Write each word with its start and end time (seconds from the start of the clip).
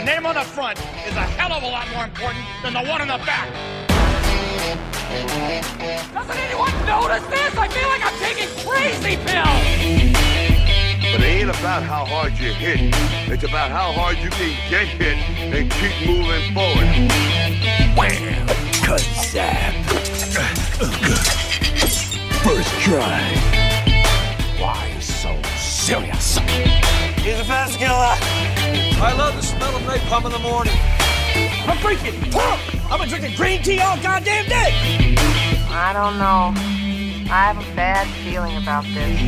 The 0.00 0.06
name 0.06 0.24
on 0.24 0.34
the 0.34 0.40
front 0.40 0.78
is 0.78 1.14
a 1.14 1.26
hell 1.36 1.52
of 1.52 1.62
a 1.62 1.66
lot 1.66 1.86
more 1.92 2.04
important 2.04 2.42
than 2.62 2.72
the 2.72 2.80
one 2.80 3.02
on 3.02 3.08
the 3.08 3.18
back. 3.26 3.52
Doesn't 6.14 6.38
anyone 6.38 6.72
notice 6.86 7.22
this? 7.28 7.54
I 7.54 7.68
feel 7.68 7.86
like 7.86 8.00
I'm 8.02 8.16
taking 8.16 8.48
crazy 8.64 9.16
pills. 9.28 9.60
But 11.12 11.20
it 11.20 11.26
ain't 11.26 11.50
about 11.50 11.82
how 11.82 12.06
hard 12.06 12.32
you 12.38 12.50
hit. 12.54 12.94
It's 13.28 13.44
about 13.44 13.70
how 13.70 13.92
hard 13.92 14.16
you 14.24 14.30
can 14.30 14.56
get 14.70 14.88
hit 14.88 15.18
and 15.52 15.70
keep 15.70 15.92
moving 16.08 16.54
forward. 16.54 16.88
Wham! 17.94 18.46
Kazap! 18.80 19.84
First 22.40 22.72
try. 22.80 23.20
Why 24.58 24.98
so 24.98 25.38
serious? 25.58 26.38
He's 27.18 27.38
a 27.38 27.44
fast 27.44 27.78
killer. 27.78 28.59
I 29.02 29.14
love 29.16 29.34
the 29.34 29.42
smell 29.42 29.74
of 29.74 29.82
napalm 29.82 30.26
in 30.26 30.32
the 30.32 30.38
morning. 30.40 30.74
I'm 31.66 31.76
freaking 31.78 32.30
pumped. 32.30 32.92
I've 32.92 33.00
been 33.00 33.08
drinking 33.08 33.34
green 33.36 33.62
tea 33.62 33.80
all 33.80 33.96
goddamn 34.02 34.46
day. 34.46 35.16
I 35.70 35.92
don't 35.94 36.18
know. 36.18 36.52
I 37.32 37.52
have 37.52 37.56
a 37.56 37.74
bad 37.76 38.06
feeling 38.24 38.56
about 38.58 38.84
this. 38.84 39.18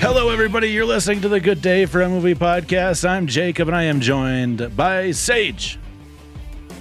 Hello, 0.00 0.30
everybody. 0.30 0.70
You're 0.70 0.84
listening 0.84 1.20
to 1.20 1.28
the 1.28 1.38
Good 1.38 1.62
Day 1.62 1.86
for 1.86 2.02
a 2.02 2.08
Movie 2.08 2.34
podcast. 2.34 3.08
I'm 3.08 3.28
Jacob, 3.28 3.68
and 3.68 3.76
I 3.76 3.84
am 3.84 4.00
joined 4.00 4.76
by 4.76 5.12
Sage 5.12 5.78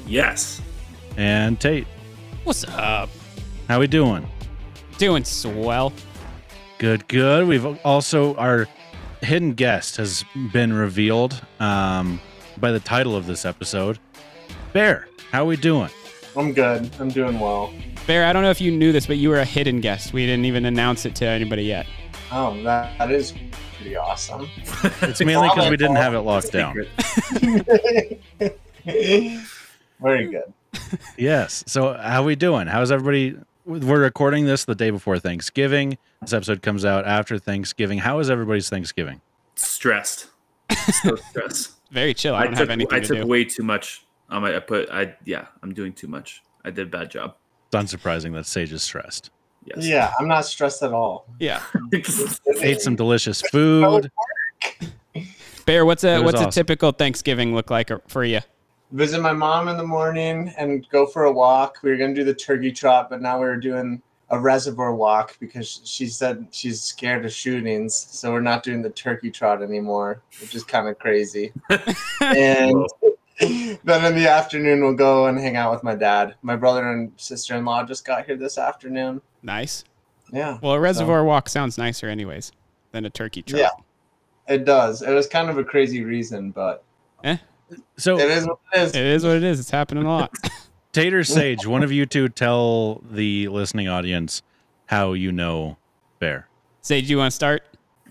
Yes. 0.08 0.60
and 1.18 1.60
Tate. 1.60 1.86
What's 2.46 2.64
up? 2.64 3.10
How 3.68 3.80
we 3.80 3.86
doing? 3.86 4.28
Doing 4.98 5.24
swell. 5.24 5.94
Good, 6.80 7.08
good. 7.08 7.48
We've 7.48 7.66
also 7.86 8.34
our 8.38 8.68
hidden 9.22 9.54
guest 9.54 9.98
has 9.98 10.26
been 10.52 10.74
revealed 10.74 11.42
um, 11.60 12.20
by 12.60 12.72
the 12.72 12.80
title 12.80 13.16
of 13.16 13.28
this 13.28 13.46
episode. 13.46 14.00
Bear, 14.74 15.08
how 15.32 15.44
are 15.44 15.46
we 15.46 15.58
doing? 15.58 15.90
I'm 16.36 16.54
good. 16.54 16.90
I'm 17.00 17.10
doing 17.10 17.40
well. 17.40 17.74
Bear, 18.08 18.26
I 18.26 18.34
don't 18.34 18.44
know 18.44 18.50
if 18.50 18.62
you 18.62 18.72
knew 18.72 18.92
this, 18.92 19.06
but 19.06 19.18
you 19.18 19.30
were 19.30 19.40
a 19.40 19.46
hidden 19.46 19.82
guest. 19.82 20.14
We 20.14 20.26
didn't 20.26 20.46
even 20.46 20.66
announce 20.66 21.06
it 21.06 21.16
to 21.16 21.26
anybody 21.26 21.64
yet. 21.64 21.86
Oh, 22.32 22.62
that, 22.64 22.98
that 22.98 23.12
is 23.12 23.34
pretty 23.78 23.96
awesome. 23.96 24.48
It's 25.02 25.20
mainly 25.20 25.50
because 25.50 25.70
we 25.70 25.78
didn't 25.78 25.98
have 25.98 26.14
it 26.14 26.22
locked 26.22 26.52
down. 26.52 26.76
Very 30.02 30.28
good. 30.28 30.54
Yes. 31.18 31.64
So 31.68 31.94
how 31.94 32.22
are 32.22 32.26
we 32.26 32.36
doing? 32.36 32.68
How's 32.68 32.92
everybody? 32.92 33.38
We're 33.66 34.02
recording 34.02 34.46
this 34.46 34.66
the 34.66 34.74
day 34.76 34.90
before 34.90 35.20
Thanksgiving. 35.20 35.98
This 36.22 36.34
episode 36.34 36.62
comes 36.62 36.84
out 36.84 37.06
after 37.06 37.38
Thanksgiving. 37.38 38.00
How 38.00 38.20
is 38.20 38.30
everybody's 38.30 38.70
Thanksgiving? 38.70 39.22
Stressed. 39.56 40.28
So 41.04 41.16
stressed. 41.30 41.74
Very 41.92 42.14
chill. 42.14 42.34
I 42.34 42.40
I 42.40 42.44
don't 42.46 42.54
took 42.54 42.60
have 42.60 42.70
anything 42.72 42.98
I 42.98 43.00
to 43.02 43.08
took 43.08 43.18
do. 43.18 43.28
way 43.28 43.44
too 43.44 43.64
much. 43.64 44.04
Um, 44.30 44.44
I, 44.46 44.56
I 44.56 44.60
put 44.60 44.90
I 44.90 45.16
yeah. 45.26 45.46
I'm 45.62 45.74
doing 45.74 45.94
too 45.94 46.08
much. 46.08 46.42
I 46.66 46.72
did 46.72 46.88
a 46.88 46.90
bad 46.90 47.12
job. 47.12 47.36
It's 47.72 47.76
unsurprising 47.76 48.34
that 48.34 48.46
Sage 48.46 48.72
is 48.72 48.82
stressed. 48.82 49.30
Yes. 49.66 49.86
Yeah, 49.86 50.12
I'm 50.20 50.28
not 50.28 50.46
stressed 50.46 50.82
at 50.82 50.92
all. 50.92 51.28
yeah. 51.40 51.62
Ate 52.62 52.82
some 52.82 52.96
delicious 52.96 53.42
food. 53.42 54.10
Bear, 55.68 55.86
what's 55.86 56.04
a 56.04 56.20
what's 56.22 56.38
awesome. 56.38 56.50
a 56.50 56.52
typical 56.52 56.92
Thanksgiving 56.92 57.54
look 57.54 57.70
like 57.70 57.92
for 58.10 58.24
you? 58.24 58.40
Visit 58.92 59.22
my 59.22 59.34
mom 59.34 59.68
in 59.68 59.78
the 59.78 59.88
morning 59.88 60.54
and 60.58 60.88
go 60.90 61.06
for 61.06 61.24
a 61.24 61.32
walk. 61.32 61.78
We 61.82 61.92
were 61.92 61.98
gonna 61.98 62.14
do 62.14 62.24
the 62.24 62.34
turkey 62.34 62.72
trot, 62.72 63.10
but 63.10 63.22
now 63.22 63.40
we're 63.40 63.58
doing 63.58 64.02
a 64.30 64.40
reservoir 64.40 64.96
walk 64.96 65.38
because 65.40 65.82
she 65.84 66.08
said 66.08 66.48
she's 66.52 66.82
scared 66.82 67.26
of 67.26 67.34
shootings. 67.34 67.94
So 67.96 68.32
we're 68.32 68.42
not 68.42 68.64
doing 68.64 68.82
the 68.82 68.90
turkey 68.90 69.30
trot 69.30 69.62
anymore, 69.62 70.22
which 70.40 70.56
is 70.56 70.64
kind 70.64 70.88
of 70.88 70.98
crazy. 71.00 71.52
and 72.22 72.86
then 73.40 74.06
in 74.06 74.16
the 74.16 74.28
afternoon 74.30 74.82
we'll 74.82 74.94
go 74.94 75.28
and 75.28 75.38
hang 75.38 75.56
out 75.56 75.72
with 75.72 75.84
my 75.84 75.96
dad. 75.96 76.36
My 76.42 76.56
brother 76.56 76.92
and 76.92 77.12
sister 77.18 77.56
in 77.56 77.66
law 77.66 77.84
just 77.84 78.06
got 78.06 78.26
here 78.26 78.38
this 78.38 78.58
afternoon. 78.58 79.22
Nice. 79.44 79.84
Yeah. 80.32 80.60
Well, 80.62 80.74
a 80.74 80.80
reservoir 80.80 81.24
walk 81.26 81.50
sounds 81.50 81.78
nicer, 81.78 82.08
anyways, 82.08 82.52
than 82.92 83.06
a 83.06 83.10
turkey 83.10 83.42
trot. 83.42 83.62
Yeah. 83.62 84.54
It 84.54 84.66
does. 84.66 85.02
It 85.02 85.12
was 85.12 85.28
kind 85.28 85.50
of 85.50 85.58
a 85.58 85.64
crazy 85.64 86.04
reason, 86.04 86.52
but 86.52 86.84
eh. 87.24 87.38
So 87.98 88.18
it 88.18 88.30
is 88.30 88.48
what 88.48 88.60
it 88.74 88.80
is. 88.80 88.96
It 88.96 89.06
is 89.06 89.24
what 89.24 89.36
it 89.38 89.44
is. 89.44 89.60
It's 89.60 89.72
happening 89.72 90.06
a 90.06 90.10
lot. 90.10 90.34
Tater 90.92 91.24
Sage, 91.24 91.66
one 91.66 91.84
of 91.84 91.92
you 91.92 92.06
two 92.06 92.28
tell 92.28 93.02
the 93.10 93.48
listening 93.48 93.88
audience 93.88 94.42
how 94.88 95.14
you 95.14 95.32
know 95.32 95.78
Bear. 96.20 96.48
Sage, 96.82 97.10
you 97.10 97.18
want 97.18 97.32
to 97.32 97.36
start? 97.36 97.64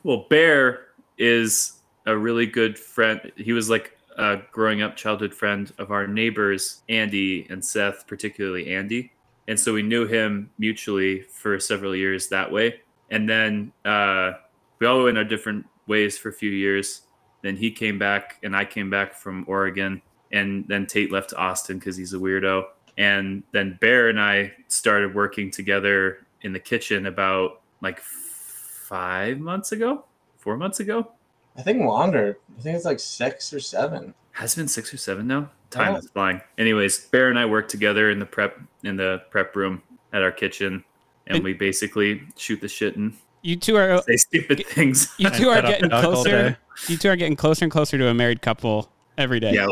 Well, 0.02 0.26
Bear 0.30 0.86
is 1.18 1.74
a 2.06 2.16
really 2.16 2.46
good 2.46 2.78
friend. 2.78 3.30
He 3.36 3.52
was 3.52 3.68
like 3.68 3.96
a 4.16 4.38
growing 4.50 4.80
up 4.80 4.96
childhood 4.96 5.34
friend 5.34 5.70
of 5.78 5.90
our 5.90 6.06
neighbors, 6.06 6.82
Andy 6.88 7.46
and 7.50 7.64
Seth, 7.64 8.06
particularly 8.06 8.74
Andy. 8.74 9.12
And 9.46 9.58
so 9.58 9.74
we 9.74 9.82
knew 9.82 10.06
him 10.06 10.50
mutually 10.58 11.22
for 11.22 11.58
several 11.60 11.94
years 11.94 12.28
that 12.28 12.50
way. 12.50 12.80
And 13.10 13.28
then 13.28 13.72
uh, 13.84 14.32
we 14.78 14.86
all 14.86 15.04
went 15.04 15.18
our 15.18 15.24
different 15.24 15.66
ways 15.86 16.16
for 16.16 16.28
a 16.28 16.32
few 16.32 16.50
years. 16.50 17.02
Then 17.42 17.56
he 17.56 17.70
came 17.70 17.98
back, 17.98 18.38
and 18.42 18.54
I 18.54 18.64
came 18.64 18.90
back 18.90 19.14
from 19.14 19.44
Oregon. 19.48 20.02
And 20.32 20.64
then 20.68 20.86
Tate 20.86 21.10
left 21.10 21.30
to 21.30 21.36
Austin 21.36 21.78
because 21.78 21.96
he's 21.96 22.12
a 22.14 22.18
weirdo. 22.18 22.64
And 22.96 23.42
then 23.52 23.78
Bear 23.80 24.08
and 24.08 24.20
I 24.20 24.52
started 24.68 25.14
working 25.14 25.50
together 25.50 26.24
in 26.42 26.52
the 26.52 26.60
kitchen 26.60 27.06
about 27.06 27.60
like 27.80 27.98
five 28.00 29.38
months 29.38 29.72
ago, 29.72 30.04
four 30.38 30.56
months 30.56 30.80
ago. 30.80 31.10
I 31.56 31.62
think 31.62 31.82
longer. 31.84 32.38
I 32.58 32.62
think 32.62 32.76
it's 32.76 32.84
like 32.84 33.00
six 33.00 33.52
or 33.52 33.60
seven. 33.60 34.14
Has 34.32 34.54
it 34.54 34.56
been 34.60 34.68
six 34.68 34.92
or 34.94 34.96
seven 34.98 35.26
now. 35.26 35.50
Time 35.70 35.94
Oh. 35.94 35.98
is 35.98 36.10
flying. 36.10 36.40
Anyways, 36.58 37.06
Bear 37.06 37.28
and 37.28 37.38
I 37.38 37.46
work 37.46 37.68
together 37.68 38.10
in 38.10 38.18
the 38.18 38.26
prep 38.26 38.58
in 38.84 38.96
the 38.96 39.22
prep 39.30 39.54
room 39.56 39.82
at 40.12 40.22
our 40.22 40.32
kitchen, 40.32 40.84
and 41.26 41.36
And- 41.36 41.44
we 41.44 41.52
basically 41.54 42.22
shoot 42.36 42.60
the 42.60 42.68
shit 42.68 42.96
and 42.96 43.16
You 43.42 43.56
two 43.56 43.76
are 43.76 44.02
say 44.02 44.16
stupid 44.16 44.66
things. 44.66 45.12
you 45.18 45.30
two 45.30 45.48
are 45.48 45.62
getting 45.62 45.90
closer. 45.90 46.58
You 46.88 46.96
two 46.96 47.08
are 47.08 47.16
getting 47.16 47.36
closer 47.36 47.64
and 47.64 47.72
closer 47.72 47.98
to 47.98 48.08
a 48.08 48.14
married 48.14 48.42
couple 48.42 48.90
every 49.16 49.40
day. 49.40 49.52
Yeah, 49.54 49.66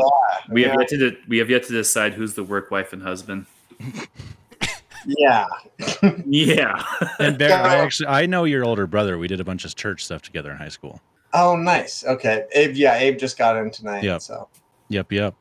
we 0.49 0.63
have 0.63 0.73
yeah. 0.73 0.79
yet 0.79 0.89
to 0.89 0.97
de- 0.97 1.17
we 1.27 1.37
have 1.37 1.49
yet 1.49 1.63
to 1.63 1.73
decide 1.73 2.13
who's 2.13 2.33
the 2.33 2.43
work 2.43 2.71
wife 2.71 2.93
and 2.93 3.01
husband. 3.03 3.45
Yeah. 5.05 5.47
Yeah, 6.25 6.83
And 7.19 7.37
Bear, 7.37 7.53
I 7.53 7.77
actually 7.77 8.07
I 8.07 8.25
know 8.25 8.43
your 8.43 8.65
older 8.65 8.87
brother. 8.87 9.17
We 9.17 9.27
did 9.27 9.39
a 9.39 9.43
bunch 9.43 9.65
of 9.65 9.75
church 9.75 10.03
stuff 10.03 10.21
together 10.21 10.51
in 10.51 10.57
high 10.57 10.69
school. 10.69 11.01
Oh, 11.33 11.55
nice. 11.55 12.03
Okay. 12.03 12.45
Abe, 12.53 12.75
yeah, 12.75 12.95
Abe 12.95 13.17
just 13.17 13.37
got 13.37 13.55
in 13.55 13.71
tonight. 13.71 14.03
Yep. 14.03 14.21
So 14.21 14.49
Yep, 14.89 15.11
yep. 15.11 15.35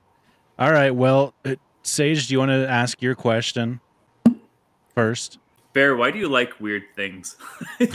All 0.58 0.72
right. 0.72 0.90
Well, 0.90 1.34
uh, 1.44 1.56
Sage, 1.82 2.28
do 2.28 2.34
you 2.34 2.38
want 2.38 2.50
to 2.50 2.68
ask 2.68 3.00
your 3.00 3.14
question 3.14 3.80
first? 4.94 5.38
Bear, 5.78 5.94
why 5.94 6.10
do 6.10 6.18
you 6.18 6.28
like 6.28 6.58
weird 6.58 6.82
things? 6.96 7.36
I 7.78 7.86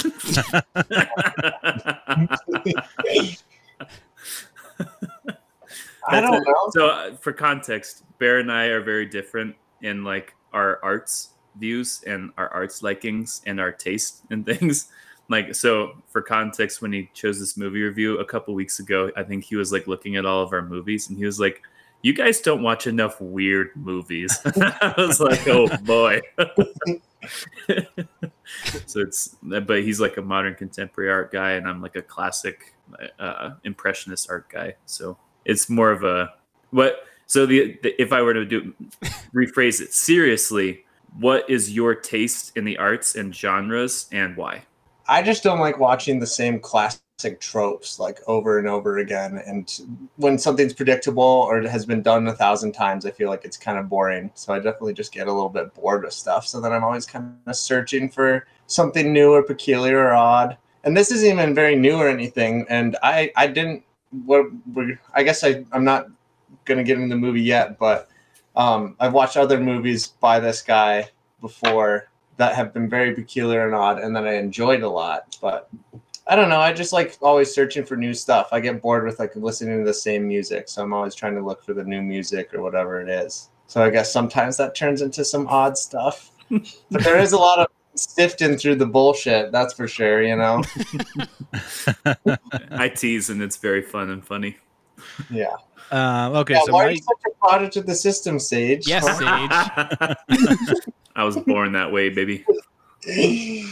don't 6.21 6.35
it. 6.35 6.43
know. 6.45 6.69
So, 6.69 6.87
uh, 6.87 7.15
for 7.17 7.33
context, 7.33 8.05
Bear 8.19 8.39
and 8.39 8.49
I 8.49 8.67
are 8.67 8.81
very 8.81 9.05
different 9.05 9.57
in 9.81 10.05
like 10.05 10.33
our 10.53 10.79
arts 10.81 11.31
views 11.57 12.01
and 12.07 12.31
our 12.37 12.47
arts 12.53 12.83
likings 12.83 13.41
and 13.47 13.59
our 13.59 13.73
taste 13.73 14.21
in 14.31 14.43
things. 14.45 14.87
Like, 15.27 15.53
so 15.53 15.91
for 16.07 16.21
context, 16.21 16.81
when 16.81 16.93
he 16.93 17.09
chose 17.13 17.37
this 17.37 17.57
movie 17.57 17.81
review 17.81 18.17
a 18.19 18.25
couple 18.25 18.53
weeks 18.53 18.79
ago, 18.79 19.11
I 19.17 19.23
think 19.23 19.43
he 19.43 19.57
was 19.57 19.73
like 19.73 19.87
looking 19.87 20.15
at 20.15 20.25
all 20.25 20.41
of 20.41 20.53
our 20.53 20.61
movies 20.61 21.09
and 21.09 21.17
he 21.17 21.25
was 21.25 21.37
like, 21.37 21.61
"You 22.03 22.13
guys 22.13 22.39
don't 22.39 22.61
watch 22.61 22.85
enough 22.85 23.19
weird 23.19 23.71
movies." 23.75 24.39
I 24.55 24.93
was 24.97 25.19
like, 25.19 25.47
"Oh 25.47 25.67
boy." 25.77 26.21
so 28.85 28.99
it's, 29.01 29.35
but 29.41 29.83
he's 29.83 29.99
like 29.99 30.17
a 30.17 30.21
modern 30.21 30.53
contemporary 30.53 31.09
art 31.11 31.31
guy, 31.31 31.53
and 31.53 31.67
I'm 31.67 31.81
like 31.81 31.95
a 31.95 32.01
classic 32.03 32.75
uh, 33.17 33.55
impressionist 33.63 34.29
art 34.29 34.47
guy. 34.49 34.75
So 34.85 35.17
it's 35.45 35.69
more 35.69 35.91
of 35.91 36.03
a 36.03 36.31
what 36.69 37.05
so 37.25 37.45
the, 37.45 37.77
the 37.83 38.01
if 38.01 38.11
i 38.11 38.21
were 38.21 38.33
to 38.33 38.45
do 38.45 38.73
rephrase 39.33 39.81
it 39.81 39.93
seriously 39.93 40.83
what 41.19 41.47
is 41.49 41.71
your 41.71 41.93
taste 41.93 42.55
in 42.55 42.65
the 42.65 42.77
arts 42.77 43.15
and 43.15 43.35
genres 43.35 44.07
and 44.11 44.35
why 44.35 44.63
I 45.07 45.21
just 45.21 45.43
don't 45.43 45.59
like 45.59 45.79
watching 45.79 46.19
the 46.19 46.27
same 46.27 46.59
classic 46.59 47.01
tropes 47.39 47.99
like 47.99 48.19
over 48.27 48.59
and 48.59 48.67
over 48.67 48.97
again. 48.97 49.41
And 49.45 49.71
when 50.17 50.37
something's 50.37 50.73
predictable 50.73 51.23
or 51.23 51.59
it 51.59 51.69
has 51.69 51.85
been 51.85 52.01
done 52.01 52.27
a 52.27 52.33
thousand 52.33 52.73
times, 52.73 53.05
I 53.05 53.11
feel 53.11 53.29
like 53.29 53.45
it's 53.45 53.57
kind 53.57 53.77
of 53.77 53.89
boring. 53.89 54.31
So 54.33 54.53
I 54.53 54.57
definitely 54.57 54.93
just 54.93 55.13
get 55.13 55.27
a 55.27 55.31
little 55.31 55.49
bit 55.49 55.73
bored 55.73 56.03
with 56.03 56.13
stuff. 56.13 56.45
So 56.47 56.59
then 56.59 56.73
I'm 56.73 56.83
always 56.83 57.05
kind 57.05 57.37
of 57.45 57.55
searching 57.55 58.09
for 58.09 58.45
something 58.67 59.13
new 59.13 59.31
or 59.31 59.43
peculiar 59.43 59.99
or 59.99 60.13
odd. 60.13 60.57
And 60.83 60.97
this 60.97 61.11
isn't 61.11 61.29
even 61.29 61.55
very 61.55 61.75
new 61.75 61.95
or 61.95 62.09
anything. 62.09 62.65
And 62.69 62.97
I, 63.01 63.31
I 63.35 63.47
didn't, 63.47 63.83
what, 64.25 64.45
I 65.13 65.23
guess 65.23 65.43
I, 65.43 65.63
I'm 65.71 65.85
not 65.85 66.07
going 66.65 66.77
to 66.77 66.83
get 66.83 66.97
into 66.97 67.15
the 67.15 67.19
movie 67.19 67.41
yet, 67.41 67.79
but 67.79 68.09
um, 68.55 68.95
I've 68.99 69.13
watched 69.13 69.37
other 69.37 69.59
movies 69.59 70.07
by 70.07 70.39
this 70.39 70.61
guy 70.61 71.09
before 71.41 72.09
that 72.37 72.55
have 72.55 72.73
been 72.73 72.89
very 72.89 73.13
peculiar 73.13 73.65
and 73.65 73.75
odd 73.75 73.99
and 73.99 74.15
that 74.15 74.27
I 74.27 74.35
enjoyed 74.35 74.81
a 74.81 74.89
lot. 74.89 75.37
But 75.41 75.69
I 76.27 76.35
don't 76.35 76.49
know. 76.49 76.59
I 76.59 76.71
just 76.71 76.93
like 76.93 77.17
always 77.21 77.53
searching 77.53 77.85
for 77.85 77.97
new 77.97 78.13
stuff. 78.13 78.49
I 78.51 78.59
get 78.59 78.81
bored 78.81 79.05
with 79.05 79.19
like 79.19 79.35
listening 79.35 79.79
to 79.79 79.85
the 79.85 79.93
same 79.93 80.27
music, 80.27 80.69
so 80.69 80.81
I'm 80.81 80.93
always 80.93 81.15
trying 81.15 81.35
to 81.35 81.41
look 81.41 81.63
for 81.63 81.73
the 81.73 81.83
new 81.83 82.01
music 82.01 82.53
or 82.53 82.61
whatever 82.61 83.01
it 83.01 83.09
is. 83.09 83.49
So 83.67 83.83
I 83.83 83.89
guess 83.89 84.11
sometimes 84.11 84.57
that 84.57 84.75
turns 84.75 85.01
into 85.01 85.25
some 85.25 85.47
odd 85.47 85.77
stuff. 85.77 86.31
but 86.49 87.03
there 87.03 87.19
is 87.19 87.33
a 87.33 87.37
lot 87.37 87.59
of 87.59 87.67
sifting 87.95 88.57
through 88.57 88.75
the 88.75 88.85
bullshit, 88.85 89.51
that's 89.51 89.73
for 89.73 89.87
sure, 89.87 90.23
you 90.23 90.35
know. 90.35 90.63
I 92.71 92.89
tease 92.89 93.29
and 93.29 93.41
it's 93.41 93.57
very 93.57 93.81
fun 93.81 94.09
and 94.09 94.25
funny. 94.25 94.57
Yeah. 95.29 95.55
Uh, 95.91 96.31
okay, 96.35 96.53
Yeah, 96.53 96.61
so 96.65 96.73
why 96.73 96.85
are 96.85 96.91
you 96.91 96.97
such 96.97 97.17
a 97.27 97.31
product 97.45 97.75
of 97.75 97.85
the 97.85 97.95
system, 97.95 98.39
Sage? 98.39 98.87
Yes, 98.87 99.05
Sage. 99.05 100.87
I 101.15 101.23
was 101.23 101.37
born 101.37 101.73
that 101.73 101.91
way, 101.91 102.09
baby. 102.09 102.45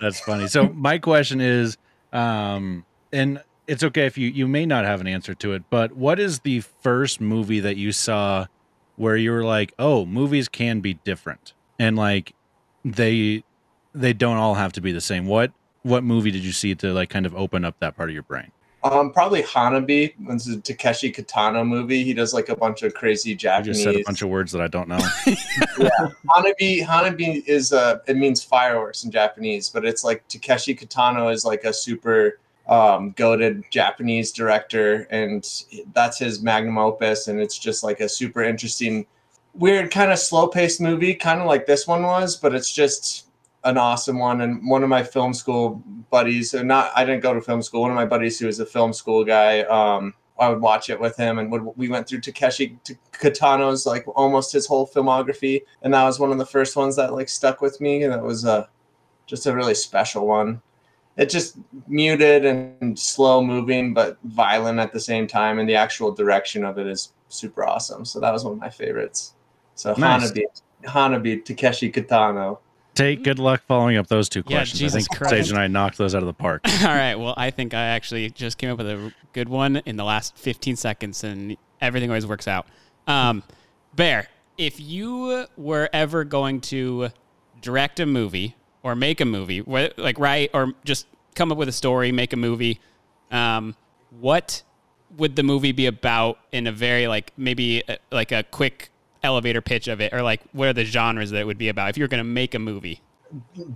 That's 0.00 0.20
funny. 0.20 0.48
So 0.48 0.68
my 0.68 0.98
question 0.98 1.40
is, 1.40 1.76
um, 2.12 2.84
and 3.12 3.42
it's 3.66 3.82
okay 3.82 4.06
if 4.06 4.18
you 4.18 4.28
you 4.28 4.46
may 4.46 4.66
not 4.66 4.84
have 4.84 5.00
an 5.00 5.06
answer 5.06 5.34
to 5.34 5.52
it, 5.52 5.62
but 5.70 5.92
what 5.92 6.18
is 6.18 6.40
the 6.40 6.60
first 6.60 7.20
movie 7.20 7.60
that 7.60 7.76
you 7.76 7.92
saw 7.92 8.46
where 8.96 9.16
you 9.16 9.32
were 9.32 9.44
like, 9.44 9.72
oh, 9.78 10.04
movies 10.04 10.48
can 10.48 10.80
be 10.80 10.94
different, 10.94 11.54
and 11.78 11.96
like 11.96 12.34
they 12.84 13.42
they 13.94 14.12
don't 14.12 14.36
all 14.36 14.54
have 14.54 14.72
to 14.72 14.80
be 14.80 14.92
the 14.92 15.00
same. 15.00 15.26
What 15.26 15.52
what 15.82 16.04
movie 16.04 16.30
did 16.30 16.44
you 16.44 16.52
see 16.52 16.74
to 16.76 16.92
like 16.92 17.10
kind 17.10 17.26
of 17.26 17.34
open 17.34 17.64
up 17.64 17.78
that 17.80 17.96
part 17.96 18.08
of 18.08 18.14
your 18.14 18.22
brain? 18.22 18.50
Um, 18.84 19.12
probably 19.12 19.42
Hanabi. 19.42 20.12
This 20.28 20.46
is 20.46 20.56
a 20.56 20.60
Takeshi 20.60 21.10
Kitano 21.10 21.66
movie. 21.66 22.04
He 22.04 22.12
does 22.12 22.34
like 22.34 22.50
a 22.50 22.56
bunch 22.56 22.82
of 22.82 22.92
crazy 22.92 23.34
Japanese. 23.34 23.78
just 23.78 23.84
said 23.84 23.96
a 23.96 24.04
bunch 24.04 24.20
of 24.20 24.28
words 24.28 24.52
that 24.52 24.60
I 24.60 24.68
don't 24.68 24.88
know. 24.88 24.98
yeah, 25.78 25.88
Hanabi. 26.36 26.84
Hanabi 26.84 27.46
is 27.46 27.72
uh, 27.72 28.00
it 28.06 28.18
means 28.18 28.44
fireworks 28.44 29.02
in 29.02 29.10
Japanese, 29.10 29.70
but 29.70 29.86
it's 29.86 30.04
like 30.04 30.28
Takeshi 30.28 30.74
Kitano 30.74 31.32
is 31.32 31.46
like 31.46 31.64
a 31.64 31.72
super 31.72 32.38
um, 32.66 33.12
goaded 33.12 33.64
Japanese 33.70 34.32
director, 34.32 35.06
and 35.10 35.48
that's 35.94 36.18
his 36.18 36.42
magnum 36.42 36.76
opus, 36.76 37.28
and 37.28 37.40
it's 37.40 37.58
just 37.58 37.84
like 37.84 38.00
a 38.00 38.08
super 38.08 38.42
interesting, 38.42 39.06
weird 39.54 39.90
kind 39.90 40.12
of 40.12 40.18
slow 40.18 40.46
paced 40.46 40.82
movie, 40.82 41.14
kind 41.14 41.40
of 41.40 41.46
like 41.46 41.64
this 41.64 41.86
one 41.86 42.02
was, 42.02 42.36
but 42.36 42.54
it's 42.54 42.70
just 42.70 43.28
an 43.64 43.78
awesome 43.78 44.18
one. 44.18 44.40
And 44.42 44.68
one 44.68 44.82
of 44.82 44.88
my 44.88 45.02
film 45.02 45.34
school 45.34 45.82
buddies, 46.10 46.54
or 46.54 46.64
not, 46.64 46.92
I 46.94 47.04
didn't 47.04 47.22
go 47.22 47.34
to 47.34 47.40
film 47.40 47.62
school. 47.62 47.82
One 47.82 47.90
of 47.90 47.96
my 47.96 48.06
buddies 48.06 48.38
who 48.38 48.46
was 48.46 48.60
a 48.60 48.66
film 48.66 48.92
school 48.92 49.24
guy. 49.24 49.60
Um, 49.60 50.14
I 50.38 50.48
would 50.48 50.60
watch 50.60 50.90
it 50.90 50.98
with 50.98 51.16
him, 51.16 51.38
and 51.38 51.50
would, 51.52 51.62
we 51.76 51.88
went 51.88 52.08
through 52.08 52.20
Takeshi 52.20 52.76
Kitano's 53.12 53.86
like 53.86 54.04
almost 54.16 54.52
his 54.52 54.66
whole 54.66 54.86
filmography, 54.86 55.62
and 55.82 55.94
that 55.94 56.02
was 56.04 56.18
one 56.18 56.32
of 56.32 56.38
the 56.38 56.46
first 56.46 56.74
ones 56.76 56.96
that 56.96 57.12
like 57.12 57.28
stuck 57.28 57.60
with 57.60 57.80
me, 57.80 58.02
and 58.02 58.12
it 58.12 58.22
was 58.22 58.44
uh, 58.44 58.66
just 59.26 59.46
a 59.46 59.54
really 59.54 59.74
special 59.74 60.26
one. 60.26 60.60
It 61.16 61.30
just 61.30 61.58
muted 61.86 62.44
and 62.44 62.98
slow 62.98 63.44
moving, 63.44 63.94
but 63.94 64.18
violent 64.24 64.80
at 64.80 64.92
the 64.92 64.98
same 64.98 65.28
time, 65.28 65.60
and 65.60 65.68
the 65.68 65.76
actual 65.76 66.10
direction 66.10 66.64
of 66.64 66.78
it 66.78 66.88
is 66.88 67.12
super 67.28 67.64
awesome. 67.64 68.04
So 68.04 68.18
that 68.18 68.32
was 68.32 68.42
one 68.42 68.54
of 68.54 68.58
my 68.58 68.70
favorites. 68.70 69.34
So 69.76 69.94
Nice. 69.96 70.32
Hanabi, 70.32 70.42
Hanabi, 70.84 71.44
Takeshi 71.44 71.92
Kitano. 71.92 72.58
Take 72.94 73.24
good 73.24 73.38
luck 73.38 73.62
following 73.66 73.96
up 73.96 74.06
those 74.06 74.28
two 74.28 74.42
Yeah, 74.46 74.58
questions. 74.58 74.78
Jesus 74.80 74.94
I 74.94 75.06
think 75.08 75.18
Christ. 75.18 75.30
Sage 75.30 75.50
and 75.50 75.58
I 75.58 75.66
knocked 75.66 75.98
those 75.98 76.14
out 76.14 76.22
of 76.22 76.26
the 76.26 76.32
park. 76.34 76.62
All 76.82 76.88
right. 76.88 77.14
Well, 77.16 77.34
I 77.36 77.50
think 77.50 77.74
I 77.74 77.82
actually 77.82 78.30
just 78.30 78.56
came 78.58 78.70
up 78.70 78.78
with 78.78 78.88
a 78.88 79.12
good 79.32 79.48
one 79.48 79.76
in 79.84 79.96
the 79.96 80.04
last 80.04 80.36
15 80.38 80.76
seconds, 80.76 81.24
and 81.24 81.56
everything 81.80 82.10
always 82.10 82.26
works 82.26 82.46
out. 82.46 82.66
Um, 83.06 83.42
Bear, 83.94 84.28
if 84.58 84.80
you 84.80 85.46
were 85.56 85.88
ever 85.92 86.24
going 86.24 86.60
to 86.62 87.08
direct 87.60 88.00
a 88.00 88.06
movie 88.06 88.54
or 88.82 88.94
make 88.94 89.20
a 89.20 89.24
movie, 89.24 89.62
like 89.62 90.18
write 90.18 90.50
or 90.54 90.72
just 90.84 91.06
come 91.34 91.50
up 91.50 91.58
with 91.58 91.68
a 91.68 91.72
story, 91.72 92.12
make 92.12 92.32
a 92.32 92.36
movie, 92.36 92.80
um, 93.30 93.74
what 94.20 94.62
would 95.16 95.36
the 95.36 95.42
movie 95.42 95.72
be 95.72 95.86
about 95.86 96.38
in 96.52 96.66
a 96.66 96.72
very 96.72 97.06
like 97.08 97.32
maybe 97.36 97.82
uh, 97.88 97.96
like 98.10 98.32
a 98.32 98.42
quick 98.44 98.90
elevator 99.24 99.60
pitch 99.60 99.88
of 99.88 100.00
it, 100.00 100.12
or 100.12 100.22
like 100.22 100.40
what 100.52 100.68
are 100.68 100.72
the 100.72 100.84
genres 100.84 101.30
that 101.30 101.40
it 101.40 101.46
would 101.46 101.58
be 101.58 101.68
about 101.68 101.90
if 101.90 101.96
you 101.96 102.04
were 102.04 102.08
going 102.08 102.18
to 102.18 102.24
make 102.24 102.54
a 102.54 102.58
movie? 102.58 103.00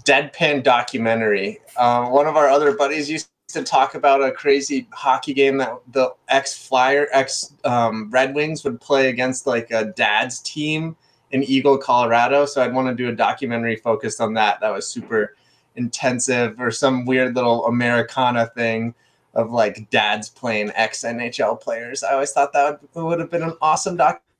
deadpan 0.04 0.62
documentary. 0.62 1.60
Um, 1.76 2.10
one 2.10 2.26
of 2.26 2.36
our 2.36 2.48
other 2.48 2.76
buddies 2.76 3.10
used 3.10 3.28
to 3.48 3.62
talk 3.62 3.94
about 3.94 4.22
a 4.22 4.30
crazy 4.30 4.86
hockey 4.92 5.32
game 5.32 5.56
that 5.58 5.78
the 5.92 6.12
ex 6.28 6.66
Flyer, 6.66 7.08
ex 7.12 7.54
um, 7.64 8.10
Red 8.10 8.34
Wings 8.34 8.64
would 8.64 8.80
play 8.80 9.08
against 9.08 9.46
like 9.46 9.70
a 9.70 9.86
dad's 9.86 10.40
team 10.40 10.96
in 11.30 11.42
Eagle, 11.42 11.78
Colorado. 11.78 12.46
So 12.46 12.62
I'd 12.62 12.74
want 12.74 12.88
to 12.88 12.94
do 12.94 13.08
a 13.08 13.12
documentary 13.14 13.76
focused 13.76 14.20
on 14.20 14.34
that. 14.34 14.60
That 14.60 14.72
was 14.72 14.86
super 14.86 15.36
intensive, 15.76 16.60
or 16.60 16.70
some 16.70 17.04
weird 17.04 17.34
little 17.34 17.66
Americana 17.66 18.50
thing 18.54 18.94
of 19.34 19.50
like 19.50 19.88
dads 19.90 20.28
playing 20.28 20.72
ex 20.74 21.02
NHL 21.02 21.60
players. 21.60 22.02
I 22.02 22.12
always 22.12 22.32
thought 22.32 22.52
that 22.52 22.80
would, 22.94 23.04
would 23.04 23.20
have 23.20 23.30
been 23.30 23.42
an 23.42 23.54
awesome 23.60 23.96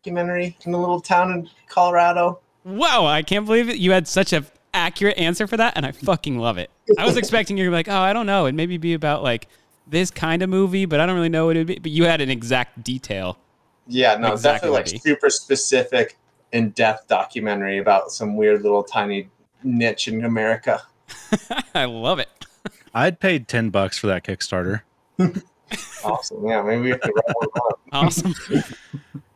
documentary 0.09 0.57
in 0.65 0.75
a 0.75 0.81
little 0.81 1.01
town 1.01 1.33
in 1.33 1.51
Colorado. 1.69 2.41
Wow, 2.65 3.07
I 3.07 3.23
can't 3.23 3.47
believe 3.47 3.69
it. 3.69 3.77
You 3.77 3.93
had 3.93 4.09
such 4.09 4.33
a 4.33 4.45
accurate 4.75 5.19
answer 5.19 5.47
for 5.47 5.57
that, 5.57 5.75
and 5.77 5.85
I 5.85 5.93
fucking 5.93 6.39
love 6.39 6.59
it. 6.59 6.71
I 6.99 7.05
was 7.05 7.17
expecting 7.19 7.57
you 7.59 7.65
to 7.65 7.71
be 7.71 7.75
like, 7.75 7.89
oh, 7.89 7.99
I 7.99 8.13
don't 8.13 8.27
know. 8.27 8.47
It'd 8.47 8.55
maybe 8.55 8.79
be 8.79 8.95
about 8.95 9.23
like 9.23 9.49
this 9.87 10.11
kind 10.11 10.43
of 10.43 10.51
movie, 10.51 10.87
but 10.87 11.01
I 11.01 11.07
don't 11.07 11.15
really 11.15 11.29
know 11.29 11.47
what 11.47 11.57
it'd 11.57 11.67
be. 11.67 11.79
But 11.79 11.91
you 11.91 12.05
had 12.05 12.21
an 12.21 12.31
exact 12.31 12.83
detail. 12.83 13.39
Yeah, 13.87 14.17
no, 14.17 14.33
Exactly 14.33 14.69
definitely 14.69 14.93
like 14.93 15.03
super 15.03 15.31
specific, 15.31 16.19
in 16.53 16.71
depth 16.71 17.09
documentary 17.09 17.79
about 17.79 18.11
some 18.11 18.37
weird 18.37 18.63
little 18.63 18.83
tiny 18.83 19.29
niche 19.63 20.09
in 20.09 20.25
America. 20.25 20.83
I 21.75 21.85
love 21.85 22.19
it. 22.19 22.29
I'd 22.95 23.21
paid 23.21 23.49
ten 23.49 23.71
bucks 23.71 23.99
for 23.99 24.07
that 24.09 24.25
Kickstarter. 24.25 24.83
Awesome. 26.05 26.47
Yeah, 26.47 26.63
maybe 26.63 26.83
we 26.83 26.91
have 26.91 27.01
to 27.01 27.13
write 27.13 27.37
one 27.37 27.49
up. 27.57 27.81
Awesome. 27.93 28.35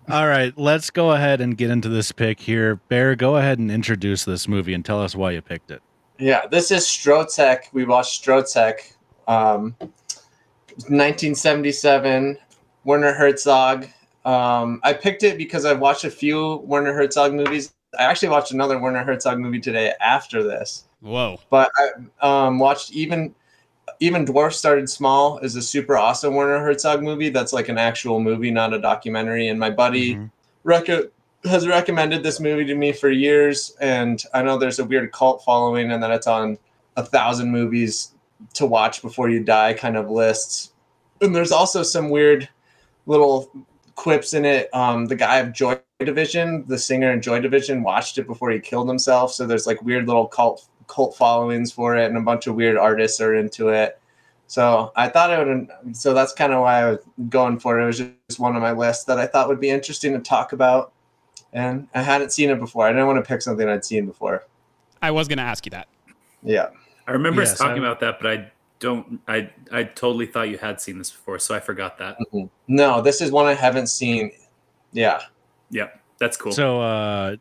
All 0.08 0.26
right, 0.26 0.52
let's 0.58 0.90
go 0.90 1.12
ahead 1.12 1.40
and 1.40 1.56
get 1.56 1.70
into 1.70 1.88
this 1.88 2.10
pick 2.10 2.40
here. 2.40 2.76
Bear, 2.88 3.14
go 3.14 3.36
ahead 3.36 3.58
and 3.58 3.70
introduce 3.70 4.24
this 4.24 4.48
movie 4.48 4.74
and 4.74 4.84
tell 4.84 5.00
us 5.00 5.14
why 5.14 5.30
you 5.30 5.40
picked 5.40 5.70
it. 5.70 5.80
Yeah, 6.18 6.46
this 6.46 6.70
is 6.70 6.82
Stroszek. 6.84 7.72
We 7.72 7.84
watched 7.84 8.24
Stroszek, 8.24 8.94
um, 9.28 9.74
1977, 10.88 12.36
Werner 12.84 13.12
Herzog. 13.12 13.86
Um, 14.24 14.80
I 14.82 14.92
picked 14.92 15.22
it 15.22 15.38
because 15.38 15.64
I've 15.64 15.80
watched 15.80 16.04
a 16.04 16.10
few 16.10 16.56
Werner 16.64 16.92
Herzog 16.92 17.32
movies. 17.32 17.72
I 17.98 18.04
actually 18.04 18.28
watched 18.28 18.52
another 18.52 18.78
Werner 18.78 19.04
Herzog 19.04 19.38
movie 19.38 19.60
today 19.60 19.92
after 20.00 20.42
this. 20.42 20.84
Whoa. 21.00 21.40
but 21.50 21.70
I 21.76 22.46
um, 22.46 22.58
watched 22.58 22.92
even 22.92 23.34
even 24.02 24.26
Dwarf 24.26 24.52
Started 24.52 24.90
Small 24.90 25.38
is 25.38 25.54
a 25.54 25.62
super 25.62 25.96
awesome 25.96 26.34
Werner 26.34 26.58
Herzog 26.58 27.04
movie. 27.04 27.28
That's 27.28 27.52
like 27.52 27.68
an 27.68 27.78
actual 27.78 28.18
movie, 28.18 28.50
not 28.50 28.74
a 28.74 28.80
documentary. 28.80 29.46
And 29.46 29.60
my 29.60 29.70
buddy 29.70 30.16
Mhm. 30.16 30.30
reco- 30.66 31.10
has 31.44 31.68
recommended 31.68 32.24
this 32.24 32.40
movie 32.40 32.64
to 32.64 32.74
me 32.74 32.90
for 32.90 33.10
years. 33.10 33.76
And 33.80 34.20
I 34.34 34.42
know 34.42 34.58
there's 34.58 34.80
a 34.80 34.84
weird 34.84 35.12
cult 35.12 35.44
following, 35.44 35.92
and 35.92 36.02
that 36.02 36.10
it's 36.10 36.26
on 36.26 36.58
a 36.96 37.04
thousand 37.04 37.52
movies 37.52 38.10
to 38.54 38.66
watch 38.66 39.02
before 39.02 39.30
you 39.30 39.38
die 39.44 39.72
kind 39.72 39.96
of 39.96 40.10
lists. 40.10 40.72
And 41.20 41.34
there's 41.34 41.52
also 41.52 41.84
some 41.84 42.10
weird 42.10 42.48
little 43.06 43.50
quips 43.94 44.34
in 44.34 44.44
it. 44.44 44.68
Um, 44.74 45.06
the 45.06 45.14
guy 45.14 45.36
of 45.36 45.52
Joy 45.52 45.78
Division, 46.00 46.64
the 46.66 46.78
singer 46.78 47.12
in 47.12 47.22
Joy 47.22 47.38
Division, 47.38 47.84
watched 47.84 48.18
it 48.18 48.26
before 48.26 48.50
he 48.50 48.58
killed 48.58 48.88
himself. 48.88 49.32
So 49.32 49.46
there's 49.46 49.66
like 49.68 49.80
weird 49.82 50.08
little 50.08 50.26
cult 50.26 50.66
cult 50.92 51.16
followings 51.16 51.72
for 51.72 51.96
it, 51.96 52.06
and 52.06 52.16
a 52.16 52.20
bunch 52.20 52.46
of 52.46 52.54
weird 52.54 52.76
artists 52.76 53.20
are 53.20 53.34
into 53.34 53.68
it. 53.70 53.98
So 54.46 54.92
I 54.96 55.08
thought 55.08 55.30
it 55.32 55.46
would. 55.46 55.96
So 55.96 56.12
that's 56.12 56.32
kind 56.32 56.52
of 56.52 56.60
why 56.60 56.82
I 56.82 56.90
was 56.90 56.98
going 57.30 57.58
for 57.58 57.78
it. 57.80 57.84
It 57.84 57.86
was 57.86 57.98
just 58.28 58.38
one 58.38 58.54
on 58.54 58.60
my 58.62 58.72
list 58.72 59.06
that 59.06 59.18
I 59.18 59.26
thought 59.26 59.48
would 59.48 59.60
be 59.60 59.70
interesting 59.70 60.12
to 60.12 60.18
talk 60.18 60.52
about, 60.52 60.92
and 61.52 61.88
I 61.94 62.02
hadn't 62.02 62.32
seen 62.32 62.50
it 62.50 62.58
before. 62.58 62.86
I 62.86 62.90
didn't 62.90 63.06
want 63.06 63.24
to 63.24 63.26
pick 63.28 63.40
something 63.42 63.66
I'd 63.68 63.84
seen 63.84 64.04
before. 64.06 64.44
I 65.00 65.10
was 65.10 65.26
going 65.26 65.38
to 65.38 65.42
ask 65.44 65.64
you 65.64 65.70
that. 65.70 65.88
Yeah. 66.42 66.68
I 67.08 67.12
remember 67.12 67.40
us 67.42 67.56
talking 67.56 67.82
I- 67.82 67.86
about 67.86 68.00
that, 68.00 68.18
but 68.20 68.30
I 68.30 68.52
don't. 68.78 69.20
I 69.26 69.50
I 69.70 69.84
totally 69.84 70.26
thought 70.26 70.48
you 70.50 70.58
had 70.58 70.80
seen 70.80 70.98
this 70.98 71.10
before, 71.10 71.38
so 71.38 71.54
I 71.54 71.60
forgot 71.60 71.98
that. 71.98 72.16
Mhm. 72.32 72.50
No, 72.68 73.00
this 73.00 73.20
is 73.20 73.30
one 73.30 73.46
I 73.46 73.54
haven't 73.54 73.86
seen. 73.88 74.32
Yeah. 74.92 75.20
Yeah, 75.70 75.88
that's 76.18 76.36
cool. 76.36 76.52
So, 76.52 76.80
uh, 76.82 77.36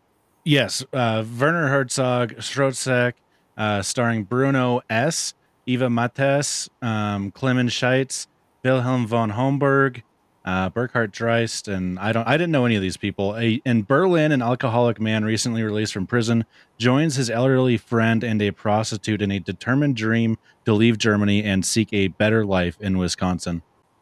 yes, 0.46 0.86
uh, 0.94 1.24
Werner 1.40 1.68
Herzog, 1.68 2.36
Stroszek, 2.36 3.14
uh, 3.62 3.82
starring 3.84 4.24
Bruno 4.24 4.82
S., 4.90 5.36
Eva 5.68 5.88
Mattes, 5.88 6.68
um, 6.82 7.30
Clemens 7.30 7.72
Scheitz, 7.72 8.26
Wilhelm 8.64 9.06
von 9.06 9.30
Homburg, 9.30 10.02
uh, 10.44 10.70
Burkhard 10.70 11.14
Dreist, 11.14 11.72
and 11.72 12.00
I 12.00 12.12
don't, 12.12 12.28
I 12.28 12.32
didn't 12.38 12.52
know 12.52 12.66
any 12.66 12.76
of 12.76 12.82
these 12.82 12.98
people. 12.98 13.38
A, 13.38 13.62
in 13.64 13.84
Berlin, 13.84 14.32
an 14.32 14.42
alcoholic 14.42 15.00
man 15.00 15.24
recently 15.24 15.62
released 15.62 15.94
from 15.94 16.08
prison 16.08 16.46
joins 16.80 17.16
his 17.18 17.30
elderly 17.30 17.78
friend 17.78 18.24
and 18.24 18.42
a 18.42 18.50
prostitute 18.50 19.22
in 19.22 19.30
a 19.30 19.40
determined 19.40 19.96
dream 19.96 20.40
to 20.66 20.74
leave 20.74 20.98
Germany 20.98 21.44
and 21.44 21.64
seek 21.64 21.90
a 21.94 22.08
better 22.08 22.44
life 22.44 22.76
in 22.82 22.98
Wisconsin. 22.98 23.62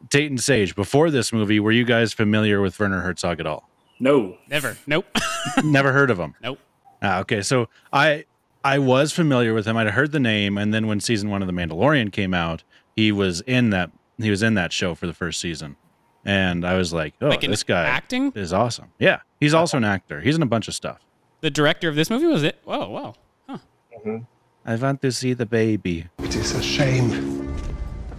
Tate 0.09 0.29
and 0.29 0.39
Sage, 0.41 0.73
before 0.75 1.11
this 1.11 1.33
movie, 1.33 1.59
were 1.59 1.73
you 1.73 1.83
guys 1.83 2.13
familiar 2.13 2.61
with 2.61 2.79
Werner 2.79 3.01
Herzog 3.01 3.41
at 3.41 3.45
all? 3.45 3.69
no, 3.99 4.37
Never. 4.47 4.77
Nope. 4.87 5.05
Never 5.63 5.91
heard 5.91 6.09
of 6.09 6.17
him. 6.17 6.35
nope. 6.41 6.59
Ah, 7.01 7.19
okay, 7.19 7.41
so 7.41 7.67
I 7.91 8.25
I 8.63 8.79
was 8.79 9.11
familiar 9.13 9.53
with 9.53 9.65
him. 9.65 9.77
I'd 9.77 9.89
heard 9.91 10.11
the 10.11 10.19
name, 10.19 10.57
and 10.57 10.73
then 10.73 10.87
when 10.87 10.99
season 10.99 11.29
one 11.29 11.41
of 11.41 11.47
The 11.47 11.53
Mandalorian 11.53 12.11
came 12.11 12.33
out, 12.33 12.63
he 12.95 13.11
was 13.11 13.41
in 13.41 13.69
that 13.69 13.91
he 14.17 14.29
was 14.29 14.43
in 14.43 14.55
that 14.55 14.73
show 14.73 14.95
for 14.95 15.07
the 15.07 15.13
first 15.13 15.39
season, 15.39 15.77
and 16.25 16.65
I 16.65 16.75
was 16.75 16.91
like, 16.91 17.13
oh, 17.21 17.29
Like 17.29 17.41
this 17.41 17.63
guy 17.63 17.85
acting? 17.85 18.33
is 18.35 18.51
awesome. 18.51 18.89
Yeah, 18.99 19.21
he's 19.39 19.53
also 19.53 19.77
an 19.77 19.85
actor. 19.85 20.19
He's 20.19 20.35
in 20.35 20.41
a 20.41 20.45
bunch 20.45 20.67
of 20.67 20.73
stuff. 20.73 20.99
The 21.41 21.49
director 21.49 21.87
of 21.87 21.95
this 21.95 22.09
movie 22.09 22.25
was 22.27 22.43
it? 22.43 22.59
Whoa, 22.65 22.89
wow. 22.89 23.13
Huh. 23.47 23.57
Mm-hmm. 23.97 24.17
I 24.65 24.75
want 24.75 25.01
to 25.03 25.11
see 25.13 25.31
the 25.33 25.45
baby. 25.45 26.07
It 26.19 26.35
is 26.35 26.53
a 26.53 26.61
shame 26.61 27.55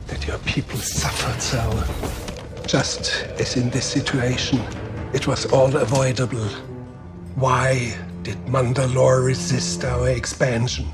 that 0.06 0.26
your 0.26 0.38
people 0.38 0.78
suffered 0.78 1.40
so. 1.42 2.64
Just 2.66 3.24
as 3.38 3.56
in 3.58 3.68
this 3.70 3.84
situation, 3.84 4.58
it 5.12 5.26
was 5.26 5.44
all 5.52 5.76
avoidable. 5.76 6.48
Why 7.34 7.94
did 8.22 8.36
Mandalore 8.46 9.24
resist 9.24 9.84
our 9.84 10.08
expansion? 10.08 10.86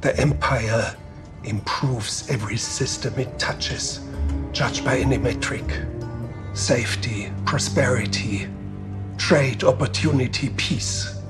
The 0.00 0.16
Empire 0.18 0.96
improves 1.44 2.28
every 2.30 2.56
system 2.56 3.18
it 3.18 3.38
touches, 3.38 4.00
judged 4.52 4.84
by 4.84 4.98
any 4.98 5.18
metric 5.18 5.64
safety, 6.52 7.32
prosperity, 7.44 8.46
trade, 9.18 9.64
opportunity, 9.64 10.50
peace. 10.50 11.20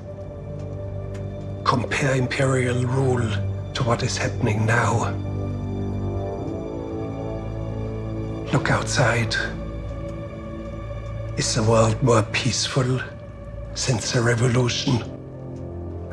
Compare 1.63 2.15
imperial 2.15 2.85
rule 2.85 3.27
to 3.73 3.83
what 3.83 4.03
is 4.03 4.15
happening 4.17 4.67
now. 4.67 5.09
Look 8.53 8.69
outside. 8.69 9.35
Is 11.37 11.55
the 11.55 11.63
world 11.63 12.01
more 12.03 12.21
peaceful 12.31 13.01
since 13.75 14.11
the 14.11 14.21
revolution? 14.21 15.03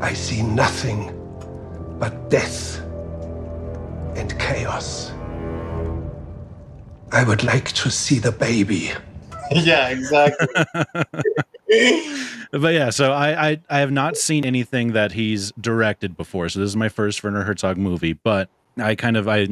I 0.00 0.12
see 0.12 0.42
nothing 0.42 1.18
but 1.98 2.28
death 2.28 2.80
and 4.16 4.38
chaos. 4.38 5.12
I 7.12 7.24
would 7.24 7.44
like 7.44 7.72
to 7.72 7.90
see 7.90 8.18
the 8.18 8.32
baby. 8.32 8.90
yeah, 9.52 9.88
exactly. 9.88 10.48
But 12.52 12.74
yeah, 12.74 12.90
so 12.90 13.12
I, 13.12 13.48
I 13.50 13.60
I 13.70 13.78
have 13.78 13.90
not 13.90 14.18
seen 14.18 14.44
anything 14.44 14.92
that 14.92 15.12
he's 15.12 15.52
directed 15.52 16.18
before. 16.18 16.50
So 16.50 16.60
this 16.60 16.68
is 16.68 16.76
my 16.76 16.90
first 16.90 17.24
Werner 17.24 17.44
Herzog 17.44 17.78
movie, 17.78 18.12
but 18.12 18.50
I 18.76 18.94
kind 18.94 19.16
of 19.16 19.26
I 19.26 19.46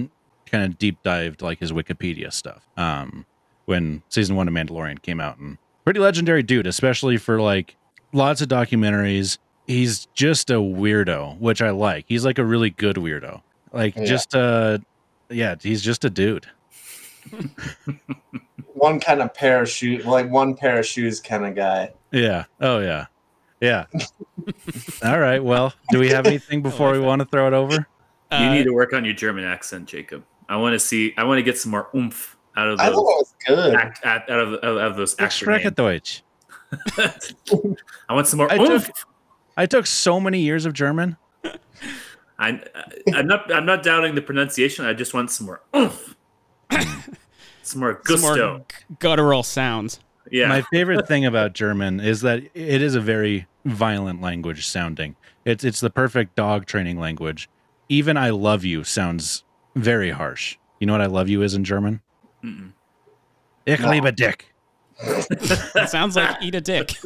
kind 0.45 0.65
of 0.65 0.79
deep 0.79 1.03
dived 1.03 1.41
like 1.41 1.61
his 1.61 1.73
Wikipedia 1.73 2.31
stuff. 2.31 2.69
Um 2.77 3.25
when 3.65 4.03
season 4.11 4.37
1 4.37 4.49
of 4.49 4.55
Mandalorian 4.55 5.01
came 5.01 5.19
out 5.19 5.39
and 5.39 5.57
pretty 5.85 6.01
legendary 6.01 6.43
dude, 6.43 6.67
especially 6.67 7.17
for 7.17 7.41
like 7.41 7.77
lots 8.13 8.41
of 8.41 8.49
documentaries. 8.49 9.39
He's 9.67 10.07
just 10.15 10.51
a 10.51 10.55
weirdo, 10.55 11.39
which 11.39 11.63
I 11.63 11.71
like. 11.71 12.05
He's 12.09 12.25
like 12.25 12.39
a 12.39 12.45
really 12.45 12.71
good 12.71 12.97
weirdo. 12.97 13.43
Like 13.73 13.95
Yeah. 13.97 14.05
just 14.05 14.35
a 14.35 14.83
yeah, 15.29 15.55
he's 15.61 15.81
just 15.83 16.05
a 16.05 16.11
dude. 16.11 16.47
one 18.75 19.01
kind 19.01 19.21
of 19.23 19.33
pair 19.35 19.63
of 19.63 19.69
shoes, 19.69 20.05
like 20.05 20.29
one 20.31 20.55
pair 20.55 20.79
of 20.79 20.87
shoes 20.87 21.21
kind 21.21 21.45
of 21.47 21.55
guy. 21.55 21.93
Yeah. 22.13 22.45
Oh 22.61 22.79
yeah. 22.81 23.07
Yeah. 23.61 23.85
All 25.05 25.19
right. 25.19 25.43
Well, 25.43 25.73
do 25.91 25.99
we 25.99 26.09
have 26.09 26.27
anything 26.27 26.63
before 26.69 26.93
we 26.93 26.99
want 27.01 27.21
to 27.21 27.27
throw 27.27 27.47
it 27.47 27.53
over? 27.53 27.75
you 27.75 27.87
Uh, 28.31 28.55
need 28.55 28.65
to 28.65 28.73
work 28.73 28.93
on 28.93 29.05
your 29.05 29.15
German 29.15 29.45
accent, 29.45 29.87
Jacob. 29.87 30.25
I 30.49 30.57
want 30.57 30.73
to 30.73 30.79
see. 30.79 31.15
I 31.17 31.25
want 31.25 31.39
to 31.39 31.43
get 31.43 31.59
some 31.59 31.71
more 31.71 31.89
oomph 31.95 32.37
out 32.57 32.69
of 32.69 32.81
I 32.81 32.87
thought 32.87 32.93
it 32.93 32.95
was 33.03 33.35
good. 33.47 33.75
act, 33.75 34.01
act- 34.05 34.31
out 34.31 34.41
of, 34.41 34.53
out 34.65 34.79
of 34.79 34.97
those 34.97 35.15
Ich 35.21 35.31
spreche 35.45 35.63
names. 35.65 35.77
Deutsch. 35.77 36.23
I 38.09 38.15
want 38.15 38.27
some 38.27 38.39
more 38.39 38.51
I 38.51 38.59
oomph. 38.59 38.87
took, 38.87 38.97
I 39.57 39.67
took 39.67 39.87
so 39.87 40.21
many 40.21 40.41
years 40.41 40.65
of 40.65 40.73
German. 40.73 41.17
I, 42.39 42.61
I'm 43.15 43.27
not. 43.27 43.53
I'm 43.53 43.67
not 43.67 43.83
doubting 43.83 44.15
the 44.15 44.23
pronunciation. 44.23 44.87
I 44.87 44.95
just 44.95 45.13
want 45.13 45.31
some 45.31 45.47
more 45.47 45.63
oomph. 45.77 46.17
some 47.63 47.81
more 47.81 48.01
some 48.07 48.21
more 48.21 48.37
gusto. 48.37 48.67
guttural 48.99 49.43
sounds. 49.43 50.01
yeah. 50.31 50.49
My 50.49 50.63
favorite 50.73 51.07
thing 51.07 51.27
about 51.27 51.53
German 51.53 52.01
is 52.01 52.23
that 52.23 52.43
it 52.55 52.83
is 52.83 52.95
a 52.95 53.01
very 53.01 53.47
violent 53.65 54.21
language 54.23 54.67
sounding. 54.67 55.17
It's 55.45 55.65
it's 55.65 55.81
the 55.81 55.91
perfect 55.91 56.35
dog 56.37 56.67
training 56.67 56.99
language. 56.99 57.51
Even 57.89 58.17
I 58.17 58.31
love 58.31 58.65
you 58.65 58.85
sounds 58.85 59.45
very 59.75 60.11
harsh. 60.11 60.57
You 60.79 60.87
know 60.87 60.95
what 60.95 61.03
I 61.03 61.07
love 61.07 61.29
you 61.29 61.43
is 61.43 61.55
in 61.55 61.65
German? 61.65 62.01
Mm-mm. 62.43 62.73
Ich 63.67 63.81
liebe 63.81 64.13
dich. 64.13 64.50
It 65.03 65.89
sounds 65.89 66.17
like 66.17 66.43
eat 66.43 66.55
a 66.55 66.61
dick. 66.61 66.97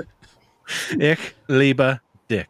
Ich 0.98 1.34
liebe 1.48 2.00
dick. 2.28 2.48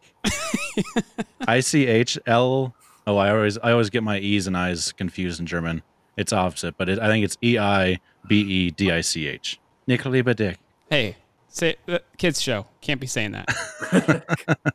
I 1.46 1.60
C 1.60 1.86
H 1.86 2.18
L. 2.26 2.74
Oh, 3.06 3.16
I 3.16 3.30
always 3.30 3.58
I 3.58 3.72
always 3.72 3.90
get 3.90 4.02
my 4.02 4.18
E's 4.18 4.46
and 4.46 4.56
I's 4.56 4.92
confused 4.92 5.40
in 5.40 5.46
German. 5.46 5.82
It's 6.16 6.32
opposite, 6.32 6.76
but 6.78 6.88
it, 6.88 6.98
I 6.98 7.08
think 7.08 7.24
it's 7.24 7.36
E 7.42 7.58
I 7.58 7.98
B 8.28 8.40
E 8.40 8.70
D 8.70 8.90
I 8.92 9.00
C 9.00 9.26
H. 9.26 9.58
Ich 9.86 10.04
liebe 10.06 10.34
dick. 10.34 10.58
Hey, 10.88 11.16
say 11.48 11.76
uh, 11.88 11.98
kids 12.16 12.40
show. 12.40 12.66
Can't 12.80 13.00
be 13.00 13.06
saying 13.06 13.32
that. 13.32 13.48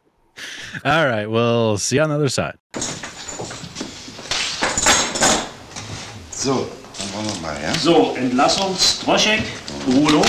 All 0.86 1.06
right, 1.06 1.26
we'll 1.28 1.78
see 1.78 1.98
you 1.98 2.02
on 2.02 2.10
the 2.10 2.16
other 2.16 2.30
side. 2.30 2.58
So, 6.32 6.70
dann 6.98 7.14
wollen 7.14 7.26
wir 7.28 7.42
mal, 7.42 7.62
ja? 7.62 7.74
So, 7.74 8.16
Entlassung, 8.16 8.74
Stroszek, 8.78 9.42
Bruno. 9.86 10.22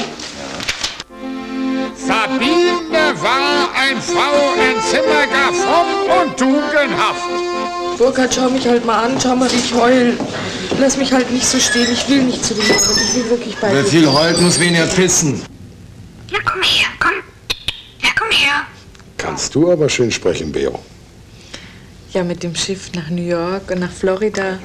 War 3.91 3.97
ein 3.97 4.03
Frau 4.03 4.55
in 4.55 4.81
Zimmer 4.83 5.27
gar 5.27 5.53
fromm 5.53 6.23
und 6.23 6.37
tugendhaft. 6.37 7.99
Burkhard, 7.99 8.35
schau 8.35 8.49
mich 8.49 8.67
halt 8.67 8.85
mal 8.85 9.05
an, 9.05 9.21
schau 9.21 9.37
mal, 9.37 9.51
wie 9.51 9.57
ich 9.57 9.75
heul. 9.75 10.17
Lass 10.79 10.97
mich 10.97 11.13
halt 11.13 11.31
nicht 11.31 11.47
so 11.47 11.59
stehen, 11.59 11.89
ich 11.93 12.09
will 12.09 12.23
nicht 12.23 12.45
zu 12.45 12.55
dem 12.55 12.65
Abend, 12.65 12.97
ich 12.97 13.15
will 13.15 13.31
wirklich 13.31 13.57
bei 13.57 13.73
Wer 13.73 13.83
dir. 13.83 13.89
viel 13.89 14.11
heult, 14.13 14.41
muss 14.41 14.59
weniger 14.59 14.87
pissen. 14.87 15.43
Ja, 16.31 16.39
komm 16.45 16.63
her, 16.63 16.87
komm. 16.99 17.13
Ja, 18.03 18.09
komm 18.19 18.31
her. 18.31 18.67
Kannst 19.19 19.55
du 19.55 19.71
aber 19.71 19.89
schön 19.89 20.11
sprechen, 20.11 20.53
Beo. 20.53 20.79
Ja, 22.13 22.25
mit 22.25 22.43
dem 22.43 22.55
Schiff 22.55 22.91
nach 22.95 23.11
New 23.11 23.23
York 23.23 23.71
und 23.71 23.81
nach 23.81 23.93
Florida. 23.93 24.59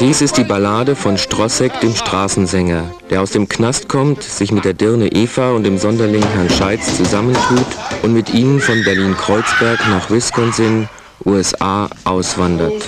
Dies 0.00 0.20
ist 0.20 0.36
die 0.36 0.44
Ballade 0.44 0.96
von 0.96 1.18
Strossek, 1.18 1.80
dem 1.80 1.94
Straßensänger, 1.94 2.90
der 3.10 3.22
aus 3.22 3.30
dem 3.30 3.48
Knast 3.48 3.88
kommt, 3.88 4.22
sich 4.22 4.52
mit 4.52 4.64
der 4.64 4.74
Dirne 4.74 5.08
Eva 5.08 5.52
und 5.52 5.64
dem 5.64 5.78
Sonderling 5.78 6.22
Herrn 6.34 6.50
Scheitz 6.50 6.96
zusammentut 6.96 7.66
und 8.02 8.12
mit 8.12 8.32
ihnen 8.34 8.60
von 8.60 8.82
Berlin-Kreuzberg 8.84 9.80
nach 9.88 10.10
Wisconsin, 10.10 10.88
USA, 11.24 11.88
auswandert. 12.04 12.84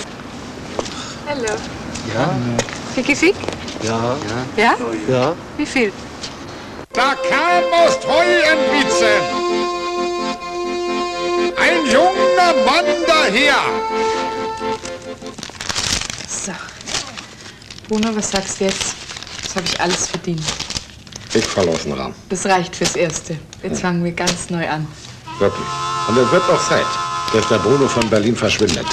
Hallo. 1.27 1.53
Ja? 2.13 2.29
Fick? 2.93 3.35
Ja. 3.83 4.15
Ja? 4.55 4.75
Ja. 5.07 5.33
Wie 5.57 5.65
viel? 5.65 5.91
Da 6.93 7.13
kam 7.29 7.85
aus 7.85 7.99
Treuenwitzen 7.99 9.47
ein 11.57 11.85
junger 11.85 12.53
Mann 12.65 12.85
daher. 13.07 13.55
Bruno, 17.87 18.13
was 18.15 18.31
sagst 18.31 18.59
du 18.59 18.65
jetzt? 18.65 18.95
Das 19.43 19.55
habe 19.55 19.65
ich 19.65 19.79
alles 19.79 20.07
verdient. 20.07 20.41
Ich 21.33 21.45
fall 21.45 21.67
aus 21.69 21.83
dem 21.83 21.93
Rahmen. 21.93 22.13
Das 22.29 22.45
reicht 22.45 22.75
fürs 22.75 22.95
Erste. 22.95 23.37
Jetzt 23.63 23.81
fangen 23.81 24.03
wir 24.03 24.11
ganz 24.11 24.49
neu 24.49 24.67
an. 24.67 24.85
Wirklich. 25.39 25.65
Und 26.09 26.17
es 26.17 26.31
wird 26.31 26.43
auch 26.49 26.67
Zeit, 26.69 26.85
dass 27.33 27.47
der 27.47 27.57
Bruno 27.59 27.87
von 27.87 28.09
Berlin 28.09 28.35
verschwindet. 28.35 28.85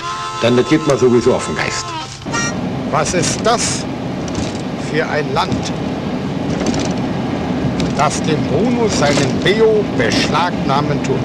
Denn 0.43 0.57
das 0.57 0.69
geht 0.69 0.87
mir 0.87 0.97
sowieso 0.97 1.35
auf 1.35 1.47
den 1.47 1.57
Geist. 1.57 1.87
Was 2.91 3.15
ist 3.15 3.41
das 3.43 3.85
für 4.91 5.05
ein 5.09 5.33
Land, 5.33 5.73
das 7.97 8.23
dem 8.23 8.41
Bruno 8.47 8.89
seinen 8.89 9.41
Beo 9.41 9.85
beschlagnahmen 9.97 11.03
tut? 11.03 11.19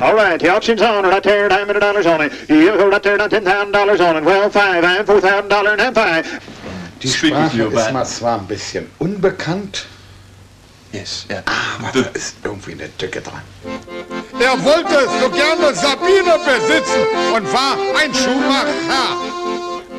All 0.00 0.14
right, 0.14 0.42
yacht 0.42 0.68
in 0.68 0.76
town, 0.76 1.04
right 1.04 1.22
there, 1.22 1.48
nine 1.48 1.66
hundred 1.66 1.80
dollars 1.80 2.06
only. 2.06 2.28
You 2.48 2.72
hold 2.76 2.92
up 2.92 3.02
there, 3.02 3.16
not 3.16 3.30
ten 3.30 3.44
thousand 3.44 3.72
dollars 3.72 4.00
on 4.00 4.16
it. 4.16 4.24
Well, 4.24 4.50
five, 4.50 4.82
thousand 5.06 5.48
dollars 5.48 5.78
and 5.80 5.94
five. 5.94 6.26
Die 7.02 7.08
Sprache 7.08 7.62
ist 7.62 7.92
mir 7.92 8.04
zwar 8.04 8.38
ein 8.38 8.46
bisschen 8.46 8.86
unbekannt, 8.98 9.86
Yes, 10.92 11.26
yeah. 11.30 11.42
aber 11.78 12.02
da 12.02 12.08
ist 12.10 12.36
irgendwie 12.44 12.72
eine 12.72 12.94
Tücke 12.98 13.22
dran. 13.22 13.40
Er 14.38 14.62
wollte 14.62 15.08
so 15.20 15.30
gerne 15.30 15.74
Sabine 15.74 16.38
besitzen 16.44 17.00
und 17.34 17.50
war 17.50 17.78
ein 17.98 18.12
Schuhmacher, 18.12 19.16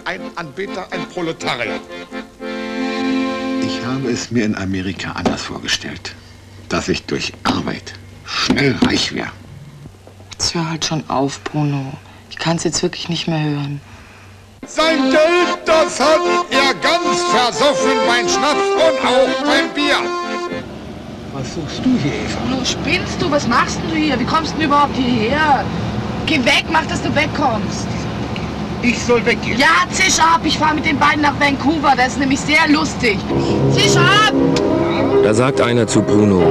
ein 0.05 0.21
Anbeter, 0.35 0.85
ein 0.91 1.09
Proletarier. 1.09 1.79
Ich 3.61 3.83
habe 3.83 4.11
es 4.11 4.29
mir 4.29 4.45
in 4.45 4.55
Amerika 4.55 5.13
anders 5.13 5.41
vorgestellt. 5.41 6.13
Dass 6.69 6.87
ich 6.89 7.05
durch 7.05 7.33
Arbeit 7.43 7.93
schnell 8.25 8.75
reich 8.83 9.13
wäre. 9.13 9.31
Jetzt 10.31 10.53
hör 10.53 10.69
halt 10.69 10.85
schon 10.85 11.09
auf, 11.09 11.43
Bruno. 11.43 11.93
Ich 12.29 12.37
kann 12.37 12.57
es 12.57 12.63
jetzt 12.63 12.81
wirklich 12.81 13.09
nicht 13.09 13.27
mehr 13.27 13.43
hören. 13.43 13.81
Sein 14.67 15.11
Geld, 15.11 15.59
das 15.65 15.99
hat 15.99 16.19
er 16.49 16.73
ganz 16.75 17.21
versoffen 17.31 17.97
beim 18.07 18.27
Schnaps 18.29 18.69
und 18.75 19.07
auch 19.07 19.43
beim 19.45 19.69
Bier. 19.73 19.97
Was 21.33 21.55
suchst 21.55 21.79
du 21.83 21.89
hier, 22.01 22.13
Eva? 22.13 22.39
Bruno, 22.47 22.63
spinnst 22.63 23.21
du? 23.21 23.29
Was 23.29 23.47
machst 23.47 23.79
denn 23.81 23.89
du 23.89 23.95
hier? 23.95 24.19
Wie 24.19 24.25
kommst 24.25 24.53
du 24.53 24.57
denn 24.57 24.67
überhaupt 24.67 24.95
hierher? 24.95 25.65
Geh 26.25 26.37
weg, 26.45 26.65
mach, 26.71 26.85
dass 26.85 27.01
du 27.01 27.13
wegkommst. 27.13 27.87
Ich 28.81 29.03
soll 29.03 29.25
weggehen. 29.25 29.57
Ja, 29.57 29.85
zisch 29.91 30.19
ab. 30.19 30.41
Ich 30.43 30.57
fahre 30.57 30.75
mit 30.75 30.85
den 30.85 30.97
beiden 30.97 31.21
nach 31.21 31.39
Vancouver. 31.39 31.93
Das 31.97 32.09
ist 32.09 32.19
nämlich 32.19 32.39
sehr 32.39 32.67
lustig. 32.69 33.17
Zisch 33.73 33.97
ab! 33.97 34.33
Da 35.23 35.33
sagt 35.33 35.61
einer 35.61 35.87
zu 35.87 36.01
Bruno, 36.01 36.43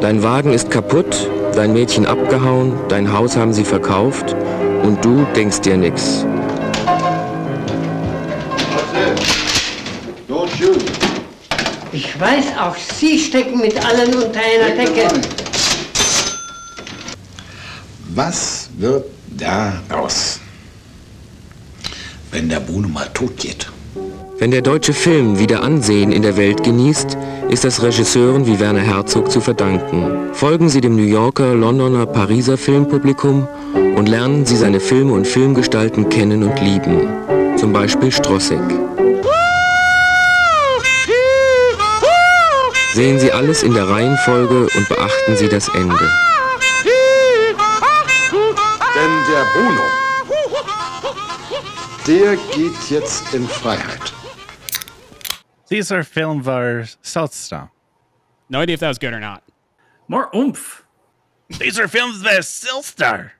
dein 0.00 0.22
Wagen 0.22 0.52
ist 0.52 0.70
kaputt, 0.70 1.30
dein 1.54 1.72
Mädchen 1.72 2.06
abgehauen, 2.06 2.74
dein 2.88 3.12
Haus 3.12 3.36
haben 3.36 3.52
sie 3.52 3.64
verkauft 3.64 4.34
und 4.82 5.04
du 5.04 5.26
denkst 5.34 5.60
dir 5.60 5.76
nix. 5.76 6.24
Ich 12.18 12.24
weiß, 12.24 12.46
auch 12.58 12.74
Sie 12.74 13.16
stecken 13.16 13.60
mit 13.60 13.76
allen 13.86 14.12
unter 14.12 14.40
einer 14.40 14.74
Decke. 14.74 15.06
Was 18.12 18.68
wird 18.76 19.04
daraus, 19.38 20.40
wenn 22.32 22.48
der 22.48 22.58
Bruno 22.58 22.88
mal 22.88 23.06
tot 23.14 23.36
geht? 23.36 23.70
Wenn 24.40 24.50
der 24.50 24.62
deutsche 24.62 24.94
Film 24.94 25.38
wieder 25.38 25.62
Ansehen 25.62 26.10
in 26.10 26.22
der 26.22 26.36
Welt 26.36 26.64
genießt, 26.64 27.16
ist 27.50 27.62
das 27.62 27.82
Regisseuren 27.84 28.44
wie 28.48 28.58
Werner 28.58 28.80
Herzog 28.80 29.30
zu 29.30 29.40
verdanken. 29.40 30.34
Folgen 30.34 30.68
Sie 30.68 30.80
dem 30.80 30.96
New 30.96 31.06
Yorker, 31.06 31.54
Londoner, 31.54 32.04
Pariser 32.06 32.58
Filmpublikum 32.58 33.46
und 33.94 34.08
lernen 34.08 34.44
Sie 34.44 34.56
seine 34.56 34.80
Filme 34.80 35.12
und 35.12 35.24
Filmgestalten 35.24 36.08
kennen 36.08 36.42
und 36.42 36.60
lieben. 36.60 37.56
Zum 37.56 37.72
Beispiel 37.72 38.10
Strossek. 38.10 38.58
Sehen 42.98 43.20
Sie 43.20 43.30
alles 43.30 43.62
in 43.62 43.72
der 43.74 43.88
Reihenfolge 43.88 44.66
und 44.74 44.88
beachten 44.88 45.36
Sie 45.36 45.48
das 45.48 45.68
Ende. 45.68 46.10
Denn 48.92 49.24
der 49.30 49.44
Bruno, 49.54 49.82
der 52.08 52.34
geht 52.52 52.90
jetzt 52.90 53.32
in 53.32 53.46
Freiheit. 53.46 54.12
Dieser 55.70 56.02
Film 56.02 56.44
war 56.44 56.82
seltsam. 57.00 57.70
No 58.48 58.62
idea 58.62 58.74
if 58.74 58.80
that 58.80 58.88
was 58.88 58.98
good 58.98 59.12
or 59.12 59.20
not. 59.20 59.44
More 60.08 60.28
oomph. 60.34 60.84
Dieser 61.50 61.86
Film 61.86 62.10
war 62.24 62.42
seltsam. 62.42 63.30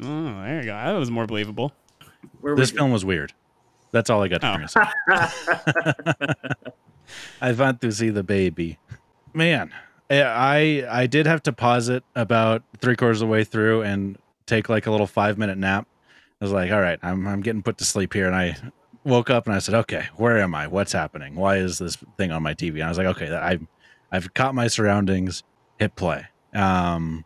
Oh, 0.00 0.44
there 0.44 0.60
you 0.60 0.66
go. 0.66 0.74
That 0.74 0.96
was 0.96 1.10
more 1.10 1.26
believable. 1.26 1.72
This 2.54 2.70
film 2.70 2.92
was 2.92 3.04
weird. 3.04 3.34
That's 3.90 4.10
all 4.10 4.22
I 4.22 4.28
got 4.28 4.42
to 4.42 4.68
say. 4.68 4.80
I 7.40 7.52
want 7.52 7.80
to 7.80 7.90
see 7.90 8.10
the 8.10 8.22
baby. 8.22 8.78
Man, 9.34 9.72
I 10.10 10.86
I 10.88 11.06
did 11.06 11.26
have 11.26 11.42
to 11.44 11.52
pause 11.52 11.88
it 11.88 12.04
about 12.14 12.62
three 12.78 12.96
quarters 12.96 13.22
of 13.22 13.28
the 13.28 13.32
way 13.32 13.44
through 13.44 13.82
and 13.82 14.18
take 14.46 14.68
like 14.68 14.86
a 14.86 14.90
little 14.90 15.06
five 15.06 15.38
minute 15.38 15.58
nap. 15.58 15.86
I 16.40 16.44
was 16.44 16.52
like, 16.52 16.70
all 16.72 16.80
right, 16.80 16.98
I'm 17.02 17.26
I'm 17.26 17.40
getting 17.40 17.62
put 17.62 17.78
to 17.78 17.84
sleep 17.84 18.12
here, 18.12 18.26
and 18.26 18.36
I 18.36 18.56
woke 19.04 19.30
up 19.30 19.46
and 19.46 19.54
I 19.54 19.58
said, 19.58 19.74
okay, 19.74 20.06
where 20.16 20.38
am 20.38 20.54
I? 20.54 20.66
What's 20.66 20.92
happening? 20.92 21.34
Why 21.34 21.56
is 21.56 21.78
this 21.78 21.96
thing 22.16 22.30
on 22.30 22.42
my 22.42 22.54
TV? 22.54 22.74
And 22.74 22.84
I 22.84 22.88
was 22.88 22.98
like, 22.98 23.06
okay, 23.08 23.34
I 23.34 23.58
I've 24.10 24.34
caught 24.34 24.54
my 24.54 24.66
surroundings. 24.66 25.42
Hit 25.78 25.96
play. 25.96 26.26
Um, 26.54 27.24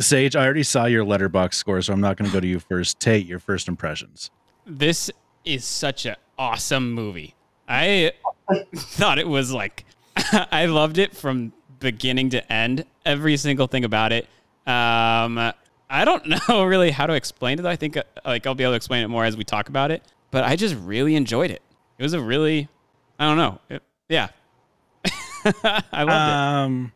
Sage, 0.00 0.34
I 0.34 0.44
already 0.44 0.62
saw 0.62 0.86
your 0.86 1.04
Letterboxd 1.04 1.54
score, 1.54 1.82
so 1.82 1.92
I'm 1.92 2.00
not 2.00 2.16
going 2.16 2.28
to 2.28 2.32
go 2.34 2.40
to 2.40 2.46
you 2.46 2.58
first. 2.68 2.98
Tate, 2.98 3.26
your 3.26 3.38
first 3.38 3.68
impressions. 3.68 4.30
This 4.66 5.10
is 5.44 5.64
such 5.64 6.06
an 6.06 6.16
awesome 6.38 6.92
movie. 6.92 7.34
I 7.68 8.12
thought 8.74 9.18
it 9.18 9.28
was 9.28 9.52
like 9.52 9.84
I 10.50 10.66
loved 10.66 10.98
it 10.98 11.16
from 11.16 11.52
beginning 11.80 12.30
to 12.30 12.52
end. 12.52 12.84
Every 13.04 13.36
single 13.36 13.66
thing 13.66 13.84
about 13.84 14.12
it. 14.12 14.24
Um, 14.66 15.38
I 15.90 16.04
don't 16.04 16.26
know 16.48 16.64
really 16.64 16.90
how 16.90 17.06
to 17.06 17.14
explain 17.14 17.58
it. 17.58 17.66
I 17.66 17.76
think 17.76 17.96
uh, 17.96 18.02
like 18.24 18.46
I'll 18.46 18.54
be 18.54 18.64
able 18.64 18.72
to 18.72 18.76
explain 18.76 19.04
it 19.04 19.08
more 19.08 19.24
as 19.24 19.36
we 19.36 19.44
talk 19.44 19.68
about 19.68 19.90
it. 19.90 20.02
But 20.30 20.44
I 20.44 20.56
just 20.56 20.74
really 20.76 21.14
enjoyed 21.16 21.50
it. 21.50 21.62
It 21.98 22.02
was 22.02 22.14
a 22.14 22.20
really, 22.20 22.68
I 23.18 23.26
don't 23.26 23.36
know. 23.36 23.58
It- 23.68 23.82
yeah, 24.08 24.28
I 25.92 26.02
loved 26.02 26.10
um, 26.10 26.92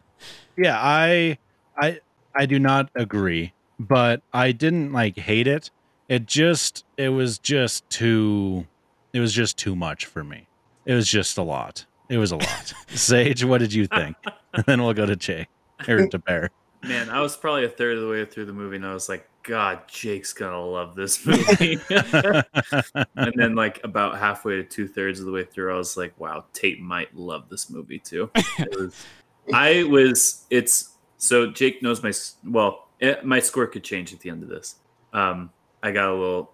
Yeah, 0.57 0.77
I 0.79 1.39
I 1.79 2.01
I 2.35 2.47
do 2.47 2.59
not 2.59 2.91
agree, 2.95 3.53
but 3.79 4.23
I 4.33 4.53
didn't 4.53 4.93
like 4.93 5.17
hate 5.19 5.47
it. 5.47 5.71
It 6.09 6.27
just 6.27 6.85
it 6.97 7.09
was 7.11 7.39
just 7.39 7.89
too 7.91 8.67
it 9.13 9.21
was 9.21 9.33
just 9.33 9.57
too 9.57 9.75
much 9.75 10.05
for 10.07 10.23
me. 10.23 10.47
It 10.85 10.95
was 10.95 11.09
just 11.09 11.39
a 11.39 11.43
lot. 11.43 11.87
It 12.09 12.19
was 12.19 12.33
a 12.33 12.37
lot. 12.37 12.73
Sage, 12.89 13.45
what 13.45 13.59
did 13.59 13.73
you 13.73 13.87
think? 13.87 14.17
And 14.55 14.65
then 14.65 14.83
we'll 14.83 14.95
go 14.95 15.05
to 15.05 15.17
Jay 15.17 15.49
or 15.87 16.07
to 16.07 16.19
Bear. 16.19 16.51
Man, 16.83 17.11
I 17.11 17.21
was 17.21 17.37
probably 17.37 17.67
a 17.67 17.69
third 17.69 17.97
of 17.97 18.03
the 18.05 18.09
way 18.09 18.25
through 18.25 18.47
the 18.47 18.55
movie, 18.55 18.77
and 18.77 18.87
I 18.87 18.95
was 18.95 19.07
like, 19.07 19.29
God, 19.43 19.87
Jake's 19.87 20.33
gonna 20.33 20.65
love 20.65 20.97
this 20.97 21.27
movie. 21.27 21.79
and 21.91 23.33
then, 23.35 23.55
like 23.55 23.81
about 23.85 24.19
halfway 24.19 24.57
to 24.57 24.65
two 24.65 24.89
thirds 24.89 25.21
of 25.21 25.27
the 25.27 25.33
way 25.33 25.45
through, 25.45 25.75
I 25.75 25.77
was 25.77 25.95
like, 25.97 26.19
Wow, 26.19 26.47
Tate 26.55 26.81
might 26.81 27.15
love 27.15 27.51
this 27.51 27.69
movie 27.69 27.99
too. 27.99 28.31
It 28.59 28.75
was, 28.81 29.07
I 29.53 29.83
was. 29.85 30.47
It's 30.49 30.97
so 31.19 31.51
Jake 31.51 31.83
knows 31.83 32.03
my 32.03 32.13
well. 32.51 32.89
It, 32.99 33.25
my 33.25 33.41
score 33.41 33.67
could 33.67 33.85
change 33.85 34.15
at 34.15 34.21
the 34.21 34.31
end 34.31 34.43
of 34.43 34.49
this. 34.49 34.77
Um, 35.13 35.51
I 35.83 35.93
got 35.93 36.09
a 36.09 36.15
little. 36.15 36.53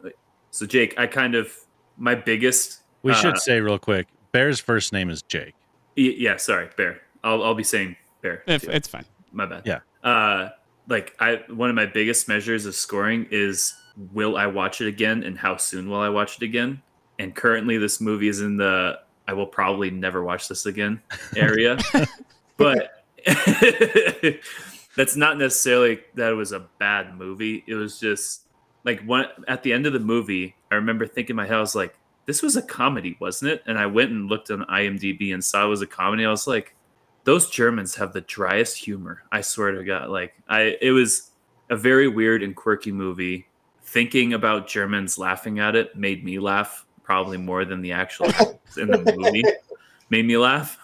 So 0.51 0.67
Jake, 0.67 0.99
I 0.99 1.07
kind 1.07 1.35
of 1.35 1.55
my 1.97 2.15
biggest. 2.15 2.81
We 3.03 3.12
uh, 3.12 3.15
should 3.15 3.38
say 3.38 3.61
real 3.61 3.79
quick, 3.79 4.09
Bear's 4.33 4.61
first 4.61 4.92
name 4.92 5.11
is 5.11 5.23
Jake. 5.23 5.55
Y- 5.97 6.14
yeah, 6.16 6.37
sorry, 6.38 6.68
Bear. 6.77 7.01
I'll 7.23 7.42
I'll 7.42 7.55
be 7.55 7.64
saying 7.64 7.97
Bear. 8.23 8.42
If- 8.47 8.64
it's 8.64 8.88
fine. 8.88 9.05
My 9.33 9.47
bad. 9.47 9.62
Yeah. 9.64 9.81
Uh, 10.03 10.51
like 10.88 11.14
I 11.21 11.42
one 11.49 11.68
of 11.71 11.77
my 11.77 11.87
biggest 11.87 12.29
measures 12.29 12.66
of 12.66 12.75
scoring 12.75 13.27
is 13.31 13.75
will 14.12 14.37
I 14.37 14.47
watch 14.47 14.81
it 14.81 14.88
again 14.88 15.23
and 15.23 15.38
how 15.38 15.57
soon 15.59 15.88
will 15.88 16.01
I 16.01 16.09
watch 16.09 16.37
it 16.37 16.42
again? 16.42 16.83
And 17.18 17.35
currently, 17.35 17.79
this 17.79 18.01
movie 18.01 18.29
is 18.29 18.40
in 18.40 18.57
the 18.57 18.99
I 19.29 19.35
will 19.35 19.47
probably 19.47 19.90
never 19.90 20.23
watch 20.25 20.49
this 20.49 20.66
again 20.66 21.01
area. 21.37 21.79
but 22.57 23.05
that's 24.97 25.16
not 25.16 25.38
necessarily 25.38 26.01
that 26.14 26.33
it 26.33 26.35
was 26.35 26.53
a 26.53 26.61
bad 26.79 27.16
movie. 27.16 27.62
It 27.66 27.75
was 27.75 28.01
just 28.01 28.42
like 28.85 29.01
one 29.05 29.27
at 29.47 29.62
the 29.62 29.73
end 29.73 29.87
of 29.87 29.92
the 29.92 30.01
movie. 30.01 30.57
I 30.71 30.75
remember 30.77 31.07
thinking 31.07 31.35
in 31.35 31.37
my 31.37 31.47
head, 31.47 31.57
I 31.57 31.61
was 31.61 31.75
like, 31.75 31.95
"This 32.27 32.43
was 32.43 32.57
a 32.57 32.63
comedy, 32.63 33.17
wasn't 33.21 33.53
it?" 33.53 33.63
And 33.67 33.79
I 33.79 33.87
went 33.87 34.11
and 34.11 34.29
looked 34.29 34.51
on 34.51 34.65
IMDb 34.67 35.33
and 35.33 35.45
saw 35.45 35.65
it 35.65 35.69
was 35.69 35.83
a 35.83 35.87
comedy. 35.87 36.25
I 36.25 36.31
was 36.31 36.47
like, 36.47 36.75
"Those 37.25 37.51
Germans 37.51 37.95
have 37.97 38.13
the 38.13 38.21
driest 38.23 38.77
humor." 38.77 39.25
I 39.33 39.41
swear 39.41 39.73
to 39.73 39.85
God, 39.85 40.11
like 40.11 40.35
I, 40.49 40.77
it 40.81 40.91
was 40.91 41.31
a 41.71 41.77
very 41.77 42.09
weird 42.09 42.43
and 42.43 42.55
quirky 42.55 42.93
movie. 42.93 43.47
Thinking 43.85 44.33
about 44.35 44.69
Germans 44.69 45.19
laughing 45.19 45.59
at 45.59 45.77
it 45.77 45.97
made 45.97 46.25
me 46.25 46.39
laugh 46.39 46.87
probably 47.03 47.37
more 47.37 47.65
than 47.65 47.83
the 47.83 47.93
actual 47.93 48.27
in 48.77 48.89
the 48.89 49.15
movie 49.17 49.45
made 50.09 50.25
me 50.25 50.37
laugh. 50.37 50.79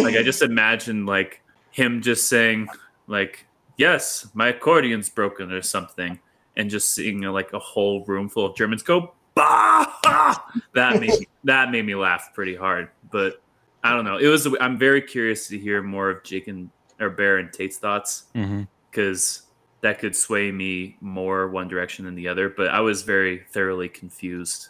Like 0.00 0.16
I 0.16 0.22
just 0.22 0.42
imagined 0.42 1.06
like 1.06 1.42
him 1.70 2.02
just 2.02 2.28
saying 2.28 2.68
like, 3.06 3.46
"Yes, 3.76 4.28
my 4.34 4.52
accordion's 4.52 5.08
broken" 5.08 5.50
or 5.50 5.62
something, 5.62 6.20
and 6.56 6.70
just 6.70 6.90
seeing 6.90 7.22
like 7.22 7.52
a 7.52 7.58
whole 7.58 8.04
room 8.04 8.28
full 8.28 8.46
of 8.46 8.56
Germans 8.56 8.82
go 8.82 9.14
bah! 9.34 9.86
that 10.74 11.00
made 11.00 11.10
me, 11.18 11.26
that 11.44 11.70
made 11.70 11.84
me 11.86 11.94
laugh 11.94 12.30
pretty 12.34 12.54
hard. 12.54 12.88
But 13.10 13.42
I 13.84 13.92
don't 13.94 14.04
know. 14.04 14.16
It 14.18 14.28
was. 14.28 14.48
I'm 14.60 14.78
very 14.78 15.02
curious 15.02 15.48
to 15.48 15.58
hear 15.58 15.82
more 15.82 16.10
of 16.10 16.22
Jake 16.24 16.48
and 16.48 16.70
or 17.00 17.10
Bear 17.10 17.38
and 17.38 17.52
Tate's 17.52 17.78
thoughts 17.78 18.24
Mhm. 18.34 18.68
because 18.90 19.42
that 19.80 19.98
could 19.98 20.14
sway 20.14 20.52
me 20.52 20.96
more 21.00 21.48
one 21.48 21.66
direction 21.68 22.04
than 22.04 22.14
the 22.14 22.28
other. 22.28 22.48
But 22.48 22.68
I 22.68 22.80
was 22.80 23.02
very 23.02 23.42
thoroughly 23.50 23.88
confused 23.88 24.68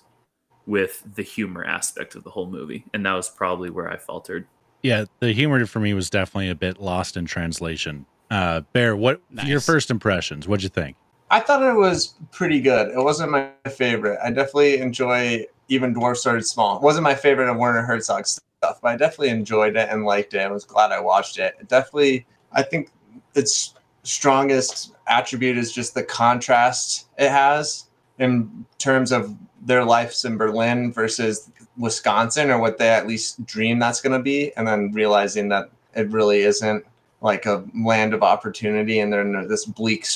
with 0.64 1.02
the 1.16 1.22
humor 1.22 1.64
aspect 1.64 2.14
of 2.14 2.24
the 2.24 2.30
whole 2.30 2.46
movie, 2.48 2.84
and 2.94 3.04
that 3.04 3.12
was 3.14 3.28
probably 3.28 3.68
where 3.68 3.90
I 3.90 3.96
faltered. 3.96 4.46
Yeah, 4.82 5.04
the 5.20 5.32
humor 5.32 5.66
for 5.66 5.80
me 5.80 5.92
was 5.94 6.08
definitely 6.08 6.48
a 6.50 6.54
bit 6.54 6.80
lost 6.80 7.16
in 7.16 7.24
translation. 7.26 8.06
Uh, 8.30 8.62
Bear, 8.72 8.96
what 8.96 9.20
your 9.44 9.60
first 9.60 9.90
impressions? 9.90 10.48
What'd 10.48 10.62
you 10.62 10.68
think? 10.68 10.96
I 11.32 11.40
thought 11.40 11.62
it 11.62 11.74
was 11.74 12.14
pretty 12.30 12.60
good. 12.60 12.90
It 12.90 13.02
wasn't 13.02 13.32
my 13.32 13.48
favorite. 13.70 14.18
I 14.22 14.28
definitely 14.28 14.80
enjoy 14.80 15.46
even 15.68 15.94
Dwarf 15.94 16.18
Started 16.18 16.46
Small. 16.46 16.76
It 16.76 16.82
wasn't 16.82 17.04
my 17.04 17.14
favorite 17.14 17.48
of 17.48 17.56
Werner 17.56 17.80
Herzog's 17.80 18.38
stuff, 18.60 18.80
but 18.82 18.88
I 18.88 18.96
definitely 18.96 19.30
enjoyed 19.30 19.74
it 19.76 19.88
and 19.90 20.04
liked 20.04 20.34
it. 20.34 20.40
I 20.42 20.50
was 20.50 20.66
glad 20.66 20.92
I 20.92 21.00
watched 21.00 21.38
it. 21.38 21.54
It 21.58 21.68
definitely, 21.68 22.26
I 22.52 22.62
think 22.62 22.90
its 23.34 23.72
strongest 24.02 24.92
attribute 25.06 25.56
is 25.56 25.72
just 25.72 25.94
the 25.94 26.02
contrast 26.02 27.08
it 27.16 27.30
has 27.30 27.86
in 28.18 28.66
terms 28.76 29.10
of 29.10 29.34
their 29.62 29.86
lives 29.86 30.26
in 30.26 30.36
Berlin 30.36 30.92
versus 30.92 31.50
Wisconsin, 31.78 32.50
or 32.50 32.58
what 32.58 32.76
they 32.76 32.90
at 32.90 33.06
least 33.06 33.42
dream 33.46 33.78
that's 33.78 34.02
going 34.02 34.12
to 34.12 34.22
be, 34.22 34.54
and 34.58 34.68
then 34.68 34.92
realizing 34.92 35.48
that 35.48 35.70
it 35.94 36.10
really 36.10 36.42
isn't 36.42 36.84
like 37.22 37.46
a 37.46 37.64
land 37.74 38.12
of 38.12 38.22
opportunity 38.22 38.98
and 38.98 39.10
they're 39.10 39.22
in 39.22 39.48
this 39.48 39.64
bleak 39.64 40.06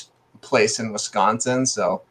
place 0.46 0.78
in 0.78 0.92
Wisconsin. 0.92 1.66
So 1.66 2.02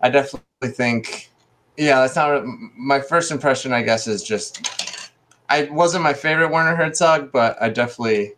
I 0.00 0.10
definitely 0.10 0.70
think, 0.70 1.30
yeah, 1.76 2.00
that's 2.00 2.16
not 2.16 2.44
my 2.76 3.00
first 3.00 3.30
impression, 3.30 3.72
I 3.72 3.82
guess, 3.82 4.06
is 4.06 4.22
just 4.22 5.10
I 5.48 5.64
wasn't 5.64 6.02
my 6.02 6.12
favorite 6.12 6.50
Werner 6.50 6.74
Herzog, 6.74 7.30
but 7.32 7.56
I 7.62 7.68
definitely 7.68 8.32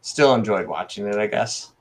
still 0.00 0.34
enjoyed 0.34 0.66
watching 0.66 1.06
it. 1.06 1.16
I 1.16 1.26
guess. 1.26 1.72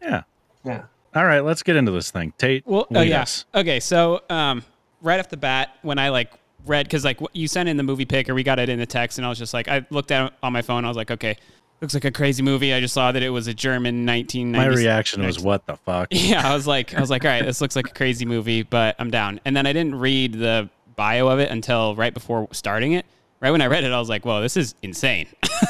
Yeah. 0.00 0.22
Yeah. 0.64 0.84
All 1.14 1.24
right, 1.24 1.40
let's 1.40 1.62
get 1.62 1.76
into 1.76 1.92
this 1.92 2.10
thing. 2.10 2.32
Tate, 2.38 2.66
Well, 2.66 2.86
oh 2.90 2.98
lead 2.98 3.08
yeah. 3.08 3.24
Okay, 3.54 3.78
so 3.78 4.22
um, 4.30 4.64
right 5.00 5.20
off 5.20 5.28
the 5.28 5.36
bat, 5.36 5.76
when 5.82 5.96
I 5.98 6.08
like 6.08 6.32
read, 6.66 6.86
because 6.86 7.04
like 7.04 7.20
you 7.32 7.46
sent 7.46 7.68
in 7.68 7.76
the 7.76 7.84
movie 7.84 8.04
pick 8.04 8.28
or 8.28 8.34
we 8.34 8.42
got 8.42 8.58
it 8.58 8.68
in 8.68 8.80
the 8.80 8.86
text, 8.86 9.18
and 9.18 9.24
I 9.24 9.28
was 9.28 9.38
just 9.38 9.54
like, 9.54 9.68
I 9.68 9.86
looked 9.90 10.10
at 10.10 10.32
on 10.42 10.52
my 10.52 10.62
phone, 10.62 10.84
I 10.84 10.88
was 10.88 10.96
like, 10.96 11.12
okay, 11.12 11.36
looks 11.80 11.94
like 11.94 12.04
a 12.04 12.10
crazy 12.10 12.42
movie. 12.42 12.72
I 12.72 12.80
just 12.80 12.94
saw 12.94 13.12
that 13.12 13.22
it 13.22 13.30
was 13.30 13.46
a 13.46 13.54
German 13.54 14.06
1990s. 14.06 14.52
My 14.52 14.66
reaction 14.66 15.24
was, 15.24 15.38
"What 15.44 15.66
the 15.66 15.76
fuck?" 15.76 16.08
Yeah, 16.10 16.48
I 16.48 16.54
was 16.54 16.66
like, 16.66 16.94
I 16.94 17.00
was 17.00 17.10
like, 17.10 17.24
all 17.24 17.30
right, 17.30 17.44
this 17.44 17.60
looks 17.60 17.76
like 17.76 17.88
a 17.88 17.92
crazy 17.94 18.24
movie, 18.24 18.62
but 18.62 18.96
I'm 18.98 19.10
down. 19.10 19.40
And 19.44 19.56
then 19.56 19.66
I 19.66 19.72
didn't 19.72 19.96
read 19.96 20.34
the 20.34 20.70
bio 20.96 21.28
of 21.28 21.40
it 21.40 21.50
until 21.50 21.94
right 21.96 22.14
before 22.14 22.48
starting 22.52 22.92
it. 22.92 23.06
Right 23.40 23.50
when 23.50 23.60
I 23.60 23.66
read 23.66 23.84
it, 23.84 23.92
I 23.92 23.98
was 23.98 24.08
like, 24.08 24.24
whoa, 24.24 24.40
this 24.40 24.56
is 24.56 24.74
insane. 24.82 25.26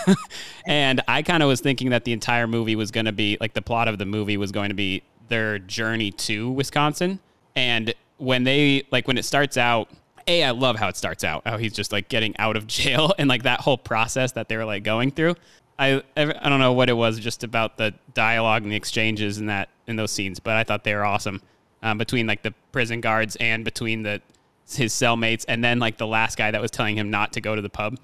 and 0.66 1.00
I 1.08 1.22
kind 1.22 1.42
of 1.42 1.48
was 1.48 1.60
thinking 1.60 1.90
that 1.90 2.04
the 2.04 2.12
entire 2.12 2.46
movie 2.46 2.76
was 2.76 2.92
going 2.92 3.06
to 3.06 3.12
be 3.12 3.36
like 3.40 3.54
the 3.54 3.62
plot 3.62 3.88
of 3.88 3.98
the 3.98 4.06
movie 4.06 4.36
was 4.36 4.52
going 4.52 4.68
to 4.68 4.74
be 4.74 5.02
their 5.28 5.58
journey 5.58 6.12
to 6.12 6.50
Wisconsin. 6.52 7.18
And 7.56 7.92
when 8.18 8.44
they 8.44 8.84
like 8.92 9.08
when 9.08 9.18
it 9.18 9.24
starts 9.24 9.56
out, 9.56 9.88
a 10.26 10.44
I 10.44 10.50
love 10.50 10.76
how 10.76 10.88
it 10.88 10.96
starts 10.96 11.24
out. 11.24 11.42
How 11.46 11.58
he's 11.58 11.72
just 11.72 11.92
like 11.92 12.08
getting 12.08 12.36
out 12.38 12.56
of 12.56 12.66
jail 12.68 13.12
and 13.18 13.28
like 13.28 13.42
that 13.42 13.60
whole 13.60 13.78
process 13.78 14.32
that 14.32 14.48
they 14.48 14.56
were 14.56 14.64
like 14.64 14.84
going 14.84 15.10
through. 15.10 15.34
I 15.78 16.02
I 16.16 16.48
don't 16.48 16.60
know 16.60 16.72
what 16.72 16.88
it 16.88 16.94
was 16.94 17.18
just 17.18 17.44
about 17.44 17.76
the 17.76 17.94
dialogue 18.12 18.62
and 18.62 18.72
the 18.72 18.76
exchanges 18.76 19.38
in 19.38 19.46
that 19.46 19.68
in 19.87 19.96
those 19.96 20.10
scenes, 20.10 20.40
but 20.40 20.56
I 20.56 20.64
thought 20.64 20.84
they 20.84 20.94
were 20.94 21.04
awesome 21.04 21.42
um, 21.82 21.98
between 21.98 22.26
like 22.26 22.42
the 22.42 22.52
prison 22.72 23.00
guards 23.00 23.37
and 23.37 23.64
between 23.64 24.02
the 24.02 24.22
his 24.66 24.92
cellmates, 24.92 25.44
and 25.46 25.62
then 25.62 25.78
like 25.78 25.98
the 25.98 26.06
last 26.06 26.38
guy 26.38 26.50
that 26.50 26.60
was 26.60 26.70
telling 26.70 26.96
him 26.96 27.10
not 27.10 27.32
to 27.34 27.40
go 27.40 27.54
to 27.54 27.62
the 27.62 27.68
pub. 27.68 27.98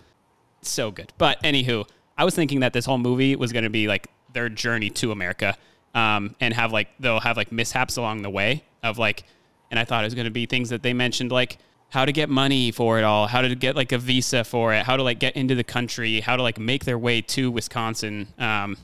So 0.63 0.91
good. 0.91 1.13
But 1.17 1.43
anywho, 1.43 1.89
I 2.19 2.25
was 2.25 2.35
thinking 2.35 2.61
that 2.61 2.73
this 2.73 2.85
whole 2.85 2.99
movie 2.99 3.35
was 3.37 3.53
going 3.53 3.65
to 3.65 3.71
be 3.71 3.89
like 3.89 4.09
their 4.33 4.49
journey 4.49 4.91
to 4.91 5.13
America, 5.13 5.57
um, 5.95 6.37
and 6.41 6.53
have 6.55 6.73
like 6.73 6.89
they'll 7.01 7.21
have 7.21 7.37
like 7.37 7.51
mishaps 7.51 7.97
along 7.97 8.23
the 8.23 8.31
way 8.31 8.65
of 8.83 8.99
like, 8.99 9.25
and 9.71 9.81
I 9.81 9.85
thought 9.85 10.05
it 10.05 10.07
was 10.07 10.15
going 10.15 10.27
to 10.27 10.31
be 10.31 10.47
things 10.47 10.69
that 10.69 10.83
they 10.83 10.93
mentioned 10.93 11.33
like 11.33 11.59
how 11.91 12.05
to 12.05 12.13
get 12.13 12.29
money 12.31 12.71
for 12.71 12.99
it 12.99 13.05
all, 13.05 13.27
how 13.27 13.43
to 13.43 13.55
get 13.55 13.77
like 13.77 13.93
a 13.93 13.99
visa 13.99 14.45
for 14.45 14.73
it, 14.73 14.85
how 14.85 14.97
to 14.97 15.03
like 15.03 15.19
get 15.19 15.37
into 15.37 15.55
the 15.55 15.65
country, 15.65 16.21
how 16.21 16.37
to 16.37 16.43
like 16.43 16.59
make 16.59 16.85
their 16.85 16.99
way 16.99 17.21
to 17.21 17.51
Wisconsin. 17.51 18.29
Um, 18.39 18.77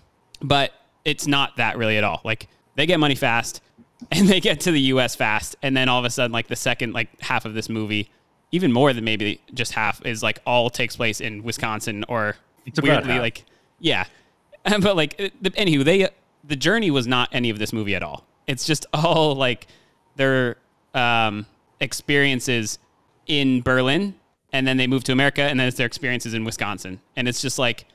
but 0.43 0.73
it's 1.05 1.27
not 1.27 1.57
that 1.57 1.79
really 1.79 1.97
at 1.97 2.05
all. 2.05 2.21
Like 2.25 2.49
they 2.75 2.85
get 2.85 2.99
money 2.99 3.15
fast 3.15 3.63
and 4.13 4.29
they 4.29 4.41
get 4.41 4.61
to 4.61 4.73
the 4.73 4.81
US 4.81 5.15
fast. 5.15 5.57
And 5.63 5.77
then 5.77 5.89
all 5.89 6.01
of 6.01 6.05
a 6.05 6.11
sudden, 6.11 6.33
like 6.33 6.49
the 6.49 6.57
second 6.57 6.93
like 6.93 7.21
half 7.21 7.45
of 7.45 7.55
this 7.55 7.69
movie, 7.69 8.11
even 8.51 8.73
more 8.73 8.93
than 8.93 9.05
maybe 9.05 9.41
just 9.55 9.73
half, 9.73 10.05
is 10.05 10.23
like 10.23 10.41
all 10.45 10.69
takes 10.69 10.97
place 10.97 11.21
in 11.21 11.45
Wisconsin 11.45 12.05
or 12.09 12.37
It's 12.67 12.81
weirdly 12.83 13.13
half. 13.13 13.21
like 13.23 13.45
yeah. 13.79 14.05
but 14.65 14.97
like 14.97 15.17
the, 15.17 15.51
anywho, 15.51 15.85
they 15.85 16.09
the 16.43 16.57
journey 16.57 16.91
was 16.91 17.07
not 17.07 17.29
any 17.33 17.51
of 17.51 17.59
this 17.61 17.73
movie 17.73 17.95
at 17.95 18.03
all. 18.03 18.25
It's 18.49 18.67
just 18.67 18.85
all 18.93 19.37
like 19.37 19.69
their 20.17 20.57
um, 20.93 21.47
experiences 21.81 22.79
in 23.27 23.63
Berlin, 23.63 24.15
and 24.53 24.67
then 24.67 24.77
they 24.77 24.87
move 24.87 25.05
to 25.05 25.13
America, 25.13 25.43
and 25.43 25.59
then 25.59 25.69
it's 25.69 25.77
their 25.77 25.87
experiences 25.87 26.35
in 26.35 26.45
Wisconsin, 26.45 27.01
and 27.17 27.29
it's 27.29 27.41
just 27.41 27.59
like 27.59 27.87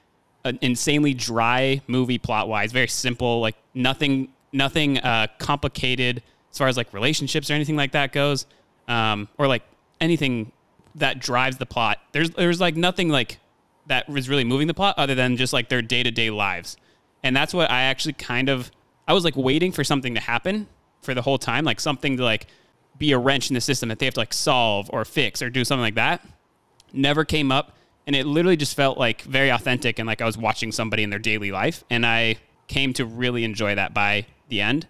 an 0.43 0.57
insanely 0.61 1.13
dry 1.13 1.81
movie 1.87 2.17
plot 2.17 2.47
wise, 2.47 2.71
very 2.71 2.87
simple, 2.87 3.39
like 3.39 3.55
nothing 3.73 4.29
nothing 4.53 4.97
uh, 4.99 5.27
complicated 5.37 6.21
as 6.51 6.57
far 6.57 6.67
as 6.67 6.75
like 6.75 6.93
relationships 6.93 7.49
or 7.49 7.53
anything 7.53 7.75
like 7.75 7.93
that 7.93 8.11
goes, 8.11 8.45
um, 8.87 9.29
or 9.37 9.47
like 9.47 9.63
anything 9.99 10.51
that 10.95 11.19
drives 11.19 11.57
the 11.57 11.65
plot. 11.65 11.99
There's 12.11 12.31
there's 12.31 12.59
like 12.59 12.75
nothing 12.75 13.09
like 13.09 13.39
that 13.87 14.09
was 14.09 14.29
really 14.29 14.43
moving 14.43 14.67
the 14.67 14.73
plot 14.73 14.95
other 14.97 15.15
than 15.15 15.37
just 15.37 15.53
like 15.53 15.69
their 15.69 15.81
day 15.81 16.03
to 16.03 16.11
day 16.11 16.29
lives, 16.29 16.77
and 17.23 17.35
that's 17.35 17.53
what 17.53 17.69
I 17.71 17.83
actually 17.83 18.13
kind 18.13 18.49
of 18.49 18.71
I 19.07 19.13
was 19.13 19.23
like 19.23 19.35
waiting 19.35 19.71
for 19.71 19.83
something 19.83 20.15
to 20.15 20.21
happen 20.21 20.67
for 21.01 21.13
the 21.13 21.21
whole 21.21 21.37
time, 21.37 21.65
like 21.65 21.79
something 21.79 22.17
to 22.17 22.23
like 22.23 22.47
be 23.01 23.11
a 23.11 23.17
wrench 23.17 23.49
in 23.49 23.55
the 23.55 23.61
system 23.61 23.89
that 23.89 23.99
they 23.99 24.05
have 24.05 24.13
to 24.13 24.19
like 24.19 24.31
solve 24.31 24.89
or 24.93 25.03
fix 25.03 25.41
or 25.41 25.49
do 25.49 25.65
something 25.65 25.81
like 25.81 25.95
that. 25.95 26.23
Never 26.93 27.25
came 27.25 27.51
up, 27.51 27.75
and 28.05 28.15
it 28.15 28.27
literally 28.27 28.55
just 28.55 28.75
felt 28.75 28.97
like 28.97 29.23
very 29.23 29.49
authentic 29.49 29.97
and 29.97 30.05
like 30.05 30.21
I 30.21 30.25
was 30.25 30.37
watching 30.37 30.71
somebody 30.71 31.03
in 31.03 31.09
their 31.09 31.19
daily 31.19 31.51
life, 31.51 31.83
and 31.89 32.05
I 32.05 32.37
came 32.67 32.93
to 32.93 33.05
really 33.05 33.43
enjoy 33.43 33.75
that 33.75 33.93
by 33.93 34.27
the 34.49 34.61
end. 34.61 34.87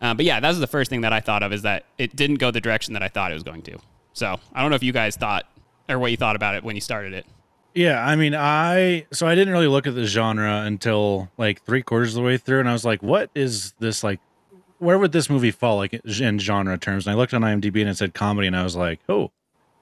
Uh, 0.00 0.14
but 0.14 0.24
yeah, 0.24 0.38
that 0.38 0.48
was 0.48 0.60
the 0.60 0.68
first 0.68 0.88
thing 0.88 1.00
that 1.00 1.12
I 1.12 1.18
thought 1.18 1.42
of 1.42 1.52
is 1.52 1.62
that 1.62 1.84
it 1.98 2.14
didn't 2.14 2.36
go 2.36 2.52
the 2.52 2.60
direction 2.60 2.94
that 2.94 3.02
I 3.02 3.08
thought 3.08 3.32
it 3.32 3.34
was 3.34 3.42
going 3.42 3.62
to. 3.62 3.78
So 4.12 4.38
I 4.54 4.60
don't 4.60 4.70
know 4.70 4.76
if 4.76 4.82
you 4.84 4.92
guys 4.92 5.16
thought 5.16 5.46
or 5.88 5.98
what 5.98 6.12
you 6.12 6.16
thought 6.16 6.36
about 6.36 6.54
it 6.54 6.62
when 6.62 6.76
you 6.76 6.80
started 6.80 7.12
it. 7.12 7.26
Yeah, 7.74 8.04
I 8.04 8.14
mean, 8.14 8.34
I 8.36 9.06
so 9.12 9.26
I 9.26 9.34
didn't 9.34 9.52
really 9.52 9.66
look 9.66 9.86
at 9.86 9.96
the 9.96 10.04
genre 10.04 10.62
until 10.62 11.28
like 11.36 11.64
three 11.64 11.82
quarters 11.82 12.10
of 12.10 12.22
the 12.22 12.26
way 12.26 12.36
through, 12.36 12.60
and 12.60 12.68
I 12.68 12.72
was 12.72 12.84
like, 12.84 13.02
"What 13.02 13.30
is 13.34 13.72
this 13.78 14.02
like? 14.02 14.20
Where 14.78 14.98
would 14.98 15.12
this 15.12 15.28
movie 15.28 15.50
fall 15.50 15.76
like 15.76 15.94
in 15.94 16.38
genre 16.38 16.78
terms?" 16.78 17.06
And 17.06 17.14
I 17.14 17.16
looked 17.16 17.34
on 17.34 17.42
IMDb 17.42 17.80
and 17.80 17.90
it 17.90 17.96
said 17.96 18.14
comedy, 18.14 18.46
and 18.46 18.56
I 18.56 18.64
was 18.64 18.76
like, 18.76 19.00
"Oh, 19.08 19.32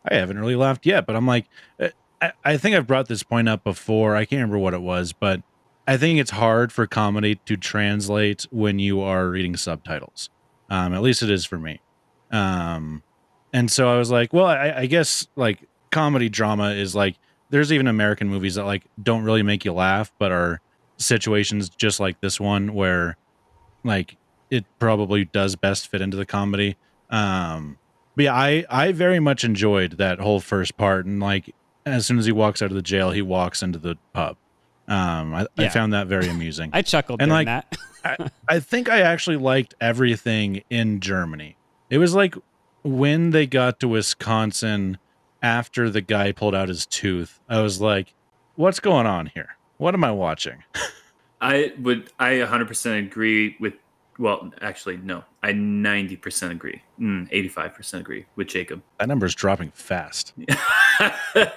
I 0.04 0.14
haven't 0.14 0.38
really 0.38 0.56
laughed 0.56 0.87
yet." 0.87 1.06
But 1.06 1.16
I'm 1.16 1.26
like, 1.26 1.46
uh, 1.80 1.88
I, 2.20 2.32
I 2.44 2.56
think 2.56 2.76
I've 2.76 2.87
brought 2.87 3.09
this 3.09 3.22
point 3.22 3.48
up 3.48 3.64
before. 3.64 4.16
I 4.16 4.24
can't 4.24 4.40
remember 4.40 4.59
what 4.59 4.74
it 4.74 4.82
was, 4.82 5.12
but 5.12 5.42
I 5.87 5.96
think 5.96 6.18
it's 6.18 6.32
hard 6.32 6.72
for 6.72 6.87
comedy 6.87 7.37
to 7.46 7.56
translate 7.56 8.46
when 8.50 8.78
you 8.78 9.00
are 9.00 9.28
reading 9.28 9.56
subtitles. 9.56 10.30
Um, 10.68 10.94
at 10.94 11.02
least 11.02 11.22
it 11.22 11.30
is 11.30 11.44
for 11.44 11.59
me. 11.59 11.80
Um, 12.32 13.02
and 13.52 13.70
so 13.70 13.88
I 13.88 13.96
was 13.96 14.11
like, 14.11 14.32
well, 14.32 14.46
I, 14.46 14.72
I 14.78 14.87
guess 14.87 15.28
like 15.37 15.68
comedy 15.90 16.28
drama 16.28 16.70
is 16.70 16.94
like 16.94 17.16
there's 17.50 17.72
even 17.72 17.87
American 17.87 18.28
movies 18.28 18.56
that 18.56 18.64
like 18.64 18.85
don't 19.00 19.22
really 19.22 19.42
make 19.42 19.64
you 19.64 19.72
laugh, 19.72 20.12
but 20.18 20.32
are 20.32 20.61
situations 20.96 21.68
just 21.68 22.00
like 22.00 22.20
this 22.20 22.40
one 22.40 22.74
where 22.74 23.16
like 23.85 24.16
it 24.50 24.64
probably 24.78 25.24
does 25.24 25.56
best 25.56 25.88
fit 25.88 26.00
into 26.00 26.16
the 26.16 26.26
comedy. 26.26 26.76
Um, 27.11 27.78
but 28.14 28.24
yeah, 28.24 28.35
I 28.35 28.64
I 28.68 28.92
very 28.92 29.20
much 29.20 29.44
enjoyed 29.44 29.92
that 29.98 30.20
whole 30.20 30.40
first 30.40 30.76
part, 30.76 31.06
and 31.06 31.20
like 31.20 31.54
as 31.85 32.06
soon 32.06 32.18
as 32.18 32.26
he 32.26 32.32
walks 32.32 32.62
out 32.62 32.70
of 32.70 32.74
the 32.74 32.82
jail, 32.82 33.11
he 33.11 33.22
walks 33.22 33.62
into 33.62 33.78
the 33.78 33.96
pub. 34.12 34.37
Um, 34.88 35.35
I, 35.35 35.46
I 35.59 35.68
found 35.68 35.92
that 35.92 36.06
very 36.06 36.28
amusing. 36.28 36.70
I 36.72 36.82
chuckled 36.82 37.20
and 37.20 37.30
like 37.30 37.46
that. 37.46 37.76
I, 38.04 38.30
I 38.48 38.61
think 38.61 38.88
I 38.88 39.00
actually 39.00 39.37
liked 39.37 39.74
everything 39.80 40.62
in 40.70 41.00
Germany. 41.00 41.56
It 41.90 41.98
was 41.98 42.14
like 42.14 42.37
when 42.82 43.30
they 43.30 43.46
got 43.46 43.80
to 43.80 43.88
Wisconsin 43.88 44.98
after 45.42 45.90
the 45.90 46.00
guy 46.00 46.32
pulled 46.32 46.54
out 46.54 46.68
his 46.68 46.87
tooth. 46.87 47.40
I 47.48 47.61
was 47.61 47.80
like, 47.80 48.14
"What's 48.54 48.80
going 48.80 49.06
on 49.06 49.26
here? 49.26 49.56
What 49.78 49.94
am 49.94 50.04
I 50.04 50.12
watching?" 50.12 50.62
I 51.40 51.72
would, 51.78 52.11
I 52.18 52.32
100% 52.35 52.98
agree 52.98 53.56
with, 53.61 53.74
well, 54.18 54.50
actually, 54.61 54.96
no, 54.98 55.24
I 55.42 55.52
90% 55.52 56.50
agree. 56.50 56.83
Mm, 56.98 57.31
85% 57.31 58.00
agree 58.00 58.26
with 58.37 58.48
Jacob. 58.48 58.83
That 58.98 59.09
number 59.09 59.26
is 59.26 59.35
dropping 59.35 59.70
fast. 59.72 60.33
it, 60.38 61.48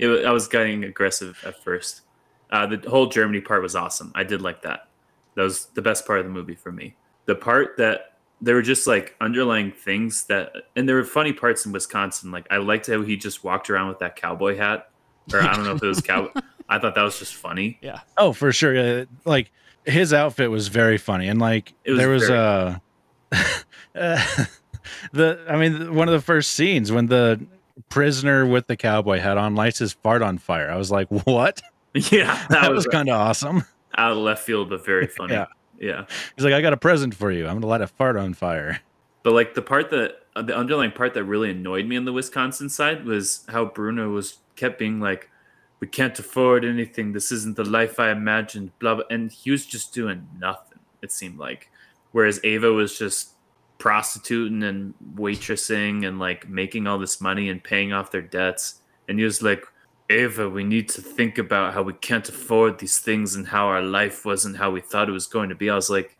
I 0.00 0.30
was 0.30 0.46
getting 0.48 0.84
aggressive 0.84 1.42
at 1.44 1.62
first. 1.62 2.02
Uh, 2.50 2.66
the 2.66 2.88
whole 2.88 3.06
Germany 3.08 3.40
part 3.40 3.62
was 3.62 3.74
awesome. 3.74 4.12
I 4.14 4.22
did 4.22 4.40
like 4.40 4.62
that. 4.62 4.88
That 5.34 5.42
was 5.42 5.66
the 5.74 5.82
best 5.82 6.06
part 6.06 6.20
of 6.20 6.24
the 6.24 6.30
movie 6.30 6.54
for 6.54 6.70
me. 6.70 6.94
The 7.26 7.34
part 7.34 7.76
that 7.78 8.18
there 8.40 8.54
were 8.54 8.62
just 8.62 8.86
like 8.86 9.16
underlying 9.20 9.72
things 9.72 10.26
that, 10.26 10.52
and 10.76 10.88
there 10.88 10.96
were 10.96 11.04
funny 11.04 11.32
parts 11.32 11.66
in 11.66 11.72
Wisconsin. 11.72 12.30
Like 12.30 12.46
I 12.50 12.58
liked 12.58 12.86
how 12.86 13.02
he 13.02 13.16
just 13.16 13.42
walked 13.42 13.70
around 13.70 13.88
with 13.88 13.98
that 13.98 14.16
cowboy 14.16 14.56
hat, 14.56 14.90
or 15.32 15.40
I 15.40 15.54
don't 15.54 15.64
know 15.64 15.74
if 15.74 15.82
it 15.82 15.86
was 15.86 16.00
cow. 16.00 16.30
I 16.68 16.78
thought 16.78 16.94
that 16.94 17.02
was 17.02 17.18
just 17.18 17.34
funny. 17.34 17.78
Yeah. 17.82 18.00
Oh, 18.16 18.32
for 18.32 18.52
sure. 18.52 18.74
Yeah, 18.74 19.04
like 19.24 19.50
his 19.84 20.12
outfit 20.12 20.50
was 20.50 20.68
very 20.68 20.98
funny, 20.98 21.28
and 21.28 21.40
like 21.40 21.74
was 21.86 21.98
there 21.98 22.08
was 22.08 22.28
a. 22.28 22.80
uh, 23.94 24.24
the 25.12 25.44
I 25.48 25.56
mean 25.56 25.94
one 25.94 26.08
of 26.08 26.12
the 26.12 26.20
first 26.20 26.52
scenes 26.52 26.90
when 26.92 27.06
the 27.06 27.44
prisoner 27.88 28.46
with 28.46 28.66
the 28.66 28.76
cowboy 28.76 29.18
hat 29.18 29.36
on 29.36 29.54
lights 29.54 29.78
his 29.78 29.92
fart 29.92 30.22
on 30.22 30.38
fire. 30.38 30.70
I 30.70 30.76
was 30.76 30.90
like, 30.90 31.08
"What?" 31.26 31.62
Yeah, 31.94 32.44
that, 32.50 32.72
was, 32.72 32.86
kind 32.86 33.08
of 33.08 33.16
awesome. 33.16 33.64
out 33.96 34.12
of 34.12 34.18
left 34.18 34.42
field, 34.44 34.70
but 34.70 34.84
very 34.84 35.06
funny. 35.06 35.34
Yeah. 35.34 35.46
yeah. 35.78 36.04
He's 36.36 36.44
like, 36.44 36.54
"I 36.54 36.60
got 36.60 36.72
a 36.72 36.76
present 36.76 37.14
for 37.14 37.30
you. 37.30 37.46
I'm 37.46 37.54
gonna 37.54 37.66
light 37.66 37.80
a 37.80 37.86
fart 37.86 38.16
on 38.16 38.34
fire." 38.34 38.80
But 39.22 39.32
like 39.32 39.54
the 39.54 39.62
part 39.62 39.90
that 39.90 40.20
uh, 40.36 40.42
the 40.42 40.56
underlying 40.56 40.92
part 40.92 41.14
that 41.14 41.24
really 41.24 41.50
annoyed 41.50 41.86
me 41.86 41.96
on 41.96 42.04
the 42.04 42.12
Wisconsin 42.12 42.68
side 42.68 43.04
was 43.04 43.44
how 43.48 43.64
Bruno 43.66 44.10
was 44.10 44.38
kept 44.56 44.78
being 44.78 45.00
like, 45.00 45.30
"We 45.84 45.88
can't 45.98 46.18
afford 46.18 46.64
anything. 46.64 47.12
This 47.12 47.30
isn't 47.30 47.56
the 47.56 47.68
life 47.78 47.94
I 48.06 48.10
imagined." 48.10 48.68
Blah 48.78 48.94
blah, 48.96 49.04
and 49.10 49.30
he 49.40 49.50
was 49.50 49.64
just 49.74 49.86
doing 50.00 50.20
nothing. 50.38 50.80
It 51.02 51.12
seemed 51.12 51.38
like, 51.38 51.62
whereas 52.12 52.40
Ava 52.42 52.70
was 52.72 52.98
just 52.98 53.20
prostituting 53.78 54.62
and 54.62 54.94
waitressing 55.14 56.06
and 56.06 56.18
like 56.18 56.48
making 56.48 56.86
all 56.86 56.98
this 56.98 57.20
money 57.20 57.48
and 57.50 57.62
paying 57.62 57.92
off 57.92 58.10
their 58.10 58.22
debts, 58.38 58.80
and 59.08 59.18
he 59.18 59.24
was 59.24 59.42
like. 59.42 59.64
Ava, 60.10 60.50
we 60.50 60.64
need 60.64 60.86
to 60.90 61.00
think 61.00 61.38
about 61.38 61.72
how 61.72 61.82
we 61.82 61.94
can't 61.94 62.28
afford 62.28 62.78
these 62.78 62.98
things 62.98 63.34
and 63.36 63.48
how 63.48 63.64
our 63.68 63.80
life 63.80 64.26
wasn't 64.26 64.54
how 64.54 64.70
we 64.70 64.82
thought 64.82 65.08
it 65.08 65.12
was 65.12 65.26
going 65.26 65.48
to 65.48 65.54
be. 65.54 65.70
I 65.70 65.74
was 65.74 65.88
like, 65.88 66.18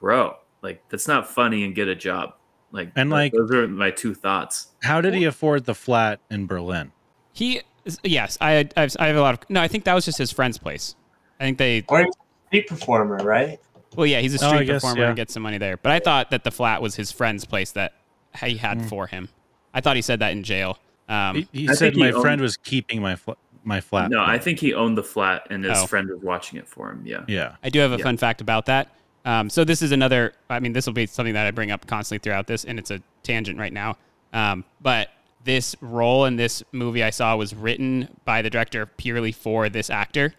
bro, 0.00 0.36
like 0.62 0.82
that's 0.88 1.06
not 1.06 1.28
funny 1.28 1.62
and 1.62 1.74
get 1.74 1.86
a 1.86 1.94
job. 1.94 2.32
Like 2.72 2.92
And, 2.96 3.10
like- 3.10 3.32
those 3.32 3.50
are 3.52 3.68
my 3.68 3.90
two 3.90 4.14
thoughts. 4.14 4.68
How 4.82 5.02
did 5.02 5.12
he 5.12 5.24
afford 5.24 5.66
the 5.66 5.74
flat 5.74 6.18
in 6.30 6.46
Berlin? 6.46 6.92
He, 7.34 7.60
yes, 8.02 8.38
I, 8.40 8.68
I 8.76 8.80
have, 8.80 8.96
I 8.98 9.06
have 9.08 9.16
a 9.16 9.20
lot 9.20 9.34
of. 9.34 9.50
No, 9.50 9.60
I 9.60 9.68
think 9.68 9.84
that 9.84 9.94
was 9.94 10.04
just 10.04 10.18
his 10.18 10.32
friend's 10.32 10.58
place. 10.58 10.94
I 11.40 11.44
think 11.44 11.58
they. 11.58 11.84
Or 11.88 12.02
he 12.04 12.10
street 12.48 12.68
performer, 12.68 13.16
right? 13.18 13.58
Well, 13.96 14.06
yeah, 14.06 14.20
he's 14.20 14.40
a 14.40 14.44
Oh, 14.46 14.54
street 14.54 14.66
guess, 14.66 14.82
performer 14.82 15.02
yeah. 15.02 15.06
and 15.08 15.16
gets 15.16 15.32
some 15.32 15.42
money 15.42 15.58
there. 15.58 15.76
But 15.76 15.92
I 15.92 15.98
thought 16.00 16.30
that 16.30 16.44
the 16.44 16.50
flat 16.50 16.82
was 16.82 16.96
his 16.96 17.10
friend's 17.12 17.44
place 17.44 17.72
that 17.72 17.94
he 18.42 18.56
had 18.56 18.80
Mm. 18.80 18.88
for 18.88 19.06
him. 19.06 19.28
I 19.72 19.80
thought 19.80 19.96
he 19.96 20.02
said 20.02 20.18
that 20.20 20.32
in 20.32 20.42
jail. 20.42 20.78
Um, 21.08 21.36
He, 21.52 21.60
he 21.60 21.66
said 21.68 21.78
think 21.78 21.94
he 21.94 22.00
my 22.00 22.10
owned- 22.10 22.22
friend 22.22 22.40
was 22.40 22.56
keeping 22.56 23.00
my 23.00 23.16
fl- 23.16 23.32
my 23.64 23.80
flat. 23.80 24.10
No, 24.10 24.22
I 24.22 24.38
think 24.38 24.58
he 24.60 24.74
owned 24.74 24.96
the 24.96 25.02
flat 25.02 25.46
and 25.50 25.64
his 25.64 25.78
Oh. 25.78 25.86
friend 25.86 26.08
was 26.08 26.20
watching 26.22 26.58
it 26.58 26.68
for 26.68 26.90
him. 26.90 27.02
Yeah. 27.04 27.24
Yeah. 27.26 27.56
I 27.64 27.68
do 27.68 27.78
have 27.80 27.92
a 27.92 27.96
Yeah. 27.96 28.04
fun 28.04 28.16
fact 28.16 28.40
about 28.40 28.66
that. 28.66 28.88
Um, 29.24 29.50
so 29.50 29.64
this 29.64 29.82
is 29.82 29.90
another. 29.92 30.34
I 30.48 30.60
mean, 30.60 30.72
this 30.72 30.86
will 30.86 30.92
be 30.92 31.06
something 31.06 31.34
that 31.34 31.46
I 31.46 31.50
bring 31.50 31.70
up 31.72 31.86
constantly 31.86 32.22
throughout 32.22 32.46
this, 32.46 32.64
and 32.64 32.78
it's 32.78 32.90
a 32.92 33.00
tangent 33.24 33.58
right 33.58 33.72
now. 33.72 33.96
Um, 34.32 34.64
but 34.80 35.08
this 35.46 35.76
role 35.80 36.26
in 36.26 36.36
this 36.36 36.62
movie 36.72 37.02
I 37.02 37.10
saw 37.10 37.36
was 37.36 37.54
written 37.54 38.08
by 38.26 38.42
the 38.42 38.50
director 38.50 38.84
purely 38.84 39.32
for 39.32 39.70
this 39.70 39.88
actor. 39.88 40.34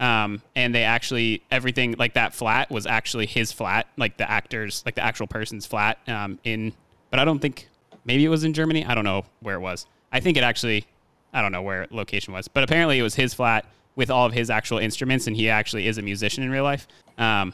Um, 0.00 0.40
and 0.56 0.74
they 0.74 0.84
actually 0.84 1.42
everything 1.50 1.96
like 1.98 2.14
that 2.14 2.34
flat 2.34 2.70
was 2.70 2.86
actually 2.86 3.26
his 3.26 3.52
flat, 3.52 3.88
like 3.98 4.16
the 4.16 4.28
actor's, 4.28 4.82
like 4.86 4.94
the 4.94 5.04
actual 5.04 5.26
person's 5.26 5.66
flat. 5.66 5.98
Um, 6.08 6.38
in, 6.44 6.72
but 7.10 7.20
I 7.20 7.24
don't 7.24 7.40
think 7.40 7.68
maybe 8.04 8.24
it 8.24 8.28
was 8.28 8.44
in 8.44 8.54
Germany. 8.54 8.86
I 8.86 8.94
don't 8.94 9.04
know 9.04 9.24
where 9.40 9.56
it 9.56 9.60
was. 9.60 9.86
I 10.12 10.20
think 10.20 10.36
it 10.36 10.44
actually, 10.44 10.86
I 11.32 11.42
don't 11.42 11.52
know 11.52 11.62
where 11.62 11.86
location 11.90 12.32
was, 12.32 12.48
but 12.48 12.64
apparently 12.64 12.98
it 12.98 13.02
was 13.02 13.14
his 13.14 13.34
flat 13.34 13.66
with 13.94 14.10
all 14.10 14.24
of 14.26 14.32
his 14.32 14.48
actual 14.48 14.78
instruments, 14.78 15.26
and 15.26 15.36
he 15.36 15.50
actually 15.50 15.86
is 15.86 15.98
a 15.98 16.02
musician 16.02 16.42
in 16.42 16.50
real 16.50 16.64
life. 16.64 16.88
Um, 17.18 17.52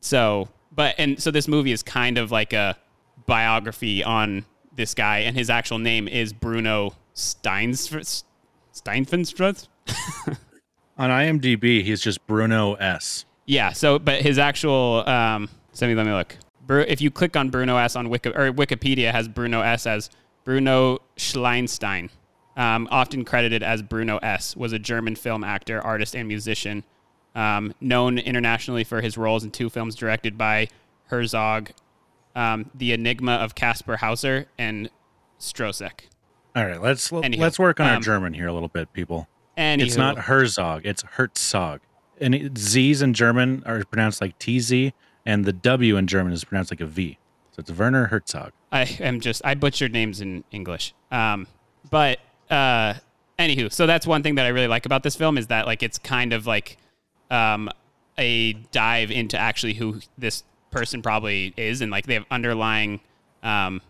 so, 0.00 0.48
but 0.74 0.94
and 0.98 1.20
so 1.20 1.30
this 1.30 1.48
movie 1.48 1.72
is 1.72 1.82
kind 1.82 2.18
of 2.18 2.30
like 2.30 2.52
a 2.52 2.76
biography 3.26 4.04
on 4.04 4.44
this 4.76 4.94
guy, 4.94 5.18
and 5.18 5.36
his 5.36 5.50
actual 5.50 5.78
name 5.78 6.08
is 6.08 6.32
Bruno 6.32 6.94
Steins 7.14 8.24
Steinfenstruth. 8.72 9.68
On 10.98 11.10
IMDb, 11.10 11.82
he's 11.82 12.00
just 12.00 12.26
Bruno 12.26 12.74
S. 12.74 13.24
Yeah. 13.46 13.72
So, 13.72 13.98
but 13.98 14.22
his 14.22 14.38
actual 14.38 15.08
um, 15.08 15.48
let 15.80 15.88
me 15.88 15.94
let 15.94 16.06
me 16.06 16.12
look. 16.12 16.36
If 16.68 17.00
you 17.00 17.10
click 17.10 17.36
on 17.36 17.50
Bruno 17.50 17.76
S 17.76 17.96
on 17.96 18.08
Wiki 18.08 18.30
or 18.30 18.52
Wikipedia 18.52 19.10
has 19.10 19.28
Bruno 19.28 19.60
S 19.60 19.86
as 19.86 20.10
Bruno 20.44 20.98
Schleinstein, 21.16 22.08
um, 22.56 22.88
often 22.90 23.24
credited 23.24 23.62
as 23.62 23.82
Bruno 23.82 24.18
S, 24.18 24.56
was 24.56 24.72
a 24.72 24.78
German 24.78 25.16
film 25.16 25.44
actor, 25.44 25.80
artist, 25.80 26.14
and 26.14 26.28
musician, 26.28 26.84
um, 27.34 27.74
known 27.80 28.18
internationally 28.18 28.84
for 28.84 29.00
his 29.00 29.18
roles 29.18 29.44
in 29.44 29.50
two 29.50 29.68
films 29.68 29.94
directed 29.94 30.38
by 30.38 30.68
Herzog, 31.06 31.72
um, 32.34 32.70
The 32.74 32.92
Enigma 32.92 33.32
of 33.32 33.54
Kaspar 33.54 33.96
Hauser 33.96 34.46
and 34.58 34.90
Stroszek. 35.38 36.02
All 36.54 36.66
right, 36.66 36.80
let's 36.80 37.12
Anyhow, 37.12 37.42
let's 37.42 37.58
work 37.58 37.80
on 37.80 37.86
our 37.86 37.96
um, 37.96 38.02
German 38.02 38.34
here 38.34 38.46
a 38.46 38.52
little 38.52 38.68
bit, 38.68 38.92
people. 38.92 39.28
And 39.56 39.80
It's 39.82 39.96
not 39.96 40.18
Herzog, 40.18 40.82
it's 40.84 41.02
Herzog. 41.02 41.80
And 42.20 42.34
it, 42.34 42.58
Z's 42.58 43.02
in 43.02 43.14
German 43.14 43.62
are 43.66 43.84
pronounced 43.84 44.20
like 44.20 44.38
TZ, 44.38 44.92
and 45.26 45.44
the 45.44 45.52
W 45.52 45.96
in 45.96 46.06
German 46.06 46.32
is 46.32 46.44
pronounced 46.44 46.70
like 46.70 46.80
a 46.80 46.86
V. 46.86 47.18
So 47.52 47.60
it's 47.60 47.70
Werner 47.70 48.06
Herzog. 48.06 48.52
I 48.70 48.82
am 49.00 49.20
just 49.20 49.42
I 49.44 49.54
butchered 49.54 49.92
names 49.92 50.20
in 50.20 50.44
English. 50.50 50.94
Um, 51.10 51.46
but 51.90 52.18
uh, 52.50 52.94
anywho, 53.38 53.70
so 53.72 53.86
that's 53.86 54.06
one 54.06 54.22
thing 54.22 54.36
that 54.36 54.46
I 54.46 54.48
really 54.48 54.68
like 54.68 54.86
about 54.86 55.02
this 55.02 55.16
film 55.16 55.36
is 55.36 55.48
that 55.48 55.66
like 55.66 55.82
it's 55.82 55.98
kind 55.98 56.32
of 56.32 56.46
like 56.46 56.78
um, 57.30 57.68
a 58.18 58.54
dive 58.72 59.10
into 59.10 59.38
actually 59.38 59.74
who 59.74 60.00
this 60.16 60.44
person 60.72 61.02
probably 61.02 61.54
is, 61.56 61.80
and 61.80 61.90
like 61.92 62.06
they 62.06 62.14
have 62.14 62.24
underlying 62.30 63.00
um, 63.42 63.80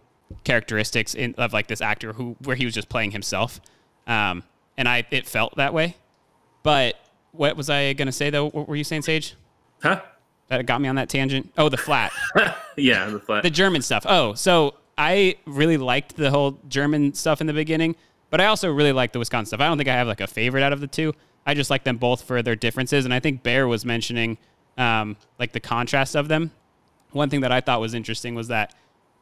characteristics 0.44 1.14
in, 1.14 1.34
of 1.38 1.52
like 1.52 1.66
this 1.66 1.80
actor 1.80 2.12
who 2.12 2.36
where 2.44 2.56
he 2.56 2.64
was 2.64 2.74
just 2.74 2.88
playing 2.88 3.12
himself. 3.12 3.60
Um, 4.06 4.42
and 4.76 4.88
I 4.88 5.06
it 5.10 5.26
felt 5.26 5.56
that 5.56 5.72
way. 5.72 5.96
But 6.62 6.96
what 7.32 7.56
was 7.56 7.70
I 7.70 7.92
gonna 7.94 8.12
say 8.12 8.30
though? 8.30 8.50
What 8.50 8.68
were 8.68 8.76
you 8.76 8.84
saying, 8.84 9.02
Sage? 9.02 9.34
Huh? 9.82 10.02
That 10.48 10.66
got 10.66 10.80
me 10.80 10.88
on 10.88 10.96
that 10.96 11.08
tangent. 11.08 11.52
Oh, 11.56 11.68
the 11.68 11.78
flat. 11.78 12.12
Yeah, 12.76 13.06
the 13.10 13.20
flat. 13.20 13.42
the 13.42 13.50
German 13.50 13.82
stuff. 13.82 14.06
Oh, 14.08 14.32
so 14.32 14.76
I 14.96 15.36
really 15.44 15.76
liked 15.76 16.16
the 16.16 16.30
whole 16.30 16.58
German 16.68 17.12
stuff 17.12 17.42
in 17.42 17.46
the 17.46 17.52
beginning, 17.52 17.96
but 18.30 18.40
I 18.40 18.46
also 18.46 18.72
really 18.72 18.92
liked 18.92 19.12
the 19.12 19.18
Wisconsin 19.18 19.48
stuff. 19.48 19.60
I 19.60 19.68
don't 19.68 19.76
think 19.76 19.90
I 19.90 19.94
have 19.94 20.06
like 20.06 20.22
a 20.22 20.26
favorite 20.26 20.62
out 20.62 20.72
of 20.72 20.80
the 20.80 20.86
two. 20.86 21.12
I 21.44 21.52
just 21.52 21.68
like 21.68 21.84
them 21.84 21.98
both 21.98 22.22
for 22.22 22.40
their 22.42 22.56
differences, 22.56 23.04
and 23.04 23.12
I 23.12 23.20
think 23.20 23.42
Bear 23.42 23.68
was 23.68 23.84
mentioning 23.84 24.38
um, 24.78 25.16
like 25.38 25.52
the 25.52 25.60
contrast 25.60 26.14
of 26.16 26.28
them. 26.28 26.50
One 27.12 27.30
thing 27.30 27.40
that 27.42 27.52
I 27.52 27.60
thought 27.60 27.80
was 27.80 27.94
interesting 27.94 28.34
was 28.34 28.48
that 28.48 28.74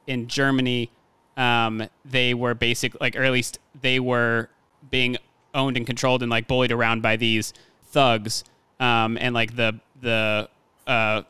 in 0.06 0.26
Germany, 0.26 0.90
um, 1.36 1.88
they 2.04 2.34
were 2.34 2.54
basic, 2.54 3.00
like, 3.00 3.16
or 3.16 3.22
at 3.22 3.32
least 3.32 3.58
they 3.80 4.00
were 4.00 4.48
being 4.90 5.16
owned 5.54 5.76
and 5.76 5.86
controlled 5.86 6.22
and 6.22 6.30
like 6.30 6.48
bullied 6.48 6.72
around 6.72 7.02
by 7.02 7.16
these 7.16 7.52
thugs, 7.86 8.44
um, 8.78 9.18
and 9.20 9.34
like 9.34 9.56
the 9.56 9.78
the 10.00 10.48
uh, 10.86 11.22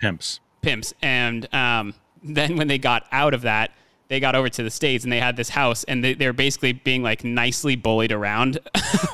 Pimps. 0.00 0.40
pimps. 0.62 0.94
And 1.02 1.52
um, 1.54 1.94
then 2.22 2.56
when 2.56 2.68
they 2.68 2.78
got 2.78 3.06
out 3.12 3.34
of 3.34 3.42
that, 3.42 3.72
they 4.08 4.18
got 4.18 4.34
over 4.34 4.48
to 4.48 4.62
the 4.62 4.70
states 4.70 5.04
and 5.04 5.12
they 5.12 5.20
had 5.20 5.36
this 5.36 5.50
house, 5.50 5.84
and 5.84 6.02
they, 6.02 6.14
they 6.14 6.26
were 6.26 6.32
basically 6.32 6.72
being 6.72 7.02
like 7.02 7.22
nicely 7.22 7.76
bullied 7.76 8.12
around 8.12 8.58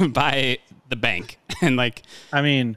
by 0.09 0.59
the 0.89 0.97
bank, 0.97 1.39
and 1.61 1.77
like 1.77 2.03
I 2.33 2.43
mean, 2.43 2.77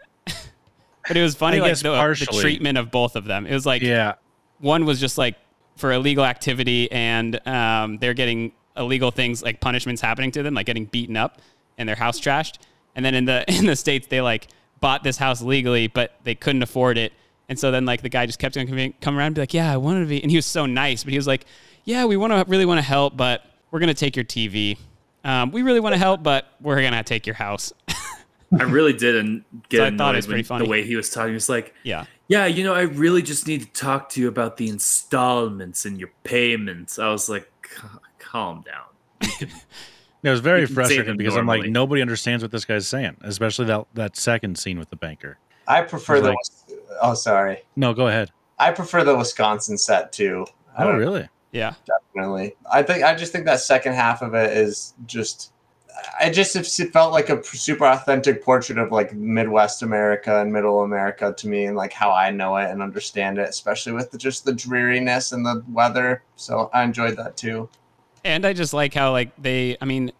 but 1.09 1.17
it 1.17 1.21
was 1.21 1.35
funny 1.35 1.57
like 1.59 1.71
the, 1.83 1.89
the 2.19 2.25
treatment 2.41 2.77
of 2.77 2.89
both 2.91 3.17
of 3.17 3.25
them. 3.25 3.45
It 3.45 3.53
was 3.53 3.65
like 3.65 3.81
Yeah. 3.81 4.13
one 4.59 4.85
was 4.85 4.99
just 5.01 5.17
like 5.17 5.35
for 5.75 5.91
illegal 5.91 6.23
activity, 6.23 6.89
and 6.91 7.45
um, 7.47 7.97
they're 7.97 8.13
getting 8.13 8.53
illegal 8.77 9.11
things 9.11 9.43
like 9.43 9.59
punishments 9.59 10.01
happening 10.01 10.31
to 10.31 10.41
them, 10.43 10.53
like 10.53 10.65
getting 10.65 10.85
beaten 10.85 11.17
up 11.17 11.41
and 11.77 11.87
their 11.89 11.95
house 11.97 12.19
trashed. 12.19 12.59
And 12.95 13.03
then 13.03 13.13
in 13.15 13.25
the 13.25 13.43
in 13.53 13.65
the 13.65 13.75
states, 13.75 14.07
they 14.07 14.21
like 14.21 14.47
bought 14.79 15.03
this 15.03 15.17
house 15.17 15.41
legally, 15.41 15.87
but 15.87 16.13
they 16.23 16.35
couldn't 16.35 16.63
afford 16.63 16.97
it. 16.97 17.11
And 17.49 17.57
so 17.59 17.71
then 17.71 17.85
like 17.85 18.01
the 18.01 18.09
guy 18.09 18.25
just 18.25 18.39
kept 18.39 18.55
on 18.57 18.67
coming 18.67 18.93
come 19.01 19.17
around 19.17 19.27
and 19.27 19.35
be 19.35 19.41
like, 19.41 19.53
yeah, 19.53 19.73
I 19.73 19.77
wanted 19.77 20.01
to 20.01 20.05
be, 20.05 20.21
and 20.21 20.29
he 20.31 20.37
was 20.37 20.45
so 20.45 20.65
nice, 20.65 21.03
but 21.03 21.11
he 21.11 21.17
was 21.17 21.27
like, 21.27 21.45
yeah, 21.83 22.05
we 22.05 22.15
want 22.15 22.31
to 22.31 22.45
really 22.49 22.65
want 22.65 22.77
to 22.77 22.83
help, 22.83 23.17
but 23.17 23.43
we're 23.71 23.79
gonna 23.79 23.93
take 23.93 24.15
your 24.15 24.25
TV. 24.25 24.77
Um, 25.23 25.51
we 25.51 25.63
really 25.63 25.79
want 25.79 25.93
to 25.93 25.99
help, 25.99 26.23
but 26.23 26.45
we're 26.61 26.81
gonna 26.81 27.03
take 27.03 27.25
your 27.25 27.35
house. 27.35 27.73
I 28.57 28.63
really 28.63 28.93
didn't 28.93 29.45
get 29.69 29.77
So 29.77 29.83
I 29.83 29.87
annoyed 29.87 29.97
thought 29.99 30.15
it 30.15 30.17
was 30.17 30.25
pretty 30.27 30.37
when 30.39 30.43
funny. 30.45 30.65
the 30.65 30.69
way 30.71 30.83
he 30.85 30.95
was 30.95 31.09
talking. 31.09 31.29
He 31.29 31.33
was 31.35 31.49
like, 31.49 31.73
Yeah. 31.83 32.05
yeah, 32.27 32.45
you 32.45 32.63
know, 32.63 32.73
I 32.73 32.81
really 32.81 33.21
just 33.21 33.47
need 33.47 33.61
to 33.61 33.67
talk 33.71 34.09
to 34.11 34.21
you 34.21 34.27
about 34.27 34.57
the 34.57 34.69
installments 34.69 35.85
and 35.85 35.99
your 35.99 36.09
payments." 36.23 36.97
I 36.99 37.09
was 37.09 37.29
like, 37.29 37.51
"Calm 38.19 38.63
down." 38.63 39.49
It 40.21 40.29
was 40.29 40.41
very 40.41 40.59
You 40.61 40.67
can 40.67 40.73
say 40.75 40.81
frustrating 40.81 41.05
them 41.05 41.15
because 41.17 41.37
I'm 41.37 41.45
like, 41.47 41.63
nobody 41.69 42.01
understands 42.01 42.43
what 42.43 42.51
this 42.51 42.65
guy's 42.65 42.85
saying, 42.85 43.15
especially 43.21 43.65
that 43.67 43.85
that 43.93 44.17
second 44.17 44.57
scene 44.59 44.77
with 44.77 44.89
the 44.89 44.97
banker. 44.97 45.37
I 45.65 45.81
prefer 45.83 46.19
the. 46.19 46.29
like- 46.31 46.77
oh, 47.01 47.13
sorry. 47.13 47.59
No, 47.77 47.93
go 47.93 48.07
ahead. 48.07 48.29
I 48.57 48.71
prefer 48.71 49.05
the 49.05 49.15
Wisconsin 49.15 49.77
set 49.77 50.11
too. 50.11 50.45
I 50.77 50.83
Oh, 50.83 50.87
don't- 50.91 50.99
really? 50.99 51.29
Yeah. 51.53 51.75
Definitely. 51.85 52.55
I 52.69 52.83
think 52.83 53.05
I 53.05 53.15
just 53.15 53.31
think 53.31 53.45
that 53.45 53.61
second 53.61 53.93
half 53.93 54.21
of 54.21 54.33
it 54.33 54.57
is 54.57 54.93
just. 55.05 55.53
I 56.19 56.29
just 56.29 56.53
felt 56.91 57.11
like 57.13 57.29
a 57.29 57.43
super 57.43 57.85
authentic 57.85 58.43
portrait 58.43 58.77
of 58.77 58.91
like 58.91 59.13
Midwest 59.13 59.81
America 59.83 60.41
and 60.41 60.51
Middle 60.53 60.83
America 60.83 61.33
to 61.37 61.47
me, 61.47 61.65
and 61.65 61.75
like 61.77 61.93
how 61.93 62.11
I 62.11 62.31
know 62.31 62.57
it 62.57 62.69
and 62.69 62.81
understand 62.81 63.37
it, 63.37 63.47
especially 63.49 63.93
with 63.93 64.11
the, 64.11 64.17
just 64.17 64.45
the 64.45 64.53
dreariness 64.53 65.31
and 65.31 65.45
the 65.45 65.63
weather. 65.69 66.23
So 66.35 66.69
I 66.73 66.83
enjoyed 66.83 67.17
that 67.17 67.37
too. 67.37 67.69
and 68.23 68.45
I 68.45 68.53
just 68.53 68.73
like 68.73 68.93
how 68.93 69.11
like 69.11 69.31
they 69.41 69.77
I 69.81 69.85
mean 69.85 70.11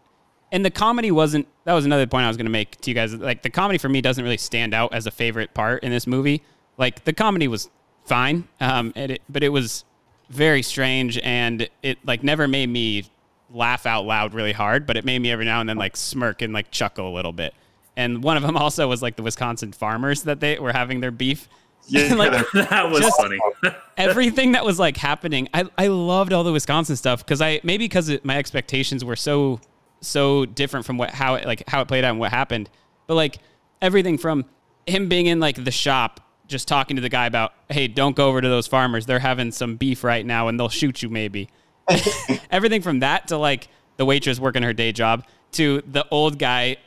and 0.51 0.65
the 0.65 0.71
comedy 0.71 1.11
wasn't 1.11 1.47
that 1.65 1.73
was 1.73 1.85
another 1.85 2.07
point 2.07 2.23
I 2.25 2.27
was 2.27 2.37
going 2.37 2.45
to 2.45 2.51
make 2.51 2.79
to 2.81 2.89
you 2.89 2.95
guys 2.95 3.13
like 3.13 3.43
the 3.43 3.49
comedy 3.49 3.77
for 3.77 3.89
me 3.89 4.01
doesn't 4.01 4.23
really 4.23 4.37
stand 4.37 4.73
out 4.73 4.93
as 4.93 5.05
a 5.05 5.11
favorite 5.11 5.53
part 5.53 5.83
in 5.83 5.91
this 5.91 6.07
movie 6.07 6.41
like 6.77 7.03
the 7.03 7.13
comedy 7.13 7.47
was 7.47 7.69
fine 8.05 8.47
um 8.61 8.93
it, 8.95 9.21
but 9.29 9.43
it 9.43 9.49
was 9.49 9.83
very 10.29 10.63
strange 10.63 11.19
and 11.23 11.69
it 11.83 11.97
like 12.05 12.23
never 12.23 12.47
made 12.47 12.69
me 12.69 13.03
laugh 13.51 13.85
out 13.85 14.05
loud 14.05 14.33
really 14.33 14.51
hard 14.51 14.85
but 14.85 14.95
it 14.95 15.03
made 15.03 15.19
me 15.19 15.31
every 15.31 15.45
now 15.45 15.59
and 15.59 15.67
then 15.67 15.77
like 15.77 15.97
smirk 15.97 16.41
and 16.41 16.53
like 16.53 16.69
chuckle 16.71 17.07
a 17.09 17.13
little 17.13 17.33
bit. 17.33 17.53
And 17.97 18.23
one 18.23 18.37
of 18.37 18.43
them 18.43 18.55
also 18.55 18.87
was 18.87 19.01
like 19.01 19.17
the 19.17 19.23
Wisconsin 19.23 19.73
farmers 19.73 20.23
that 20.23 20.39
they 20.39 20.57
were 20.57 20.71
having 20.71 21.01
their 21.01 21.11
beef. 21.11 21.49
Yeah, 21.87 22.13
like, 22.15 22.31
that 22.53 22.89
was 22.89 23.01
just- 23.01 23.17
funny. 23.17 23.39
everything 23.97 24.53
that 24.53 24.63
was 24.63 24.79
like 24.79 24.95
happening. 24.95 25.49
I, 25.53 25.65
I 25.77 25.87
loved 25.87 26.31
all 26.31 26.43
the 26.43 26.51
wisconsin 26.51 26.95
stuff 26.95 27.25
because 27.25 27.41
i 27.41 27.59
maybe 27.63 27.85
because 27.85 28.11
my 28.23 28.37
expectations 28.37 29.03
were 29.03 29.15
so 29.15 29.59
so 30.01 30.45
different 30.45 30.85
from 30.85 30.97
what 30.97 31.09
how 31.09 31.35
it 31.35 31.45
like 31.45 31.67
how 31.67 31.81
it 31.81 31.87
played 31.87 32.03
out 32.03 32.11
and 32.11 32.19
what 32.19 32.31
happened. 32.31 32.69
But 33.07 33.15
like 33.15 33.39
everything 33.81 34.17
from 34.17 34.45
him 34.85 35.09
being 35.09 35.25
in 35.25 35.39
like 35.39 35.61
the 35.63 35.71
shop 35.71 36.21
just 36.47 36.67
talking 36.67 36.95
to 36.95 37.01
the 37.01 37.09
guy 37.09 37.25
about 37.25 37.53
hey 37.69 37.87
don't 37.87 38.15
go 38.15 38.27
over 38.29 38.39
to 38.39 38.47
those 38.47 38.67
farmers. 38.67 39.05
They're 39.05 39.19
having 39.19 39.51
some 39.51 39.75
beef 39.75 40.03
right 40.03 40.25
now 40.25 40.47
and 40.47 40.59
they'll 40.59 40.69
shoot 40.69 41.01
you 41.01 41.09
maybe 41.09 41.49
everything 42.51 42.81
from 42.81 42.99
that 42.99 43.27
to 43.27 43.37
like 43.37 43.67
the 43.97 44.05
waitress 44.05 44.39
working 44.39 44.63
her 44.63 44.73
day 44.73 44.91
job 44.91 45.25
to 45.51 45.81
the 45.91 46.05
old 46.11 46.37
guy 46.37 46.77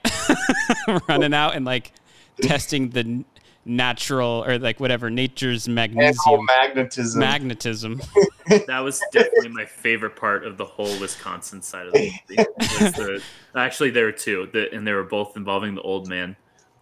running 1.08 1.34
out 1.34 1.54
and 1.54 1.64
like 1.64 1.92
testing 2.40 2.90
the 2.90 3.24
natural 3.64 4.44
or 4.46 4.58
like 4.58 4.80
whatever 4.80 5.08
nature's 5.08 5.68
magnesium 5.68 6.44
magnetism 6.46 7.20
magnetism 7.20 8.00
that 8.66 8.80
was 8.80 9.00
definitely 9.12 9.48
my 9.48 9.64
favorite 9.64 10.16
part 10.16 10.44
of 10.44 10.56
the 10.56 10.64
whole 10.64 10.98
Wisconsin 11.00 11.62
side 11.62 11.86
of 11.86 11.92
the 11.92 12.12
movie. 12.28 12.44
the- 12.68 13.22
actually, 13.54 13.90
there 13.90 14.06
were 14.06 14.12
two, 14.12 14.48
the, 14.52 14.72
and 14.74 14.86
they 14.86 14.92
were 14.92 15.04
both 15.04 15.36
involving 15.36 15.74
the 15.74 15.82
old 15.82 16.08
man. 16.08 16.36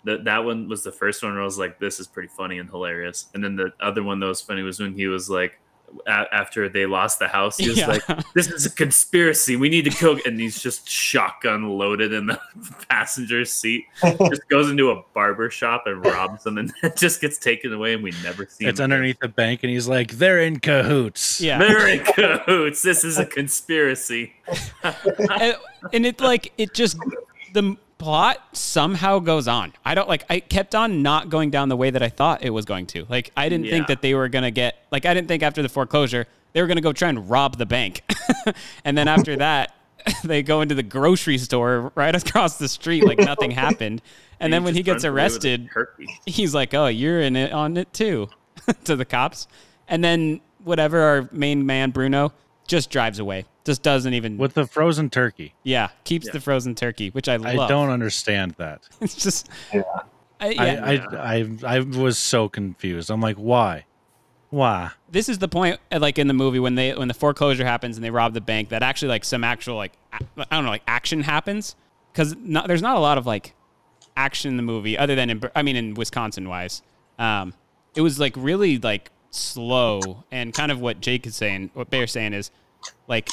That 0.05 0.25
that 0.25 0.45
one 0.45 0.69
was 0.69 0.83
the 0.83 0.93
first 0.93 1.23
one 1.23 1.33
where 1.33 1.43
I 1.43 1.45
was 1.45 1.59
like, 1.59 1.79
"This 1.79 2.01
is 2.01 2.07
pretty 2.07 2.29
funny 2.29 2.59
and 2.59 2.71
hilarious." 2.71 3.27
And 3.35 3.45
then 3.45 3.57
the 3.57 3.73
other 3.81 4.03
one 4.03 4.21
that 4.21 4.27
was 4.27 4.41
funny 4.41 4.63
was 4.63 4.81
when 4.81 4.95
he 4.95 5.07
was 5.07 5.29
like, 5.29 5.61
a- 6.07 6.27
after 6.33 6.69
they 6.69 6.87
lost 6.87 7.19
the 7.19 7.29
house, 7.29 7.57
he 7.59 7.69
was 7.69 7.79
Yeah. 7.79 7.87
like, 7.89 8.03
"This 8.35 8.49
is 8.49 8.67
a 8.67 8.71
conspiracy. 8.71 9.57
We 9.57 9.69
need 9.69 9.85
to 9.85 9.91
kill." 9.91 10.19
And 10.25 10.39
he's 10.41 10.63
just 10.63 10.89
shotgun 10.89 11.69
loaded 11.79 12.13
in 12.13 12.27
the 12.27 12.41
passenger 12.89 13.45
seat. 13.45 13.85
just 14.03 14.49
goes 14.49 14.71
into 14.71 14.91
a 14.91 15.03
barber 15.15 15.51
shop 15.51 15.85
and 15.87 16.05
robs 16.05 16.45
them, 16.45 16.59
and 16.59 16.73
just 16.97 17.21
gets 17.21 17.39
taken 17.39 17.73
away, 17.73 17.95
and 17.95 18.03
we 18.03 18.13
never 18.23 18.47
see 18.47 18.67
It's 18.67 18.79
him. 18.81 18.85
again. 18.87 18.93
underneath 18.93 19.19
the 19.21 19.29
bank, 19.29 19.61
and 19.63 19.71
he's 19.71 19.89
like, 19.89 20.13
"They're 20.13 20.41
in 20.41 20.61
cahoots." 20.61 21.41
Yeah. 21.41 21.59
They're 21.59 21.89
in 21.89 22.05
cahoots. 22.05 22.83
This 22.83 23.05
is 23.05 23.19
a 23.19 23.27
conspiracy. 23.27 24.33
and, 24.83 25.57
and 25.93 26.07
it 26.07 26.21
like 26.21 26.53
it 26.59 26.75
just 26.75 26.97
the 27.53 27.77
plot 28.01 28.57
somehow 28.57 29.19
goes 29.19 29.47
on. 29.47 29.75
I 29.85 29.95
don't 29.95 30.09
like 30.09 30.25
I 30.31 30.41
kept 30.41 30.75
on 30.75 31.03
not 31.03 31.29
going 31.29 31.51
down 31.51 31.69
the 31.69 31.77
way 31.77 31.91
that 31.91 32.03
I 32.03 32.09
thought 32.09 32.43
it 32.43 32.51
was 32.51 32.65
going 32.65 32.87
to. 32.89 33.07
Like 33.09 33.31
I 33.37 33.49
didn't 33.49 33.69
think 33.69 33.87
that 33.89 34.03
they 34.03 34.15
were 34.15 34.29
gonna 34.29 34.51
get 34.51 34.87
like 34.91 35.07
I 35.07 35.15
didn't 35.15 35.29
think 35.29 35.43
after 35.43 35.63
the 35.63 35.69
foreclosure 35.69 36.27
they 36.53 36.63
were 36.63 36.67
gonna 36.67 36.81
go 36.81 36.93
try 36.93 37.11
and 37.11 37.29
rob 37.29 37.59
the 37.59 37.67
bank. 37.67 38.03
and 38.85 38.97
then 38.97 39.07
after 39.07 39.37
that 39.37 39.75
they 40.25 40.43
go 40.43 40.63
into 40.63 40.75
the 40.75 40.83
grocery 40.83 41.37
store 41.37 41.93
right 41.95 42.15
across 42.17 42.57
the 42.57 42.69
street 42.69 43.05
like 43.05 43.19
nothing 43.19 43.51
happened. 43.51 44.01
And 44.41 44.47
And 44.47 44.53
then 44.55 44.65
when 44.65 44.75
he 44.75 44.83
gets 44.83 45.05
runs 45.05 45.05
away 45.05 45.11
with 45.13 45.45
a 45.45 45.59
arrested, 45.59 45.69
he's 46.25 46.55
like, 46.55 46.73
"Oh, 46.73 46.87
you're 46.87 47.21
in 47.21 47.37
it 47.37 47.53
on 47.53 47.77
it 47.77 47.93
too," 47.93 48.31
to 48.85 48.97
the 48.97 49.05
cops. 49.05 49.47
And 49.87 50.03
then 50.03 50.41
whatever 50.65 51.01
our 51.01 51.29
main 51.33 51.67
man 51.67 51.91
Bruno 51.91 52.33
just 52.71 52.89
drives 52.89 53.19
away. 53.19 53.45
Just 53.65 53.83
doesn't 53.83 54.15
even 54.15 54.39
with 54.39 54.55
the 54.55 54.67
frozen 54.67 55.11
turkey. 55.11 55.55
yeah, 55.65 55.91
keeps 56.05 56.31
the 56.31 56.41
frozen 56.41 56.75
turkey, 56.75 57.11
which 57.11 57.29
I 57.29 57.37
love. 57.37 57.59
I 57.59 57.69
don't 57.69 57.91
understand 57.91 58.55
that. 58.59 58.89
It's 59.01 59.17
just 59.17 59.49
yeah. 59.75 59.83
I, 60.39 60.51
yeah. 60.51 60.85
I, 60.85 60.93
I, 61.17 61.47
I, 61.67 61.77
I 61.77 61.81
was 61.81 62.17
so 62.17 62.49
confused. 62.49 63.11
I'm 63.11 63.21
like, 63.21 63.37
why? 63.37 63.85
Why? 64.49 64.93
this 65.11 65.29
is 65.29 65.39
the 65.39 65.49
point 65.49 65.79
uh, 65.93 65.99
like 66.01 66.19
in 66.19 66.27
the 66.27 66.35
movie 66.35 66.59
when 66.59 66.75
they 66.75 66.95
when 66.95 67.09
the 67.09 67.15
foreclosure 67.15 67.65
happens 67.65 67.97
and 67.97 68.05
they 68.05 68.11
rob 68.11 68.35
the 68.35 68.41
bank 68.41 68.71
that 68.71 68.83
actually 68.83 69.09
like 69.09 69.25
some 69.25 69.45
actual 69.45 69.77
like 69.77 69.93
I 70.13 70.21
don't 70.51 70.65
know 70.65 70.71
like 70.71 70.83
action 70.87 71.23
happens 71.23 71.77
because 72.13 72.35
not, 72.37 72.67
there's 72.67 72.83
not 72.83 72.97
a 72.97 73.01
lot 73.01 73.19
of 73.19 73.27
like 73.27 73.55
action 74.17 74.51
in 74.51 74.57
the 74.57 74.63
movie 74.63 74.97
other 74.97 75.15
than 75.15 75.31
in 75.31 75.43
I 75.55 75.63
mean 75.63 75.77
in 75.77 75.95
Wisconsin 75.95 76.49
wise. 76.49 76.83
Um, 77.19 77.55
it 77.95 78.01
was 78.01 78.19
like 78.19 78.35
really 78.37 78.79
like 78.79 79.11
slow 79.31 80.25
and 80.31 80.53
kind 80.53 80.73
of 80.73 80.81
what 80.81 81.01
Jake 81.01 81.27
is 81.27 81.37
saying, 81.37 81.71
what 81.75 81.91
Bear's 81.91 82.13
saying 82.13 82.33
is 82.33 82.51
like 83.07 83.31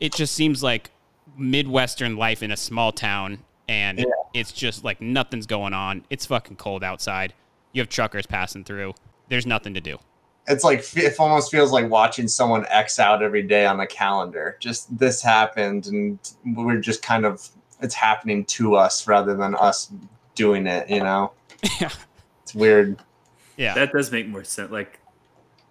it 0.00 0.14
just 0.14 0.34
seems 0.34 0.62
like 0.62 0.90
midwestern 1.36 2.16
life 2.16 2.42
in 2.42 2.50
a 2.50 2.56
small 2.56 2.92
town 2.92 3.38
and 3.68 3.98
Yeah. 3.98 4.04
it's 4.34 4.52
just 4.52 4.84
like 4.84 5.00
nothing's 5.00 5.46
going 5.46 5.72
on. 5.72 6.04
It's 6.10 6.26
fucking 6.26 6.56
cold 6.56 6.84
outside. 6.84 7.34
You 7.72 7.80
have 7.80 7.88
truckers 7.88 8.26
passing 8.26 8.62
through. 8.64 8.94
There's 9.28 9.46
nothing 9.46 9.74
to 9.74 9.80
do. 9.80 9.98
It's 10.46 10.62
like 10.62 10.84
it 10.96 11.18
almost 11.18 11.50
feels 11.50 11.72
like 11.72 11.88
watching 11.88 12.28
someone 12.28 12.66
X 12.68 12.98
out 12.98 13.22
every 13.22 13.42
day 13.42 13.64
on 13.66 13.78
the 13.78 13.86
calendar. 13.86 14.56
Just 14.60 14.96
this 14.98 15.22
happened, 15.22 15.86
and 15.86 16.18
we're 16.44 16.76
just 16.80 17.02
kind 17.02 17.24
of 17.24 17.48
it's 17.80 17.94
happening 17.94 18.44
to 18.44 18.74
us 18.76 19.06
rather 19.08 19.34
than 19.34 19.54
us 19.54 19.90
doing 20.34 20.66
it. 20.66 20.88
You 20.90 21.00
know? 21.00 21.32
Yeah. 21.80 21.90
It's 22.42 22.54
weird. 22.54 22.98
Yeah. 23.56 23.72
That 23.74 23.90
does 23.92 24.12
make 24.12 24.28
more 24.28 24.44
sense. 24.44 24.70
Like 24.70 25.00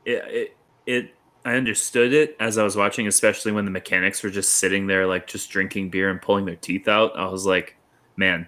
it, 0.06 0.24
it, 0.28 0.58
it 0.86 1.16
I 1.46 1.56
understood 1.56 2.13
it 2.13 2.38
as 2.39 2.58
I 2.58 2.63
was 2.63 2.76
watching, 2.76 3.08
especially 3.08 3.52
when 3.52 3.66
the 3.66 3.72
mechanics 3.72 4.24
were 4.24 4.30
just 4.30 4.54
sitting 4.56 4.88
there, 4.88 5.06
like 5.06 5.28
just 5.28 5.50
drinking 5.50 5.89
beer 5.89 6.10
and 6.10 6.22
pulling 6.22 6.46
their 6.46 6.56
teeth 6.56 6.88
out. 6.88 7.18
I 7.18 7.26
was 7.28 7.46
like, 7.46 7.76
man, 8.16 8.48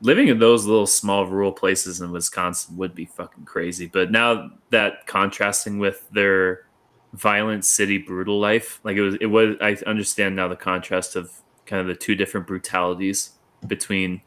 living 0.00 0.28
in 0.28 0.38
those 0.38 0.66
little 0.66 0.86
small 0.86 1.26
rural 1.26 1.52
places 1.52 2.00
in 2.00 2.10
Wisconsin 2.12 2.76
would 2.76 2.94
be 2.94 3.06
fucking 3.06 3.44
crazy. 3.44 3.86
But 3.86 4.10
now 4.10 4.50
that 4.70 5.06
contrasting 5.06 5.78
with 5.78 6.08
their 6.10 6.66
violent 7.14 7.64
city 7.64 7.96
brutal 7.96 8.38
life, 8.38 8.80
like 8.84 8.96
it 8.96 9.02
was, 9.02 9.14
it 9.20 9.26
was, 9.26 9.56
I 9.62 9.76
understand 9.86 10.36
now 10.36 10.48
the 10.48 10.56
contrast 10.56 11.16
of 11.16 11.32
kind 11.64 11.80
of 11.80 11.86
the 11.86 11.94
two 11.94 12.14
different 12.14 12.46
brutalities 12.46 13.30
between 13.66 14.20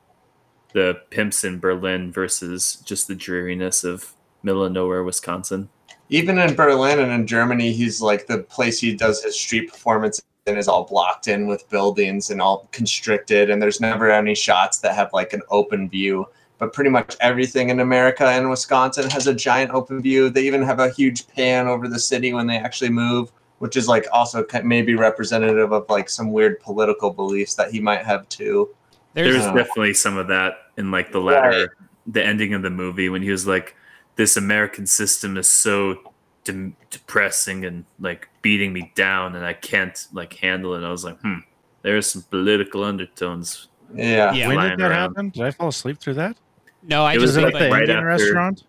the 0.73 1.01
pimps 1.09 1.43
in 1.43 1.59
Berlin 1.59 2.11
versus 2.11 2.81
just 2.85 3.07
the 3.07 3.15
dreariness 3.15 3.83
of 3.83 4.13
middle 4.41 4.63
of 4.63 4.71
nowhere 4.71 5.03
Wisconsin. 5.03 5.69
Even 6.11 6.37
in 6.37 6.55
Berlin 6.55 6.99
and 6.99 7.11
in 7.11 7.25
Germany, 7.25 7.71
he's 7.71 8.01
like 8.01 8.27
the 8.27 8.39
place 8.39 8.79
he 8.79 8.93
does 8.93 9.23
his 9.23 9.39
street 9.39 9.71
performance 9.71 10.21
and 10.45 10.57
is 10.57 10.67
all 10.67 10.83
blocked 10.83 11.29
in 11.29 11.47
with 11.47 11.69
buildings 11.69 12.31
and 12.31 12.41
all 12.41 12.67
constricted, 12.73 13.49
and 13.49 13.61
there's 13.61 13.79
never 13.79 14.11
any 14.11 14.35
shots 14.35 14.79
that 14.79 14.93
have 14.93 15.13
like 15.13 15.31
an 15.31 15.41
open 15.49 15.89
view. 15.89 16.25
But 16.57 16.73
pretty 16.73 16.89
much 16.89 17.15
everything 17.21 17.69
in 17.69 17.79
America 17.79 18.27
and 18.27 18.49
Wisconsin 18.49 19.09
has 19.09 19.27
a 19.27 19.33
giant 19.33 19.71
open 19.71 20.01
view. 20.01 20.29
They 20.29 20.45
even 20.45 20.61
have 20.63 20.79
a 20.79 20.89
huge 20.91 21.27
pan 21.29 21.67
over 21.67 21.87
the 21.87 21.97
city 21.97 22.33
when 22.33 22.45
they 22.45 22.57
actually 22.57 22.89
move, 22.91 23.31
which 23.59 23.77
is 23.77 23.87
like 23.87 24.05
also 24.11 24.45
maybe 24.65 24.95
representative 24.95 25.71
of 25.71 25.85
like 25.89 26.09
some 26.09 26.33
weird 26.33 26.59
political 26.59 27.09
beliefs 27.11 27.55
that 27.55 27.71
he 27.71 27.79
might 27.79 28.05
have 28.05 28.27
too. 28.27 28.69
There's, 29.13 29.45
Uh, 29.45 29.53
definitely 29.53 29.93
some 29.93 30.17
of 30.17 30.27
that 30.27 30.55
in 30.77 30.91
like 30.91 31.13
the 31.13 31.21
latter, 31.21 31.77
the 32.05 32.23
ending 32.23 32.53
of 32.53 32.63
the 32.63 32.69
movie 32.69 33.07
when 33.07 33.21
he 33.21 33.31
was 33.31 33.47
like, 33.47 33.75
"This 34.15 34.37
American 34.37 34.85
system 34.87 35.37
is 35.37 35.47
so 35.49 36.11
de- 36.43 36.73
depressing 36.89 37.65
and 37.65 37.85
like 37.99 38.27
beating 38.41 38.73
me 38.73 38.91
down, 38.95 39.35
and 39.35 39.45
I 39.45 39.53
can't 39.53 39.97
like 40.13 40.33
handle 40.33 40.73
it." 40.75 40.83
I 40.85 40.91
was 40.91 41.03
like, 41.03 41.19
"Hmm, 41.21 41.39
there's 41.81 42.07
some 42.11 42.23
political 42.29 42.83
undertones." 42.83 43.67
Yeah. 43.93 44.33
Yeah. 44.33 44.47
When 44.47 44.69
did 44.69 44.79
that 44.79 44.91
around. 44.91 45.09
happen? 45.11 45.29
Did 45.29 45.43
I 45.43 45.51
fall 45.51 45.67
asleep 45.69 45.99
through 45.99 46.13
that? 46.15 46.37
No, 46.83 47.03
I 47.03 47.11
It 47.13 47.19
just 47.19 47.35
was 47.35 47.43
like 47.43 47.53
like, 47.53 47.71
right 47.71 47.81
Indian 47.81 47.97
after- 47.97 48.07
restaurant. 48.07 48.63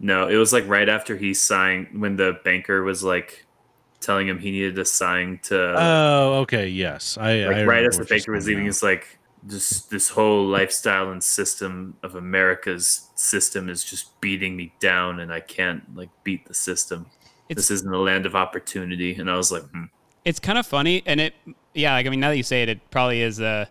No, 0.00 0.28
it 0.28 0.36
was 0.36 0.52
like 0.52 0.66
right 0.68 0.88
after 0.88 1.16
he 1.16 1.34
signed 1.34 1.88
when 2.00 2.14
the 2.16 2.38
banker 2.44 2.84
was 2.84 3.02
like 3.02 3.44
telling 4.00 4.28
him 4.28 4.38
he 4.38 4.52
needed 4.52 4.76
to 4.76 4.84
sign 4.84 5.40
to 5.42 5.74
Oh, 5.76 6.34
okay. 6.42 6.68
Yes, 6.68 7.18
I. 7.20 7.44
like 7.46 7.56
I 7.56 7.64
right 7.64 7.84
as 7.84 7.98
the 7.98 8.04
banker 8.04 8.30
was 8.30 8.46
leaving, 8.46 8.62
now. 8.64 8.68
it's 8.68 8.82
like 8.84 9.17
this 9.48 9.80
this 9.82 10.10
whole 10.10 10.46
lifestyle 10.46 11.10
and 11.10 11.22
system 11.22 11.96
of 12.02 12.14
America's 12.14 13.08
system 13.14 13.68
is 13.68 13.84
just 13.84 14.20
beating 14.20 14.56
me 14.56 14.72
down, 14.80 15.20
and 15.20 15.32
I 15.32 15.40
can't 15.40 15.96
like 15.96 16.10
beat 16.24 16.46
the 16.46 16.54
system. 16.54 17.06
It's- 17.48 17.56
this 17.56 17.70
isn't 17.70 17.92
a 17.92 17.98
land 17.98 18.26
of 18.26 18.34
opportunity, 18.34 19.14
and 19.14 19.30
I 19.30 19.36
was 19.36 19.50
like, 19.50 19.62
hmm. 19.70 19.84
it's 20.24 20.38
kind 20.38 20.58
of 20.58 20.66
funny 20.66 21.02
and 21.06 21.20
it 21.20 21.34
yeah 21.74 21.94
like 21.94 22.06
i 22.06 22.10
mean 22.10 22.20
now 22.20 22.28
that 22.28 22.36
you 22.36 22.42
say 22.42 22.62
it 22.62 22.68
it 22.68 22.90
probably 22.90 23.22
is 23.22 23.40
a 23.40 23.68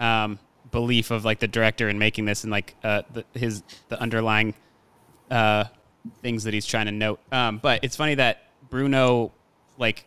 um, 0.00 0.38
belief 0.70 1.10
of 1.10 1.24
like 1.24 1.40
the 1.40 1.48
director 1.48 1.88
in 1.88 1.98
making 1.98 2.24
this 2.24 2.44
and 2.44 2.52
like 2.52 2.76
uh, 2.84 3.02
the, 3.12 3.24
his 3.34 3.62
the 3.88 4.00
underlying 4.00 4.54
uh, 5.30 5.64
things 6.22 6.44
that 6.44 6.54
he's 6.54 6.64
trying 6.64 6.86
to 6.86 6.92
note 6.92 7.20
um, 7.32 7.58
but 7.58 7.82
it's 7.82 7.96
funny 7.96 8.14
that 8.14 8.44
bruno 8.70 9.32
like 9.76 10.06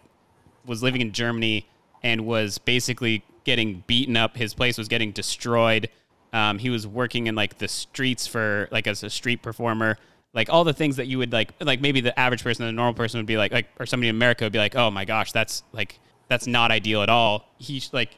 was 0.65 0.81
living 0.81 1.01
in 1.01 1.12
germany 1.12 1.67
and 2.03 2.25
was 2.25 2.57
basically 2.57 3.23
getting 3.43 3.84
beaten 3.88 4.17
up. 4.17 4.38
His 4.38 4.54
place 4.54 4.77
was 4.77 4.88
getting 4.88 5.12
destroyed. 5.12 5.89
Um, 6.34 6.60
he 6.60 6.69
was 6.69 6.88
working 6.88 7.27
in 7.27 7.36
like 7.36 7.58
the 7.58 7.67
streets 7.67 8.27
for 8.27 8.67
like 8.71 8.88
as 8.88 9.04
a 9.04 9.10
street 9.10 9.41
performer. 9.41 9.97
Like 10.34 10.49
all 10.49 10.63
the 10.63 10.73
things 10.73 10.95
that 10.95 11.08
you 11.08 11.17
would 11.17 11.34
like 11.34 11.51
like 11.60 11.82
maybe 11.82 11.99
the 11.99 12.17
average 12.17 12.43
person 12.43 12.65
the 12.65 12.71
normal 12.71 12.93
person 12.93 13.19
would 13.19 13.25
be 13.25 13.38
like 13.38 13.51
like 13.51 13.67
or 13.80 13.86
somebody 13.86 14.08
in 14.08 14.15
america 14.15 14.45
would 14.45 14.54
be 14.54 14.60
like 14.60 14.77
oh 14.77 14.89
my 14.89 15.04
gosh 15.04 15.34
that's 15.34 15.63
like 15.73 15.99
that's 16.30 16.47
not 16.47 16.71
ideal 16.71 17.01
at 17.01 17.10
all. 17.10 17.49
He's 17.58 17.91
like 17.91 18.12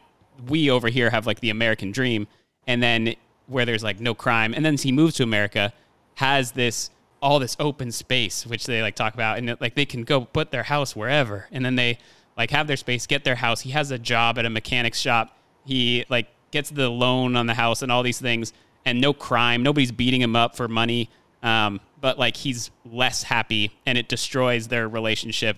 we 0.48 0.70
over 0.70 0.90
here 0.90 1.10
have 1.10 1.26
like 1.26 1.40
the 1.40 1.50
american 1.50 1.92
dream. 1.92 2.28
And 2.68 2.82
then 2.82 3.16
where 3.48 3.66
there's 3.66 3.84
like 3.84 4.00
no 4.00 4.14
crime 4.14 4.54
and 4.54 4.64
then 4.64 4.78
he 4.78 4.92
moves 4.92 5.16
to 5.16 5.24
america 5.24 5.74
has 6.16 6.54
this 6.54 6.92
all 7.22 7.40
this 7.40 7.58
open 7.60 7.92
space 7.92 8.46
which 8.48 8.66
they 8.66 8.82
like 8.82 8.96
talk 8.96 9.14
about 9.14 9.38
and 9.38 9.58
like 9.60 9.76
they 9.76 9.86
can 9.86 10.04
go 10.04 10.22
put 10.26 10.52
their 10.52 10.64
house 10.64 10.96
wherever. 10.96 11.48
And 11.52 11.66
then 11.66 11.76
they 11.76 11.98
like 12.38 12.52
have 12.52 12.68
their 12.68 12.78
space 12.78 13.08
get 13.08 13.24
their 13.24 13.36
house. 13.36 13.62
He 13.62 13.72
has 13.72 13.92
a 13.92 14.00
job 14.00 14.38
at 14.38 14.46
a 14.46 14.50
mechanic 14.50 14.94
shop. 14.96 15.38
He 15.66 16.06
like 16.10 16.28
gets 16.52 16.70
the 16.70 16.90
loan 16.90 17.36
on 17.36 17.48
the 17.48 17.54
house 17.54 17.82
and 17.82 17.92
all 17.92 18.04
these 18.04 18.20
things 18.20 18.54
and 18.86 19.00
no 19.00 19.14
crime. 19.14 19.64
Nobody's 19.64 19.92
beating 19.92 20.22
him 20.22 20.36
up 20.36 20.56
for 20.56 20.68
money. 20.68 21.10
Um, 21.42 21.80
but 22.00 22.18
like 22.18 22.36
he's 22.36 22.72
less 22.86 23.24
happy 23.24 23.72
and 23.86 23.98
it 23.98 24.08
destroys 24.08 24.68
their 24.68 24.88
relationship 24.88 25.58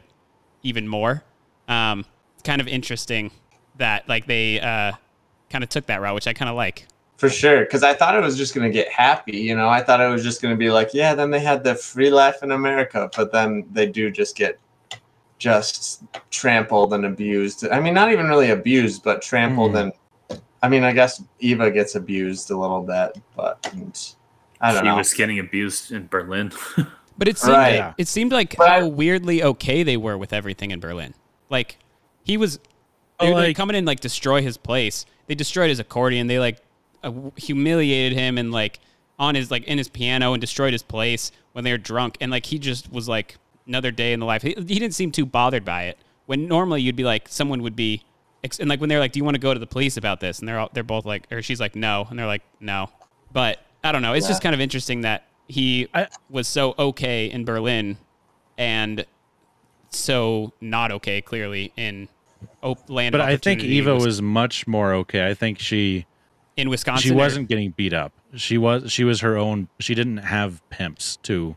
even 0.64 0.88
more. 0.88 1.24
Um, 1.68 2.06
it's 2.34 2.44
kind 2.44 2.62
of 2.62 2.68
interesting 2.68 3.32
that 3.78 4.08
like 4.08 4.28
they 4.28 4.60
uh, 4.60 4.94
kind 5.50 5.64
of 5.64 5.70
took 5.70 5.86
that 5.88 6.02
route 6.02 6.16
which 6.16 6.28
i 6.28 6.34
kind 6.34 6.50
of 6.50 6.56
like. 6.56 6.88
For 7.18 7.30
sure, 7.30 7.62
because 7.62 7.82
I 7.82 7.94
thought 7.94 8.16
it 8.16 8.22
was 8.22 8.36
just 8.38 8.54
gonna 8.54 8.70
get 8.70 8.90
happy. 8.90 9.38
You 9.38 9.56
know, 9.56 9.70
I 9.70 9.82
thought 9.82 10.02
it 10.02 10.10
was 10.10 10.22
just 10.22 10.42
gonna 10.42 10.58
be 10.58 10.70
like, 10.70 10.94
yeah, 10.94 11.16
then 11.16 11.32
they 11.32 11.40
had 11.40 11.64
the 11.64 11.74
free 11.74 12.10
life 12.10 12.44
in 12.44 12.52
America, 12.52 13.10
but 13.16 13.32
then 13.32 13.66
they 13.72 13.88
do 13.88 14.12
just 14.12 14.36
get 14.36 14.60
just 15.38 16.04
trampled 16.32 16.94
and 16.94 17.06
abused. 17.06 17.68
I 17.70 17.80
mean, 17.80 17.94
not 17.94 18.12
even 18.12 18.28
really 18.28 18.52
abused, 18.52 19.04
but 19.04 19.22
trampled 19.22 19.76
and. 19.76 19.92
I 20.64 20.68
mean, 20.70 20.84
I 20.84 20.94
guess 20.94 21.22
Eva 21.40 21.70
gets 21.70 21.94
abused 21.94 22.50
a 22.50 22.58
little 22.58 22.82
bit, 22.82 23.22
but 23.36 23.70
and 23.72 23.96
I 24.60 24.74
don't 24.74 24.82
she 24.82 24.88
know. 24.88 24.96
was 24.96 25.14
getting 25.14 25.38
abused 25.40 25.92
in 25.92 26.08
Berlin. 26.08 26.52
But 27.18 27.30
it 27.30 27.38
seemed 27.38 27.54
Right. 27.54 27.94
it 27.98 28.10
seemed 28.10 28.34
like 28.34 28.56
how 28.58 28.88
weirdly 28.88 29.42
okay 29.42 29.84
they 29.84 29.96
were 29.96 30.18
with 30.18 30.34
everything 30.34 30.72
in 30.72 30.82
Berlin. 30.82 31.14
Like 31.50 31.78
he 32.24 32.36
was 32.36 32.58
they 33.22 33.32
Oh, 33.32 33.36
were 33.36 33.42
like- 33.42 33.56
coming 33.56 33.78
in 33.78 33.86
like 33.86 34.02
destroy 34.02 34.42
his 34.42 34.58
place. 34.58 35.06
They 35.28 35.36
destroyed 35.36 35.70
his 35.70 35.80
accordion. 35.80 36.28
They 36.28 36.40
like 36.40 36.58
uh, 37.06 37.14
humiliated 37.38 38.18
him 38.18 38.38
and 38.38 38.52
like 38.52 38.82
on 39.18 39.36
his 39.36 39.50
like 39.50 39.64
in 39.64 39.78
his 39.78 39.88
piano 39.88 40.34
and 40.34 40.42
destroyed 40.42 40.74
his 40.74 40.84
place 40.84 41.32
when 41.54 41.64
they 41.64 41.72
were 41.72 41.78
drunk, 41.78 42.18
and 42.20 42.32
like 42.32 42.48
he 42.48 42.60
just 42.60 42.92
was 42.92 43.08
like 43.08 43.38
another 43.68 43.92
day 43.92 44.14
in 44.14 44.20
the 44.20 44.26
life. 44.26 44.42
He, 44.42 44.54
he 44.56 44.80
didn't 44.80 44.94
seem 44.94 45.12
too 45.12 45.26
bothered 45.26 45.66
by 45.66 45.84
it. 45.84 45.98
When 46.26 46.48
normally 46.48 46.82
you'd 46.82 46.96
be 46.96 47.04
like, 47.04 47.28
someone 47.28 47.62
would 47.62 47.76
be, 47.76 48.04
and 48.60 48.70
like 48.70 48.80
when 48.80 48.90
they're 48.90 49.00
like, 49.00 49.12
"Do 49.12 49.20
you 49.20 49.24
want 49.24 49.36
to 49.36 49.40
go 49.40 49.54
to 49.54 49.60
the 49.60 49.68
police 49.68 49.98
about 49.98 50.20
this?" 50.20 50.40
and 50.40 50.48
they're 50.48 50.60
all, 50.60 50.70
they're 50.74 50.84
both 50.84 51.06
like, 51.06 51.28
or 51.32 51.42
she's 51.42 51.60
like, 51.60 51.76
"No," 51.76 52.06
and 52.10 52.18
they're 52.18 52.28
like, 52.28 52.44
"No," 52.60 52.90
but 53.34 53.60
I 53.84 53.92
don't 53.92 54.02
know. 54.02 54.14
It's 54.14 54.28
just 54.28 54.42
kind 54.44 54.54
of 54.54 54.62
interesting 54.62 55.02
that 55.02 55.28
he 55.48 55.88
was 56.30 56.48
so 56.48 56.76
okay 56.78 57.26
in 57.26 57.44
Berlin, 57.46 57.98
and 58.58 59.06
so 59.90 60.54
not 60.62 60.92
okay 60.92 61.22
clearly 61.22 61.74
in 61.76 62.08
op- 62.62 62.90
land. 62.90 63.14
But 63.14 63.22
I 63.22 63.38
think 63.38 63.64
Eva 63.64 63.96
was 63.96 64.22
much 64.22 64.68
more 64.68 64.94
okay. 64.94 65.28
I 65.28 65.34
think 65.34 65.60
she 65.60 66.06
in 66.58 66.70
Wisconsin. 66.70 67.10
she 67.10 67.16
wasn't 67.16 67.48
getting 67.48 67.72
beat 67.72 67.94
up. 67.94 68.14
She 68.36 68.58
was 68.58 68.92
she 68.92 69.04
was 69.04 69.22
her 69.22 69.38
own. 69.38 69.70
She 69.80 69.96
didn't 69.96 70.18
have 70.18 70.68
pimps 70.70 71.18
to 71.24 71.56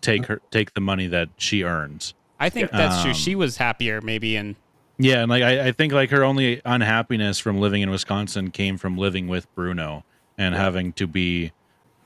take 0.00 0.26
her 0.26 0.40
take 0.50 0.74
the 0.74 0.80
money 0.80 1.06
that 1.08 1.28
she 1.36 1.62
earns. 1.64 2.14
I 2.40 2.48
think 2.50 2.70
that's 2.70 3.02
true. 3.02 3.10
Um, 3.10 3.16
She 3.16 3.34
was 3.34 3.56
happier 3.56 4.00
maybe 4.00 4.36
in 4.36 4.56
Yeah, 4.98 5.22
and 5.22 5.30
like 5.30 5.42
I, 5.42 5.68
I 5.68 5.72
think 5.72 5.92
like 5.92 6.10
her 6.10 6.24
only 6.24 6.60
unhappiness 6.64 7.38
from 7.38 7.58
living 7.60 7.82
in 7.82 7.90
Wisconsin 7.90 8.50
came 8.50 8.76
from 8.78 8.96
living 8.96 9.28
with 9.28 9.52
Bruno 9.54 10.04
and 10.36 10.54
having 10.54 10.92
to 10.94 11.06
be 11.06 11.52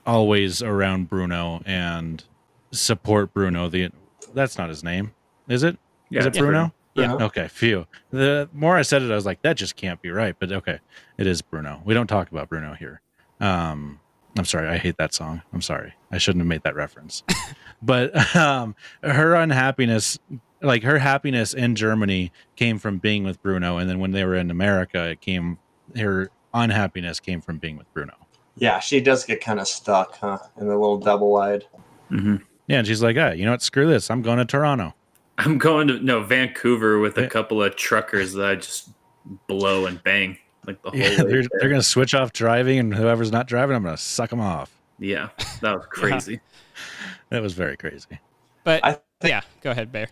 always 0.05 0.61
around 0.61 1.09
Bruno 1.09 1.61
and 1.65 2.23
support 2.71 3.33
Bruno. 3.33 3.69
The 3.69 3.89
that's 4.33 4.57
not 4.57 4.69
his 4.69 4.83
name, 4.83 5.13
is 5.47 5.63
it? 5.63 5.75
Is 5.75 5.79
Yeah, 6.09 6.25
it 6.27 6.35
yeah. 6.35 6.41
Bruno? 6.41 6.73
Yeah. 6.95 7.13
Okay, 7.15 7.47
phew. 7.47 7.87
The 8.11 8.47
more 8.53 8.77
I 8.77 8.83
said 8.83 9.01
it, 9.01 9.11
I 9.11 9.15
was 9.15 9.25
like, 9.25 9.41
that 9.41 9.57
just 9.57 9.75
can't 9.75 9.99
be 10.01 10.11
right. 10.11 10.35
But 10.37 10.51
okay, 10.51 10.79
it 11.17 11.25
is 11.25 11.41
Bruno. 11.41 11.81
We 11.85 11.93
don't 11.95 12.05
talk 12.07 12.31
about 12.31 12.49
Bruno 12.49 12.73
here. 12.73 13.01
Um, 13.39 13.99
I'm 14.37 14.45
sorry, 14.45 14.67
I 14.67 14.77
hate 14.77 14.97
that 14.97 15.13
song. 15.13 15.41
I'm 15.53 15.61
sorry, 15.61 15.93
I 16.11 16.17
shouldn't 16.19 16.41
have 16.41 16.47
made 16.47 16.63
that 16.63 16.75
reference. 16.75 17.23
but 17.83 18.35
um, 18.35 18.75
her 19.03 19.35
unhappiness, 19.35 20.17
like 20.61 20.83
her 20.83 20.97
happiness 20.99 21.53
in 21.53 21.75
Germany, 21.75 22.31
came 22.55 22.79
from 22.79 22.97
being 22.97 23.23
with 23.23 23.41
Bruno, 23.41 23.77
and 23.77 23.89
then 23.89 23.99
when 23.99 24.11
they 24.11 24.23
were 24.23 24.35
in 24.35 24.49
America, 24.49 25.09
it 25.09 25.21
came 25.21 25.57
her 25.95 26.29
unhappiness 26.53 27.19
came 27.19 27.41
from 27.41 27.57
being 27.57 27.77
with 27.77 27.91
Bruno. 27.93 28.13
Yeah, 28.55 28.79
she 28.79 29.01
does 29.01 29.25
get 29.25 29.41
kind 29.41 29.59
of 29.59 29.67
stuck, 29.67 30.17
huh? 30.17 30.39
In 30.59 30.67
the 30.67 30.77
little 30.77 30.97
double 30.97 31.31
wide. 31.31 31.65
Mm-hmm. 32.11 32.37
Yeah, 32.67 32.77
and 32.79 32.87
she's 32.87 33.01
like, 33.01 33.17
ah, 33.19 33.31
you 33.31 33.45
know 33.45 33.51
what? 33.51 33.61
Screw 33.61 33.87
this. 33.87 34.09
I'm 34.11 34.21
going 34.21 34.37
to 34.37 34.45
Toronto. 34.45 34.93
I'm 35.39 35.57
going 35.57 35.87
to 35.87 35.99
no 35.99 36.21
Vancouver 36.21 36.99
with 36.99 37.17
a 37.17 37.27
couple 37.27 37.63
of 37.63 37.75
truckers 37.75 38.33
that 38.33 38.45
I 38.45 38.55
just 38.55 38.89
blow 39.47 39.87
and 39.87 40.01
bang 40.03 40.37
like 40.67 40.81
the 40.83 40.91
whole 40.91 40.99
Yeah, 40.99 41.17
they're, 41.17 41.25
there. 41.25 41.43
they're 41.59 41.69
going 41.69 41.81
to 41.81 41.87
switch 41.87 42.13
off 42.13 42.31
driving, 42.33 42.79
and 42.79 42.93
whoever's 42.93 43.31
not 43.31 43.47
driving, 43.47 43.75
I'm 43.75 43.83
going 43.83 43.95
to 43.95 44.01
suck 44.01 44.29
them 44.29 44.39
off. 44.39 44.71
Yeah, 44.99 45.29
that 45.61 45.75
was 45.75 45.85
crazy. 45.89 46.39
That 47.33 47.41
was 47.41 47.53
very 47.53 47.75
crazy. 47.75 48.19
But 48.63 48.85
I 48.85 48.99
yeah, 49.23 49.41
go 49.61 49.71
ahead, 49.71 49.91
Bear. 49.91 50.07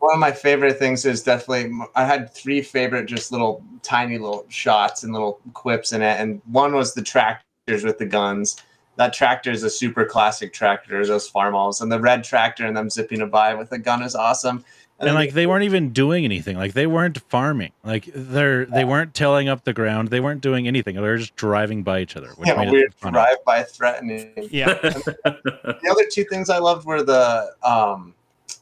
One 0.00 0.12
of 0.12 0.20
my 0.20 0.30
favorite 0.30 0.78
things 0.78 1.06
is 1.06 1.22
definitely 1.22 1.72
I 1.94 2.04
had 2.04 2.34
three 2.34 2.60
favorite 2.60 3.06
just 3.06 3.32
little 3.32 3.64
tiny 3.82 4.18
little 4.18 4.44
shots 4.50 5.02
and 5.02 5.10
little 5.10 5.40
quips 5.54 5.92
in 5.92 6.02
it, 6.02 6.20
and 6.20 6.42
one 6.44 6.74
was 6.74 6.92
the 6.92 7.00
tractors 7.00 7.82
with 7.82 7.96
the 7.96 8.04
guns. 8.04 8.62
That 8.96 9.14
tractor 9.14 9.50
is 9.50 9.62
a 9.62 9.70
super 9.70 10.04
classic 10.04 10.52
tractor, 10.52 11.02
those 11.06 11.26
farmhouse, 11.26 11.80
and 11.80 11.90
the 11.90 11.98
red 11.98 12.22
tractor 12.22 12.66
and 12.66 12.76
them 12.76 12.90
zipping 12.90 13.26
by 13.30 13.54
with 13.54 13.72
a 13.72 13.78
gun 13.78 14.02
is 14.02 14.14
awesome. 14.14 14.62
And, 14.98 15.08
then 15.08 15.14
like 15.14 15.32
they 15.32 15.46
weren't 15.46 15.64
even 15.64 15.90
doing 15.90 16.24
anything. 16.24 16.56
Like 16.56 16.72
they 16.72 16.86
weren't 16.86 17.18
farming. 17.28 17.72
Like 17.84 18.08
they're 18.14 18.64
they 18.64 18.84
weren't 18.84 19.12
tilling 19.12 19.48
up 19.48 19.64
the 19.64 19.74
ground. 19.74 20.08
They 20.08 20.20
weren't 20.20 20.40
doing 20.40 20.66
anything. 20.66 20.94
They 20.94 21.02
were 21.02 21.18
just 21.18 21.36
driving 21.36 21.82
by 21.82 22.00
each 22.00 22.16
other. 22.16 22.28
Which 22.36 22.48
yeah, 22.48 22.56
made 22.56 22.70
weird 22.70 22.94
drive 23.00 23.44
by 23.44 23.62
threatening. 23.62 24.32
Yeah. 24.50 24.72
the 24.74 25.88
other 25.90 26.04
two 26.10 26.24
things 26.24 26.48
I 26.48 26.58
loved 26.58 26.86
were 26.86 27.02
the 27.02 27.52
um 27.62 28.14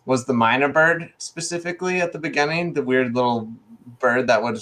was 0.07 0.25
the 0.25 0.33
myna 0.33 0.73
bird 0.73 1.13
specifically 1.19 2.01
at 2.01 2.13
the 2.13 2.19
beginning, 2.19 2.73
the 2.73 2.83
weird 2.83 3.15
little 3.15 3.53
bird 4.01 4.27
that 4.27 4.43
would 4.43 4.59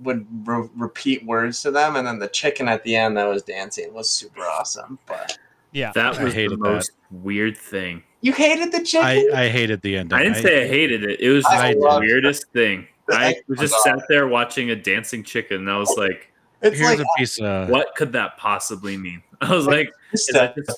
would 0.00 0.26
re- 0.46 0.68
repeat 0.76 1.24
words 1.24 1.62
to 1.62 1.70
them, 1.70 1.96
and 1.96 2.06
then 2.06 2.18
the 2.18 2.28
chicken 2.28 2.68
at 2.68 2.82
the 2.82 2.96
end 2.96 3.16
that 3.16 3.24
was 3.24 3.42
dancing 3.42 3.92
was 3.94 4.10
super 4.10 4.42
awesome. 4.42 4.98
But 5.06 5.38
yeah, 5.72 5.92
That 5.94 6.10
was 6.10 6.18
the 6.18 6.30
hated 6.30 6.58
that. 6.58 6.58
most 6.58 6.90
weird 7.10 7.56
thing. 7.56 8.02
You 8.24 8.32
hated 8.32 8.72
the 8.72 8.82
chicken. 8.82 9.06
I, 9.06 9.44
I 9.44 9.48
hated 9.48 9.82
the 9.82 9.98
ending. 9.98 10.18
I 10.18 10.22
didn't 10.22 10.38
say 10.42 10.64
I 10.64 10.68
hated 10.68 11.04
it. 11.04 11.20
It 11.20 11.28
was 11.30 11.44
just 11.44 11.54
I 11.54 11.74
the 11.74 11.80
loved 11.80 12.04
weirdest 12.06 12.46
thing. 12.52 12.86
I 13.10 13.34
I 13.50 13.54
just 13.60 13.74
sat 13.82 13.98
there 14.08 14.26
watching 14.28 14.70
a 14.70 14.76
dancing 14.76 15.22
chicken, 15.22 15.58
and 15.58 15.70
I 15.70 15.76
was 15.76 15.94
like, 15.98 16.32
it's 16.62 16.78
Here's 16.78 16.88
like 16.98 17.00
a 17.00 17.18
piece 17.18 17.38
of 17.38 17.68
"What 17.68 17.94
could 17.96 18.12
that 18.12 18.38
possibly 18.38 18.96
mean?" 18.96 19.22
I 19.42 19.54
was 19.54 19.66
like, 19.66 19.90
"Is 20.14 20.26
that, 20.32 20.54
just, 20.56 20.74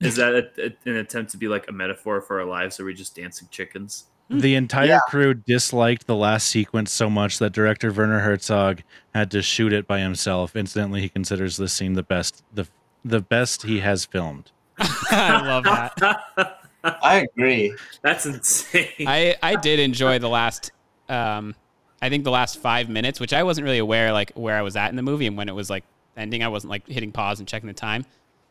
is 0.00 0.16
that 0.16 0.34
a, 0.34 0.50
a- 0.66 0.90
an 0.90 0.96
attempt 0.96 1.30
to 1.30 1.38
be 1.38 1.48
like 1.48 1.66
a 1.68 1.72
metaphor 1.72 2.20
for 2.20 2.38
our 2.40 2.46
lives? 2.46 2.78
Are 2.78 2.84
we 2.84 2.92
just 2.92 3.16
dancing 3.16 3.48
chickens?" 3.50 4.04
Hmm. 4.30 4.40
the 4.40 4.56
entire 4.56 4.86
Yeah. 4.88 4.98
crew 5.08 5.32
disliked 5.32 6.06
the 6.06 6.14
last 6.14 6.48
sequence 6.48 6.92
so 6.92 7.08
much 7.08 7.38
that 7.38 7.52
director 7.54 7.90
Werner 7.90 8.18
Herzog 8.18 8.82
had 9.14 9.30
to 9.30 9.40
shoot 9.40 9.72
it 9.72 9.86
by 9.86 10.00
himself. 10.00 10.54
Incidentally, 10.54 11.00
he 11.00 11.08
considers 11.08 11.56
this 11.56 11.72
scene 11.72 11.94
the 11.94 12.02
best 12.02 12.44
the 12.52 12.68
the 13.02 13.20
best 13.22 13.62
he 13.62 13.80
has 13.80 14.04
filmed. 14.04 14.50
I 14.78 15.40
love 15.46 15.64
that. 15.64 16.57
I 16.84 17.28
agree. 17.30 17.74
That's 18.02 18.26
insane. 18.26 19.06
I 19.06 19.36
I 19.42 19.56
did 19.56 19.80
enjoy 19.80 20.18
the 20.18 20.28
last 20.28 20.72
um 21.08 21.54
I 22.00 22.08
think 22.08 22.24
the 22.24 22.30
last 22.30 22.60
5 22.60 22.88
minutes, 22.88 23.18
which 23.18 23.32
I 23.32 23.42
wasn't 23.42 23.64
really 23.64 23.78
aware 23.78 24.12
like 24.12 24.32
where 24.34 24.56
I 24.56 24.62
was 24.62 24.76
at 24.76 24.90
in 24.90 24.96
the 24.96 25.02
movie 25.02 25.26
and 25.26 25.36
when 25.36 25.48
it 25.48 25.54
was 25.54 25.68
like 25.68 25.84
ending. 26.16 26.42
I 26.42 26.48
wasn't 26.48 26.70
like 26.70 26.86
hitting 26.86 27.12
pause 27.12 27.40
and 27.40 27.48
checking 27.48 27.66
the 27.66 27.74
time. 27.74 28.04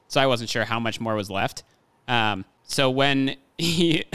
So 0.10 0.22
I 0.22 0.28
wasn't 0.28 0.50
sure 0.50 0.66
how 0.66 0.80
much 0.80 1.00
more 1.00 1.16
was 1.16 1.30
left. 1.30 1.64
Um 2.08 2.46
so 2.64 2.90
when 2.90 3.38
he 3.58 4.06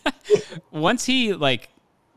once 0.70 1.06
he 1.06 1.32
like 1.32 1.70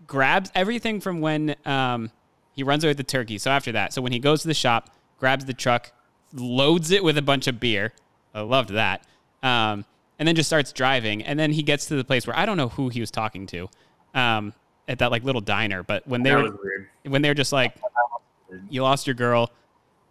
grabs 0.06 0.52
everything 0.54 1.00
from 1.00 1.22
when 1.22 1.56
um 1.66 2.12
he 2.54 2.64
runs 2.64 2.84
away 2.84 2.92
with 2.92 2.98
the 2.98 3.04
turkey. 3.04 3.38
So 3.38 3.52
after 3.52 3.72
that, 3.72 3.94
so 3.94 4.02
when 4.02 4.12
he 4.12 4.20
goes 4.20 4.42
to 4.44 4.48
the 4.48 4.54
shop, 4.54 4.90
grabs 5.18 5.46
the 5.46 5.54
truck, 5.54 5.92
loads 6.34 6.92
it 6.92 7.04
with 7.04 7.18
a 7.18 7.22
bunch 7.22 7.48
of 7.48 7.60
beer. 7.60 7.94
I 8.34 8.42
loved 8.42 8.70
that. 8.70 9.06
Um, 9.42 9.86
and 10.20 10.28
then 10.28 10.36
just 10.36 10.50
starts 10.50 10.72
driving. 10.72 11.24
And 11.24 11.40
then 11.40 11.52
he 11.52 11.64
gets 11.64 11.86
to 11.88 11.96
the 11.96 12.04
place 12.04 12.28
where 12.28 12.38
I 12.38 12.46
don't 12.46 12.58
know 12.58 12.70
who 12.70 12.90
he 12.90 13.00
was 13.00 13.12
talking 13.12 13.48
to 13.48 13.70
um, 14.14 14.54
at 14.88 15.00
that 15.00 15.12
like 15.12 15.24
little 15.24 15.42
diner. 15.42 15.84
But 15.84 16.08
when 16.08 16.24
they 16.24 16.34
were 16.36 16.58
when 17.04 17.22
they're 17.22 17.34
just 17.34 17.52
like, 17.52 17.76
you 18.70 18.84
lost 18.84 19.08
your 19.08 19.16
girl, 19.16 19.52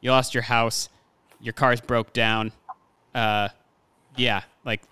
you 0.00 0.10
lost 0.10 0.34
your 0.34 0.42
house, 0.42 0.88
your 1.40 1.52
car's 1.52 1.80
broke 1.80 2.12
down. 2.12 2.52
Uh, 3.14 3.48
yeah, 4.16 4.42
like 4.64 4.82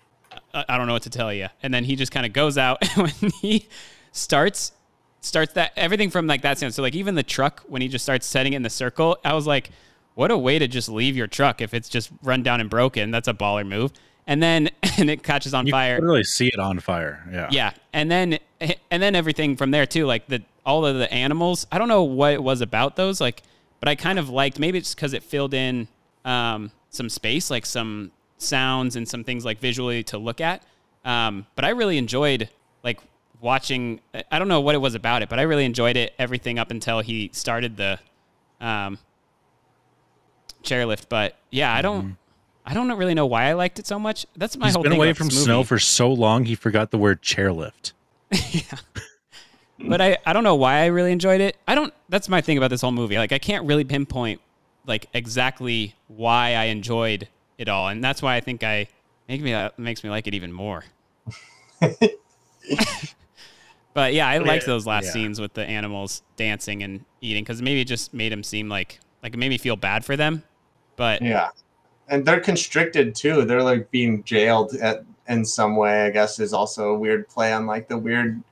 I, 0.53 0.65
I 0.69 0.77
don't 0.77 0.87
know 0.87 0.93
what 0.93 1.03
to 1.03 1.09
tell 1.09 1.33
you. 1.33 1.47
And 1.63 1.73
then 1.73 1.83
he 1.83 1.95
just 1.95 2.11
kind 2.11 2.25
of 2.25 2.33
goes 2.33 2.57
out 2.57 2.77
and 2.95 3.03
when 3.03 3.31
he 3.41 3.67
starts 4.11 4.73
starts 5.23 5.53
that 5.53 5.71
everything 5.75 6.09
from 6.09 6.27
like 6.27 6.41
that 6.41 6.57
sound. 6.57 6.73
So 6.73 6.81
like 6.81 6.95
even 6.95 7.15
the 7.15 7.23
truck 7.23 7.63
when 7.67 7.81
he 7.81 7.87
just 7.87 8.03
starts 8.03 8.25
setting 8.25 8.53
it 8.53 8.57
in 8.57 8.63
the 8.63 8.69
circle, 8.69 9.17
I 9.23 9.33
was 9.33 9.45
like, 9.45 9.71
what 10.15 10.31
a 10.31 10.37
way 10.37 10.59
to 10.59 10.67
just 10.67 10.89
leave 10.89 11.15
your 11.15 11.27
truck 11.27 11.61
if 11.61 11.73
it's 11.73 11.87
just 11.87 12.11
run 12.23 12.43
down 12.43 12.59
and 12.59 12.69
broken. 12.69 13.11
That's 13.11 13.27
a 13.27 13.33
baller 13.33 13.67
move. 13.67 13.93
And 14.31 14.41
then 14.41 14.69
and 14.97 15.09
it 15.09 15.23
catches 15.23 15.53
on 15.53 15.67
You 15.67 15.71
fire. 15.71 15.97
can 15.97 16.05
literally 16.05 16.23
see 16.23 16.47
it 16.47 16.57
on 16.57 16.79
fire. 16.79 17.21
Yeah. 17.29 17.49
Yeah, 17.51 17.73
and 17.91 18.09
then 18.09 18.39
and 18.89 19.03
then 19.03 19.13
everything 19.13 19.57
from 19.57 19.71
there 19.71 19.85
too, 19.85 20.05
like 20.05 20.27
the 20.27 20.41
all 20.65 20.85
of 20.85 20.95
the 20.97 21.11
animals. 21.13 21.67
I 21.69 21.77
don't 21.77 21.89
know 21.89 22.03
what 22.03 22.31
it 22.33 22.41
was 22.41 22.61
about 22.61 22.95
those, 22.95 23.19
like, 23.19 23.43
but 23.81 23.89
I 23.89 23.95
kind 23.95 24.17
of 24.17 24.29
liked. 24.29 24.57
Maybe 24.57 24.77
it's 24.77 24.95
because 24.95 25.13
it 25.13 25.21
filled 25.21 25.53
in 25.53 25.89
um, 26.23 26.71
some 26.91 27.09
space, 27.09 27.51
like 27.51 27.65
some 27.65 28.11
sounds 28.37 28.95
and 28.95 29.05
some 29.05 29.25
things 29.25 29.43
like 29.43 29.59
visually 29.59 30.01
to 30.03 30.17
look 30.17 30.39
at. 30.39 30.63
Um, 31.03 31.45
but 31.55 31.65
I 31.65 31.69
really 31.71 31.97
enjoyed 31.97 32.47
like 32.85 33.01
watching. 33.41 33.99
I 34.31 34.39
don't 34.39 34.47
know 34.47 34.61
what 34.61 34.75
it 34.75 34.79
was 34.79 34.95
about 34.95 35.23
it, 35.23 35.27
but 35.29 35.39
I 35.39 35.41
really 35.41 35.65
enjoyed 35.65 35.97
it. 35.97 36.13
Everything 36.17 36.57
up 36.57 36.71
until 36.71 37.01
he 37.01 37.31
started 37.33 37.75
the 37.75 37.99
um, 38.61 38.97
chairlift. 40.63 41.09
But 41.09 41.35
yeah, 41.49 41.73
I 41.73 41.81
don't. 41.81 42.15
I 42.65 42.73
don't 42.73 42.91
really 42.95 43.13
know 43.13 43.25
why 43.25 43.45
I 43.45 43.53
liked 43.53 43.79
it 43.79 43.87
so 43.87 43.97
much. 43.99 44.25
That's 44.35 44.55
my 44.57 44.67
He's 44.67 44.75
whole 44.75 44.83
been 44.83 44.91
thing 44.91 44.99
away 44.99 45.13
from 45.13 45.29
snow 45.31 45.57
movie. 45.57 45.67
for 45.67 45.79
so 45.79 46.11
long 46.11 46.45
he 46.45 46.55
forgot 46.55 46.91
the 46.91 46.97
word 46.97 47.21
chairlift. 47.21 47.93
yeah, 48.51 48.61
but 49.79 49.99
I, 49.99 50.17
I 50.25 50.33
don't 50.33 50.43
know 50.43 50.55
why 50.55 50.79
I 50.83 50.85
really 50.87 51.11
enjoyed 51.11 51.41
it. 51.41 51.57
I 51.67 51.75
don't. 51.75 51.93
That's 52.09 52.29
my 52.29 52.39
thing 52.41 52.57
about 52.57 52.69
this 52.69 52.81
whole 52.81 52.91
movie. 52.91 53.17
Like 53.17 53.31
I 53.31 53.39
can't 53.39 53.65
really 53.65 53.83
pinpoint 53.83 54.39
like 54.85 55.07
exactly 55.13 55.95
why 56.07 56.53
I 56.53 56.65
enjoyed 56.65 57.27
it 57.57 57.67
all, 57.67 57.87
and 57.89 58.03
that's 58.03 58.21
why 58.21 58.35
I 58.35 58.39
think 58.41 58.63
I 58.63 58.87
make 59.27 59.41
me 59.41 59.53
uh, 59.53 59.71
makes 59.77 60.03
me 60.03 60.09
like 60.09 60.27
it 60.27 60.33
even 60.33 60.53
more. 60.53 60.83
but 63.93 64.13
yeah, 64.13 64.27
I 64.27 64.37
liked 64.37 64.65
those 64.65 64.85
last 64.87 65.05
Yeah. 65.05 65.11
scenes 65.11 65.41
with 65.41 65.53
the 65.53 65.65
animals 65.65 66.21
dancing 66.37 66.83
and 66.83 67.03
eating 67.21 67.43
because 67.43 67.61
maybe 67.61 67.81
it 67.81 67.85
just 67.87 68.13
made 68.13 68.31
them 68.31 68.43
seem 68.43 68.69
like 68.69 68.99
like 69.23 69.33
it 69.33 69.37
made 69.37 69.49
me 69.49 69.57
feel 69.57 69.75
bad 69.75 70.05
for 70.05 70.15
them. 70.15 70.43
But 70.95 71.21
Yeah. 71.21 71.49
And 72.07 72.25
they're 72.25 72.41
constricted 72.41 73.15
too. 73.15 73.45
They're 73.45 73.63
like 73.63 73.89
being 73.91 74.23
jailed 74.23 74.73
at 74.75 75.03
in 75.27 75.45
some 75.45 75.75
way, 75.75 76.05
I 76.05 76.09
guess 76.09 76.39
is 76.39 76.53
also 76.53 76.89
a 76.89 76.97
weird 76.97 77.27
play 77.29 77.53
on 77.53 77.65
like 77.65 77.87
the 77.87 77.97
weird 77.97 78.43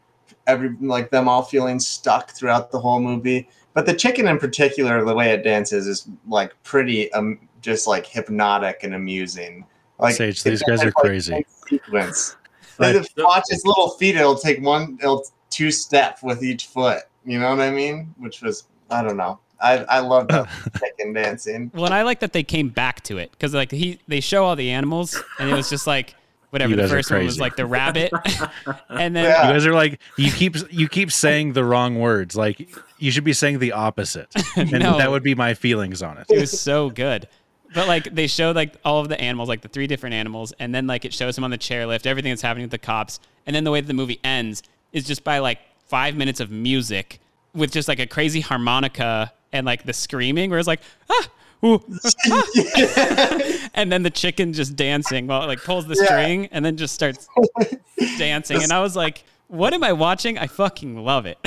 every 0.48 0.76
like 0.82 1.10
them 1.10 1.28
all 1.28 1.44
feeling 1.44 1.80
stuck 1.80 2.32
throughout 2.32 2.72
the 2.72 2.80
whole 2.80 3.00
movie. 3.00 3.50
But 3.74 3.86
the 3.86 3.94
chicken 3.94 4.28
in 4.28 4.40
particular, 4.40 5.04
the 5.04 5.14
way 5.14 5.32
it 5.32 5.44
dances 5.44 5.88
is 5.88 6.08
like 6.28 6.54
pretty 6.64 7.12
um 7.14 7.40
just 7.62 7.88
like 7.88 8.06
hypnotic 8.06 8.84
and 8.84 8.96
amusing. 8.96 9.66
Like 10.00 10.16
Sage, 10.16 10.44
these 10.44 10.64
guys 10.64 10.82
are 10.82 10.86
like 10.86 10.94
crazy. 10.96 11.46
Sequence. 11.68 12.36
Like, 12.80 12.96
if 12.96 13.10
you 13.18 13.26
watch 13.26 13.44
his 13.50 13.66
little 13.66 13.90
feet. 13.90 14.16
It'll 14.16 14.38
take 14.38 14.62
one, 14.62 14.98
it'll 15.02 15.26
two 15.50 15.70
step 15.70 16.20
with 16.24 16.42
each 16.44 16.68
foot. 16.68 17.04
You 17.26 17.38
know 17.38 17.50
what 17.50 17.60
I 17.60 17.72
mean? 17.72 18.16
Which 18.18 18.42
was, 18.42 18.68
I 18.90 19.02
don't 19.04 19.18
know. 19.18 19.38
I 19.62 19.78
I 19.86 20.00
love 20.00 20.28
that 20.30 20.48
chicken 20.80 21.14
dancing. 21.14 21.72
Well, 21.74 21.86
and 21.86 21.94
I 21.94 22.04
like 22.04 22.20
that 22.22 22.34
they 22.34 22.44
came 22.44 22.70
back 22.70 23.02
to 23.04 23.18
it 23.18 23.32
because 23.32 23.54
like 23.54 23.72
he 23.72 24.00
they 24.08 24.20
show 24.20 24.46
all 24.46 24.56
the 24.56 24.70
animals 24.72 25.22
and 25.40 25.50
it 25.50 25.54
was 25.54 25.70
just 25.70 25.86
like 25.88 26.16
whatever. 26.52 26.76
The 26.76 26.88
first 26.88 27.12
one 27.12 27.24
was 27.26 27.40
like 27.40 27.56
the 27.56 27.66
rabbit, 27.66 28.12
and 28.90 29.16
then 29.16 29.26
You 29.26 29.54
guys 29.54 29.66
are 29.66 29.74
like 29.74 30.00
you 30.18 30.32
keep 30.32 30.56
you 30.72 30.88
keep 30.88 31.12
saying 31.12 31.54
the 31.54 31.64
wrong 31.66 32.00
words. 32.00 32.36
Like 32.36 32.70
you 32.98 33.12
should 33.12 33.24
be 33.24 33.34
saying 33.34 33.60
the 33.60 33.74
opposite, 33.74 34.30
and 34.56 34.72
No. 34.72 34.98
that 34.98 35.12
would 35.12 35.24
be 35.24 35.36
my 35.36 35.54
feelings 35.54 36.02
on 36.02 36.18
it. 36.18 36.26
it 36.30 36.40
was 36.40 36.60
so 36.60 36.90
good. 36.90 37.28
But 37.74 37.88
like 37.88 38.06
they 38.16 38.26
showed 38.28 38.56
like 38.56 38.76
all 38.84 39.00
of 39.00 39.10
the 39.10 39.20
animals, 39.22 39.48
like 39.50 39.62
the 39.62 39.68
three 39.68 39.86
different 39.88 40.16
animals, 40.16 40.54
and 40.60 40.74
then 40.74 40.88
like 40.88 41.06
it 41.06 41.14
shows 41.14 41.38
him 41.38 41.44
on 41.44 41.52
the 41.52 41.58
chairlift, 41.58 42.06
everything 42.08 42.32
that's 42.32 42.42
happening 42.42 42.64
with 42.64 42.72
the 42.72 42.80
cops, 42.80 43.20
and 43.46 43.56
then 43.56 43.64
the 43.64 43.72
way 43.72 43.80
that 43.82 43.88
the 43.88 43.94
movie 43.94 44.20
ends 44.24 44.64
is 44.92 45.06
just 45.06 45.24
by 45.24 45.38
like 45.38 45.60
five 45.88 46.16
minutes 46.16 46.40
of 46.40 46.50
music 46.50 47.20
with 47.54 47.72
just 47.72 47.88
like 47.88 48.00
a 48.00 48.08
crazy 48.08 48.42
harmonica 48.42 49.32
and 49.54 49.66
like 49.66 49.84
the 49.84 49.94
screaming, 49.94 50.50
where 50.50 50.60
it's 50.60 50.68
like 50.68 50.82
ah. 51.10 51.28
Ooh, 51.66 51.84
ah. 52.32 52.44
and 53.74 53.92
then 53.92 54.04
the 54.04 54.10
chicken 54.10 54.54
just 54.54 54.78
dancing 54.78 55.28
while 55.28 55.44
it 55.44 55.48
like 55.48 55.62
pulls 55.64 55.86
the 55.88 55.96
Yeah. 56.00 56.06
string 56.06 56.46
and 56.54 56.64
then 56.64 56.78
just 56.78 56.96
starts 56.96 57.28
dancing. 58.18 58.64
And 58.64 58.72
I 58.72 58.80
was 58.82 58.96
like, 58.96 59.24
what 59.48 59.74
am 59.74 59.84
I 59.84 59.92
watching? 59.92 60.38
I 60.38 60.48
fucking 60.48 61.04
love 61.04 61.26
it. 61.26 61.38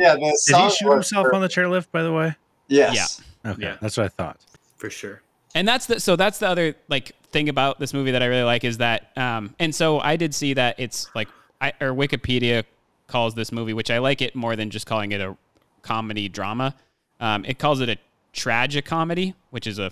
Yeah, 0.00 0.14
the 0.14 0.20
Did 0.46 0.56
he 0.56 0.70
shoot 0.70 0.86
was 0.88 1.08
himself 1.08 1.28
on 1.32 1.40
the 1.40 1.48
chairlift? 1.48 1.86
By 1.92 2.02
the 2.02 2.12
way. 2.12 2.34
Yes. 2.66 3.22
Yeah. 3.44 3.50
Okay, 3.52 3.62
Yeah. 3.62 3.76
that's 3.80 3.96
what 3.96 4.06
I 4.06 4.08
thought. 4.08 4.38
for 4.76 4.90
sure. 4.90 5.22
And 5.54 5.66
that's 5.68 5.86
the 5.86 6.00
so 6.00 6.16
that's 6.16 6.38
the 6.38 6.48
other 6.48 6.74
like 6.88 7.12
thing 7.30 7.48
about 7.48 7.78
this 7.78 7.92
movie 7.94 8.10
that 8.12 8.22
I 8.22 8.26
really 8.26 8.42
like 8.42 8.64
is 8.64 8.78
that 8.78 9.10
um 9.16 9.54
and 9.60 9.72
so 9.74 10.00
I 10.00 10.16
did 10.16 10.34
see 10.34 10.54
that 10.54 10.78
it's 10.78 11.08
like 11.14 11.28
I 11.60 11.72
or 11.80 11.92
Wikipedia 11.92 12.64
calls 13.06 13.34
this 13.34 13.52
movie, 13.52 13.72
which 13.72 13.90
I 13.90 13.98
like 13.98 14.20
it 14.22 14.34
more 14.34 14.56
than 14.56 14.70
just 14.70 14.86
calling 14.86 15.12
it 15.12 15.20
a 15.20 15.36
comedy 15.82 16.28
drama. 16.28 16.74
Um, 17.20 17.44
it 17.44 17.58
calls 17.58 17.80
it 17.80 17.88
a 17.88 17.96
tragic 18.32 18.84
comedy, 18.84 19.34
which 19.50 19.66
is 19.66 19.78
a 19.78 19.90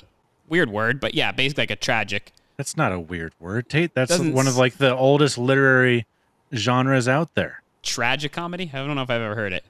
weird 0.48 0.70
word, 0.70 0.98
but 1.00 1.14
yeah, 1.14 1.30
basically 1.32 1.62
like 1.62 1.70
a 1.70 1.76
tragic. 1.76 2.32
That's 2.56 2.76
not 2.76 2.90
a 2.92 2.98
weird 2.98 3.34
word, 3.38 3.68
Tate. 3.68 3.94
That's 3.94 4.10
Doesn't 4.10 4.32
one 4.32 4.48
of 4.48 4.56
like 4.56 4.78
the 4.78 4.94
oldest 4.96 5.38
literary 5.38 6.06
genres 6.54 7.06
out 7.08 7.34
there. 7.34 7.62
tragic 7.82 8.32
comedy. 8.32 8.70
I 8.72 8.78
don't 8.78 8.94
know 8.96 9.02
if 9.02 9.10
I've 9.10 9.20
ever 9.20 9.34
heard 9.34 9.52
it. 9.52 9.64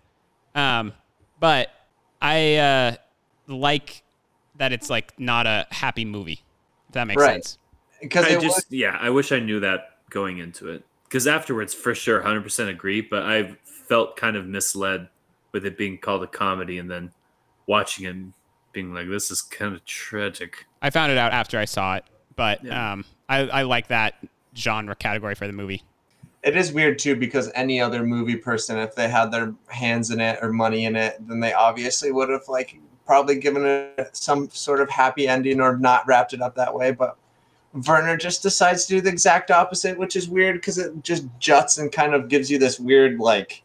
Um, 0.55 0.93
but 1.41 1.69
I 2.23 2.57
uh, 2.57 2.95
like 3.47 4.03
that 4.57 4.73
it's 4.73 4.89
like 4.89 5.19
not 5.19 5.47
a 5.47 5.67
happy 5.71 6.05
movie. 6.05 6.41
If 6.89 6.95
that 6.95 7.07
makes 7.07 7.21
Right. 7.21 7.45
sense. 7.45 7.59
Because 8.01 8.25
I 8.27 8.35
just 8.35 8.45
was 8.57 8.67
yeah, 8.71 8.97
I 9.01 9.11
wish 9.11 9.33
I 9.33 9.41
knew 9.41 9.61
that 9.61 9.99
going 10.11 10.39
into 10.39 10.69
it. 10.71 10.85
Because 11.05 11.27
afterwards, 11.27 11.75
for 11.75 11.95
sure, 11.95 12.23
hundred 12.23 12.43
percent 12.43 12.71
agree. 12.71 13.01
But 13.01 13.25
I 13.25 13.57
felt 13.89 14.17
kind 14.17 14.37
of 14.37 14.47
misled 14.47 15.09
with 15.53 15.67
it 15.67 15.77
being 15.77 15.99
called 15.99 16.23
a 16.23 16.27
comedy, 16.27 16.79
and 16.79 16.91
then 16.91 17.11
watching 17.69 18.07
it 18.07 18.17
being 18.73 18.93
like, 18.93 19.09
"This 19.09 19.31
is 19.31 19.41
kind 19.43 19.75
of 19.77 19.85
tragic." 19.85 20.67
I 20.83 20.91
found 20.91 21.13
it 21.13 21.19
out 21.19 21.33
after 21.33 21.59
I 21.59 21.65
saw 21.67 21.95
it, 21.97 22.05
but 22.35 22.65
Yeah. 22.65 22.93
um, 22.95 23.05
I, 23.29 23.39
I 23.49 23.63
like 23.63 23.87
that 23.89 24.15
genre 24.57 24.97
category 24.97 25.37
for 25.37 25.47
the 25.47 25.53
movie. 25.53 25.83
it 26.43 26.57
is 26.57 26.73
weird 26.73 26.99
too 26.99 27.15
because 27.17 27.51
any 27.55 27.81
other 27.81 28.05
movie 28.05 28.37
person, 28.37 28.79
if 28.79 28.95
they 28.95 29.09
had 29.09 29.31
their 29.33 29.53
hands 29.67 30.11
in 30.11 30.21
it 30.21 30.39
or 30.41 30.53
money 30.53 30.85
in 30.85 30.95
it, 30.97 31.17
then 31.29 31.41
they 31.41 31.53
obviously 31.53 32.11
would 32.13 32.29
have 32.29 32.49
like 32.49 32.79
probably 33.07 33.39
given 33.39 33.65
it 33.67 34.11
some 34.13 34.49
sort 34.51 34.81
of 34.81 34.89
happy 34.89 35.27
ending 35.27 35.61
or 35.61 35.77
not 35.77 36.07
wrapped 36.07 36.33
it 36.33 36.41
up 36.41 36.55
that 36.55 36.73
way. 36.73 36.93
But 36.93 37.17
Werner 37.87 38.17
just 38.17 38.43
decides 38.43 38.87
to 38.87 38.95
do 38.95 39.01
the 39.01 39.11
exact 39.11 39.51
opposite, 39.51 39.99
which 39.99 40.15
is 40.17 40.29
weird 40.29 40.57
because 40.57 40.79
it 40.79 41.03
just 41.03 41.27
juts 41.41 41.77
and 41.79 41.91
kind 41.91 42.15
of 42.15 42.29
gives 42.29 42.51
you 42.51 42.59
this 42.59 42.79
weird 42.81 43.19
like 43.19 43.63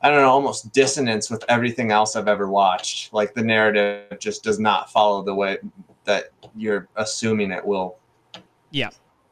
I 0.00 0.10
don't 0.10 0.20
know, 0.20 0.30
almost 0.30 0.72
dissonance 0.72 1.28
with 1.30 1.44
everything 1.48 1.90
else 1.90 2.14
I've 2.14 2.28
ever 2.28 2.48
watched. 2.48 3.12
Like 3.12 3.34
the 3.34 3.42
narrative 3.42 4.18
just 4.20 4.44
does 4.44 4.60
not 4.60 4.92
follow 4.92 5.22
the 5.22 5.34
way 5.34 5.58
that 6.04 6.30
you're 6.54 6.88
assuming 6.96 7.50
it 7.50 7.64
will. 7.64 7.96
Yeah. 8.70 8.90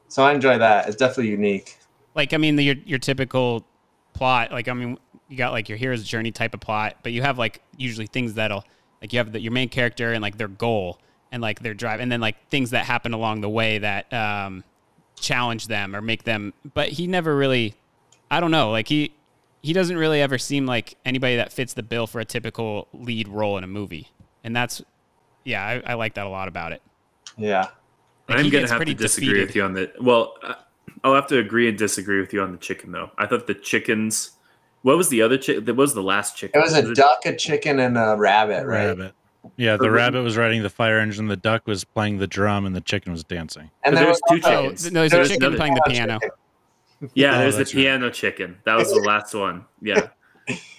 So 0.09 0.25
I 0.25 0.33
enjoy 0.33 0.59
that. 0.59 0.89
It's 0.89 0.97
definitely 0.97 1.31
unique. 1.31 1.79
Like, 2.15 2.33
I 2.33 2.37
mean, 2.37 2.57
the, 2.57 2.65
your, 2.65 2.77
your 2.85 2.99
typical 2.99 3.65
plot, 4.13 4.51
like, 4.51 4.69
I 4.69 4.73
mean, 4.73 4.99
you 5.29 5.37
got 5.37 5.53
like 5.53 5.69
your 5.69 5.79
hero's 5.79 6.03
journey 6.03 6.33
type 6.33 6.55
of 6.55 6.61
plot, 6.61 6.97
but 7.03 7.13
you 7.13 7.23
have 7.23 7.39
like 7.39 7.63
usually 7.77 8.07
things 8.07 8.35
that'll, 8.35 8.65
like, 9.01 9.13
you 9.13 9.19
have 9.19 9.33
the, 9.33 9.41
your 9.41 9.53
main 9.53 9.69
character 9.69 10.13
and 10.13 10.23
like 10.23 10.39
their 10.39 10.49
goal 10.49 10.99
and 11.31 11.43
like 11.43 11.61
their 11.61 11.75
drive, 11.75 12.01
and 12.01 12.11
then 12.11 12.21
like 12.21 12.49
things 12.49 12.71
that 12.71 12.87
happen 12.87 13.13
along 13.13 13.41
the 13.41 13.49
way 13.49 13.79
that 13.79 14.13
um, 14.13 14.65
challenge 15.21 15.67
them 15.67 15.95
or 15.95 16.01
make 16.01 16.25
them. 16.25 16.55
But 16.75 16.89
he 16.89 17.07
never 17.07 17.37
really, 17.37 17.75
I 18.31 18.41
don't 18.41 18.51
know, 18.51 18.71
like, 18.71 18.89
he, 18.89 19.13
he 19.63 19.73
doesn't 19.73 19.97
really 19.97 20.21
ever 20.21 20.39
seem 20.39 20.67
like 20.67 20.97
anybody 21.05 21.37
that 21.37 21.53
fits 21.53 21.75
the 21.75 21.83
bill 21.83 22.07
for 22.07 22.21
a 22.21 22.25
typical 22.25 22.89
lead 22.93 23.29
role 23.29 23.59
in 23.59 23.65
a 23.65 23.67
movie. 23.67 24.09
And 24.45 24.55
that's, 24.55 24.83
yeah, 25.45 25.65
I, 25.85 25.93
I 25.93 25.95
like 25.95 26.15
that 26.15 26.27
a 26.27 26.29
lot 26.29 26.49
about 26.49 26.73
it. 26.73 26.83
Yeah. 27.37 27.69
Like, 28.29 28.39
I'm 28.39 28.51
gonna 28.51 28.69
have 28.69 28.85
to 28.85 28.95
disagree 28.95 29.29
defeated. 29.29 29.47
with 29.47 29.57
you 29.57 29.63
on 29.65 29.73
the. 29.73 29.93
Well, 30.01 30.35
uh, 30.43 30.55
I'll 31.05 31.15
have 31.15 31.27
to 31.29 31.39
agree 31.39 31.69
and 31.69 31.79
disagree 31.79 32.21
with 32.21 32.33
you 32.33 32.43
on 32.43 32.51
the 32.53 32.59
chicken 32.59 32.91
though. 32.91 33.11
I 33.19 33.27
thought 33.27 33.47
the 33.47 33.55
chickens. 33.55 34.33
What 34.83 34.97
was 34.97 35.09
the 35.09 35.23
other 35.23 35.39
chicken? 35.39 35.65
That 35.65 35.75
was 35.75 35.95
the 35.95 36.03
last 36.03 36.37
chicken. 36.37 36.61
It 36.61 36.65
was 36.65 36.75
a 36.75 36.93
duck, 36.95 37.25
a 37.25 37.35
chicken, 37.37 37.79
and 37.81 37.97
a 37.97 38.17
rabbit, 38.17 38.67
right? 38.67 38.87
Rabbit. 38.87 39.13
Yeah, 39.57 39.77
the 39.77 39.87
Or- 39.87 39.93
rabbit 39.93 40.23
was 40.23 40.37
riding 40.37 40.63
the 40.65 40.71
fire 40.71 40.99
engine, 40.99 41.29
the 41.29 41.37
duck 41.37 41.67
was 41.69 41.85
playing 41.85 42.19
the 42.19 42.27
drum, 42.27 42.67
and 42.67 42.75
the 42.75 42.81
chicken 42.81 43.13
was 43.13 43.23
dancing. 43.23 43.71
And 43.85 43.95
But 43.95 44.01
there 44.01 44.05
there's 44.07 44.21
was 44.29 44.41
two 44.41 44.47
also- 44.49 44.63
chickens. 44.63 44.93
No, 44.93 45.01
there's 45.01 45.13
there 45.13 45.21
a 45.23 45.29
chicken 45.29 45.57
playing 45.57 45.75
the 45.75 45.83
chicken. 45.87 46.19
Piano. 47.01 47.13
Yeah, 47.15 47.37
Oh, 47.37 47.39
there's 47.41 47.55
the 47.55 47.59
that's 47.59 47.75
right. 47.75 47.81
piano 47.83 48.11
chicken. 48.11 48.59
That 48.65 48.77
was 48.77 48.91
the 48.93 49.01
last 49.01 49.35
one. 49.35 49.65
Yeah. 49.81 50.09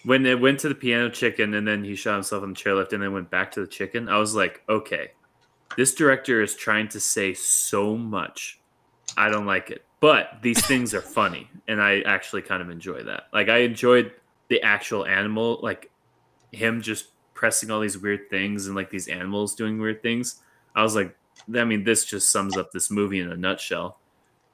When 0.05 0.25
it 0.25 0.39
went 0.39 0.61
to 0.61 0.69
the 0.69 0.75
piano 0.75 1.09
chicken 1.09 1.53
and 1.55 1.67
then 1.67 1.83
he 1.83 1.93
shot 1.93 2.13
himself 2.13 2.41
on 2.41 2.53
the 2.53 2.55
chairlift 2.55 2.93
and 2.93 3.03
then 3.03 3.11
went 3.11 3.29
back 3.29 3.51
to 3.51 3.59
the 3.59 3.67
chicken, 3.67 4.07
I 4.07 4.17
was 4.17 4.33
like, 4.33 4.61
okay, 4.69 5.11
this 5.75 5.93
director 5.93 6.41
is 6.41 6.55
trying 6.55 6.87
to 6.89 7.01
say 7.01 7.33
so 7.33 7.97
much. 7.97 8.61
I 9.17 9.27
don't 9.27 9.45
like 9.45 9.69
it. 9.69 9.83
But 9.99 10.37
these 10.41 10.65
things 10.65 10.93
are 10.93 11.01
funny 11.01 11.49
and 11.67 11.81
I 11.81 11.99
actually 12.03 12.43
kind 12.43 12.61
of 12.61 12.69
enjoy 12.69 13.03
that. 13.03 13.23
Like 13.33 13.49
I 13.49 13.57
enjoyed 13.57 14.13
the 14.47 14.61
actual 14.61 15.05
animal, 15.05 15.59
like 15.61 15.91
him 16.53 16.81
just 16.81 17.07
pressing 17.33 17.69
all 17.69 17.81
these 17.81 17.97
weird 17.97 18.29
things 18.29 18.67
and 18.67 18.75
like 18.77 18.89
these 18.89 19.09
animals 19.09 19.53
doing 19.53 19.77
weird 19.77 20.01
things. 20.01 20.41
I 20.73 20.83
was 20.83 20.95
like, 20.95 21.13
I 21.53 21.65
mean, 21.65 21.83
this 21.83 22.05
just 22.05 22.29
sums 22.29 22.55
up 22.55 22.71
this 22.71 22.89
movie 22.89 23.19
in 23.19 23.29
a 23.29 23.35
nutshell. 23.35 23.99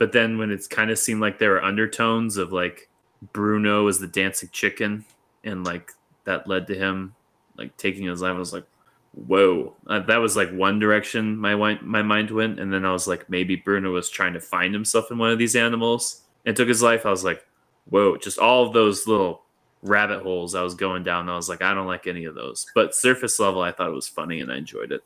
But 0.04 0.12
then 0.12 0.38
when 0.38 0.52
it's 0.52 0.68
kind 0.68 0.92
of 0.92 1.00
seemed 1.00 1.22
like 1.22 1.40
there 1.40 1.52
were 1.52 1.64
undertones 1.64 2.36
of 2.36 2.52
like 2.52 2.90
Bruno 3.32 3.88
as 3.88 4.00
the 4.00 4.08
dancing 4.08 4.50
chicken, 4.52 5.06
and 5.46 5.64
like 5.64 5.94
that 6.26 6.46
led 6.46 6.68
to 6.68 6.76
him 6.76 7.16
like 7.58 7.78
taking 7.78 8.08
his 8.08 8.22
life, 8.22 8.36
I 8.36 8.38
was 8.38 8.52
like, 8.52 8.66
whoa, 9.14 9.74
uh, 9.88 10.00
that 10.00 10.18
was 10.18 10.36
like 10.36 10.52
one 10.52 10.78
direction 10.78 11.38
my 11.38 11.56
my 11.82 12.02
mind 12.02 12.32
went, 12.32 12.60
and 12.60 12.74
then 12.74 12.84
I 12.84 12.92
was 12.92 13.08
like, 13.08 13.30
maybe 13.30 13.56
Bruno 13.56 13.94
was 13.94 14.10
trying 14.10 14.34
to 14.34 14.42
find 14.42 14.74
himself 14.74 15.10
in 15.10 15.18
one 15.18 15.32
of 15.32 15.40
these 15.40 15.56
animals 15.56 16.24
and 16.46 16.54
took 16.54 16.68
his 16.68 16.84
life. 16.84 17.06
I 17.06 17.10
was 17.10 17.24
like, 17.24 17.48
whoa, 17.90 18.18
just 18.18 18.40
all 18.40 18.68
of 18.68 18.74
those 18.74 19.08
little 19.08 19.44
rabbit 19.84 20.22
holes 20.22 20.54
I 20.54 20.64
was 20.64 20.76
going 20.76 21.04
down. 21.04 21.30
I 21.30 21.38
was 21.38 21.48
like, 21.48 21.62
I 21.62 21.74
don't 21.74 21.88
like 21.88 22.08
any 22.08 22.26
of 22.26 22.36
those. 22.36 22.66
But 22.76 22.94
surface 22.94 23.40
level, 23.40 23.62
I 23.62 23.72
thought 23.72 23.88
it 23.88 23.96
was 23.96 24.10
funny 24.10 24.42
and 24.42 24.52
I 24.52 24.58
enjoyed 24.58 24.92
it. 24.92 25.02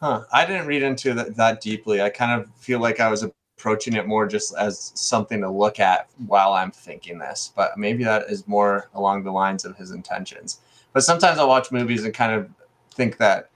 Huh. 0.00 0.24
I 0.32 0.46
didn't 0.46 0.68
read 0.68 0.82
into 0.82 1.12
that 1.12 1.36
that 1.36 1.60
deeply. 1.60 2.00
I 2.00 2.08
kind 2.08 2.40
of 2.40 2.50
feel 2.56 2.80
like 2.80 2.98
I 2.98 3.10
was 3.10 3.26
approaching 3.58 3.94
it 3.94 4.06
more 4.06 4.24
just 4.24 4.54
as 4.56 4.92
something 4.94 5.40
to 5.40 5.50
look 5.50 5.80
at 5.80 6.08
while 6.28 6.52
I'm 6.52 6.70
thinking 6.70 7.18
this, 7.18 7.52
but 7.56 7.76
maybe 7.76 8.04
that 8.04 8.30
is 8.30 8.46
more 8.46 8.88
along 8.94 9.24
the 9.24 9.32
lines 9.32 9.64
of 9.64 9.76
his 9.76 9.90
intentions. 9.90 10.60
But 10.92 11.02
sometimes 11.02 11.38
I'll 11.38 11.48
watch 11.48 11.72
movies 11.72 12.04
and 12.04 12.14
kind 12.14 12.32
of 12.32 12.48
think 12.92 13.16
that 13.16 13.50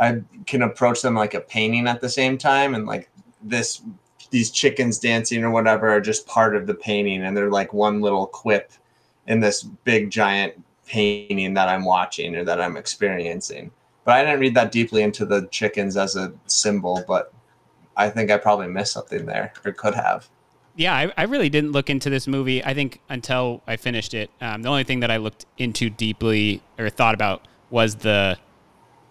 I 0.00 0.22
can 0.46 0.62
approach 0.62 1.02
them 1.02 1.14
like 1.14 1.34
a 1.34 1.40
painting 1.40 1.86
at 1.86 2.00
the 2.00 2.08
same 2.08 2.36
time, 2.36 2.74
and 2.74 2.84
like 2.84 3.08
this, 3.42 3.82
these 4.30 4.50
chickens 4.50 4.98
dancing 4.98 5.44
or 5.44 5.50
whatever 5.50 5.88
are 5.88 6.00
just 6.00 6.26
part 6.26 6.56
of 6.56 6.66
the 6.66 6.74
painting, 6.74 7.22
and 7.22 7.36
they're 7.36 7.48
like 7.48 7.72
one 7.72 8.00
little 8.00 8.26
quip 8.26 8.72
in 9.28 9.38
this 9.38 9.62
big 9.62 10.10
giant 10.10 10.54
painting 10.84 11.54
that 11.54 11.68
I'm 11.68 11.84
watching 11.84 12.34
or 12.34 12.42
that 12.42 12.60
I'm 12.60 12.76
experiencing. 12.76 13.70
But 14.04 14.16
I 14.16 14.24
didn't 14.24 14.40
read 14.40 14.54
that 14.56 14.72
deeply 14.72 15.02
into 15.02 15.24
the 15.24 15.46
chickens 15.52 15.96
as 15.96 16.16
a 16.16 16.32
symbol, 16.46 17.04
but 17.06 17.32
I 17.96 18.10
think 18.10 18.30
I 18.30 18.38
probably 18.38 18.68
missed 18.68 18.92
something 18.92 19.26
there 19.26 19.52
or 19.64 19.72
could 19.72 19.94
have. 19.94 20.28
Yeah, 20.76 20.94
I, 20.94 21.12
I 21.16 21.22
really 21.24 21.48
didn't 21.48 21.72
look 21.72 21.88
into 21.88 22.10
this 22.10 22.26
movie. 22.26 22.64
I 22.64 22.74
think 22.74 23.00
until 23.08 23.62
I 23.66 23.76
finished 23.76 24.12
it, 24.12 24.30
um, 24.40 24.62
the 24.62 24.68
only 24.68 24.82
thing 24.82 25.00
that 25.00 25.10
I 25.10 25.18
looked 25.18 25.46
into 25.56 25.88
deeply 25.88 26.62
or 26.78 26.90
thought 26.90 27.14
about 27.14 27.46
was 27.70 27.94
the 27.96 28.36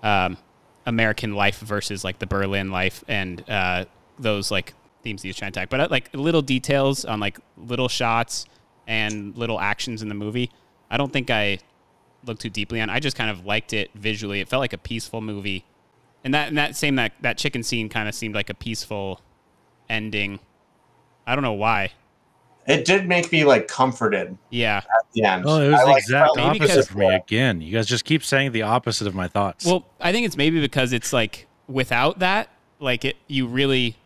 um, 0.01 0.37
American 0.85 1.35
life 1.35 1.59
versus 1.59 2.03
like 2.03 2.19
the 2.19 2.27
Berlin 2.27 2.71
life 2.71 3.03
and 3.07 3.49
uh, 3.49 3.85
those 4.19 4.51
like 4.51 4.73
themes 5.03 5.21
he 5.21 5.29
was 5.29 5.37
trying 5.37 5.51
to 5.53 5.59
attack. 5.59 5.69
But 5.69 5.79
uh, 5.79 5.87
like 5.89 6.09
little 6.13 6.41
details 6.41 7.05
on 7.05 7.19
like 7.19 7.39
little 7.57 7.87
shots 7.87 8.45
and 8.87 9.37
little 9.37 9.59
actions 9.59 10.01
in 10.01 10.09
the 10.09 10.15
movie, 10.15 10.51
I 10.91 10.97
don't 10.97 11.13
think 11.13 11.29
I 11.29 11.59
looked 12.25 12.41
too 12.41 12.49
deeply 12.49 12.81
on. 12.81 12.89
I 12.89 12.99
just 12.99 13.15
kind 13.15 13.29
of 13.29 13.45
liked 13.45 13.73
it 13.73 13.91
visually. 13.95 14.41
It 14.41 14.49
felt 14.49 14.59
like 14.59 14.73
a 14.73 14.77
peaceful 14.77 15.21
movie, 15.21 15.65
and 16.23 16.33
that 16.33 16.47
and 16.49 16.57
that 16.57 16.75
same 16.75 16.95
that 16.95 17.13
that 17.21 17.37
chicken 17.37 17.63
scene 17.63 17.89
kind 17.89 18.07
of 18.09 18.15
seemed 18.15 18.35
like 18.35 18.49
a 18.49 18.53
peaceful 18.53 19.21
ending 19.89 20.39
I 21.25 21.35
don't 21.35 21.43
know 21.43 21.53
why. 21.53 21.91
It 22.67 22.85
did 22.85 23.07
make 23.07 23.31
me 23.31 23.43
like 23.45 23.67
comforted 23.67 24.37
Yeah. 24.49 24.77
at 24.77 24.85
the 25.13 25.23
end. 25.23 25.43
Oh, 25.45 25.59
it 25.61 25.69
was 25.69 25.79
I, 25.79 25.83
the 25.83 25.89
like, 25.91 26.01
exact 26.03 26.25
felt- 26.35 26.39
opposite 26.39 26.59
because- 26.61 26.87
for 26.87 26.97
me 26.97 27.07
again. 27.15 27.61
You 27.61 27.71
guys 27.73 27.87
just 27.87 28.05
keep 28.05 28.23
saying 28.23 28.51
the 28.53 28.61
opposite 28.61 29.07
of 29.07 29.15
my 29.15 29.27
thoughts. 29.27 29.65
Well, 29.65 29.85
I 30.01 30.11
think 30.11 30.25
it's 30.25 30.37
maybe 30.37 30.59
because 30.61 30.91
it's 30.93 31.11
like 31.13 31.47
without 31.67 32.19
that, 32.19 32.49
like 32.79 33.03
it, 33.05 33.15
you 33.27 33.47
really 33.47 33.97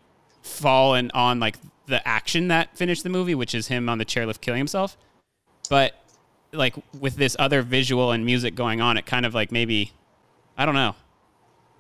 fall 0.44 0.94
in 0.96 1.10
on 1.12 1.40
like 1.40 1.58
the 1.88 2.06
action 2.08 2.48
that 2.50 2.76
finished 2.78 3.04
the 3.04 3.10
movie, 3.10 3.34
which 3.36 3.54
is 3.56 3.68
him 3.68 3.90
on 3.90 3.98
the 4.00 4.06
chairlift 4.06 4.42
killing 4.42 4.60
himself. 4.60 4.98
But 5.70 5.94
like 6.52 6.76
with 7.00 7.16
this 7.16 7.36
other 7.40 7.62
visual 7.62 8.12
and 8.12 8.26
music 8.26 8.56
going 8.56 8.80
on, 8.82 8.98
it 8.98 9.06
kind 9.06 9.26
of 9.26 9.34
like 9.36 9.52
maybe, 9.52 9.92
I 10.58 10.66
don't 10.66 10.76
know, 10.76 10.96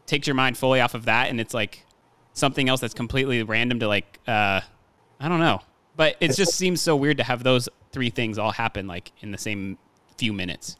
takes 0.08 0.26
your 0.26 0.36
mind 0.36 0.58
fully 0.58 0.82
off 0.82 0.96
of 0.96 1.06
that, 1.06 1.30
and 1.30 1.40
it's 1.40 1.54
like 1.54 1.86
something 2.34 2.68
else 2.70 2.82
that's 2.82 2.94
completely 2.94 3.44
random 3.44 3.80
to 3.80 3.88
like, 3.88 4.20
uh, 4.28 4.62
I 5.20 5.30
don't 5.30 5.40
know. 5.40 5.62
But 5.96 6.16
it 6.20 6.36
just 6.36 6.56
seems 6.56 6.82
so 6.82 6.96
weird 6.96 7.18
to 7.18 7.24
have 7.24 7.44
those 7.44 7.70
three 7.92 8.10
things 8.10 8.38
all 8.38 8.52
happen 8.52 8.88
like 8.88 9.12
in 9.22 9.32
the 9.32 9.38
same 9.38 9.78
few 10.18 10.34
minutes. 10.34 10.78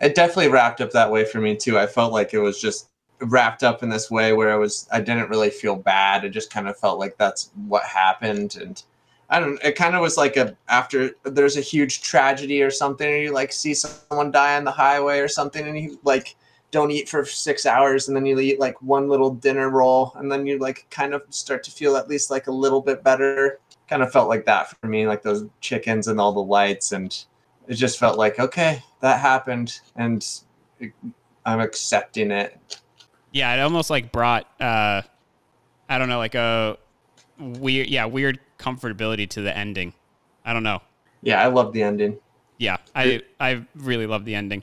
it 0.00 0.14
definitely 0.14 0.48
wrapped 0.48 0.80
up 0.80 0.90
that 0.92 1.10
way 1.10 1.24
for 1.24 1.40
me 1.40 1.56
too. 1.56 1.78
I 1.78 1.86
felt 1.86 2.12
like 2.12 2.34
it 2.34 2.38
was 2.38 2.60
just 2.60 2.88
wrapped 3.20 3.62
up 3.64 3.82
in 3.82 3.88
this 3.88 4.10
way 4.10 4.32
where 4.32 4.52
I 4.52 4.56
was 4.56 4.86
I 4.92 5.00
didn't 5.00 5.28
really 5.28 5.50
feel 5.50 5.76
bad. 5.76 6.24
It 6.24 6.30
just 6.30 6.50
kind 6.52 6.68
of 6.68 6.76
felt 6.78 6.98
like 6.98 7.16
that's 7.18 7.50
what 7.66 7.82
happened 7.84 8.56
and 8.56 8.82
I 9.30 9.40
don't 9.40 9.62
it 9.62 9.72
kind 9.72 9.94
of 9.94 10.00
was 10.00 10.16
like 10.16 10.36
a 10.36 10.56
after 10.68 11.10
there's 11.24 11.56
a 11.56 11.60
huge 11.60 12.02
tragedy 12.02 12.62
or 12.62 12.70
something 12.70 13.08
or 13.08 13.16
you 13.16 13.32
like 13.32 13.52
see 13.52 13.74
someone 13.74 14.30
die 14.30 14.56
on 14.56 14.64
the 14.64 14.70
highway 14.70 15.18
or 15.18 15.28
something 15.28 15.66
and 15.66 15.78
you 15.78 15.98
like 16.04 16.36
don't 16.70 16.90
eat 16.90 17.08
for 17.08 17.24
6 17.24 17.66
hours 17.66 18.08
and 18.08 18.16
then 18.16 18.26
you 18.26 18.38
eat 18.40 18.60
like 18.60 18.80
one 18.82 19.08
little 19.08 19.30
dinner 19.30 19.70
roll 19.70 20.12
and 20.16 20.30
then 20.30 20.46
you 20.46 20.58
like 20.58 20.86
kind 20.90 21.14
of 21.14 21.22
start 21.30 21.62
to 21.64 21.70
feel 21.70 21.96
at 21.96 22.08
least 22.08 22.30
like 22.30 22.46
a 22.46 22.52
little 22.52 22.80
bit 22.82 23.02
better. 23.02 23.58
Kind 23.88 24.02
of 24.02 24.12
felt 24.12 24.28
like 24.28 24.44
that 24.44 24.68
for 24.68 24.86
me 24.86 25.06
like 25.06 25.22
those 25.22 25.46
chickens 25.60 26.08
and 26.08 26.20
all 26.20 26.32
the 26.32 26.42
lights 26.42 26.92
and 26.92 27.24
it 27.68 27.74
just 27.74 27.98
felt 27.98 28.18
like 28.18 28.38
okay 28.38 28.82
that 29.00 29.18
happened 29.20 29.80
and 29.96 30.26
i'm 31.46 31.60
accepting 31.60 32.30
it 32.30 32.58
Yeah, 33.32 33.54
it 33.54 33.60
almost 33.60 33.88
like 33.90 34.12
brought 34.12 34.46
uh 34.60 35.02
I 35.88 35.96
don't 35.98 36.10
know, 36.10 36.18
like 36.18 36.34
a 36.34 36.76
weird 37.38 37.88
yeah, 37.88 38.04
weird 38.04 38.40
comfortability 38.58 39.26
to 39.30 39.40
the 39.40 39.56
ending. 39.56 39.94
I 40.44 40.52
don't 40.52 40.62
know. 40.62 40.82
yeah 41.22 41.42
i 41.42 41.46
love 41.46 41.72
the 41.72 41.82
ending 41.82 42.18
Yeah, 42.58 42.76
I 42.94 43.22
I 43.40 43.64
really 43.74 44.06
love 44.06 44.24
the 44.26 44.34
ending. 44.34 44.62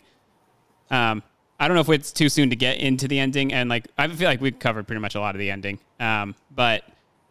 Um 0.91 1.23
I 1.59 1.67
don't 1.67 1.75
know 1.75 1.81
if 1.81 1.89
it's 1.89 2.11
too 2.11 2.29
soon 2.29 2.49
to 2.49 2.55
get 2.55 2.79
into 2.79 3.07
the 3.07 3.19
ending 3.19 3.53
and 3.53 3.69
like 3.69 3.87
I 3.97 4.07
feel 4.07 4.27
like 4.27 4.41
we've 4.41 4.59
covered 4.59 4.87
pretty 4.87 5.01
much 5.01 5.15
a 5.15 5.19
lot 5.19 5.35
of 5.35 5.39
the 5.39 5.51
ending. 5.51 5.79
Um 5.99 6.35
but 6.51 6.83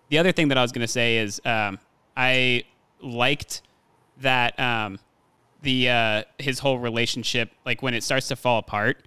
the 0.08 0.18
other 0.18 0.32
thing 0.32 0.48
that 0.48 0.58
I 0.58 0.62
was 0.62 0.72
to 0.72 0.88
say 0.88 1.18
is 1.18 1.40
um 1.44 1.78
I 2.16 2.64
liked 3.00 3.62
that 4.20 4.58
um 4.58 4.98
the 5.62 5.90
uh 5.90 6.22
his 6.38 6.58
whole 6.58 6.78
relationship 6.78 7.50
like 7.66 7.82
when 7.82 7.94
it 7.94 8.02
starts 8.02 8.28
to 8.28 8.36
fall 8.36 8.58
apart 8.58 8.98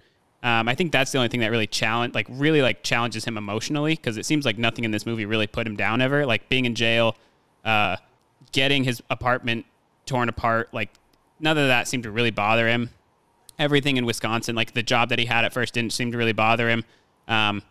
um, 0.42 0.68
I 0.68 0.74
think 0.74 0.92
that's 0.92 1.10
the 1.10 1.18
only 1.18 1.28
thing 1.28 1.40
that 1.40 1.50
really 1.50 1.66
challenge, 1.66 2.14
like 2.14 2.26
really 2.30 2.62
like 2.62 2.84
challenges 2.84 3.24
him 3.24 3.36
emotionally 3.36 3.96
because 3.96 4.16
it 4.16 4.24
seems 4.24 4.44
like 4.44 4.56
nothing 4.56 4.84
in 4.84 4.92
this 4.92 5.04
movie 5.04 5.26
really 5.26 5.48
put 5.48 5.66
him 5.66 5.76
down 5.76 6.00
ever. 6.00 6.24
Like 6.24 6.48
being 6.48 6.64
in 6.64 6.76
jail, 6.76 7.16
uh, 7.64 7.96
getting 8.52 8.84
his 8.84 9.02
apartment 9.10 9.66
torn 10.06 10.28
apart, 10.28 10.72
like 10.72 10.90
none 11.40 11.58
of 11.58 11.66
that 11.66 11.88
seemed 11.88 12.04
to 12.04 12.10
really 12.12 12.30
bother 12.30 12.68
him. 12.68 12.90
Everything 13.58 13.96
in 13.96 14.06
Wisconsin, 14.06 14.54
like 14.54 14.72
the 14.72 14.82
job 14.82 15.08
that 15.08 15.18
he 15.18 15.24
had 15.26 15.44
at 15.44 15.52
first, 15.52 15.74
didn't 15.74 15.92
seem 15.92 16.12
to 16.12 16.18
really 16.18 16.32
bother 16.32 16.68
him. 16.68 16.84
Um, 17.26 17.62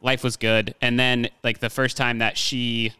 life 0.00 0.24
was 0.24 0.36
good, 0.36 0.74
and 0.80 0.98
then 0.98 1.28
like 1.42 1.60
the 1.60 1.70
first 1.70 1.96
time 1.96 2.18
that 2.18 2.38
she 2.38 2.92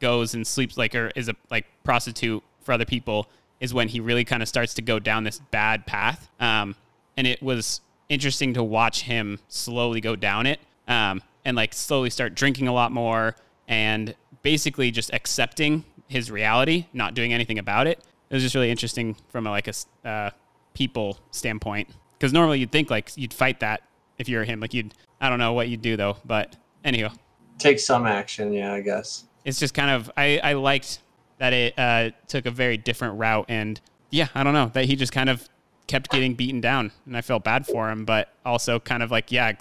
goes 0.00 0.34
and 0.34 0.46
sleeps 0.46 0.78
like 0.78 0.94
or 0.94 1.10
is 1.14 1.28
a 1.28 1.36
like 1.50 1.66
prostitute 1.84 2.42
for 2.62 2.72
other 2.72 2.84
people 2.84 3.28
is 3.60 3.74
when 3.74 3.88
he 3.88 4.00
really 4.00 4.24
kind 4.24 4.42
of 4.42 4.48
starts 4.48 4.74
to 4.74 4.82
go 4.82 4.98
down 4.98 5.24
this 5.24 5.38
bad 5.50 5.86
path. 5.86 6.30
Um, 6.40 6.74
and 7.16 7.26
it 7.26 7.42
was 7.42 7.82
interesting 8.08 8.54
to 8.54 8.62
watch 8.62 9.02
him 9.02 9.38
slowly 9.48 10.00
go 10.00 10.16
down 10.16 10.46
it 10.46 10.58
um, 10.88 11.22
and 11.44 11.56
like 11.56 11.74
slowly 11.74 12.10
start 12.10 12.34
drinking 12.34 12.68
a 12.68 12.72
lot 12.72 12.90
more 12.90 13.36
and 13.68 14.14
basically 14.42 14.90
just 14.90 15.12
accepting 15.12 15.84
his 16.08 16.30
reality, 16.30 16.86
not 16.92 17.14
doing 17.14 17.32
anything 17.32 17.58
about 17.58 17.86
it. 17.86 17.98
It 18.30 18.34
was 18.34 18.42
just 18.42 18.54
really 18.54 18.70
interesting 18.70 19.16
from 19.28 19.46
a, 19.46 19.50
like 19.50 19.68
a 19.68 20.08
uh, 20.08 20.30
people 20.74 21.18
standpoint 21.30 21.88
because 22.18 22.32
normally 22.32 22.58
you'd 22.60 22.72
think 22.72 22.90
like 22.90 23.10
you'd 23.16 23.34
fight 23.34 23.60
that 23.60 23.82
if 24.18 24.28
you're 24.28 24.44
him. 24.44 24.60
Like 24.60 24.74
you'd, 24.74 24.94
I 25.20 25.28
don't 25.28 25.38
know 25.38 25.52
what 25.52 25.68
you'd 25.68 25.82
do 25.82 25.96
though, 25.96 26.16
but 26.24 26.56
anyhow, 26.84 27.10
take 27.58 27.78
some 27.78 28.06
action 28.06 28.52
yeah 28.54 28.72
i 28.72 28.80
guess 28.80 29.24
it's 29.44 29.58
just 29.58 29.74
kind 29.74 29.90
of 29.90 30.10
I, 30.16 30.40
I 30.42 30.52
liked 30.54 31.00
that 31.38 31.52
it 31.52 31.78
uh, 31.78 32.10
took 32.26 32.46
a 32.46 32.50
very 32.50 32.78
different 32.78 33.18
route 33.18 33.46
and 33.48 33.78
yeah 34.10 34.28
i 34.34 34.42
don't 34.42 34.54
know 34.54 34.70
that 34.72 34.86
he 34.86 34.96
just 34.96 35.12
kind 35.12 35.28
of 35.28 35.46
kept 35.86 36.10
getting 36.10 36.34
beaten 36.34 36.60
down 36.62 36.90
and 37.04 37.16
i 37.16 37.20
felt 37.20 37.44
bad 37.44 37.66
for 37.66 37.90
him 37.90 38.06
but 38.06 38.32
also 38.46 38.80
kind 38.80 39.02
of 39.02 39.10
like 39.10 39.30
yeah 39.30 39.52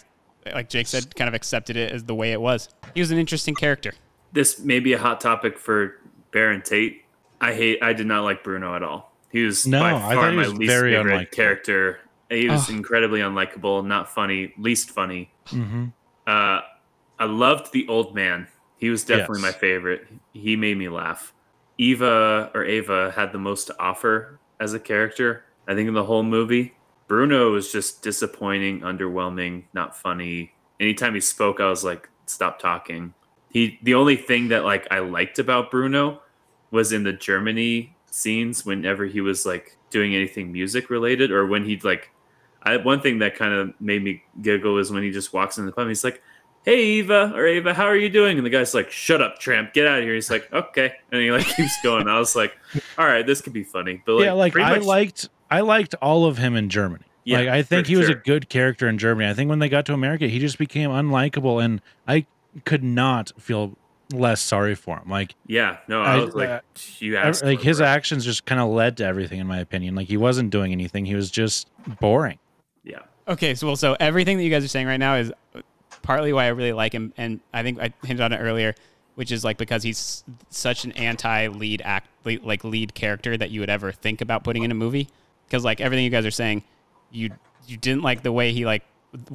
like 0.54 0.70
jake 0.70 0.88
said 0.88 1.14
kind 1.16 1.28
of 1.28 1.34
accepted 1.34 1.76
it 1.76 1.92
as 1.92 2.06
the 2.06 2.16
way 2.16 2.32
it 2.32 2.40
was 2.40 2.70
he 2.94 3.02
was 3.02 3.12
an 3.12 3.18
interesting 3.18 3.54
character 3.54 3.94
This 4.32 4.60
may 4.60 4.80
be 4.80 4.94
a 4.94 4.98
hot 5.00 5.20
topic 5.20 5.58
for 5.58 6.00
Bear 6.32 6.52
and 6.52 6.64
Tate. 6.64 7.04
I 7.42 7.54
hate. 7.54 7.82
I 7.82 7.94
did 7.94 8.06
not 8.06 8.24
like 8.24 8.44
Bruno 8.44 8.76
at 8.76 8.84
all. 8.84 9.09
He 9.32 9.44
was 9.44 9.66
No, 9.68 9.80
by 9.80 9.94
I 9.94 10.16
far 10.16 10.32
my 10.32 10.44
was 10.48 10.54
least 10.54 10.72
very 10.72 10.92
favorite 10.94 11.30
unlikable. 11.30 11.32
character. 11.32 12.00
He 12.30 12.48
was 12.48 12.70
incredibly 12.70 13.20
unlikable, 13.22 13.86
not 13.86 14.10
funny, 14.10 14.54
least 14.58 14.92
funny. 14.92 15.32
hmm 15.50 15.88
Uh, 16.28 16.62
I 17.18 17.26
loved 17.26 17.74
the 17.74 17.88
old 17.88 18.16
man. 18.16 18.48
He 18.78 18.90
was 18.90 19.04
definitely 19.04 19.42
Yes. 19.42 19.54
my 19.54 19.60
favorite. 19.60 20.08
He 20.32 20.56
made 20.56 20.78
me 20.78 20.90
laugh. 20.90 21.34
Eva 21.78 22.52
or 22.54 22.64
Ava 22.66 23.12
had 23.12 23.32
the 23.32 23.40
most 23.40 23.66
to 23.68 23.80
offer 23.80 24.40
as 24.60 24.74
a 24.74 24.80
character. 24.80 25.44
I 25.68 25.76
think 25.76 25.88
in 25.88 25.94
the 25.94 26.04
whole 26.04 26.24
movie, 26.24 26.74
Bruno 27.08 27.52
was 27.52 27.72
just 27.72 28.02
disappointing, 28.04 28.82
underwhelming, 28.82 29.66
not 29.74 29.98
funny. 29.98 30.52
Anytime 30.80 31.14
he 31.16 31.20
spoke, 31.22 31.60
I 31.60 31.70
was 31.70 31.84
like, 31.84 32.08
"Stop 32.28 32.60
talking." 32.60 33.14
He 33.50 33.80
the 33.84 33.96
only 33.96 34.16
thing 34.16 34.50
that 34.50 34.64
like 34.64 34.88
I 34.92 35.00
liked 35.00 35.40
about 35.40 35.72
Bruno 35.72 36.22
was 36.72 36.92
in 36.92 37.04
the 37.04 37.14
Germany 37.14 37.98
scenes 38.12 38.66
whenever 38.66 39.06
he 39.06 39.22
was 39.22 39.46
like 39.46 39.78
doing 39.90 40.16
anything 40.16 40.52
music 40.52 40.90
related 40.90 41.32
or 41.32 41.46
when 41.48 41.66
he'd 41.66 41.84
like 41.84 42.12
I 42.64 42.78
one 42.78 43.02
thing 43.02 43.20
that 43.20 43.36
kind 43.36 43.54
of 43.54 43.74
made 43.80 44.04
me 44.04 44.24
giggle 44.42 44.78
is 44.78 44.92
when 44.92 45.04
he 45.04 45.12
just 45.12 45.34
walks 45.34 45.58
in 45.58 45.66
the 45.66 45.72
pub 45.72 45.84
and 45.84 45.90
he's 45.90 46.04
like, 46.04 46.22
Hey 46.66 46.84
Eva 46.84 47.32
or 47.36 47.46
Ava, 47.48 47.74
how 47.74 47.86
are 47.86 47.96
you 47.96 48.10
doing? 48.10 48.38
And 48.38 48.46
the 48.46 48.50
guy's 48.50 48.74
like, 48.74 48.92
Shut 48.92 49.22
up, 49.22 49.40
tramp, 49.40 49.74
get 49.74 49.88
out 49.88 50.00
of 50.00 50.04
here. 50.04 50.14
He's 50.14 50.30
like, 50.30 50.52
Okay. 50.52 50.94
And 51.12 51.22
he 51.22 51.32
like 51.32 51.46
keeps 51.56 51.82
going. 51.82 52.08
I 52.08 52.20
was 52.20 52.36
like, 52.36 52.58
All 52.98 53.06
right, 53.06 53.26
this 53.26 53.42
could 53.42 53.54
be 53.54 53.64
funny. 53.64 54.02
But 54.06 54.16
like, 54.16 54.26
yeah, 54.26 54.34
like 54.34 54.58
I 54.58 54.78
much- 54.78 54.84
liked 54.84 55.30
I 55.52 55.62
liked 55.62 55.96
all 56.02 56.26
of 56.26 56.38
him 56.38 56.56
in 56.56 56.70
Germany. 56.70 57.06
Yeah, 57.24 57.40
like 57.40 57.50
I 57.50 57.62
think 57.64 57.88
he 57.88 57.96
was 57.96 58.10
a 58.10 58.16
good 58.16 58.50
character 58.50 58.88
in 58.88 58.98
Germany. 58.98 59.30
I 59.30 59.34
think 59.34 59.50
when 59.50 59.60
they 59.60 59.70
got 59.70 59.86
to 59.88 59.94
America, 59.94 60.28
he 60.28 60.40
just 60.40 60.58
became 60.58 60.90
unlikable, 60.90 61.64
and 61.64 61.82
I 62.08 62.26
could 62.66 62.84
not 62.84 63.32
feel 63.40 63.78
less 64.12 64.42
sorry 64.42 64.76
for 64.76 64.98
him. 64.98 65.10
Like 65.10 65.36
Yeah, 65.48 65.78
no, 65.88 66.02
I, 66.02 66.16
I- 66.16 66.20
was 66.26 66.34
like, 66.36 66.50
uh, 66.50 66.62
you 67.00 67.18
asked 67.18 67.44
like 67.44 67.62
his 67.62 67.80
it. 67.80 67.84
actions 67.86 68.26
just 68.26 68.46
kind 68.46 68.60
of 68.62 68.70
led 68.70 68.98
to 68.98 69.06
everything, 69.06 69.40
in 69.40 69.48
my 69.48 69.60
opinion. 69.60 69.96
Like 69.96 70.08
he 70.08 70.18
wasn't 70.18 70.50
doing 70.50 70.72
anything; 70.72 71.06
he 71.06 71.16
was 71.16 71.30
just 71.32 71.70
boring. 72.00 72.40
Yeah. 72.84 73.00
Okay, 73.28 73.54
so 73.56 73.68
well, 73.68 73.76
so 73.76 73.96
everything 74.00 74.38
that 74.38 74.44
you 74.44 74.50
guys 74.50 74.64
are 74.66 74.68
saying 74.70 74.88
right 74.88 74.98
now 74.98 75.16
is 75.16 75.32
partly 76.02 76.34
why 76.34 76.46
I 76.46 76.48
really 76.50 76.74
like 76.74 76.94
him, 76.94 77.14
and 77.18 77.40
I 77.54 77.62
think 77.64 77.80
I 77.80 77.94
hinted 78.04 78.22
on 78.22 78.34
it 78.34 78.38
earlier, 78.38 78.74
which 79.16 79.32
is 79.32 79.44
like 79.44 79.58
because 79.58 79.84
he's 79.84 80.24
such 80.50 80.86
an 80.86 80.92
anti-lead 80.94 81.82
act, 81.86 82.08
like 82.26 82.64
lead 82.64 82.94
character 82.96 83.38
that 83.38 83.52
you 83.52 83.60
would 83.60 83.70
ever 83.70 83.92
think 83.92 84.22
about 84.22 84.44
putting 84.44 84.64
in 84.64 84.72
a 84.72 84.76
movie. 84.76 85.08
Because 85.48 85.64
like 85.64 85.82
everything 85.82 86.06
you 86.06 86.12
guys 86.12 86.26
are 86.26 86.32
saying, 86.32 86.64
you 87.12 87.30
you 87.68 87.78
didn't 87.78 88.02
like 88.02 88.24
the 88.24 88.32
way 88.32 88.52
he 88.54 88.66
like 88.66 88.84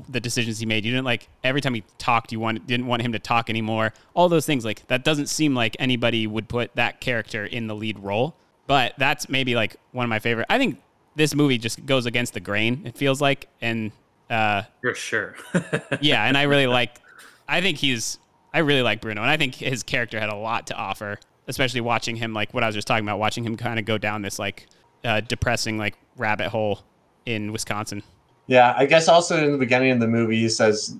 the 0.08 0.20
decisions 0.20 0.58
he 0.58 0.66
made. 0.66 0.84
You 0.84 0.92
didn't 0.92 1.04
like 1.04 1.28
every 1.42 1.60
time 1.60 1.74
he 1.74 1.84
talked, 1.98 2.32
you 2.32 2.40
want 2.40 2.66
didn't 2.66 2.86
want 2.86 3.02
him 3.02 3.12
to 3.12 3.18
talk 3.18 3.50
anymore. 3.50 3.92
All 4.14 4.28
those 4.28 4.46
things 4.46 4.64
like 4.64 4.86
that 4.88 5.04
doesn't 5.04 5.26
seem 5.26 5.54
like 5.54 5.76
anybody 5.78 6.26
would 6.26 6.48
put 6.48 6.74
that 6.76 7.00
character 7.00 7.44
in 7.44 7.66
the 7.66 7.74
lead 7.74 7.98
role. 7.98 8.36
But 8.66 8.94
that's 8.98 9.28
maybe 9.28 9.54
like 9.54 9.76
one 9.92 10.04
of 10.04 10.10
my 10.10 10.18
favorite. 10.18 10.46
I 10.48 10.58
think 10.58 10.80
this 11.16 11.34
movie 11.34 11.58
just 11.58 11.84
goes 11.84 12.06
against 12.06 12.34
the 12.34 12.40
grain. 12.40 12.82
It 12.84 12.96
feels 12.96 13.20
like, 13.20 13.48
and 13.60 13.92
uh, 14.30 14.62
For 14.80 14.94
sure. 14.94 15.36
yeah, 16.00 16.24
and 16.24 16.36
I 16.36 16.42
really 16.42 16.66
like. 16.66 17.00
I 17.48 17.60
think 17.60 17.78
he's. 17.78 18.18
I 18.52 18.60
really 18.60 18.82
like 18.82 19.00
Bruno, 19.00 19.20
and 19.20 19.30
I 19.30 19.36
think 19.36 19.56
his 19.56 19.82
character 19.82 20.20
had 20.20 20.28
a 20.28 20.36
lot 20.36 20.68
to 20.68 20.74
offer, 20.74 21.18
especially 21.48 21.80
watching 21.80 22.14
him 22.16 22.32
like 22.32 22.54
what 22.54 22.62
I 22.62 22.66
was 22.66 22.74
just 22.74 22.86
talking 22.86 23.04
about, 23.04 23.18
watching 23.18 23.44
him 23.44 23.56
kind 23.56 23.78
of 23.78 23.84
go 23.84 23.98
down 23.98 24.22
this 24.22 24.38
like 24.38 24.66
uh, 25.04 25.20
depressing 25.20 25.76
like 25.76 25.96
rabbit 26.16 26.48
hole 26.48 26.80
in 27.26 27.52
Wisconsin. 27.52 28.02
Yeah, 28.46 28.74
I 28.76 28.86
guess 28.86 29.08
also 29.08 29.42
in 29.42 29.52
the 29.52 29.58
beginning 29.58 29.90
of 29.92 30.00
the 30.00 30.08
movie, 30.08 30.38
he 30.38 30.48
says 30.48 30.96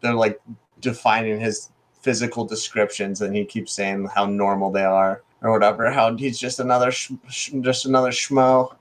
they're 0.00 0.14
like 0.14 0.40
defining 0.80 1.40
his 1.40 1.70
physical 2.02 2.44
descriptions, 2.44 3.20
and 3.22 3.34
he 3.34 3.44
keeps 3.44 3.72
saying 3.72 4.08
how 4.14 4.26
normal 4.26 4.70
they 4.70 4.84
are 4.84 5.22
or 5.42 5.52
whatever. 5.52 5.90
How 5.90 6.16
he's 6.16 6.38
just 6.38 6.60
another, 6.60 6.90
sh- 6.90 7.12
sh- 7.28 7.50
just 7.60 7.86
another 7.86 8.10
schmo. 8.10 8.74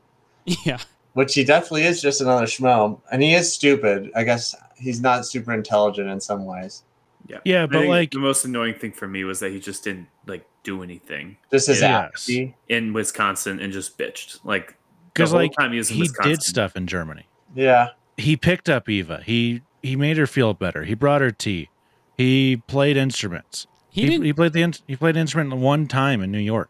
Yeah, 0.63 0.79
which 1.13 1.33
he 1.33 1.43
definitely 1.43 1.83
is, 1.83 2.01
just 2.01 2.21
another 2.21 2.45
schmo, 2.45 2.99
and 3.11 3.21
he 3.21 3.33
is 3.33 3.51
stupid. 3.51 4.11
I 4.15 4.23
guess 4.23 4.55
he's 4.77 5.01
not 5.01 5.25
super 5.25 5.53
intelligent 5.53 6.09
in 6.09 6.19
some 6.21 6.45
ways. 6.45 6.83
Yeah. 7.27 7.39
Yeah, 7.43 7.63
I 7.63 7.65
but, 7.67 7.85
like- 7.85 8.11
the 8.11 8.19
most 8.19 8.45
annoying 8.45 8.75
thing 8.75 8.93
for 8.93 9.07
me 9.07 9.23
was 9.25 9.39
that 9.41 9.51
he 9.51 9.59
just 9.59 9.83
didn't 9.83 10.07
like 10.25 10.47
do 10.63 10.81
anything. 10.83 11.37
This 11.49 11.67
is 11.69 11.81
in, 12.29 12.53
in 12.69 12.93
Wisconsin 12.93 13.59
and 13.59 13.71
just 13.73 13.97
bitched. 13.97 14.39
Like 14.43 14.67
the 14.67 14.73
Because 15.13 15.31
whole 15.31 15.41
like 15.41 15.51
time 15.53 15.71
he 15.71 15.77
was 15.77 15.91
in 15.91 15.97
he 15.97 16.09
did 16.23 16.41
stuff 16.41 16.75
in 16.75 16.87
Germany. 16.87 17.25
Yeah. 17.55 17.89
He 18.17 18.35
picked 18.35 18.69
up 18.69 18.89
Eva. 18.89 19.21
He 19.25 19.61
he 19.81 19.95
made 19.95 20.17
her 20.17 20.27
feel 20.27 20.53
better. 20.53 20.83
He 20.83 20.93
brought 20.95 21.21
her 21.21 21.31
tea. 21.31 21.69
He 22.17 22.61
played 22.67 22.97
instruments. 22.97 23.67
He 23.89 24.07
He, 24.07 24.21
he 24.21 24.33
played 24.33 24.53
the 24.53 24.79
he 24.87 24.95
played 24.95 25.15
an 25.15 25.21
instrument 25.21 25.55
one 25.59 25.87
time 25.87 26.21
in 26.21 26.31
New 26.31 26.39
York. 26.39 26.69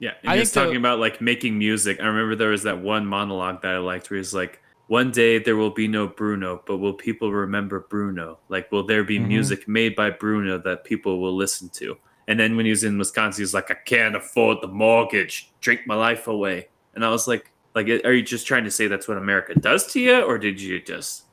Yeah, 0.00 0.12
and 0.22 0.30
I 0.30 0.34
he 0.34 0.40
was 0.40 0.50
think 0.50 0.54
the- 0.54 0.64
talking 0.66 0.76
about 0.76 0.98
like 0.98 1.20
making 1.20 1.58
music. 1.58 1.98
I 2.00 2.06
remember 2.06 2.34
there 2.36 2.50
was 2.50 2.62
that 2.64 2.80
one 2.80 3.06
monologue 3.06 3.62
that 3.62 3.74
I 3.74 3.78
liked 3.78 4.10
where 4.10 4.18
he's 4.18 4.34
like, 4.34 4.60
"One 4.86 5.10
day 5.10 5.38
there 5.38 5.56
will 5.56 5.70
be 5.70 5.88
no 5.88 6.06
Bruno, 6.06 6.62
but 6.66 6.76
will 6.78 6.92
people 6.94 7.32
remember 7.32 7.80
Bruno? 7.88 8.38
Like, 8.48 8.70
will 8.70 8.84
there 8.86 9.02
be 9.04 9.18
Mhm. 9.18 9.26
music 9.28 9.66
made 9.68 9.96
by 9.96 10.10
Bruno 10.10 10.58
that 10.58 10.84
people 10.84 11.20
will 11.20 11.34
listen 11.36 11.68
to?" 11.74 11.96
And 12.28 12.38
then 12.38 12.56
when 12.56 12.64
he 12.66 12.70
was 12.70 12.84
in 12.84 12.98
Wisconsin, 12.98 13.42
he's 13.42 13.54
like, 13.54 13.70
"I 13.70 13.74
can't 13.86 14.14
afford 14.14 14.58
the 14.60 14.68
mortgage. 14.68 15.50
Drink 15.60 15.80
my 15.86 15.94
life 15.96 16.26
away." 16.28 16.68
And 16.94 17.04
I 17.04 17.08
was 17.10 17.26
like, 17.28 17.50
"Like, 17.86 18.04
are 18.04 18.12
you 18.12 18.22
just 18.22 18.46
trying 18.46 18.64
to 18.64 18.70
say 18.70 18.86
that's 18.88 19.06
what 19.06 19.16
America 19.18 19.54
does 19.54 19.86
to 19.92 20.00
you, 20.00 20.20
or 20.22 20.38
did 20.38 20.60
you 20.60 20.80
just 20.80 21.24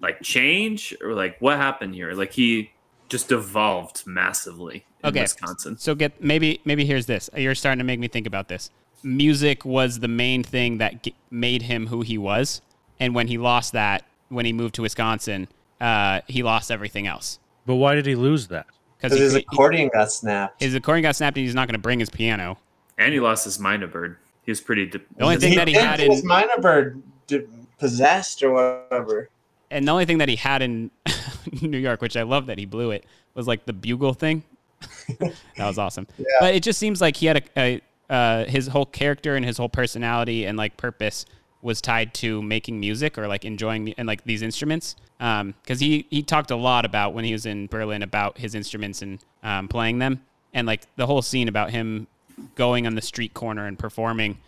like 0.00 0.20
change, 0.22 0.94
or 1.02 1.14
like 1.14 1.38
what 1.40 1.56
happened 1.56 1.94
here? 1.94 2.12
Like 2.12 2.32
he 2.32 2.72
just 3.08 3.30
evolved 3.32 4.04
massively 4.06 4.84
in 5.04 5.10
Okay. 5.10 5.22
Wisconsin." 5.22 5.76
So 5.78 5.94
get 5.94 6.22
maybe 6.22 6.60
maybe 6.64 6.84
here's 6.84 7.06
this. 7.06 7.28
You're 7.36 7.54
starting 7.54 7.78
to 7.78 7.84
make 7.84 8.00
me 8.00 8.08
think 8.08 8.26
about 8.26 8.48
this. 8.48 8.70
Music 9.02 9.64
was 9.64 10.00
the 10.00 10.08
main 10.08 10.42
thing 10.42 10.78
that 10.78 11.02
g- 11.02 11.14
made 11.30 11.62
him 11.62 11.86
who 11.88 12.02
he 12.02 12.18
was, 12.18 12.60
and 12.98 13.14
when 13.14 13.28
he 13.28 13.38
lost 13.38 13.72
that, 13.72 14.04
when 14.28 14.44
he 14.46 14.52
moved 14.52 14.74
to 14.76 14.82
Wisconsin, 14.82 15.48
uh, 15.80 16.20
he 16.26 16.42
lost 16.42 16.70
everything 16.70 17.06
else. 17.06 17.38
But 17.66 17.76
why 17.76 17.94
did 17.94 18.06
he 18.06 18.14
lose 18.14 18.48
that? 18.48 18.66
Because 19.00 19.18
his 19.18 19.34
accordion 19.34 19.90
got 19.92 20.12
snapped. 20.12 20.62
His 20.62 20.74
accordion 20.74 21.02
got 21.02 21.16
snapped, 21.16 21.36
and 21.36 21.44
he's 21.46 21.54
not 21.54 21.66
going 21.66 21.74
to 21.74 21.80
bring 21.80 22.00
his 22.00 22.10
piano. 22.10 22.58
And 22.98 23.14
he 23.14 23.20
lost 23.20 23.44
his 23.44 23.58
myna 23.58 23.90
bird. 23.90 24.18
He 24.50 24.52
was 24.52 24.60
pretty. 24.60 24.86
De- 24.86 24.98
The 25.16 25.22
only 25.22 25.36
thing 25.36 25.54
that 25.54 25.68
he 25.68 25.74
had 25.74 25.98
get 25.98 26.06
in 26.06 26.10
his 26.10 26.24
myna 26.24 26.60
bird 26.60 27.00
d- 27.28 27.42
possessed 27.78 28.42
or 28.42 28.50
whatever. 28.52 29.28
and 29.70 29.86
the 29.86 29.92
only 29.92 30.04
thing 30.06 30.18
that 30.18 30.28
he 30.28 30.34
had 30.34 30.60
in 30.60 30.90
New 31.62 31.78
York, 31.78 32.02
which 32.02 32.16
I 32.16 32.22
love 32.22 32.46
that 32.46 32.58
he 32.58 32.64
blew 32.66 32.90
it, 32.90 33.04
was 33.34 33.46
like 33.46 33.64
the 33.64 33.72
bugle 33.72 34.12
thing. 34.12 34.42
that 35.20 35.34
was 35.58 35.78
awesome. 35.78 36.08
But 36.40 36.52
it 36.56 36.64
just 36.64 36.80
seems 36.80 37.00
like 37.00 37.14
he 37.16 37.26
had 37.26 37.44
a, 37.56 37.80
a 38.08 38.12
uh, 38.12 38.44
his 38.46 38.66
whole 38.66 38.86
character 38.86 39.36
and 39.36 39.44
his 39.46 39.56
whole 39.56 39.68
personality 39.68 40.46
and 40.46 40.58
like 40.58 40.76
purpose 40.76 41.26
was 41.62 41.80
tied 41.80 42.12
to 42.14 42.42
making 42.42 42.80
music 42.80 43.16
or 43.18 43.28
like 43.28 43.44
enjoying 43.44 43.92
and 43.98 44.08
like 44.08 44.24
these 44.24 44.42
instruments. 44.42 44.96
Because 45.18 45.78
he 45.78 46.06
he 46.10 46.24
talked 46.24 46.50
a 46.50 46.56
lot 46.56 46.84
about 46.84 47.14
when 47.14 47.24
he 47.24 47.32
was 47.32 47.46
in 47.46 47.68
Berlin 47.68 48.02
about 48.02 48.38
his 48.38 48.56
instruments 48.56 49.00
and 49.00 49.20
um, 49.44 49.68
playing 49.68 50.00
them, 50.00 50.22
and 50.52 50.66
like 50.66 50.82
the 50.96 51.06
whole 51.06 51.22
scene 51.22 51.46
about 51.46 51.70
him 51.70 52.08
going 52.54 52.86
on 52.86 52.94
the 52.94 53.02
street 53.02 53.34
corner 53.34 53.66
and 53.66 53.78
performing 53.78 54.38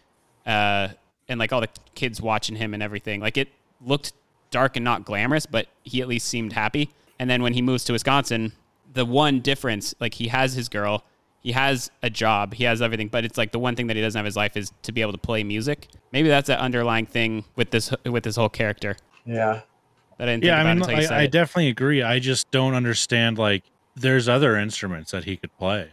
uh, 0.47 0.89
and 1.29 1.39
like 1.39 1.53
all 1.53 1.61
the 1.61 1.69
kids 1.95 2.21
watching 2.21 2.57
him 2.57 2.75
and 2.75 2.83
everything. 2.83 3.21
Like 3.21 3.37
it 3.37 3.49
looked 3.85 4.13
dark 4.51 4.77
and 4.77 4.85
not 4.85 5.05
glamorous, 5.05 5.47
but 5.47 5.67
he 5.85 6.01
at 6.03 6.09
least 6.09 6.29
seemed 6.29 6.53
happy. 6.53 6.91
And 7.19 7.29
then 7.31 7.43
when 7.43 7.55
he 7.55 7.63
moves 7.63 7.85
to 7.85 7.93
Wisconsin, 7.93 8.53
the 8.93 9.05
one 9.05 9.41
difference, 9.41 9.95
like 10.01 10.15
he 10.15 10.29
has 10.29 10.55
his 10.55 10.69
girl, 10.69 11.05
he 11.41 11.53
has 11.53 11.91
a 12.03 12.11
job, 12.11 12.55
he 12.55 12.65
has 12.65 12.83
everything, 12.83 13.09
but 13.09 13.25
it's 13.25 13.39
like 13.39 13.53
the 13.53 13.59
one 13.59 13.75
thing 13.75 13.87
that 13.89 13.97
he 13.97 14.03
doesn't 14.03 14.19
have 14.19 14.25
in 14.25 14.27
his 14.27 14.37
life 14.37 14.57
is 14.57 14.73
to 14.83 14.93
be 14.93 15.01
able 15.01 15.13
to 15.13 15.19
play 15.19 15.43
music. 15.43 15.89
Maybe 16.13 16.29
that's 16.29 16.49
an 16.49 16.59
underlying 16.59 17.07
thing 17.07 17.45
with 17.57 17.71
this 17.71 17.93
with 18.05 18.23
this 18.25 18.37
whole 18.37 18.49
character. 18.49 18.97
Yeah. 19.25 19.61
That 20.19 20.29
I 20.29 20.33
didn't 20.33 20.45
Yeah, 20.45 20.57
think 20.57 20.67
I 20.67 20.75
mean, 20.75 20.83
until 20.83 20.97
you 20.97 21.03
said 21.07 21.13
I, 21.19 21.23
I 21.23 21.27
definitely 21.27 21.69
agree. 21.69 22.03
I 22.03 22.19
just 22.19 22.51
don't 22.51 22.75
understand. 22.75 23.39
Like, 23.39 23.65
there's 23.97 24.29
other 24.29 24.57
instruments 24.57 25.11
that 25.11 25.25
he 25.25 25.37
could 25.37 25.57
play. 25.59 25.91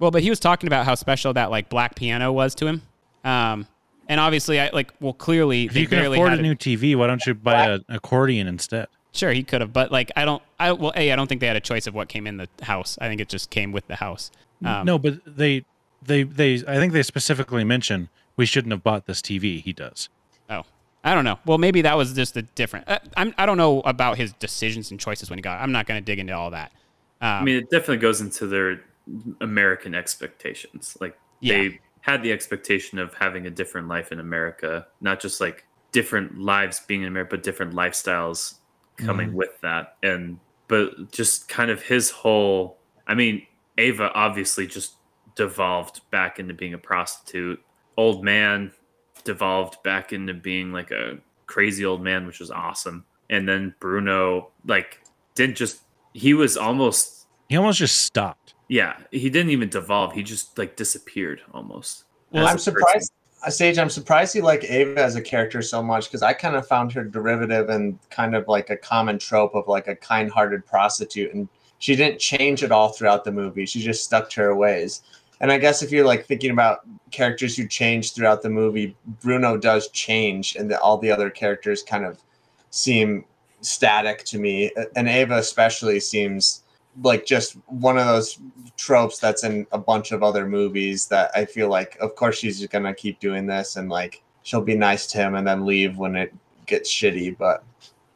Well, 0.00 0.10
but 0.10 0.22
he 0.22 0.30
was 0.30 0.40
talking 0.40 0.66
about 0.66 0.86
how 0.86 0.96
special 0.96 1.34
that 1.34 1.50
like 1.50 1.68
black 1.68 1.94
piano 1.94 2.32
was 2.32 2.54
to 2.56 2.66
him. 2.66 2.82
Um, 3.22 3.66
and 4.08 4.18
obviously, 4.18 4.58
I 4.58 4.70
like 4.72 4.92
well, 4.98 5.12
clearly 5.12 5.66
If 5.66 5.76
you 5.76 5.86
can 5.86 5.98
barely 5.98 6.16
afford 6.18 6.30
had 6.30 6.40
a 6.40 6.42
new 6.42 6.56
TV, 6.56 6.96
why 6.96 7.06
don't 7.06 7.24
you 7.24 7.34
buy 7.34 7.68
an 7.68 7.84
accordion 7.88 8.48
instead? 8.48 8.88
Sure, 9.12 9.32
he 9.32 9.42
could 9.42 9.60
have, 9.60 9.72
but 9.72 9.92
like 9.92 10.10
I 10.16 10.24
don't. 10.24 10.42
I 10.58 10.72
well, 10.72 10.92
a 10.96 11.12
I 11.12 11.16
don't 11.16 11.26
think 11.26 11.40
they 11.40 11.46
had 11.46 11.56
a 11.56 11.60
choice 11.60 11.86
of 11.86 11.94
what 11.94 12.08
came 12.08 12.26
in 12.26 12.38
the 12.38 12.48
house. 12.62 12.98
I 13.00 13.08
think 13.08 13.20
it 13.20 13.28
just 13.28 13.50
came 13.50 13.72
with 13.72 13.86
the 13.86 13.96
house. 13.96 14.30
Um, 14.64 14.84
no, 14.86 14.98
but 14.98 15.20
they, 15.26 15.64
they, 16.02 16.22
they. 16.22 16.54
I 16.66 16.76
think 16.76 16.92
they 16.92 17.02
specifically 17.02 17.64
mention 17.64 18.08
we 18.36 18.46
shouldn't 18.46 18.72
have 18.72 18.82
bought 18.82 19.06
this 19.06 19.20
TV. 19.20 19.62
He 19.62 19.72
does. 19.72 20.08
Oh, 20.48 20.62
I 21.02 21.14
don't 21.14 21.24
know. 21.24 21.38
Well, 21.44 21.58
maybe 21.58 21.82
that 21.82 21.96
was 21.96 22.12
just 22.14 22.36
a 22.36 22.42
different. 22.42 22.88
Uh, 22.88 22.98
I'm. 23.16 23.34
I 23.36 23.46
don't 23.46 23.58
know 23.58 23.80
about 23.80 24.16
his 24.16 24.32
decisions 24.34 24.90
and 24.90 24.98
choices 24.98 25.28
when 25.28 25.38
he 25.38 25.42
got. 25.42 25.60
it. 25.60 25.62
I'm 25.62 25.72
not 25.72 25.86
going 25.86 26.00
to 26.00 26.04
dig 26.04 26.18
into 26.18 26.32
all 26.32 26.50
that. 26.50 26.72
Um, 27.20 27.28
I 27.28 27.42
mean, 27.42 27.56
it 27.56 27.70
definitely 27.70 27.98
goes 27.98 28.20
into 28.20 28.46
their 28.46 28.80
American 29.40 29.94
expectations. 29.94 30.96
Like 31.00 31.18
they 31.42 31.80
had 32.02 32.22
the 32.22 32.32
expectation 32.32 32.98
of 32.98 33.14
having 33.14 33.46
a 33.46 33.50
different 33.50 33.88
life 33.88 34.12
in 34.12 34.20
America, 34.20 34.86
not 35.00 35.20
just 35.20 35.40
like 35.40 35.66
different 35.92 36.38
lives 36.38 36.80
being 36.86 37.02
in 37.02 37.08
America, 37.08 37.36
but 37.36 37.42
different 37.42 37.74
lifestyles 37.74 38.54
coming 38.96 39.30
Mhm. 39.30 39.34
with 39.34 39.60
that. 39.62 39.96
And 40.02 40.38
but 40.68 41.10
just 41.10 41.48
kind 41.48 41.70
of 41.70 41.82
his 41.82 42.10
whole. 42.10 42.78
I 43.06 43.14
mean, 43.14 43.44
Ava 43.76 44.12
obviously 44.14 44.66
just 44.68 44.94
devolved 45.34 46.00
back 46.10 46.38
into 46.38 46.54
being 46.54 46.74
a 46.74 46.78
prostitute. 46.78 47.60
Old 47.96 48.22
man 48.22 48.72
devolved 49.24 49.82
back 49.82 50.12
into 50.12 50.32
being 50.32 50.72
like 50.72 50.90
a 50.92 51.18
crazy 51.46 51.84
old 51.84 52.02
man, 52.02 52.26
which 52.26 52.38
was 52.38 52.50
awesome. 52.52 53.04
And 53.28 53.48
then 53.48 53.74
Bruno 53.80 54.52
like 54.66 55.00
didn't 55.34 55.56
just 55.56 55.82
he 56.12 56.34
was 56.34 56.56
almost 56.56 57.19
He 57.50 57.56
almost 57.56 57.80
just 57.80 58.02
stopped. 58.02 58.54
yeah, 58.68 58.96
he 59.10 59.28
didn't 59.28 59.50
even 59.50 59.68
devolve. 59.68 60.12
He 60.12 60.22
just 60.22 60.56
like 60.56 60.76
disappeared 60.76 61.42
almost. 61.52 62.04
Well, 62.30 62.44
I'm 62.44 62.50
a 62.50 62.52
person. 62.52 62.74
surprised. 62.74 63.12
Uh, 63.42 63.50
Sage, 63.50 63.76
I'm 63.76 63.90
surprised 63.90 64.36
you 64.36 64.42
like 64.42 64.62
Ava 64.70 65.02
as 65.02 65.16
a 65.16 65.20
character 65.20 65.60
so 65.60 65.82
much 65.82 66.04
because 66.04 66.22
I 66.22 66.32
kind 66.32 66.54
of 66.54 66.68
found 66.68 66.92
her 66.92 67.02
derivative 67.02 67.68
and 67.68 67.98
kind 68.08 68.36
of 68.36 68.46
like 68.46 68.70
a 68.70 68.76
common 68.76 69.18
trope 69.18 69.56
of 69.56 69.66
like 69.66 69.88
a 69.88 69.96
kind-hearted 69.96 70.64
prostitute, 70.64 71.34
and 71.34 71.48
she 71.80 71.96
didn't 71.96 72.20
change 72.20 72.62
at 72.62 72.70
all 72.70 72.90
throughout 72.90 73.24
the 73.24 73.32
movie. 73.32 73.66
She 73.66 73.80
just 73.80 74.04
stuck 74.04 74.30
to 74.30 74.42
her 74.42 74.54
ways. 74.54 75.02
And 75.40 75.50
I 75.50 75.58
guess 75.58 75.82
if 75.82 75.90
you're 75.90 76.06
like 76.06 76.26
thinking 76.26 76.52
about 76.52 76.86
characters 77.10 77.56
who 77.56 77.66
change 77.66 78.12
throughout 78.12 78.42
the 78.42 78.50
movie, 78.50 78.94
Bruno 79.22 79.56
does 79.56 79.88
change, 79.88 80.54
and 80.54 80.70
the, 80.70 80.78
all 80.80 80.98
the 80.98 81.10
other 81.10 81.30
characters 81.30 81.82
kind 81.82 82.04
of 82.04 82.22
seem 82.70 83.24
static 83.60 84.22
to 84.26 84.38
me. 84.38 84.70
And 84.94 85.08
Ava 85.08 85.38
especially 85.38 85.98
seems 85.98 86.62
like 87.02 87.24
just 87.24 87.54
one 87.66 87.98
of 87.98 88.06
those 88.06 88.38
tropes 88.76 89.18
that's 89.18 89.44
in 89.44 89.66
a 89.72 89.78
bunch 89.78 90.12
of 90.12 90.22
other 90.22 90.46
movies 90.46 91.06
that 91.06 91.30
I 91.34 91.44
feel 91.44 91.68
like 91.68 91.96
of 92.00 92.14
course 92.16 92.38
she's 92.38 92.58
just 92.58 92.72
gonna 92.72 92.94
keep 92.94 93.20
doing 93.20 93.46
this 93.46 93.76
and 93.76 93.88
like 93.88 94.22
she'll 94.42 94.62
be 94.62 94.76
nice 94.76 95.06
to 95.08 95.18
him 95.18 95.34
and 95.34 95.46
then 95.46 95.66
leave 95.66 95.96
when 95.96 96.16
it 96.16 96.34
gets 96.66 96.90
shitty. 96.90 97.36
But 97.36 97.62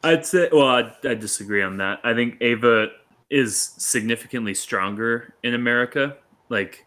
I'd 0.03 0.25
say, 0.25 0.49
well, 0.51 0.67
I, 0.67 0.91
I 1.03 1.15
disagree 1.15 1.61
on 1.61 1.77
that. 1.77 1.99
I 2.03 2.13
think 2.13 2.37
Ava 2.41 2.89
is 3.29 3.73
significantly 3.77 4.53
stronger 4.53 5.33
in 5.43 5.53
America. 5.53 6.17
Like, 6.49 6.85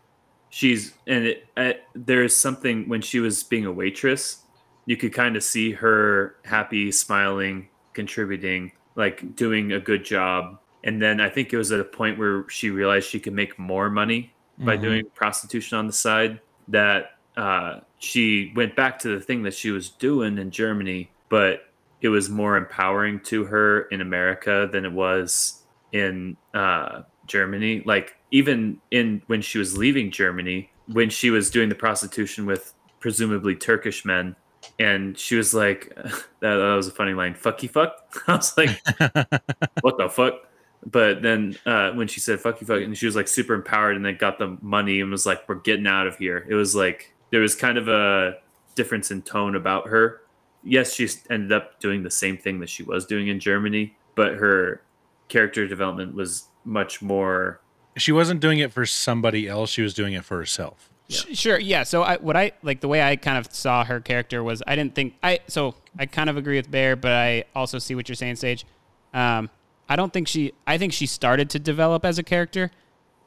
she's, 0.51 0.95
and 1.07 1.27
it, 1.27 1.47
uh, 1.57 1.73
there's 1.95 2.35
something 2.35 2.89
when 2.89 3.03
she 3.03 3.21
was 3.21 3.43
being 3.43 3.67
a 3.67 3.73
waitress, 3.73 4.43
you 4.87 4.97
could 4.97 5.13
kind 5.13 5.37
of 5.37 5.43
see 5.43 5.73
her 5.73 6.37
happy, 6.45 6.91
smiling, 6.93 7.69
contributing, 7.93 8.73
like 8.95 9.35
doing 9.37 9.73
a 9.73 9.81
good 9.81 10.05
job. 10.05 10.59
And 10.89 11.03
then 11.03 11.21
I 11.21 11.29
think 11.29 11.53
it 11.53 11.59
was 11.59 11.71
at 11.71 11.81
a 11.81 11.85
point 11.85 12.19
where 12.19 12.49
she 12.49 12.71
realized 12.71 13.09
she 13.11 13.21
could 13.21 13.35
make 13.35 13.59
more 13.59 13.91
money 13.91 14.33
by 14.59 14.77
Mhm. 14.77 14.81
doing 14.83 15.05
prostitution 15.15 15.77
on 15.77 15.87
the 15.87 15.93
side 15.93 16.41
that 16.69 17.19
uh, 17.37 17.81
she 17.99 18.53
went 18.57 18.75
back 18.75 18.99
to 19.01 19.09
the 19.09 19.21
thing 19.21 19.43
that 19.43 19.53
she 19.55 19.71
was 19.71 19.91
doing 19.91 20.39
in 20.39 20.51
Germany, 20.51 21.11
but 21.29 21.69
it 22.01 22.09
was 22.09 22.31
more 22.31 22.57
empowering 22.57 23.21
to 23.21 23.45
her 23.45 23.83
in 23.93 24.01
America 24.01 24.69
than 24.73 24.85
it 24.87 24.93
was 24.93 25.63
in 25.93 26.37
uh, 26.55 27.03
Germany. 27.27 27.83
Like 27.85 28.17
even 28.31 28.81
in 28.91 29.21
when 29.27 29.43
she 29.43 29.59
was 29.59 29.77
leaving 29.77 30.11
Germany, 30.11 30.71
when 30.87 31.11
she 31.11 31.29
was 31.31 31.51
doing 31.51 31.69
the 31.69 31.75
prostitution 31.75 32.47
with 32.47 32.73
presumably 32.99 33.55
Turkish 33.55 34.05
men, 34.07 34.35
and 34.81 35.17
she 35.19 35.37
was 35.37 35.53
like, 35.55 35.93
that, 36.41 36.57
that 36.57 36.75
was 36.75 36.89
a 36.89 36.93
funny 36.93 37.13
line, 37.15 37.35
"Fucky 37.35 37.69
fuck." 37.71 37.93
I 38.27 38.37
was 38.37 38.57
like, 38.57 38.71
"What 39.83 39.99
the 39.99 40.09
fuck?" 40.11 40.48
But 40.87 41.23
then 41.23 41.57
uh, 41.67 41.91
when 41.93 42.07
she 42.09 42.21
said 42.21 42.41
"fuck 42.41 42.61
you, 42.61 42.67
fuck," 42.67 42.81
and 42.81 42.97
she 42.97 43.07
was 43.07 43.17
like 43.17 43.29
super 43.29 43.55
empowered, 43.55 43.97
and 43.97 44.05
then 44.05 44.17
got 44.17 44.39
the 44.39 44.57
money 44.63 45.01
and 45.01 45.11
was 45.11 45.27
like, 45.27 45.49
"We're 45.49 45.57
getting 45.57 45.87
out 45.87 46.07
of 46.07 46.17
here." 46.17 46.47
It 46.49 46.55
was 46.55 46.75
like 46.75 47.13
there 47.31 47.41
was 47.41 47.55
kind 47.55 47.77
of 47.79 47.89
a 47.89 48.39
difference 48.75 49.11
in 49.11 49.23
tone 49.23 49.55
about 49.57 49.89
her. 49.89 50.21
Yes, 50.63 50.95
she 50.95 51.09
ended 51.31 51.53
up 51.53 51.81
doing 51.81 52.03
the 52.03 52.11
same 52.11 52.37
thing 52.39 52.61
that 52.61 52.69
she 52.69 52.83
was 52.83 53.07
doing 53.07 53.29
in 53.29 53.41
Germany, 53.41 53.97
but 54.15 54.35
her 54.35 54.83
character 55.29 55.67
development 55.67 56.15
was 56.15 56.45
much 56.65 57.03
more. 57.03 57.61
She 57.97 58.13
wasn't 58.13 58.41
doing 58.41 58.59
it 58.59 58.73
for 58.73 58.87
somebody 58.87 59.49
else. 59.49 59.71
She 59.71 59.83
was 59.83 59.95
doing 59.95 60.15
it 60.15 60.25
for 60.25 60.39
herself. 60.39 60.91
Sh- 61.09 61.25
Sure, 61.37 61.59
yeah. 61.59 61.83
So 61.83 62.03
I 62.03 62.17
what 62.19 62.37
I 62.37 62.53
like 62.63 62.81
the 62.81 62.89
way 62.89 63.03
I 63.03 63.17
kind 63.17 63.39
of 63.39 63.53
saw 63.53 63.85
her 63.85 64.01
character 64.01 64.45
was 64.45 64.63
I 64.67 64.77
didn't 64.77 64.95
think 64.95 65.15
I 65.23 65.41
so 65.49 65.75
I 65.99 66.07
kind 66.07 66.31
of 66.31 66.37
agree 66.37 66.57
with 66.57 66.71
Bear, 66.71 66.95
but 66.97 67.13
I 67.13 67.45
also 67.55 67.79
see 67.79 67.95
what 67.95 68.09
you're 68.09 68.17
saying, 68.17 68.37
Sage. 68.37 68.65
Um, 69.13 69.51
I 69.89 69.97
don't 69.97 70.13
think 70.13 70.29
she. 70.29 70.53
I 70.67 70.79
think 70.79 70.93
she 70.93 71.07
started 71.07 71.51
to 71.51 71.59
develop 71.59 72.05
as 72.05 72.19
a 72.19 72.23
character, 72.23 72.71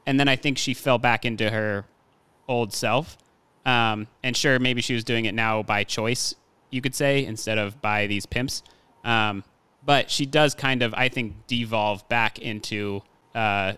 and 0.06 0.18
then 0.18 0.28
I 0.28 0.36
think 0.36 0.58
she 0.58 0.74
fell 0.74 0.98
back 0.98 1.24
into 1.24 1.50
her 1.50 1.84
old 2.48 2.72
self. 2.72 3.18
Um, 3.64 4.08
and 4.22 4.36
sure, 4.36 4.58
maybe 4.58 4.82
she 4.82 4.94
was 4.94 5.04
doing 5.04 5.24
it 5.24 5.34
now 5.34 5.62
by 5.62 5.84
choice, 5.84 6.34
you 6.70 6.80
could 6.80 6.94
say, 6.94 7.24
instead 7.24 7.58
of 7.58 7.80
by 7.80 8.06
these 8.06 8.26
pimps. 8.26 8.62
Um, 9.04 9.44
but 9.84 10.10
she 10.10 10.26
does 10.26 10.54
kind 10.54 10.82
of, 10.82 10.94
I 10.94 11.08
think, 11.08 11.46
devolve 11.46 12.08
back 12.08 12.38
into 12.38 13.02
uh, 13.34 13.74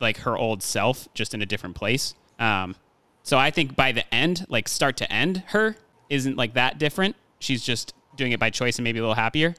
like 0.00 0.18
her 0.18 0.36
old 0.36 0.62
self, 0.62 1.08
just 1.14 1.34
in 1.34 1.42
a 1.42 1.46
different 1.46 1.76
place. 1.76 2.14
Um, 2.38 2.76
so 3.22 3.38
I 3.38 3.50
think 3.50 3.74
by 3.74 3.92
the 3.92 4.14
end, 4.14 4.46
like 4.48 4.68
start 4.68 4.96
to 4.98 5.12
end, 5.12 5.42
her 5.48 5.76
isn't 6.08 6.36
like 6.36 6.54
that 6.54 6.78
different. 6.78 7.16
She's 7.38 7.62
just 7.62 7.94
doing 8.16 8.32
it 8.32 8.40
by 8.40 8.50
choice 8.50 8.78
and 8.78 8.84
maybe 8.84 8.98
a 8.98 9.02
little 9.02 9.14
happier. 9.14 9.54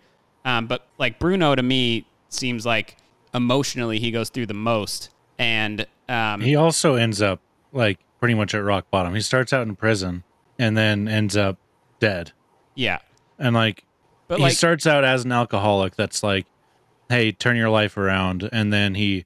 Um, 0.45 0.67
but 0.67 0.87
like 0.97 1.19
Bruno 1.19 1.53
to 1.55 1.63
me 1.63 2.05
seems 2.29 2.65
like 2.65 2.97
emotionally 3.33 3.99
he 3.99 4.11
goes 4.11 4.29
through 4.29 4.45
the 4.47 4.53
most, 4.53 5.09
and 5.37 5.85
um, 6.09 6.41
He 6.41 6.55
also 6.55 6.95
ends 6.95 7.21
up 7.21 7.39
like 7.73 7.99
pretty 8.19 8.33
much 8.33 8.55
at 8.55 8.63
rock 8.63 8.89
bottom. 8.89 9.13
He 9.13 9.21
starts 9.21 9.53
out 9.53 9.67
in 9.67 9.75
prison 9.75 10.23
and 10.57 10.75
then 10.77 11.07
ends 11.07 11.37
up 11.37 11.57
dead. 11.99 12.31
yeah, 12.75 12.99
And 13.37 13.53
like 13.55 13.83
But, 14.27 14.37
he 14.39 14.43
like- 14.45 14.53
starts 14.53 14.87
out 14.87 15.03
as 15.03 15.25
an 15.25 15.31
alcoholic 15.31 15.95
that's 15.95 16.23
like, 16.23 16.45
hey, 17.09 17.31
turn 17.31 17.55
your 17.55 17.69
life 17.69 17.95
around, 17.97 18.49
and 18.51 18.71
then 18.73 18.95
he 18.95 19.25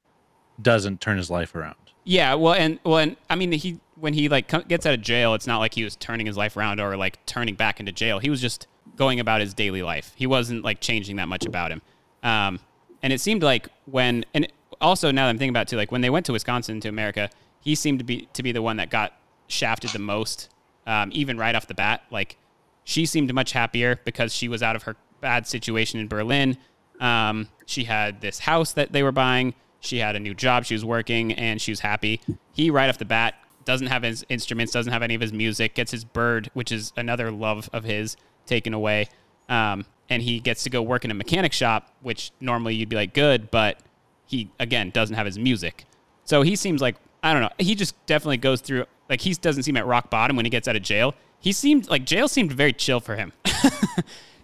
doesn't 0.62 1.02
turn 1.02 1.18
his 1.18 1.30
life 1.30 1.56
around. 1.56 1.76
Yeah, 2.04 2.34
well, 2.36 2.54
and 2.54 2.80
well, 2.84 2.97
and 2.97 3.16
I 3.30 3.36
mean, 3.36 3.52
he 3.54 3.80
when 3.95 4.14
he 4.14 4.28
like 4.30 4.47
gets 4.68 4.86
out 4.88 4.93
of 4.95 5.02
jail, 5.02 5.34
it's 5.36 5.45
not 5.47 5.60
like 5.60 5.76
he 5.76 5.84
was 5.84 5.95
turning 5.95 6.26
his 6.26 6.36
life 6.36 6.58
around 6.58 6.80
or 6.80 6.97
like 6.97 7.24
turning 7.28 7.54
back 7.56 7.80
into 7.80 7.91
jail. 7.91 8.18
He 8.20 8.30
was 8.32 8.41
just 8.41 8.68
going 8.95 9.20
about 9.20 9.39
his 9.41 9.54
daily 9.54 9.84
life. 9.84 10.12
He 10.16 10.26
wasn't 10.28 10.64
like 10.64 10.80
changing 10.82 11.16
that 11.18 11.28
much 11.28 11.45
about 11.45 11.72
him. 11.72 11.82
Um, 12.24 12.60
and 13.04 13.14
it 13.14 13.22
seemed 13.22 13.43
like 13.43 13.68
when, 13.86 14.26
and 14.34 14.52
also 14.80 15.12
now 15.12 15.26
that 15.26 15.30
I'm 15.30 15.38
thinking 15.38 15.52
about 15.52 15.64
it 15.64 15.70
too, 15.70 15.78
like 15.78 15.91
when 15.91 16.02
they 16.02 16.10
went 16.10 16.26
to 16.28 16.34
Wisconsin 16.34 16.80
to 16.82 16.89
America, 16.89 17.30
he 17.60 17.76
seemed 17.76 17.99
to 17.99 18.06
be 18.06 18.28
to 18.34 18.43
be 18.43 18.52
the 18.52 18.62
one 18.62 18.78
that 18.78 18.89
got 18.89 19.14
shafted 19.47 19.91
the 19.91 19.99
most, 19.99 20.49
um, 20.88 21.10
even 21.14 21.38
right 21.38 21.56
off 21.56 21.68
the 21.68 21.74
bat. 21.74 22.04
Like 22.12 22.38
she 22.84 23.06
seemed 23.06 23.34
much 23.34 23.52
happier 23.52 23.99
because 24.04 24.34
she 24.34 24.47
was 24.47 24.64
out 24.64 24.76
of 24.76 24.84
her 24.84 24.95
bad 25.20 25.47
situation 25.47 25.99
in 25.99 26.08
Berlin. 26.08 26.58
Um, 26.99 27.47
she 27.66 27.84
had 27.84 28.22
this 28.22 28.39
house 28.39 28.74
that 28.74 28.91
they 28.91 29.04
were 29.04 29.12
buying. 29.12 29.54
She 29.80 29.97
had 29.97 30.16
a 30.16 30.20
new 30.20 30.34
job. 30.34 30.66
She 30.66 30.74
was 30.74 30.86
working 30.86 31.32
and 31.34 31.60
she 31.60 31.72
was 31.72 31.80
happy. 31.80 32.22
He, 32.54 32.70
right 32.70 32.89
off 32.89 32.99
the 32.99 33.06
bat, 33.06 33.36
doesn't 33.66 33.88
have 33.88 34.04
his 34.04 34.26
instruments, 34.30 34.74
doesn't 34.74 34.91
have 34.91 35.04
any 35.04 35.16
of 35.16 35.22
his 35.22 35.34
music, 35.34 35.76
gets 35.76 35.91
his 35.91 36.04
bird, 36.04 36.49
which 36.54 36.72
is 36.72 36.93
another 36.97 37.32
love 37.32 37.70
of 37.74 37.84
his, 37.84 38.18
taken 38.45 38.74
away. 38.74 39.08
Um, 39.49 39.86
and 40.12 40.22
he 40.22 40.39
gets 40.39 40.62
to 40.64 40.70
go 40.70 40.82
work 40.84 41.05
in 41.05 41.09
a 41.09 41.14
mechanic 41.16 41.53
shop, 41.53 41.89
which 42.01 42.32
normally 42.39 42.76
you'd 42.76 42.89
be 42.89 42.95
like, 42.97 43.14
good, 43.14 43.49
but 43.49 43.80
he, 44.28 44.51
again, 44.59 44.91
doesn't 44.91 45.16
have 45.16 45.26
his 45.26 45.39
music. 45.39 45.86
So 46.26 46.41
he 46.43 46.55
seems 46.55 46.82
like, 46.82 46.97
I 47.24 47.32
don't 47.34 47.41
know, 47.41 47.49
he 47.57 47.74
just 47.74 47.95
definitely 48.05 48.38
goes 48.38 48.62
through, 48.62 48.86
like, 49.09 49.22
he 49.22 49.34
doesn't 49.34 49.64
seem 49.64 49.78
at 49.78 49.86
rock 49.88 50.09
bottom 50.09 50.36
when 50.36 50.45
he 50.45 50.49
gets 50.49 50.68
out 50.68 50.76
of 50.76 50.84
jail. 50.84 51.16
He 51.39 51.53
seemed 51.53 51.89
like 51.89 52.05
jail 52.05 52.28
seemed 52.28 52.51
very 52.51 52.74
chill 52.74 52.99
for 52.99 53.16
him. 53.16 53.34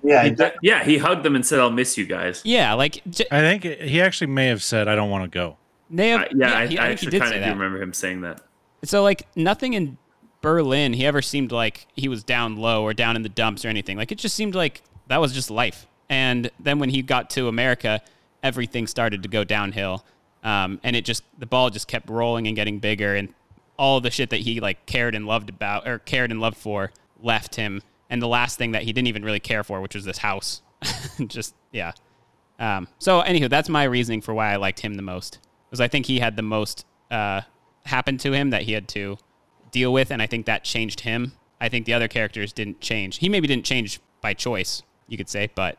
Yeah, 0.03 0.23
He- 0.23 0.35
yeah. 0.61 0.83
He 0.83 0.97
hugged 0.99 1.23
them 1.23 1.35
and 1.35 1.45
said, 1.45 1.59
"I'll 1.59 1.71
miss 1.71 1.97
you 1.97 2.05
guys." 2.05 2.41
Yeah, 2.45 2.73
like 2.75 3.01
I 3.31 3.41
think 3.41 3.63
he 3.63 3.99
actually 3.99 4.27
may 4.27 4.45
have 4.45 4.61
said, 4.61 4.87
"I 4.87 4.95
don't 4.95 5.09
want 5.09 5.23
to 5.23 5.27
go." 5.29 5.57
They 5.89 6.09
have, 6.09 6.21
Uh, 6.21 6.25
yeah, 6.35 6.53
I, 6.55 6.67
he- 6.67 6.77
I, 6.77 6.81
think 6.81 6.91
actually 6.93 7.11
did 7.11 7.21
kind 7.23 7.33
of 7.35 7.43
do 7.43 7.49
remember 7.49 7.81
him 7.81 7.93
saying 7.93 8.21
that. 8.21 8.41
So 8.85 9.01
like 9.01 9.27
nothing 9.35 9.73
in 9.73 9.97
Berlin 10.41 10.93
he 10.93 11.05
ever 11.05 11.21
seemed 11.21 11.51
like 11.51 11.87
he 11.95 12.07
was 12.07 12.23
down 12.23 12.57
low 12.57 12.83
or 12.83 12.93
down 12.93 13.15
in 13.15 13.23
the 13.23 13.29
dumps 13.29 13.65
or 13.65 13.69
anything. 13.69 13.97
Like 13.97 14.11
it 14.11 14.19
just 14.19 14.35
seemed 14.35 14.53
like 14.53 14.83
that 15.07 15.17
was 15.17 15.33
just 15.33 15.49
life. 15.49 15.87
And 16.09 16.49
then 16.59 16.79
when 16.79 16.89
he 16.89 17.01
got 17.01 17.29
to 17.31 17.47
America, 17.47 18.01
everything 18.43 18.87
started 18.87 19.23
to 19.23 19.29
go 19.29 19.43
downhill. 19.43 20.05
Um, 20.43 20.79
and 20.83 20.95
it 20.95 21.05
just 21.05 21.23
the 21.37 21.45
ball 21.45 21.69
just 21.69 21.87
kept 21.87 22.09
rolling 22.09 22.47
and 22.47 22.55
getting 22.55 22.79
bigger 22.79 23.15
and 23.15 23.33
all 23.77 23.99
the 24.01 24.11
shit 24.11 24.29
that 24.29 24.41
he 24.41 24.59
like 24.59 24.85
cared 24.85 25.15
and 25.15 25.25
loved 25.25 25.49
about 25.49 25.87
or 25.87 25.99
cared 25.99 26.31
and 26.31 26.39
loved 26.39 26.57
for 26.57 26.91
left 27.21 27.55
him. 27.55 27.81
And 28.09 28.21
the 28.21 28.27
last 28.27 28.57
thing 28.57 28.71
that 28.71 28.83
he 28.83 28.93
didn't 28.93 29.07
even 29.07 29.25
really 29.25 29.39
care 29.39 29.63
for, 29.63 29.81
which 29.81 29.95
was 29.95 30.05
this 30.05 30.19
house. 30.19 30.61
just 31.27 31.55
yeah. 31.71 31.91
Um, 32.59 32.87
so 32.99 33.21
anywho, 33.21 33.49
that's 33.49 33.69
my 33.69 33.83
reasoning 33.83 34.21
for 34.21 34.33
why 34.33 34.51
I 34.51 34.55
liked 34.55 34.79
him 34.79 34.95
the 34.95 35.01
most. 35.01 35.39
Was 35.69 35.81
I 35.81 35.87
think 35.87 36.05
he 36.05 36.19
had 36.19 36.35
the 36.35 36.41
most 36.41 36.85
uh, 37.11 37.41
happen 37.85 38.17
to 38.19 38.31
him 38.31 38.51
that 38.51 38.63
he 38.63 38.71
had 38.71 38.87
to 38.89 39.17
deal 39.71 39.91
with, 39.91 40.11
and 40.11 40.21
I 40.21 40.27
think 40.27 40.45
that 40.45 40.63
changed 40.63 41.01
him. 41.01 41.33
I 41.59 41.69
think 41.69 41.85
the 41.85 41.93
other 41.93 42.07
characters 42.07 42.53
didn't 42.53 42.79
change. 42.79 43.17
He 43.17 43.29
maybe 43.29 43.47
didn't 43.47 43.65
change 43.65 43.99
by 44.21 44.33
choice, 44.33 44.83
you 45.07 45.17
could 45.17 45.29
say, 45.29 45.49
but 45.55 45.77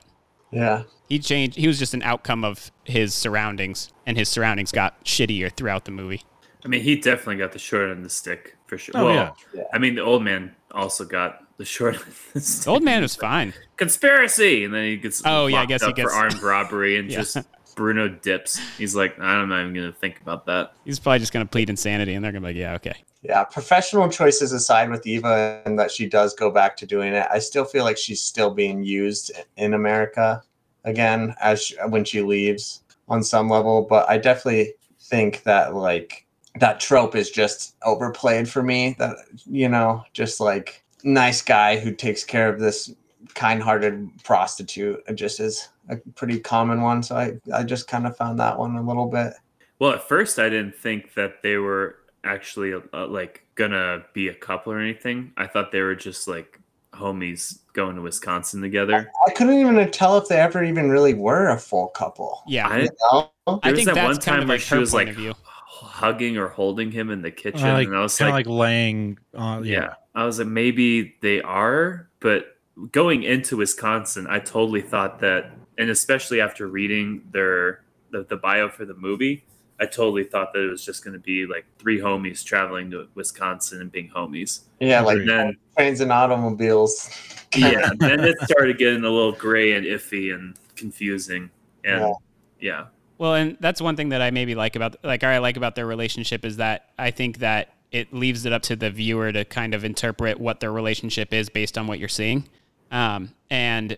Yeah. 0.50 0.82
he 1.08 1.18
changed. 1.18 1.56
He 1.56 1.66
was 1.66 1.78
just 1.78 1.94
an 1.94 2.02
outcome 2.02 2.44
of 2.44 2.70
his 2.84 3.14
surroundings, 3.14 3.92
and 4.06 4.16
his 4.16 4.28
surroundings 4.28 4.72
got 4.72 5.04
shittier 5.04 5.50
throughout 5.54 5.84
the 5.84 5.90
movie. 5.90 6.22
I 6.64 6.68
mean, 6.68 6.82
he 6.82 6.96
definitely 6.96 7.36
got 7.36 7.52
the 7.52 7.58
short 7.58 7.84
end 7.90 7.98
of 7.98 8.02
the 8.04 8.10
stick 8.10 8.56
for 8.66 8.76
sure. 8.78 8.92
Oh, 8.96 9.04
well, 9.06 9.36
yeah. 9.54 9.62
I 9.72 9.78
mean, 9.78 9.94
the 9.94 10.02
old 10.02 10.22
man 10.24 10.54
also 10.72 11.04
got 11.04 11.44
the 11.56 11.64
short 11.64 11.94
end 11.94 12.02
of 12.04 12.30
the 12.34 12.40
stick. 12.40 12.64
The 12.64 12.70
old 12.70 12.82
man 12.82 13.02
was 13.02 13.14
fine. 13.14 13.54
Conspiracy, 13.76 14.64
and 14.64 14.74
then 14.74 14.84
he 14.84 14.96
gets 14.96 15.22
Oh, 15.24 15.46
yeah, 15.46 15.60
I 15.60 15.66
guess 15.66 15.84
he 15.84 15.92
gets- 15.92 16.12
for 16.12 16.18
armed 16.18 16.42
robbery, 16.42 16.98
and 16.98 17.08
Yeah. 17.10 17.18
just 17.18 17.36
Bruno 17.78 18.08
dips. 18.08 18.58
He's 18.76 18.96
like, 18.96 19.16
I'm 19.20 19.48
not 19.48 19.60
even 19.60 19.72
gonna 19.72 19.92
think 19.92 20.20
about 20.20 20.46
that. 20.46 20.72
He's 20.84 20.98
probably 20.98 21.20
just 21.20 21.32
gonna 21.32 21.46
plead 21.46 21.70
insanity, 21.70 22.14
and 22.14 22.24
they're 22.24 22.32
gonna 22.32 22.40
be 22.40 22.48
like, 22.48 22.56
"Yeah, 22.56 22.74
okay." 22.74 23.04
Yeah, 23.22 23.44
professional 23.44 24.08
choices 24.08 24.52
aside 24.52 24.90
with 24.90 25.06
Eva 25.06 25.62
and 25.64 25.78
that 25.78 25.92
she 25.92 26.06
does 26.08 26.34
go 26.34 26.50
back 26.50 26.76
to 26.78 26.86
doing 26.86 27.14
it, 27.14 27.26
I 27.30 27.38
still 27.38 27.64
feel 27.64 27.84
like 27.84 27.96
she's 27.96 28.20
still 28.20 28.50
being 28.50 28.82
used 28.82 29.30
in 29.56 29.74
America 29.74 30.42
again 30.84 31.36
as 31.40 31.62
she, 31.62 31.76
when 31.88 32.04
she 32.04 32.20
leaves 32.20 32.82
on 33.08 33.22
some 33.22 33.48
level. 33.48 33.82
But 33.82 34.10
I 34.10 34.18
definitely 34.18 34.74
think 34.98 35.44
that 35.44 35.76
like 35.76 36.26
that 36.58 36.80
trope 36.80 37.14
is 37.14 37.30
just 37.30 37.76
overplayed 37.84 38.48
for 38.48 38.64
me. 38.64 38.96
That 38.98 39.18
you 39.46 39.68
know, 39.68 40.02
just 40.12 40.40
like 40.40 40.84
nice 41.04 41.42
guy 41.42 41.78
who 41.78 41.92
takes 41.92 42.24
care 42.24 42.52
of 42.52 42.58
this 42.58 42.92
kind-hearted 43.34 44.10
prostitute. 44.24 45.02
It 45.08 45.14
just 45.14 45.40
is 45.40 45.68
a 45.88 45.96
pretty 46.14 46.40
common 46.40 46.82
one. 46.82 47.02
So 47.02 47.16
I 47.16 47.32
I 47.54 47.62
just 47.62 47.88
kind 47.88 48.06
of 48.06 48.16
found 48.16 48.38
that 48.38 48.58
one 48.58 48.76
a 48.76 48.82
little 48.82 49.06
bit. 49.06 49.34
Well, 49.78 49.92
at 49.92 50.08
first, 50.08 50.38
I 50.38 50.48
didn't 50.48 50.74
think 50.74 51.14
that 51.14 51.42
they 51.42 51.56
were 51.56 51.96
actually 52.24 52.74
uh, 52.74 53.06
like 53.06 53.44
gonna 53.54 54.04
be 54.12 54.28
a 54.28 54.34
couple 54.34 54.72
or 54.72 54.78
anything. 54.80 55.32
I 55.36 55.46
thought 55.46 55.72
they 55.72 55.80
were 55.80 55.94
just 55.94 56.26
like 56.28 56.60
homies 56.92 57.60
going 57.74 57.94
to 57.94 58.02
Wisconsin 58.02 58.60
together. 58.60 59.10
I 59.26 59.30
couldn't 59.32 59.58
even 59.58 59.90
tell 59.92 60.18
if 60.18 60.26
they 60.28 60.36
ever 60.40 60.64
even 60.64 60.90
really 60.90 61.14
were 61.14 61.48
a 61.50 61.58
full 61.58 61.88
couple. 61.88 62.42
Yeah, 62.46 62.66
I, 62.66 62.78
You 62.80 62.90
know? 63.12 63.30
there 63.62 63.72
was 63.72 63.84
think 63.84 63.86
that 63.86 63.94
that's 63.94 64.06
one 64.06 64.14
kind 64.16 64.20
time 64.22 64.40
of 64.42 64.48
where 64.48 64.56
like 64.56 64.60
she 64.62 64.76
was 64.76 64.92
like 64.94 65.16
hugging 65.64 66.36
or 66.38 66.48
holding 66.48 66.90
him 66.90 67.10
in 67.10 67.22
the 67.22 67.30
kitchen, 67.30 67.68
Uh, 67.68 67.74
like, 67.74 67.86
and 67.86 67.96
I 67.96 68.00
was 68.00 68.18
kind 68.18 68.32
like, 68.32 68.46
of 68.46 68.52
like 68.52 68.58
laying 68.60 69.18
on. 69.34 69.64
yeah. 69.64 69.72
Yeah. 69.80 69.94
I 70.14 70.24
was 70.24 70.38
like, 70.40 70.48
maybe 70.48 71.14
they 71.22 71.40
are, 71.42 72.08
but 72.18 72.56
going 72.92 73.22
into 73.22 73.56
Wisconsin, 73.56 74.26
I 74.28 74.38
totally 74.38 74.82
thought 74.82 75.20
that, 75.20 75.52
and 75.76 75.90
especially 75.90 76.40
after 76.40 76.66
reading 76.66 77.22
their 77.32 77.82
the, 78.10 78.24
the 78.24 78.36
bio 78.36 78.68
for 78.68 78.84
the 78.84 78.94
movie, 78.94 79.44
I 79.80 79.86
totally 79.86 80.24
thought 80.24 80.52
that 80.54 80.64
it 80.64 80.70
was 80.70 80.84
just 80.84 81.04
going 81.04 81.14
to 81.14 81.20
be 81.20 81.46
like 81.46 81.64
three 81.78 82.00
homies 82.00 82.44
traveling 82.44 82.90
to 82.90 83.08
Wisconsin 83.14 83.80
and 83.80 83.92
being 83.92 84.10
homies. 84.14 84.60
Yeah, 84.80 85.02
like 85.02 85.18
And 85.18 85.28
then 85.28 85.56
trains 85.76 86.00
and 86.00 86.10
automobiles. 86.10 87.10
yeah, 87.56 87.90
then 87.98 88.20
it 88.20 88.36
started 88.42 88.78
getting 88.78 89.04
a 89.04 89.10
little 89.10 89.32
gray 89.32 89.72
and 89.72 89.86
iffy 89.86 90.34
and 90.34 90.56
confusing, 90.76 91.50
and 91.84 92.00
Yeah. 92.00 92.12
yeah. 92.60 92.86
Well, 93.18 93.34
and 93.34 93.56
that's 93.58 93.80
one 93.80 93.96
thing 93.96 94.10
that 94.10 94.22
I 94.22 94.30
maybe 94.30 94.54
like 94.54 94.76
about 94.76 94.96
like 95.04 95.22
or 95.22 95.26
I 95.26 95.38
like 95.38 95.56
about 95.56 95.74
their 95.74 95.86
relationship 95.86 96.44
is 96.44 96.56
that 96.58 96.90
I 96.98 97.10
think 97.10 97.38
that 97.38 97.74
it 97.90 98.12
leaves 98.12 98.44
it 98.44 98.52
up 98.52 98.62
to 98.62 98.76
the 98.76 98.90
viewer 98.90 99.32
to 99.32 99.44
kind 99.44 99.74
of 99.74 99.84
interpret 99.84 100.38
what 100.38 100.60
their 100.60 100.72
relationship 100.72 101.32
is 101.32 101.48
based 101.48 101.78
on 101.78 101.86
what 101.86 101.98
you're 101.98 102.08
seeing. 102.08 102.48
Um, 102.90 103.34
and 103.50 103.96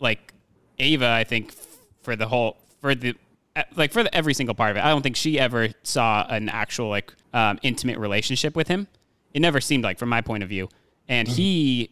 like 0.00 0.32
Ava, 0.78 1.08
I 1.08 1.24
think 1.24 1.54
for 2.02 2.16
the 2.16 2.28
whole 2.28 2.56
for 2.80 2.94
the 2.94 3.14
uh, 3.54 3.62
like 3.74 3.92
for 3.92 4.02
the, 4.02 4.14
every 4.14 4.34
single 4.34 4.54
part 4.54 4.70
of 4.70 4.76
it, 4.76 4.84
I 4.84 4.88
don't 4.88 5.02
think 5.02 5.16
she 5.16 5.38
ever 5.38 5.68
saw 5.82 6.26
an 6.28 6.48
actual 6.48 6.88
like 6.88 7.12
um, 7.32 7.58
intimate 7.62 7.98
relationship 7.98 8.54
with 8.54 8.68
him. 8.68 8.88
It 9.32 9.40
never 9.40 9.60
seemed 9.60 9.84
like, 9.84 9.98
from 9.98 10.08
my 10.08 10.20
point 10.20 10.42
of 10.42 10.48
view, 10.48 10.68
and 11.08 11.28
he 11.28 11.90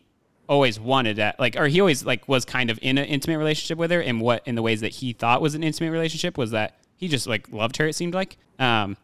always 0.48 0.78
wanted 0.78 1.16
that 1.16 1.40
like 1.40 1.56
or 1.56 1.66
he 1.68 1.80
always 1.80 2.04
like 2.04 2.28
was 2.28 2.44
kind 2.44 2.70
of 2.70 2.78
in 2.82 2.98
an 2.98 3.04
intimate 3.06 3.38
relationship 3.38 3.78
with 3.78 3.90
her 3.90 4.00
and 4.02 4.20
what 4.20 4.46
in 4.46 4.54
the 4.54 4.62
ways 4.62 4.82
that 4.82 4.92
he 4.92 5.12
thought 5.12 5.40
was 5.40 5.54
an 5.54 5.62
intimate 5.62 5.90
relationship 5.90 6.36
was 6.36 6.50
that 6.50 6.78
he 6.96 7.08
just 7.08 7.26
like 7.26 7.50
loved 7.50 7.76
her 7.78 7.86
it 7.86 7.94
seemed 7.94 8.14
like. 8.14 8.36
Um 8.58 8.96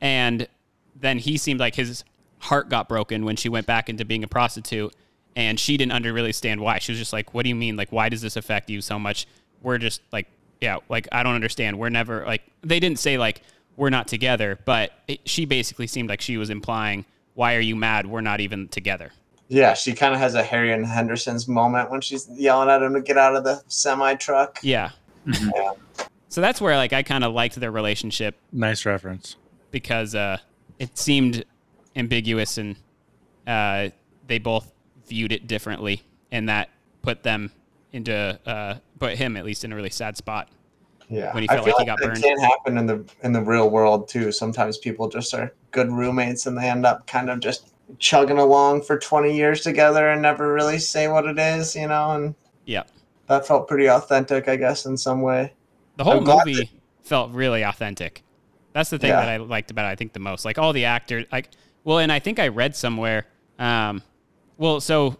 and 0.00 0.46
then 0.94 1.18
he 1.18 1.36
seemed 1.36 1.58
like 1.58 1.74
his 1.74 2.04
heart 2.38 2.68
got 2.68 2.88
broken 2.88 3.24
when 3.24 3.36
she 3.36 3.48
went 3.48 3.66
back 3.66 3.88
into 3.88 4.04
being 4.04 4.22
a 4.22 4.28
prostitute 4.28 4.94
and 5.36 5.58
she 5.58 5.76
didn't 5.76 5.92
under 5.92 6.12
really 6.12 6.32
stand 6.32 6.60
why 6.60 6.78
she 6.78 6.92
was 6.92 6.98
just 6.98 7.12
like 7.12 7.34
what 7.34 7.42
do 7.42 7.48
you 7.48 7.54
mean 7.54 7.76
like 7.76 7.90
why 7.90 8.08
does 8.08 8.20
this 8.22 8.36
affect 8.36 8.70
you 8.70 8.80
so 8.80 8.98
much 8.98 9.26
we're 9.62 9.78
just 9.78 10.00
like 10.12 10.26
yeah 10.60 10.78
like 10.88 11.08
i 11.12 11.22
don't 11.22 11.34
understand 11.34 11.78
we're 11.78 11.88
never 11.88 12.24
like 12.26 12.42
they 12.62 12.78
didn't 12.80 12.98
say 12.98 13.18
like 13.18 13.42
we're 13.76 13.90
not 13.90 14.06
together 14.08 14.58
but 14.64 14.92
it, 15.08 15.20
she 15.28 15.44
basically 15.44 15.86
seemed 15.86 16.08
like 16.08 16.20
she 16.20 16.36
was 16.36 16.50
implying 16.50 17.04
why 17.34 17.54
are 17.56 17.60
you 17.60 17.74
mad 17.76 18.06
we're 18.06 18.20
not 18.20 18.40
even 18.40 18.68
together 18.68 19.10
Yeah, 19.48 19.74
she 19.74 19.92
kind 19.92 20.14
of 20.14 20.20
has 20.20 20.34
a 20.34 20.42
Harry 20.42 20.72
and 20.72 20.86
Henderson's 20.86 21.46
moment 21.46 21.90
when 21.90 22.00
she's 22.00 22.26
yelling 22.30 22.70
at 22.70 22.80
him 22.82 22.94
to 22.94 23.00
get 23.02 23.18
out 23.18 23.36
of 23.36 23.44
the 23.44 23.62
semi 23.68 24.14
truck. 24.14 24.58
Yeah. 24.62 24.90
Yeah. 25.26 25.72
So 26.30 26.40
that's 26.40 26.60
where 26.62 26.76
like 26.78 26.92
I 26.94 27.02
kind 27.02 27.22
of 27.24 27.34
liked 27.34 27.56
their 27.56 27.70
relationship 27.70 28.36
Nice 28.52 28.86
reference. 28.86 29.36
because 29.70 30.14
uh, 30.14 30.38
it 30.78 30.96
seemed 30.96 31.44
ambiguous 31.94 32.56
and 32.58 32.76
uh, 33.46 33.90
they 34.26 34.38
both 34.38 34.72
viewed 35.06 35.32
it 35.32 35.46
differently, 35.46 36.02
and 36.30 36.48
that 36.48 36.70
put 37.02 37.22
them 37.22 37.50
into 37.92 38.38
uh, 38.46 38.74
put 38.98 39.14
him 39.14 39.36
at 39.36 39.44
least 39.44 39.64
in 39.64 39.72
a 39.72 39.76
really 39.76 39.90
sad 39.90 40.16
spot. 40.16 40.48
Yeah, 41.08 41.32
when 41.34 41.42
he 41.42 41.48
I 41.50 41.54
felt 41.54 41.66
feel 41.66 41.74
like 41.78 41.80
he 41.82 41.86
got 41.86 42.00
that 42.00 42.06
burned. 42.08 42.22
can 42.22 42.38
happen 42.38 42.78
in 42.78 42.86
the 42.86 43.04
in 43.22 43.32
the 43.32 43.42
real 43.42 43.68
world 43.70 44.08
too. 44.08 44.32
Sometimes 44.32 44.78
people 44.78 45.08
just 45.08 45.34
are 45.34 45.52
good 45.70 45.90
roommates 45.92 46.46
and 46.46 46.56
they 46.56 46.68
end 46.68 46.86
up 46.86 47.06
kind 47.06 47.28
of 47.30 47.40
just 47.40 47.72
chugging 47.98 48.38
along 48.38 48.80
for 48.82 48.98
20 48.98 49.36
years 49.36 49.60
together 49.60 50.08
and 50.08 50.22
never 50.22 50.52
really 50.54 50.78
say 50.78 51.06
what 51.08 51.26
it 51.26 51.38
is, 51.38 51.76
you 51.76 51.86
know, 51.86 52.12
and 52.12 52.34
Yeah, 52.64 52.84
that 53.26 53.46
felt 53.46 53.68
pretty 53.68 53.88
authentic, 53.90 54.48
I 54.48 54.56
guess, 54.56 54.86
in 54.86 54.96
some 54.96 55.20
way. 55.20 55.52
the 55.96 56.04
whole 56.04 56.22
movie 56.22 56.70
felt 57.02 57.30
really 57.32 57.62
authentic. 57.62 58.22
That's 58.72 58.88
the 58.88 58.98
thing 58.98 59.10
Yeah. 59.10 59.20
that 59.20 59.28
I 59.28 59.36
liked 59.36 59.70
about 59.70 59.84
it. 59.84 59.88
I 59.90 59.96
think 59.96 60.14
the 60.14 60.18
most, 60.20 60.46
like 60.46 60.58
all 60.58 60.72
the 60.72 60.86
actors, 60.86 61.26
like 61.30 61.50
well, 61.84 61.98
and 61.98 62.10
I 62.10 62.18
think 62.18 62.38
I 62.38 62.48
read 62.48 62.74
somewhere. 62.74 63.26
Um, 63.58 64.02
well, 64.58 64.80
so 64.80 65.16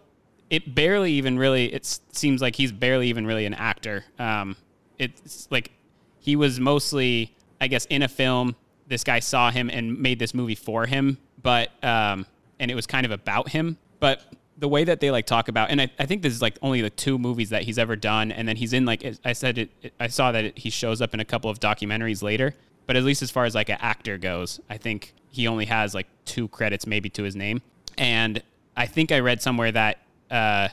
it 0.49 0.75
barely 0.75 1.13
even 1.13 1.37
really. 1.37 1.73
It 1.73 1.85
seems 2.11 2.41
like 2.41 2.55
he's 2.55 2.71
barely 2.71 3.07
even 3.09 3.25
really 3.25 3.45
an 3.45 3.53
actor. 3.53 4.05
Um, 4.19 4.55
it's 4.99 5.47
like 5.51 5.71
he 6.19 6.35
was 6.35 6.59
mostly, 6.59 7.35
I 7.59 7.67
guess, 7.67 7.85
in 7.85 8.01
a 8.03 8.07
film. 8.07 8.55
This 8.87 9.03
guy 9.03 9.19
saw 9.19 9.51
him 9.51 9.69
and 9.69 9.99
made 9.99 10.19
this 10.19 10.33
movie 10.33 10.55
for 10.55 10.85
him, 10.85 11.17
but 11.41 11.71
um, 11.83 12.25
and 12.59 12.69
it 12.69 12.75
was 12.75 12.85
kind 12.87 13.05
of 13.05 13.11
about 13.11 13.49
him. 13.49 13.77
But 13.99 14.21
the 14.57 14.67
way 14.67 14.83
that 14.85 14.99
they 14.99 15.11
like 15.11 15.25
talk 15.25 15.47
about, 15.47 15.69
and 15.71 15.81
I, 15.81 15.91
I 15.99 16.05
think 16.05 16.21
this 16.21 16.33
is 16.33 16.41
like 16.41 16.57
only 16.61 16.81
the 16.81 16.89
two 16.89 17.17
movies 17.17 17.49
that 17.49 17.63
he's 17.63 17.77
ever 17.79 17.95
done, 17.95 18.31
and 18.31 18.47
then 18.47 18.55
he's 18.55 18.73
in 18.73 18.85
like 18.85 19.03
I 19.25 19.33
said, 19.33 19.57
it, 19.57 19.71
it- 19.81 19.93
I 19.99 20.07
saw 20.07 20.31
that 20.31 20.45
it, 20.45 20.57
he 20.57 20.69
shows 20.69 21.01
up 21.01 21.13
in 21.13 21.19
a 21.19 21.25
couple 21.25 21.49
of 21.49 21.59
documentaries 21.59 22.21
later. 22.21 22.53
But 22.87 22.95
at 22.95 23.03
least 23.03 23.23
as 23.23 23.31
far 23.31 23.45
as 23.45 23.55
like 23.55 23.69
an 23.69 23.79
actor 23.81 24.19
goes, 24.19 24.59
I 24.69 24.77
think 24.77 25.13
he 25.31 25.47
only 25.47 25.65
has 25.65 25.95
like 25.95 26.05
two 26.23 26.47
credits 26.49 26.85
maybe 26.85 27.09
to 27.09 27.23
his 27.23 27.35
name. 27.35 27.63
And 27.97 28.43
I 28.75 28.85
think 28.85 29.11
I 29.11 29.19
read 29.19 29.41
somewhere 29.41 29.71
that 29.71 29.99
uh, 30.29 30.69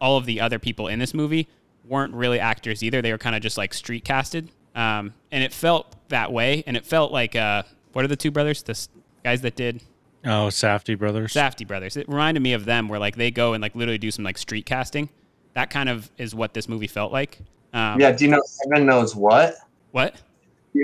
all 0.00 0.16
of 0.16 0.26
the 0.26 0.40
other 0.40 0.58
people 0.58 0.88
in 0.88 0.98
this 0.98 1.14
movie 1.14 1.48
weren't 1.84 2.14
really 2.14 2.40
actors 2.40 2.82
either. 2.82 3.02
They 3.02 3.12
were 3.12 3.18
kind 3.18 3.36
of 3.36 3.42
just 3.42 3.58
like 3.58 3.74
street 3.74 4.04
casted. 4.04 4.50
Um, 4.74 5.14
and 5.30 5.44
it 5.44 5.52
felt 5.52 5.96
that 6.08 6.32
way. 6.32 6.64
And 6.66 6.76
it 6.76 6.84
felt 6.84 7.12
like, 7.12 7.36
uh, 7.36 7.62
what 7.92 8.04
are 8.04 8.08
the 8.08 8.16
two 8.16 8.30
brothers? 8.30 8.62
The 8.62 8.88
guys 9.22 9.40
that 9.42 9.56
did 9.56 9.82
Oh, 10.26 10.48
Safdie 10.48 10.98
brothers. 10.98 11.34
Safdie 11.34 11.66
brothers. 11.66 11.96
It 11.96 12.08
reminded 12.08 12.42
me 12.42 12.54
of 12.54 12.64
them 12.64 12.88
where 12.88 12.98
like 12.98 13.16
they 13.16 13.30
go 13.30 13.52
and 13.52 13.60
like 13.60 13.74
literally 13.74 13.98
do 13.98 14.10
some 14.10 14.24
like 14.24 14.38
street 14.38 14.64
casting. 14.64 15.10
That 15.52 15.70
kind 15.70 15.88
of 15.88 16.10
is 16.16 16.34
what 16.34 16.54
this 16.54 16.68
movie 16.68 16.86
felt 16.86 17.12
like. 17.12 17.38
Um, 17.74 18.00
yeah, 18.00 18.10
do 18.10 18.24
you 18.24 18.30
know 18.30 18.42
Heaven 18.64 18.86
Knows 18.86 19.14
What? 19.14 19.56
What? 19.92 20.16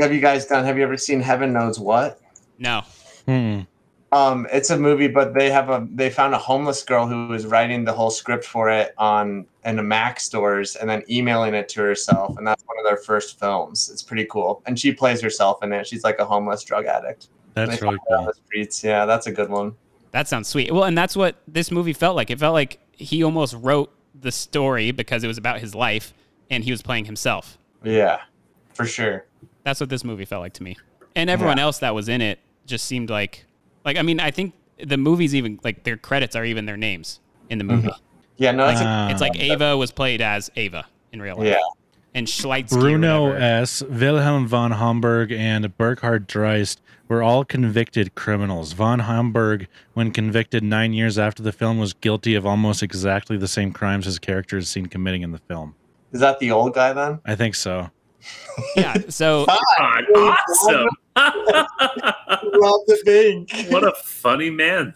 Have 0.00 0.12
you 0.12 0.20
guys 0.20 0.46
done? 0.46 0.64
Have 0.64 0.76
you 0.76 0.84
ever 0.84 0.96
seen 0.96 1.20
Heaven 1.20 1.52
Knows 1.52 1.80
What? 1.80 2.20
No. 2.58 2.82
Hmm. 3.26 3.60
Um, 4.12 4.46
it's 4.52 4.70
a 4.70 4.76
movie, 4.76 5.06
but 5.06 5.34
they 5.34 5.50
have 5.50 5.68
a 5.70 5.86
they 5.92 6.10
found 6.10 6.34
a 6.34 6.38
homeless 6.38 6.82
girl 6.82 7.06
who 7.06 7.28
was 7.28 7.46
writing 7.46 7.84
the 7.84 7.92
whole 7.92 8.10
script 8.10 8.44
for 8.44 8.68
it 8.68 8.92
on 8.98 9.46
in 9.64 9.76
the 9.76 9.82
Mac 9.84 10.18
stores 10.18 10.74
and 10.76 10.90
then 10.90 11.04
emailing 11.08 11.54
it 11.54 11.68
to 11.70 11.80
herself, 11.80 12.36
and 12.36 12.44
that's 12.46 12.62
one 12.66 12.76
of 12.78 12.84
their 12.84 12.96
first 12.96 13.38
films. 13.38 13.88
It's 13.88 14.02
pretty 14.02 14.24
cool, 14.24 14.62
and 14.66 14.78
she 14.78 14.90
plays 14.92 15.20
herself 15.20 15.62
in 15.62 15.72
it. 15.72 15.86
She's 15.86 16.02
like 16.02 16.18
a 16.18 16.24
homeless 16.24 16.64
drug 16.64 16.86
addict. 16.86 17.28
That's 17.54 17.78
They 17.78 17.86
really 17.86 17.98
find 17.98 18.00
her 18.08 18.16
on 18.16 18.24
cool. 18.24 18.32
the 18.32 18.40
streets. 18.46 18.82
Yeah, 18.82 19.06
that's 19.06 19.26
a 19.28 19.32
good 19.32 19.48
one. 19.48 19.74
That 20.10 20.26
sounds 20.26 20.48
sweet. 20.48 20.72
Well, 20.72 20.84
and 20.84 20.98
that's 20.98 21.14
what 21.16 21.36
this 21.46 21.70
movie 21.70 21.92
felt 21.92 22.16
like. 22.16 22.30
It 22.30 22.40
felt 22.40 22.54
like 22.54 22.80
he 22.92 23.22
almost 23.22 23.54
wrote 23.60 23.92
the 24.20 24.32
story 24.32 24.90
because 24.90 25.22
it 25.22 25.28
was 25.28 25.38
about 25.38 25.60
his 25.60 25.72
life 25.74 26.12
and 26.50 26.64
he 26.64 26.72
was 26.72 26.82
playing 26.82 27.04
himself. 27.04 27.58
Yeah, 27.84 28.18
for 28.74 28.86
sure. 28.86 29.26
That's 29.62 29.78
what 29.78 29.88
this 29.88 30.02
movie 30.02 30.24
felt 30.24 30.42
like 30.42 30.52
to 30.54 30.64
me. 30.64 30.76
And 31.14 31.30
everyone 31.30 31.58
Yeah. 31.58 31.64
else 31.64 31.78
that 31.78 31.94
was 31.94 32.08
in 32.08 32.20
it 32.20 32.40
just 32.66 32.86
seemed 32.86 33.08
like 33.08 33.44
like 33.84 33.96
I 33.96 34.02
mean, 34.02 34.20
I 34.20 34.30
think 34.30 34.54
the 34.82 34.96
movies 34.96 35.34
even 35.34 35.60
like 35.64 35.84
their 35.84 35.96
credits 35.96 36.34
are 36.36 36.44
even 36.44 36.66
their 36.66 36.76
names 36.76 37.20
in 37.48 37.58
the 37.58 37.64
movie. 37.64 37.88
Mm-hmm. 37.88 38.04
Yeah, 38.36 38.52
no, 38.52 38.64
Like, 38.64 38.76
that's 38.76 38.86
a- 38.86 39.08
it's 39.12 39.20
like 39.20 39.38
Ava 39.38 39.76
was 39.76 39.90
played 39.92 40.22
as 40.22 40.50
Ava 40.56 40.86
in 41.12 41.20
real 41.20 41.36
life. 41.36 41.46
Yeah. 41.46 41.58
And 42.14 42.26
Schleitzky 42.26 42.76
or 42.76 42.80
Bruno. 42.80 43.32
S., 43.32 43.82
Wilhelm 43.82 44.48
von 44.48 44.72
Homburg, 44.72 45.30
and 45.30 45.76
Burkhard 45.78 46.26
Dreist 46.28 46.78
were 47.06 47.22
all 47.22 47.44
convicted 47.44 48.14
criminals. 48.16 48.72
Von 48.72 49.00
Homburg, 49.00 49.68
when 49.94 50.10
convicted 50.10 50.64
nine 50.64 50.92
years 50.92 51.18
after 51.18 51.42
the 51.42 51.52
film, 51.52 51.78
was 51.78 51.92
guilty 51.92 52.34
of 52.34 52.44
almost 52.46 52.82
exactly 52.82 53.36
the 53.36 53.46
same 53.46 53.72
crimes 53.72 54.06
his 54.06 54.18
character 54.18 54.56
is 54.58 54.68
seen 54.68 54.86
committing 54.86 55.22
in 55.22 55.30
the 55.30 55.38
film. 55.38 55.74
Is 56.12 56.18
that 56.20 56.38
the 56.40 56.50
old 56.50 56.74
guy 56.74 56.92
then? 56.92 57.20
I 57.26 57.36
think 57.36 57.54
so. 57.54 57.90
Yeah. 58.74 58.94
So 59.08 59.46
God, 59.78 60.04
awesome. 60.16 60.88
Rob 61.20 62.80
the 62.86 62.98
bank. 63.04 63.72
What 63.72 63.84
a 63.84 63.92
funny 64.02 64.50
man. 64.50 64.94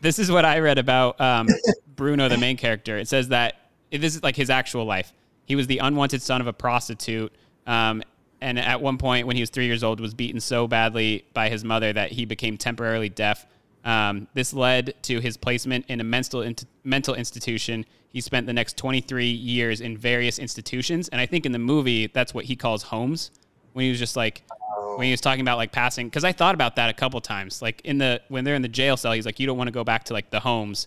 this 0.00 0.18
is 0.18 0.30
what 0.30 0.44
I 0.44 0.58
read 0.58 0.78
about 0.78 1.20
um, 1.20 1.48
Bruno, 1.96 2.28
the 2.28 2.38
main 2.38 2.56
character. 2.56 2.98
It 2.98 3.08
says 3.08 3.28
that 3.28 3.70
this 3.90 4.14
is 4.16 4.22
like 4.22 4.36
his 4.36 4.50
actual 4.50 4.84
life. 4.84 5.12
He 5.44 5.56
was 5.56 5.66
the 5.66 5.78
unwanted 5.78 6.22
son 6.22 6.40
of 6.40 6.46
a 6.46 6.52
prostitute, 6.52 7.32
um, 7.66 8.02
and 8.40 8.58
at 8.58 8.80
one 8.80 8.98
point, 8.98 9.26
when 9.26 9.36
he 9.36 9.42
was 9.42 9.50
three 9.50 9.66
years 9.66 9.84
old, 9.84 10.00
was 10.00 10.14
beaten 10.14 10.40
so 10.40 10.66
badly 10.66 11.24
by 11.34 11.48
his 11.48 11.64
mother 11.64 11.92
that 11.92 12.12
he 12.12 12.24
became 12.24 12.56
temporarily 12.56 13.08
deaf. 13.08 13.46
Um, 13.84 14.28
this 14.34 14.52
led 14.52 14.94
to 15.04 15.20
his 15.20 15.36
placement 15.36 15.86
in 15.88 16.00
a 16.00 16.04
mental 16.04 16.42
int- 16.42 16.66
mental 16.84 17.14
institution. 17.14 17.84
He 18.08 18.20
spent 18.20 18.46
the 18.46 18.52
next 18.52 18.76
23 18.76 19.26
years 19.26 19.80
in 19.80 19.96
various 19.96 20.38
institutions, 20.38 21.08
and 21.08 21.20
I 21.20 21.26
think 21.26 21.46
in 21.46 21.52
the 21.52 21.58
movie 21.58 22.06
that's 22.06 22.34
what 22.34 22.46
he 22.46 22.56
calls 22.56 22.84
homes. 22.84 23.30
When 23.72 23.84
he 23.84 23.90
was 23.90 23.98
just 23.98 24.16
like, 24.16 24.42
when 24.96 25.06
he 25.06 25.10
was 25.12 25.20
talking 25.20 25.40
about 25.40 25.56
like 25.56 25.72
passing, 25.72 26.08
because 26.08 26.24
I 26.24 26.32
thought 26.32 26.54
about 26.54 26.76
that 26.76 26.90
a 26.90 26.92
couple 26.92 27.20
times. 27.20 27.62
Like 27.62 27.80
in 27.84 27.98
the 27.98 28.20
when 28.28 28.44
they're 28.44 28.54
in 28.54 28.62
the 28.62 28.68
jail 28.68 28.96
cell, 28.96 29.12
he's 29.12 29.26
like, 29.26 29.40
you 29.40 29.46
don't 29.46 29.58
want 29.58 29.68
to 29.68 29.72
go 29.72 29.84
back 29.84 30.04
to 30.04 30.12
like 30.12 30.30
the 30.30 30.40
homes. 30.40 30.86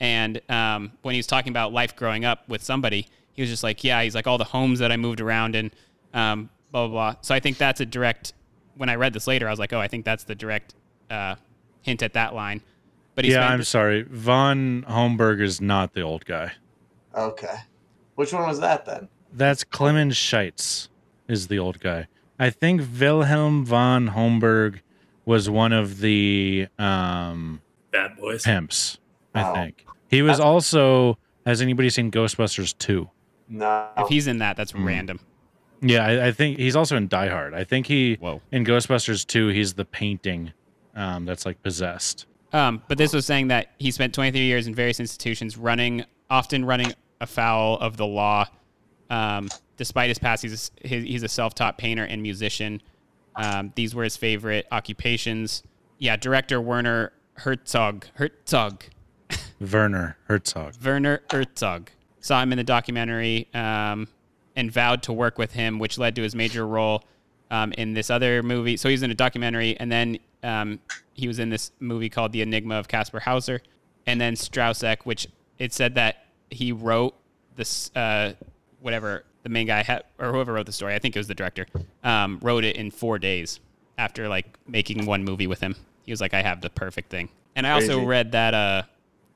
And 0.00 0.40
um, 0.48 0.92
when 1.02 1.14
he 1.14 1.18
was 1.18 1.26
talking 1.26 1.50
about 1.50 1.72
life 1.72 1.96
growing 1.96 2.24
up 2.24 2.48
with 2.48 2.62
somebody, 2.62 3.08
he 3.32 3.42
was 3.42 3.50
just 3.50 3.62
like, 3.62 3.82
yeah, 3.82 4.02
he's 4.02 4.14
like 4.14 4.26
all 4.26 4.38
the 4.38 4.44
homes 4.44 4.78
that 4.78 4.92
I 4.92 4.96
moved 4.96 5.20
around 5.20 5.56
in, 5.56 5.72
um, 6.14 6.50
blah 6.70 6.86
blah 6.86 7.12
blah. 7.12 7.20
So 7.22 7.34
I 7.34 7.40
think 7.40 7.58
that's 7.58 7.80
a 7.80 7.86
direct. 7.86 8.32
When 8.76 8.88
I 8.88 8.94
read 8.94 9.12
this 9.12 9.26
later, 9.26 9.48
I 9.48 9.50
was 9.50 9.58
like, 9.58 9.72
oh, 9.72 9.80
I 9.80 9.88
think 9.88 10.04
that's 10.04 10.24
the 10.24 10.36
direct 10.36 10.74
uh, 11.10 11.34
hint 11.82 12.02
at 12.02 12.12
that 12.12 12.34
line. 12.34 12.60
But 13.16 13.24
he 13.24 13.32
yeah, 13.32 13.48
I'm 13.48 13.64
sorry. 13.64 14.02
Von 14.02 14.84
Homburg 14.86 15.40
is 15.40 15.60
not 15.60 15.94
the 15.94 16.02
old 16.02 16.24
guy. 16.24 16.52
Okay. 17.16 17.56
Which 18.14 18.32
one 18.32 18.46
was 18.46 18.60
that 18.60 18.86
then? 18.86 19.08
That's 19.32 19.64
Clemens 19.64 20.14
Scheitz 20.14 20.88
is 21.26 21.48
the 21.48 21.58
old 21.58 21.80
guy. 21.80 22.06
I 22.38 22.50
think 22.50 22.82
Wilhelm 22.98 23.64
von 23.64 24.08
Homburg 24.08 24.80
was 25.24 25.50
one 25.50 25.72
of 25.72 25.98
the 26.00 26.68
um, 26.78 27.60
Bad 27.90 28.16
boys. 28.16 28.42
pimps. 28.44 28.98
I 29.34 29.42
Oh. 29.50 29.54
think 29.54 29.84
he 30.08 30.22
was 30.22 30.40
also. 30.40 31.18
Has 31.46 31.60
anybody 31.62 31.88
seen 31.90 32.10
Ghostbusters 32.10 32.76
two? 32.78 33.08
No. 33.48 33.88
if 33.96 34.08
he's 34.08 34.26
in 34.26 34.38
that, 34.38 34.56
that's 34.56 34.72
Hmm. 34.72 34.84
random. 34.86 35.20
Yeah, 35.80 36.04
I, 36.04 36.26
I 36.26 36.32
think 36.32 36.58
he's 36.58 36.76
also 36.76 36.96
in 36.96 37.08
Die 37.08 37.28
Hard. 37.28 37.54
I 37.54 37.64
think 37.64 37.86
he 37.86 38.16
Whoa. 38.20 38.42
in 38.52 38.64
Ghostbusters 38.64 39.26
two. 39.26 39.48
He's 39.48 39.74
the 39.74 39.84
painting 39.84 40.52
um, 40.94 41.24
that's 41.24 41.46
like 41.46 41.62
possessed. 41.62 42.26
Um, 42.52 42.82
but 42.88 42.98
this 42.98 43.12
was 43.12 43.24
saying 43.26 43.48
that 43.48 43.68
he 43.78 43.90
spent 43.90 44.12
23 44.14 44.40
years 44.40 44.66
in 44.66 44.74
various 44.74 44.98
institutions, 45.00 45.56
running, 45.56 46.04
often 46.28 46.64
running 46.64 46.92
afoul 47.20 47.78
of 47.78 47.96
the 47.96 48.06
law. 48.06 48.46
Um, 49.10 49.48
despite 49.76 50.08
his 50.08 50.18
past, 50.18 50.42
he's 50.42 50.70
a, 50.82 50.88
he's 50.88 51.22
a 51.22 51.28
self-taught 51.28 51.78
painter 51.78 52.04
and 52.04 52.22
musician. 52.22 52.82
Um, 53.36 53.72
these 53.74 53.94
were 53.94 54.04
his 54.04 54.16
favorite 54.16 54.66
occupations. 54.70 55.62
Yeah, 55.98 56.16
director 56.16 56.60
Werner 56.60 57.12
Herzog. 57.34 58.06
Herzog. 58.14 58.84
Werner 59.60 60.16
Herzog. 60.28 60.74
Werner 60.84 61.22
Herzog 61.30 61.90
saw 62.20 62.42
him 62.42 62.52
in 62.52 62.58
the 62.58 62.64
documentary 62.64 63.48
um, 63.54 64.08
and 64.56 64.70
vowed 64.70 65.02
to 65.04 65.12
work 65.12 65.38
with 65.38 65.52
him, 65.52 65.78
which 65.78 65.98
led 65.98 66.16
to 66.16 66.22
his 66.22 66.34
major 66.34 66.66
role 66.66 67.04
um, 67.50 67.72
in 67.72 67.94
this 67.94 68.10
other 68.10 68.42
movie. 68.42 68.76
So 68.76 68.88
he's 68.88 69.02
in 69.02 69.10
a 69.10 69.14
documentary, 69.14 69.78
and 69.78 69.90
then 69.90 70.18
um, 70.42 70.80
he 71.14 71.26
was 71.28 71.38
in 71.38 71.48
this 71.48 71.72
movie 71.80 72.08
called 72.08 72.32
The 72.32 72.42
Enigma 72.42 72.74
of 72.74 72.88
Kaspar 72.88 73.20
Hauser, 73.20 73.60
and 74.06 74.20
then 74.20 74.34
Stroszek, 74.34 74.98
which 75.04 75.26
it 75.58 75.72
said 75.72 75.94
that 75.94 76.26
he 76.50 76.72
wrote 76.72 77.14
this, 77.56 77.90
uh, 77.96 78.32
whatever 78.80 79.24
the 79.42 79.48
main 79.48 79.66
guy 79.66 79.82
had, 79.82 80.04
or 80.18 80.32
whoever 80.32 80.52
wrote 80.52 80.66
the 80.66 80.72
story. 80.72 80.94
I 80.94 80.98
think 80.98 81.16
it 81.16 81.18
was 81.18 81.28
the 81.28 81.34
director. 81.34 81.66
Um, 82.02 82.38
wrote 82.42 82.64
it 82.64 82.76
in 82.76 82.90
four 82.90 83.18
days 83.18 83.60
after 83.96 84.28
like 84.28 84.46
making 84.66 85.06
one 85.06 85.24
movie 85.24 85.46
with 85.46 85.60
him. 85.60 85.74
He 86.04 86.12
was 86.12 86.20
like, 86.20 86.34
"I 86.34 86.42
have 86.42 86.60
the 86.60 86.70
perfect 86.70 87.10
thing." 87.10 87.28
And 87.56 87.66
I 87.66 87.72
also 87.72 87.96
Crazy. 87.96 88.06
read 88.06 88.32
that 88.32 88.54
uh, 88.54 88.82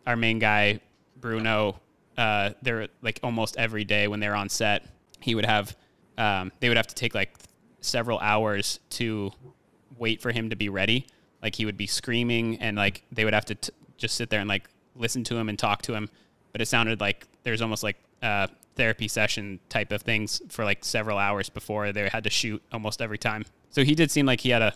our 0.06 0.16
main 0.16 0.38
guy 0.38 0.80
Bruno, 1.22 1.80
uh, 2.18 2.50
they're 2.60 2.88
like 3.00 3.18
almost 3.22 3.56
every 3.56 3.84
day 3.84 4.08
when 4.08 4.20
they're 4.20 4.34
on 4.34 4.48
set, 4.48 4.84
he 5.20 5.34
would 5.34 5.46
have, 5.46 5.74
um, 6.18 6.52
they 6.60 6.68
would 6.68 6.76
have 6.76 6.88
to 6.88 6.94
take 6.94 7.14
like 7.14 7.34
several 7.80 8.18
hours 8.18 8.80
to 8.90 9.32
wait 9.96 10.20
for 10.20 10.30
him 10.32 10.50
to 10.50 10.56
be 10.56 10.68
ready. 10.68 11.06
Like 11.42 11.54
he 11.54 11.64
would 11.64 11.76
be 11.76 11.86
screaming 11.86 12.58
and 12.60 12.76
like 12.76 13.02
they 13.10 13.24
would 13.24 13.34
have 13.34 13.46
to 13.46 13.54
t- 13.54 13.72
just 13.96 14.16
sit 14.16 14.30
there 14.30 14.40
and 14.40 14.48
like 14.48 14.68
listen 14.96 15.24
to 15.24 15.36
him 15.36 15.48
and 15.48 15.58
talk 15.58 15.82
to 15.82 15.94
him. 15.94 16.10
But 16.52 16.60
it 16.60 16.66
sounded 16.66 17.00
like 17.00 17.26
there's 17.44 17.62
almost 17.62 17.82
like 17.82 17.96
uh, 18.22 18.48
therapy 18.76 19.08
session 19.08 19.60
type 19.68 19.92
of 19.92 20.02
things 20.02 20.40
for 20.48 20.64
like 20.64 20.84
several 20.84 21.18
hours 21.18 21.48
before 21.48 21.92
they 21.92 22.08
had 22.08 22.24
to 22.24 22.30
shoot 22.30 22.62
almost 22.72 23.02
every 23.02 23.18
time. 23.18 23.44
So 23.70 23.84
he 23.84 23.94
did 23.94 24.10
seem 24.10 24.26
like 24.26 24.40
he 24.40 24.50
had 24.50 24.62
a 24.62 24.74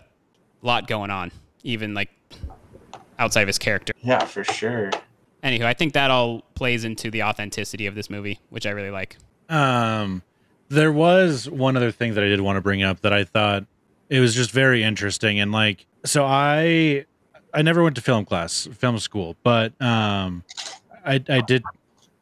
lot 0.62 0.86
going 0.86 1.10
on, 1.10 1.32
even 1.62 1.94
like 1.94 2.10
outside 3.18 3.42
of 3.42 3.48
his 3.48 3.58
character. 3.58 3.92
Yeah, 4.02 4.24
for 4.24 4.44
sure. 4.44 4.90
Anywho, 5.42 5.64
I 5.64 5.74
think 5.74 5.92
that 5.94 6.10
all 6.10 6.42
plays 6.54 6.84
into 6.84 7.10
the 7.10 7.22
authenticity 7.22 7.86
of 7.86 7.94
this 7.94 8.10
movie, 8.10 8.40
which 8.50 8.66
I 8.66 8.70
really 8.70 8.90
like. 8.90 9.16
Um, 9.48 10.22
there 10.68 10.92
was 10.92 11.48
one 11.48 11.76
other 11.76 11.92
thing 11.92 12.14
that 12.14 12.24
I 12.24 12.28
did 12.28 12.40
want 12.40 12.56
to 12.56 12.60
bring 12.60 12.82
up 12.82 13.00
that 13.02 13.12
I 13.12 13.24
thought 13.24 13.64
it 14.08 14.20
was 14.20 14.34
just 14.34 14.50
very 14.50 14.82
interesting 14.82 15.40
and 15.40 15.52
like 15.52 15.86
so 16.04 16.24
I 16.24 17.06
I 17.52 17.62
never 17.62 17.82
went 17.82 17.96
to 17.96 18.02
film 18.02 18.24
class, 18.24 18.68
film 18.72 18.98
school, 18.98 19.36
but 19.42 19.80
um 19.80 20.44
I 21.04 21.22
I 21.28 21.40
did 21.40 21.62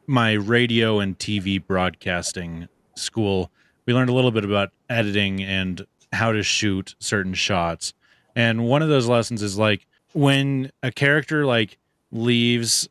my 0.07 0.33
radio 0.33 0.99
and 0.99 1.17
TV 1.17 1.65
broadcasting 1.65 2.67
school. 2.95 3.51
We 3.85 3.93
learned 3.93 4.09
a 4.09 4.13
little 4.13 4.31
bit 4.31 4.45
about 4.45 4.71
editing 4.89 5.43
and 5.43 5.85
how 6.11 6.31
to 6.31 6.43
shoot 6.43 6.95
certain 6.99 7.33
shots. 7.33 7.93
And 8.35 8.65
one 8.65 8.81
of 8.81 8.89
those 8.89 9.07
lessons 9.07 9.41
is 9.41 9.57
like 9.57 9.85
when 10.13 10.71
a 10.83 10.91
character 10.91 11.45
like 11.45 11.77
leaves 12.11 12.89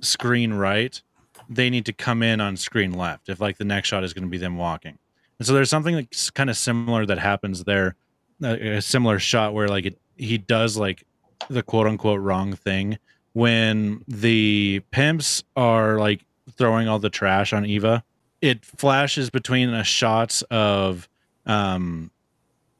screen 0.00 0.54
right, 0.54 1.00
they 1.48 1.70
need 1.70 1.86
to 1.86 1.92
come 1.92 2.22
in 2.22 2.40
on 2.40 2.56
screen 2.56 2.92
left 2.92 3.28
if 3.28 3.40
like 3.40 3.58
the 3.58 3.64
next 3.64 3.88
shot 3.88 4.04
is 4.04 4.12
going 4.12 4.24
to 4.24 4.30
be 4.30 4.38
them 4.38 4.56
walking. 4.56 4.98
And 5.38 5.46
so 5.46 5.52
there's 5.52 5.70
something 5.70 5.94
that's 5.94 6.30
kind 6.30 6.50
of 6.50 6.56
similar 6.56 7.06
that 7.06 7.18
happens 7.18 7.64
there, 7.64 7.94
a, 8.42 8.76
a 8.76 8.82
similar 8.82 9.18
shot 9.18 9.54
where 9.54 9.68
like 9.68 9.86
it, 9.86 9.98
he 10.16 10.38
does 10.38 10.76
like 10.76 11.04
the 11.48 11.62
quote 11.62 11.86
unquote 11.86 12.20
wrong 12.20 12.54
thing 12.54 12.98
when 13.32 14.02
the 14.08 14.80
pimps 14.90 15.44
are 15.56 15.98
like 15.98 16.24
throwing 16.58 16.88
all 16.88 16.98
the 16.98 17.10
trash 17.10 17.52
on 17.52 17.64
Eva. 17.64 18.04
It 18.40 18.64
flashes 18.64 19.30
between 19.30 19.70
the 19.72 19.84
shots 19.84 20.42
of 20.50 21.08
um 21.46 22.10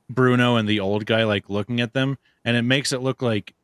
Bruno 0.09 0.57
and 0.57 0.69
the 0.69 0.81
old 0.81 1.07
guy 1.07 1.25
like 1.25 1.49
looking 1.49 1.81
at 1.81 1.93
them 1.93 2.19
and 2.45 2.57
it 2.57 2.63
makes 2.63 2.93
it 2.93 3.03
look 3.03 3.23
like 3.23 3.55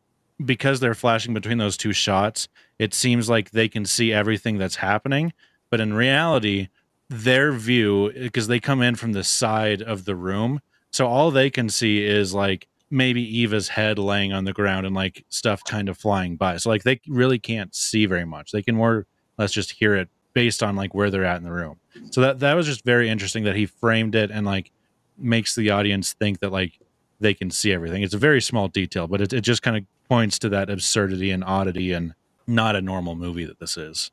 because 0.45 0.81
they're 0.81 0.95
flashing 0.95 1.35
between 1.35 1.59
those 1.59 1.77
two 1.77 1.93
shots, 1.93 2.49
it 2.79 2.95
seems 2.95 3.29
like 3.29 3.51
they 3.51 3.69
can 3.69 3.85
see 3.85 4.13
everything 4.13 4.59
that's 4.59 4.77
happening. 4.77 5.33
But 5.71 5.81
in 5.81 5.95
reality, 5.95 6.69
their 7.09 7.53
view, 7.53 8.13
because 8.13 8.49
they 8.49 8.61
come 8.61 8.83
in 8.83 8.97
from 8.97 9.13
the 9.13 9.25
side 9.25 9.83
of 9.83 10.05
the 10.05 10.17
room, 10.17 10.61
so 10.91 11.07
all 11.07 11.31
they 11.31 11.49
can 11.49 11.69
see 11.69 12.05
is 12.05 12.35
like 12.35 12.69
maybe 12.91 13.23
Eva's 13.41 13.69
head 13.69 13.99
laying 13.99 14.33
on 14.33 14.45
the 14.45 14.53
ground 14.53 14.85
and 14.85 14.95
like 14.95 15.25
stuff 15.31 15.65
kind 15.65 15.89
of 15.89 15.97
flying 15.97 16.37
by. 16.37 16.57
So 16.59 16.69
like 16.69 16.83
they 16.83 17.01
really 17.09 17.39
can't 17.39 17.75
see 17.75 18.05
very 18.07 18.27
much. 18.27 18.53
They 18.53 18.63
can 18.63 18.75
more 18.77 19.07
or 19.43 19.45
less 19.45 19.53
just 19.53 19.73
hear 19.73 19.95
it 19.95 20.09
based 20.35 20.63
on 20.63 20.77
like 20.77 20.95
where 20.95 21.11
they're 21.11 21.25
at 21.25 21.37
in 21.37 21.45
the 21.45 21.53
room. 21.53 21.79
So 22.11 22.21
that 22.23 22.41
that 22.41 22.55
was 22.55 22.67
just 22.67 22.85
very 22.85 23.09
interesting 23.09 23.45
that 23.45 23.57
he 23.57 23.67
framed 23.67 24.15
it 24.15 24.31
and 24.31 24.47
like 24.47 24.71
makes 25.19 25.55
the 25.55 25.71
audience 25.71 26.13
think 26.13 26.41
that 26.41 26.51
like 26.51 26.79
they 27.21 27.35
can 27.35 27.51
see 27.51 27.73
everything. 27.73 28.03
It's 28.03 28.15
a 28.15 28.19
very 28.19 28.41
small 28.41 28.69
detail, 28.69 29.07
but 29.07 29.21
it, 29.21 29.33
it 29.33 29.43
just 29.43 29.63
kind 29.63 29.77
of 29.77 29.85
points 30.09 30.39
to 30.41 30.49
that 30.51 30.69
absurdity 30.69 31.31
and 31.31 31.45
oddity 31.45 31.93
and 31.93 32.15
not 32.47 32.77
a 32.77 32.83
normal 32.83 33.15
movie 33.15 33.45
that 33.45 33.61
this 33.61 33.77
is. 33.77 34.11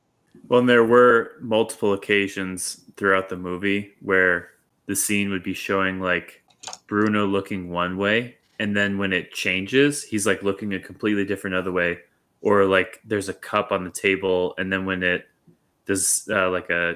Well, 0.47 0.59
and 0.59 0.69
there 0.69 0.83
were 0.83 1.33
multiple 1.41 1.93
occasions 1.93 2.81
throughout 2.95 3.29
the 3.29 3.35
movie 3.35 3.93
where 4.01 4.49
the 4.85 4.95
scene 4.95 5.29
would 5.29 5.43
be 5.43 5.53
showing 5.53 5.99
like 5.99 6.43
Bruno 6.87 7.25
looking 7.25 7.69
one 7.69 7.97
way, 7.97 8.37
and 8.59 8.75
then 8.75 8.97
when 8.97 9.13
it 9.13 9.31
changes, 9.31 10.03
he's 10.03 10.25
like 10.25 10.43
looking 10.43 10.73
a 10.73 10.79
completely 10.79 11.25
different 11.25 11.55
other 11.55 11.71
way, 11.71 11.99
or 12.41 12.65
like 12.65 12.99
there's 13.05 13.29
a 13.29 13.33
cup 13.33 13.71
on 13.71 13.83
the 13.83 13.89
table, 13.91 14.53
and 14.57 14.71
then 14.71 14.85
when 14.85 15.03
it 15.03 15.25
does 15.85 16.27
uh, 16.31 16.49
like 16.49 16.69
a 16.69 16.95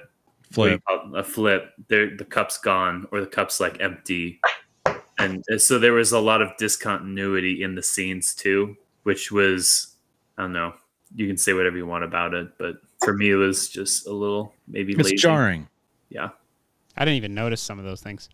what 0.55 0.65
do 0.65 0.71
you 0.73 0.79
Flip. 0.87 1.15
a 1.15 1.23
flip, 1.23 1.73
there 1.87 2.15
the 2.15 2.25
cup's 2.25 2.57
gone, 2.59 3.07
or 3.11 3.21
the 3.21 3.27
cup's 3.27 3.59
like 3.59 3.79
empty, 3.81 4.39
and 5.17 5.43
uh, 5.51 5.57
so 5.57 5.79
there 5.79 5.93
was 5.93 6.11
a 6.11 6.19
lot 6.19 6.41
of 6.41 6.49
discontinuity 6.57 7.63
in 7.63 7.75
the 7.75 7.83
scenes 7.83 8.35
too, 8.35 8.75
which 9.03 9.31
was 9.31 9.95
I 10.37 10.43
don't 10.43 10.53
know. 10.53 10.73
You 11.15 11.27
can 11.27 11.37
say 11.37 11.53
whatever 11.53 11.77
you 11.77 11.85
want 11.85 12.03
about 12.03 12.33
it, 12.33 12.57
but 12.57 12.75
for 13.03 13.13
me, 13.13 13.31
it 13.31 13.35
was 13.35 13.69
just 13.69 14.07
a 14.07 14.13
little 14.13 14.53
maybe 14.67 14.93
It's 14.93 15.03
lazy. 15.03 15.15
jarring. 15.17 15.67
Yeah, 16.09 16.29
I 16.97 17.05
didn't 17.05 17.17
even 17.17 17.33
notice 17.33 17.61
some 17.61 17.79
of 17.79 17.85
those 17.85 18.01
things. 18.01 18.29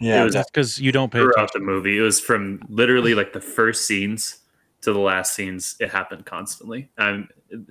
it 0.00 0.24
was 0.24 0.32
that's 0.34 0.50
because 0.50 0.80
you 0.80 0.90
don't 0.92 1.10
pay 1.12 1.20
throughout 1.20 1.52
the 1.52 1.60
movie. 1.60 1.98
It 1.98 2.02
was 2.02 2.18
from 2.20 2.60
literally 2.68 3.14
like 3.14 3.32
the 3.34 3.40
first 3.40 3.86
scenes 3.86 4.38
to 4.82 4.92
the 4.92 4.98
last 4.98 5.34
scenes. 5.34 5.76
It 5.80 5.90
happened 5.90 6.26
constantly. 6.26 6.90
Um, 6.98 7.28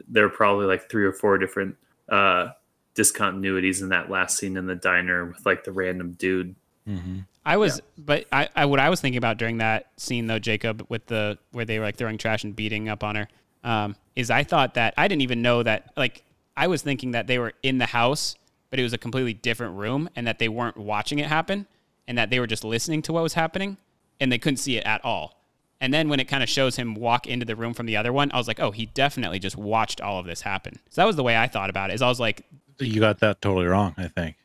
there 0.08 0.24
were 0.24 0.30
probably 0.30 0.66
like 0.66 0.90
three 0.90 1.06
or 1.06 1.14
four 1.14 1.38
different 1.38 1.76
uh, 2.10 2.50
discontinuities 2.96 3.82
in 3.82 3.90
that 3.90 4.10
last 4.10 4.38
scene 4.38 4.58
in 4.58 4.66
the 4.66 4.76
diner 4.76 5.26
with 5.26 5.46
like 5.46 5.64
the 5.64 5.72
random 5.72 6.14
dude. 6.14 6.56
Mm-hmm. 6.88 7.20
I 7.46 7.56
was, 7.56 7.82
but 7.98 8.26
I, 8.32 8.50
I, 8.56 8.66
what 8.66 8.80
I 8.80 8.90
was 8.90 9.00
thinking 9.00 9.18
about 9.18 9.38
during 9.38 9.60
that 9.60 9.92
scene 9.96 10.28
though, 10.28 10.40
Jacob, 10.40 10.86
with 10.90 11.06
the 11.06 11.38
where 11.52 11.64
they 11.64 11.80
were 11.80 11.86
like 11.86 11.96
throwing 11.96 12.18
trash 12.18 12.44
and 12.44 12.54
beating 12.54 12.90
up 12.90 13.04
on 13.06 13.16
her, 13.16 13.28
um, 13.64 13.96
is 14.18 14.30
I 14.30 14.44
thought 14.44 14.74
that 14.74 14.94
I 14.98 15.08
didn't 15.08 15.22
even 15.22 15.42
know 15.42 15.64
that. 15.64 15.92
Like, 15.96 16.24
I 16.58 16.68
was 16.68 16.82
thinking 16.82 17.12
that 17.12 17.28
they 17.28 17.40
were 17.40 17.54
in 17.64 17.78
the 17.78 17.86
house, 17.86 18.36
but 18.70 18.80
it 18.80 18.84
was 18.84 18.92
a 18.92 18.98
completely 18.98 19.34
different 19.34 19.78
room, 19.78 20.10
and 20.16 20.28
that 20.28 20.40
they 20.40 20.50
weren't 20.50 20.76
watching 20.76 21.20
it 21.20 21.28
happen, 21.28 21.68
and 22.08 22.18
that 22.18 22.32
they 22.32 22.40
were 22.40 22.48
just 22.48 22.64
listening 22.64 23.02
to 23.04 23.14
what 23.14 23.24
was 23.24 23.34
happening, 23.34 23.78
and 24.20 24.32
they 24.32 24.40
couldn't 24.40 24.58
see 24.58 24.76
it 24.76 24.86
at 24.86 25.06
all. 25.06 25.37
And 25.80 25.94
then 25.94 26.10
when 26.10 26.20
it 26.20 26.26
kind 26.26 26.42
of 26.42 26.50
shows 26.50 26.76
him 26.76 26.96
walk 26.96 27.28
into 27.28 27.46
the 27.46 27.56
room 27.56 27.74
from 27.74 27.86
the 27.86 27.98
other 27.98 28.12
one, 28.12 28.32
I 28.32 28.38
was 28.38 28.48
like, 28.48 28.60
oh, 28.60 28.72
he 28.72 28.88
definitely 28.88 29.38
just 29.40 29.56
watched 29.58 30.02
all 30.02 30.20
of 30.20 30.26
this 30.26 30.42
happen. 30.42 30.80
So 30.90 31.02
that 31.02 31.06
was 31.06 31.16
the 31.16 31.24
way 31.24 31.38
I 31.38 31.48
thought 31.48 31.70
about 31.70 31.92
it. 31.92 31.94
Is 31.94 32.02
I 32.02 32.08
was 32.08 32.20
like, 32.20 32.46
You 32.80 33.00
got 33.00 33.20
that 33.20 33.42
totally 33.42 33.68
wrong, 33.68 33.94
I 33.98 34.08
think. 34.08 34.36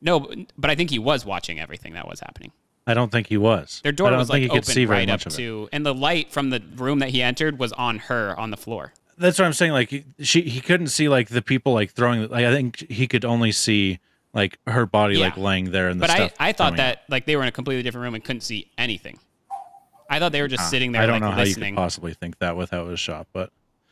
no, 0.00 0.20
but- 0.20 0.38
but 0.56 0.70
I 0.70 0.74
think 0.74 0.90
he 0.90 0.98
was 0.98 1.24
watching 1.26 1.58
everything 1.60 1.92
that 1.94 2.08
was 2.08 2.20
happening. 2.20 2.52
I 2.86 2.94
don't 2.94 3.12
think 3.12 3.26
he 3.26 3.36
was. 3.36 3.80
Their 3.82 3.92
door 3.92 4.06
I 4.06 4.10
don't 4.10 4.18
was 4.20 4.28
think 4.30 4.44
like 4.44 4.52
he 4.52 4.56
could 4.58 4.64
see 4.64 4.82
open 4.84 4.88
very 4.88 4.98
right 5.00 5.10
up 5.10 5.14
much 5.20 5.26
of 5.26 5.32
it. 5.34 5.36
to, 5.36 5.68
and 5.72 5.84
the 5.84 5.92
light 5.94 6.32
from 6.32 6.48
the 6.48 6.62
room 6.76 7.00
that 7.00 7.10
he 7.10 7.22
entered 7.22 7.58
was 7.58 7.72
on 7.74 7.98
her 7.98 8.34
on 8.40 8.50
the 8.50 8.56
floor. 8.56 8.94
That's 9.18 9.38
what 9.38 9.44
I'm 9.44 9.52
saying. 9.52 9.72
Like 9.72 9.90
he- 9.90 10.04
she, 10.20 10.40
he 10.42 10.60
couldn't 10.62 10.86
see 10.86 11.08
like 11.10 11.28
the 11.28 11.42
people 11.42 11.74
like 11.74 11.90
throwing. 11.90 12.28
Like 12.28 12.46
I 12.46 12.52
think 12.54 12.90
he 12.90 13.06
could 13.06 13.26
only 13.26 13.52
see 13.52 13.98
like 14.32 14.58
her 14.66 14.86
body 14.86 15.16
like 15.18 15.36
laying 15.36 15.70
there 15.70 15.88
and 15.90 16.00
the 16.00 16.04
But 16.06 16.10
I, 16.10 16.16
stuff. 16.16 16.32
I 16.40 16.52
thought 16.52 16.64
coming 16.68 16.76
that 16.78 17.02
like 17.10 17.26
they 17.26 17.36
were 17.36 17.42
in 17.42 17.48
a 17.48 17.52
completely 17.52 17.82
different 17.82 18.04
room 18.04 18.14
and 18.14 18.24
couldn't 18.24 18.40
see 18.40 18.70
anything. 18.78 19.18
I 20.08 20.18
thought 20.18 20.32
they 20.32 20.40
were 20.40 20.48
just 20.48 20.62
Ah, 20.64 20.68
sitting 20.68 20.92
there 20.92 21.02
listening. 21.02 21.16
I 21.16 21.18
don't 21.20 21.28
like 21.28 21.36
know 21.36 21.42
how 21.42 21.48
you 21.48 21.54
could 21.54 21.76
possibly 21.76 22.14
think 22.14 22.38
that 22.38 22.56
with 22.56 22.70
how 22.70 22.82
it 22.82 22.88
was 22.88 23.00
shot, 23.00 23.26
but 23.32 23.50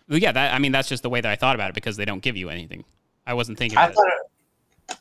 Well, 0.09 0.19
yeah, 0.19 0.33
that 0.33 0.55
I 0.55 0.59
mean 0.59 0.73
that's 0.73 0.89
just 0.89 1.03
the 1.03 1.11
way 1.11 1.21
that 1.21 1.31
I 1.31 1.37
thought 1.37 1.55
about 1.55 1.71
it 1.71 1.75
because 1.75 1.97
they 1.97 2.05
don't 2.05 2.23
give 2.23 2.37
you 2.37 2.49
anything. 2.49 2.85
I 3.27 3.35
wasn't 3.35 3.59
thinking. 3.59 3.79
I 3.79 3.85
about 3.87 3.95
thought 3.95 4.07
it, 4.91 4.97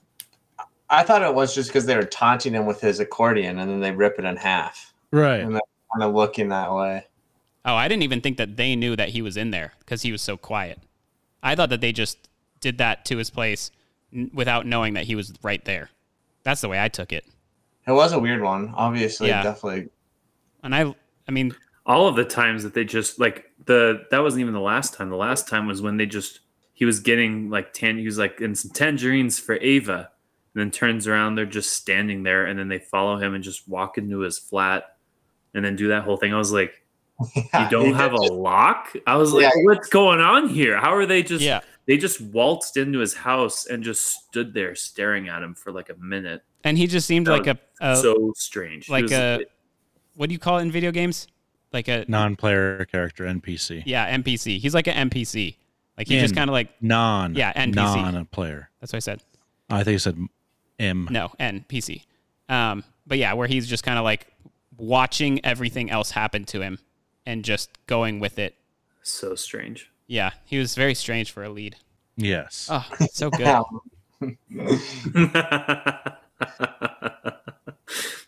I 0.89 1.03
thought 1.03 1.21
it 1.23 1.33
was 1.33 1.55
just 1.55 1.69
because 1.69 1.85
they 1.85 1.95
were 1.95 2.03
taunting 2.03 2.53
him 2.53 2.65
with 2.65 2.81
his 2.81 2.99
accordion, 2.99 3.59
and 3.59 3.69
then 3.69 3.79
they 3.79 3.91
rip 3.91 4.19
it 4.19 4.25
in 4.25 4.35
half, 4.35 4.93
right? 5.11 5.39
and 5.39 5.53
they're 5.55 5.61
kind 5.93 6.03
of 6.03 6.13
looking 6.13 6.49
that 6.49 6.73
way. 6.73 7.05
Oh, 7.65 7.73
I 7.75 7.87
didn't 7.87 8.03
even 8.03 8.21
think 8.21 8.37
that 8.37 8.57
they 8.57 8.75
knew 8.75 8.95
that 8.95 9.09
he 9.09 9.21
was 9.23 9.37
in 9.37 9.49
there 9.51 9.73
because 9.79 10.03
he 10.03 10.11
was 10.11 10.21
so 10.21 10.37
quiet. 10.37 10.79
I 11.41 11.55
thought 11.55 11.69
that 11.69 11.81
they 11.81 11.91
just 11.91 12.29
did 12.59 12.77
that 12.77 13.05
to 13.05 13.17
his 13.17 13.29
place 13.31 13.71
n- 14.13 14.29
without 14.33 14.67
knowing 14.67 14.93
that 14.93 15.05
he 15.05 15.15
was 15.15 15.33
right 15.41 15.63
there. 15.65 15.89
That's 16.43 16.61
the 16.61 16.69
way 16.69 16.79
I 16.79 16.89
took 16.89 17.11
it. 17.11 17.25
It 17.87 17.91
was 17.91 18.13
a 18.13 18.19
weird 18.19 18.41
one, 18.43 18.71
obviously, 18.75 19.29
Yeah. 19.29 19.41
definitely. 19.43 19.89
And 20.63 20.75
I, 20.75 20.93
I 21.27 21.31
mean, 21.31 21.55
all 21.85 22.07
of 22.07 22.15
the 22.15 22.25
times 22.25 22.63
that 22.63 22.73
they 22.73 22.83
just 22.83 23.19
like 23.19 23.45
the 23.65 24.05
that 24.11 24.19
wasn't 24.23 24.41
even 24.41 24.53
the 24.53 24.59
last 24.59 24.93
time. 24.93 25.09
The 25.09 25.15
last 25.15 25.47
time 25.47 25.67
was 25.67 25.81
when 25.81 25.97
they 25.97 26.05
just 26.05 26.41
he 26.73 26.85
was 26.85 26.99
getting 26.99 27.49
like 27.49 27.73
tan 27.73 27.97
he 27.97 28.05
was 28.05 28.17
like 28.17 28.41
in 28.41 28.53
some 28.55 28.71
tangerines 28.71 29.39
for 29.39 29.55
Ava, 29.61 30.09
and 30.53 30.61
then 30.61 30.71
turns 30.71 31.07
around, 31.07 31.35
they're 31.35 31.45
just 31.45 31.73
standing 31.73 32.23
there, 32.23 32.45
and 32.45 32.57
then 32.59 32.67
they 32.67 32.79
follow 32.79 33.17
him 33.17 33.33
and 33.33 33.43
just 33.43 33.67
walk 33.67 33.97
into 33.97 34.19
his 34.19 34.37
flat, 34.39 34.97
and 35.53 35.63
then 35.63 35.75
do 35.75 35.87
that 35.89 36.03
whole 36.03 36.17
thing. 36.17 36.33
I 36.33 36.37
was 36.37 36.51
like, 36.51 36.73
you 37.35 37.69
don't 37.69 37.85
he 37.87 37.93
have 37.93 38.13
a 38.13 38.17
lock? 38.17 38.93
I 39.07 39.15
was 39.15 39.31
like, 39.33 39.43
Yeah. 39.43 39.63
what's 39.63 39.87
going 39.89 40.19
on 40.19 40.49
here? 40.49 40.77
How 40.77 40.93
are 40.95 41.05
they 41.05 41.23
just 41.23 41.43
Yeah. 41.43 41.61
they 41.85 41.97
just 41.97 42.19
waltzed 42.19 42.77
into 42.77 42.99
his 42.99 43.13
house 43.13 43.67
and 43.67 43.83
just 43.83 44.05
stood 44.07 44.53
there 44.53 44.75
staring 44.75 45.29
at 45.29 45.41
him 45.41 45.55
for 45.55 45.71
like 45.71 45.89
a 45.89 45.95
minute. 45.95 46.41
and 46.65 46.77
he 46.77 46.87
just 46.87 47.07
seemed 47.07 47.27
That 47.27 47.31
like 47.43 47.47
a, 47.47 47.57
a 47.79 47.95
so 47.95 48.33
strange. 48.35 48.89
Like 48.89 49.03
was- 49.03 49.11
a 49.13 49.45
what 50.15 50.29
do 50.29 50.33
you 50.33 50.39
call 50.39 50.59
it 50.59 50.63
in 50.63 50.71
video 50.71 50.91
games? 50.91 51.27
Like 51.71 51.87
a 51.87 52.05
non-player 52.07 52.85
character 52.85 53.25
NPC. 53.25 53.83
yeah 53.85 54.15
NPC. 54.15 54.59
He's 54.59 54.73
like 54.73 54.87
an 54.87 55.09
NPC. 55.09 55.55
Like 55.97 56.07
he 56.07 56.19
just 56.19 56.35
kind 56.35 56.49
of 56.49 56.53
like 56.53 56.69
non 56.81 57.35
yeah 57.35 57.53
NPC. 57.53 57.75
non-player. 57.75 58.69
That's 58.79 58.93
what 58.93 58.97
I 58.97 58.99
said. 58.99 59.21
I 59.69 59.83
think 59.83 59.93
you 59.93 59.99
said 59.99 60.17
M. 60.79 61.07
No, 61.11 61.31
NPC. 61.39 62.03
Um, 62.49 62.83
but 63.07 63.17
yeah, 63.17 63.33
where 63.33 63.47
he's 63.47 63.67
just 63.67 63.83
kind 63.83 63.97
of 63.97 64.03
like 64.03 64.27
watching 64.77 65.43
everything 65.45 65.89
else 65.89 66.11
happen 66.11 66.45
to 66.45 66.61
him 66.61 66.79
and 67.25 67.43
just 67.43 67.69
going 67.87 68.19
with 68.19 68.39
it. 68.39 68.55
So 69.03 69.35
strange. 69.35 69.89
Yeah, 70.07 70.31
he 70.45 70.59
was 70.59 70.75
very 70.75 70.93
strange 70.93 71.31
for 71.31 71.43
a 71.43 71.49
lead. 71.49 71.77
Yes. 72.15 72.69
Oh, 72.71 72.85
so 73.11 73.29
good. 73.31 73.63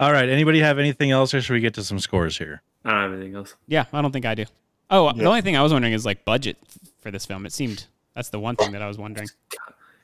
All 0.00 0.12
right. 0.12 0.28
Anybody 0.28 0.60
have 0.60 0.78
anything 0.78 1.10
else, 1.10 1.34
or 1.34 1.40
should 1.40 1.52
we 1.54 1.60
get 1.60 1.74
to 1.74 1.82
some 1.84 1.98
scores 1.98 2.38
here? 2.38 2.62
I 2.84 2.90
don't 2.90 3.00
have 3.02 3.12
anything 3.12 3.34
else. 3.34 3.54
Yeah, 3.66 3.84
I 3.92 4.00
don't 4.02 4.12
think 4.12 4.24
I 4.26 4.34
do. 4.34 4.44
Oh, 4.90 5.12
the 5.12 5.24
only 5.26 5.42
thing 5.42 5.56
I 5.56 5.62
was 5.62 5.72
wondering 5.72 5.92
is 5.92 6.06
like 6.06 6.24
budget 6.24 6.56
for 7.00 7.10
this 7.10 7.26
film. 7.26 7.44
It 7.44 7.52
seemed 7.52 7.86
that's 8.14 8.30
the 8.30 8.38
one 8.40 8.56
thing 8.56 8.72
that 8.72 8.80
I 8.82 8.88
was 8.88 8.96
wondering. 8.98 9.28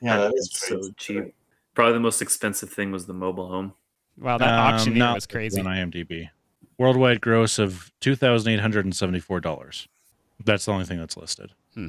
Yeah, 0.01 0.17
that 0.17 0.33
is 0.35 0.47
It's 0.47 0.67
so 0.67 0.91
cheap. 0.97 1.33
Probably 1.73 1.93
the 1.93 1.99
most 1.99 2.21
expensive 2.21 2.69
thing 2.69 2.91
was 2.91 3.05
the 3.05 3.13
mobile 3.13 3.47
home. 3.47 3.73
Wow, 4.19 4.37
that 4.37 4.47
Um, 4.47 4.73
auctioneer 4.75 4.99
not 4.99 5.15
was 5.15 5.25
crazy. 5.25 5.59
on 5.59 5.65
IMDb. 5.65 6.29
Worldwide 6.77 7.21
gross 7.21 7.57
of 7.57 7.91
two 8.01 8.15
thousand 8.15 8.51
eight 8.53 8.59
hundred 8.59 8.85
and 8.85 8.95
seventy-four 8.95 9.39
dollars. 9.39 9.87
That's 10.43 10.65
the 10.65 10.71
only 10.73 10.85
thing 10.85 10.99
that's 10.99 11.17
listed. 11.17 11.51
Hmm. 11.73 11.87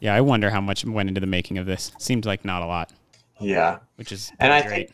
Yeah, 0.00 0.14
I 0.14 0.20
wonder 0.20 0.50
how 0.50 0.60
much 0.60 0.84
went 0.84 1.08
into 1.08 1.20
the 1.20 1.26
making 1.26 1.56
of 1.58 1.66
this. 1.66 1.92
Seems 1.98 2.26
like 2.26 2.44
not 2.44 2.60
a 2.62 2.66
lot. 2.66 2.92
Yeah. 3.40 3.78
Which 3.96 4.12
is 4.12 4.32
And 4.38 4.52
I 4.52 4.60
great. 4.62 4.88
think 4.88 4.92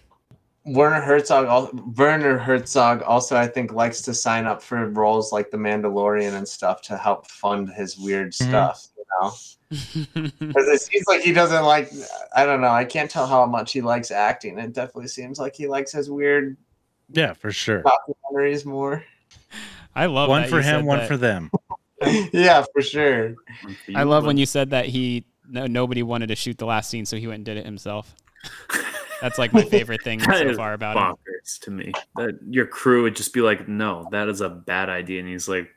Werner 0.74 1.00
Herzog, 1.00 1.98
Werner 1.98 2.38
Herzog, 2.38 3.02
also 3.02 3.36
I 3.36 3.46
think 3.46 3.72
likes 3.72 4.02
to 4.02 4.14
sign 4.14 4.46
up 4.46 4.62
for 4.62 4.88
roles 4.90 5.32
like 5.32 5.50
The 5.50 5.56
Mandalorian 5.56 6.34
and 6.34 6.46
stuff 6.48 6.82
to 6.82 6.96
help 6.96 7.26
fund 7.26 7.68
his 7.70 7.98
weird 7.98 8.32
Mm-hmm. 8.32 8.48
stuff. 8.50 8.86
You 8.96 9.04
know, 9.20 9.32
because 10.38 10.68
it 10.68 10.80
seems 10.80 11.04
like 11.08 11.22
he 11.22 11.32
doesn't 11.32 11.64
like. 11.64 11.90
I 12.34 12.44
don't 12.44 12.60
know. 12.60 12.68
I 12.68 12.84
can't 12.84 13.10
tell 13.10 13.26
how 13.26 13.44
much 13.46 13.72
he 13.72 13.80
likes 13.80 14.10
acting. 14.10 14.58
It 14.58 14.72
definitely 14.72 15.08
seems 15.08 15.38
like 15.38 15.54
he 15.56 15.66
likes 15.66 15.92
his 15.92 16.10
weird 16.10 16.56
Yeah, 17.12 17.32
for 17.32 17.50
sure. 17.52 17.82
documentaries 17.82 18.64
more. 18.64 19.04
I 19.94 20.06
love 20.06 20.28
one 20.28 20.42
that 20.42 20.50
for 20.50 20.60
him, 20.62 20.86
one 20.86 20.98
that. 21.00 21.08
for 21.08 21.16
them. 21.16 21.50
yeah, 22.32 22.64
for 22.72 22.80
sure. 22.82 23.34
I 23.94 24.04
love 24.04 24.24
when 24.24 24.36
you 24.36 24.46
said 24.46 24.70
that 24.70 24.86
he 24.86 25.24
no, 25.48 25.66
nobody 25.66 26.02
wanted 26.04 26.28
to 26.28 26.36
shoot 26.36 26.58
the 26.58 26.66
last 26.66 26.88
scene, 26.90 27.04
so 27.04 27.16
he 27.16 27.26
went 27.26 27.36
and 27.38 27.44
did 27.44 27.56
it 27.56 27.64
himself. 27.66 28.14
That's 29.20 29.38
like 29.38 29.52
my 29.52 29.62
favorite 29.62 30.02
thing 30.02 30.18
That 30.20 30.38
so 30.38 30.48
is 30.48 30.56
far 30.56 30.72
about 30.72 30.96
him. 30.96 31.02
bonkers 31.02 31.58
to 31.60 31.70
me. 31.70 31.92
That 32.16 32.38
your 32.48 32.66
crew 32.66 33.02
would 33.02 33.16
just 33.16 33.32
be 33.34 33.40
like, 33.40 33.68
"No, 33.68 34.06
that 34.12 34.28
is 34.28 34.40
a 34.40 34.48
bad 34.48 34.88
idea," 34.88 35.20
and 35.20 35.28
he's 35.28 35.48
like, 35.48 35.68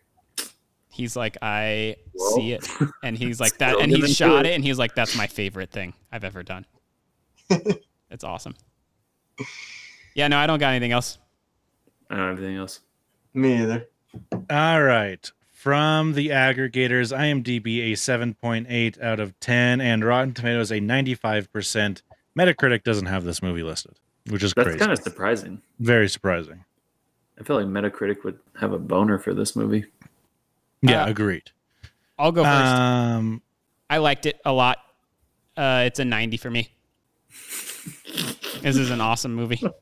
He's 0.90 1.16
like, 1.16 1.38
I 1.42 1.96
Well, 2.14 2.36
see 2.36 2.54
it, 2.54 2.68
and 3.04 3.18
he's 3.18 3.40
like 3.40 3.58
that, 3.58 3.80
and 3.82 3.92
he 3.92 4.06
shot 4.08 4.46
it. 4.46 4.50
it, 4.52 4.56
and 4.56 4.64
he's 4.64 4.78
like, 4.78 4.94
that's 4.94 5.18
my 5.18 5.26
favorite 5.26 5.72
thing 5.72 5.94
I've 6.12 6.24
ever 6.24 6.44
done. 6.44 6.66
it's 8.12 8.24
awesome. 8.24 8.54
Yeah, 10.14 10.28
no, 10.28 10.38
I 10.38 10.46
don't 10.46 10.60
got 10.60 10.70
anything 10.70 10.92
else. 10.92 11.18
"I 12.10 12.16
don't 12.18 12.28
have 12.30 12.38
anything 12.38 12.58
else." 12.58 12.80
Me 13.34 13.62
either. 13.64 13.88
All 14.52 14.84
right. 14.84 15.32
From 15.50 16.14
the 16.14 16.28
aggregators, 16.30 17.16
IMDb 17.18 17.92
a 17.92 17.96
7.8 17.96 19.02
out 19.02 19.20
of 19.20 19.40
10, 19.40 19.82
and 19.82 20.04
Rotten 20.06 20.34
Tomatoes 20.34 20.72
a 20.72 20.76
95%. 20.80 22.02
Metacritic 22.38 22.84
doesn't 22.84 23.06
have 23.08 23.24
this 23.24 23.42
movie 23.44 23.64
listed, 23.64 23.94
which 24.30 24.44
is 24.44 24.54
That's 24.54 24.66
crazy. 24.68 24.80
kind 24.80 24.92
of 24.92 25.00
surprising. 25.00 25.62
Very 25.80 26.10
surprising. 26.10 26.66
I 27.40 27.44
feel 27.44 27.56
like 27.56 27.66
Metacritic 27.68 28.24
would 28.24 28.40
have 28.60 28.72
a 28.74 28.80
boner 28.80 29.18
for 29.20 29.34
this 29.34 29.56
movie. 29.56 29.86
Yeah, 30.82 31.04
Uh, 31.06 31.10
agreed. 31.10 31.52
I'll 32.20 32.32
go 32.32 32.44
first. 32.44 32.56
Um, 32.76 33.42
I 33.90 33.98
liked 33.98 34.26
it 34.26 34.40
a 34.46 34.52
lot. 34.54 34.78
Uh, 35.58 35.84
it's 35.86 36.00
a 36.00 36.06
90 36.06 36.38
for 36.38 36.50
me. 36.52 36.70
this 38.62 38.78
is 38.78 38.90
an 38.92 39.02
awesome 39.02 39.34
movie. 39.34 39.62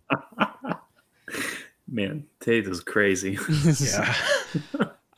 Man, 1.88 2.26
Tate 2.40 2.68
is 2.68 2.80
crazy. 2.82 3.38
yeah. 3.80 4.16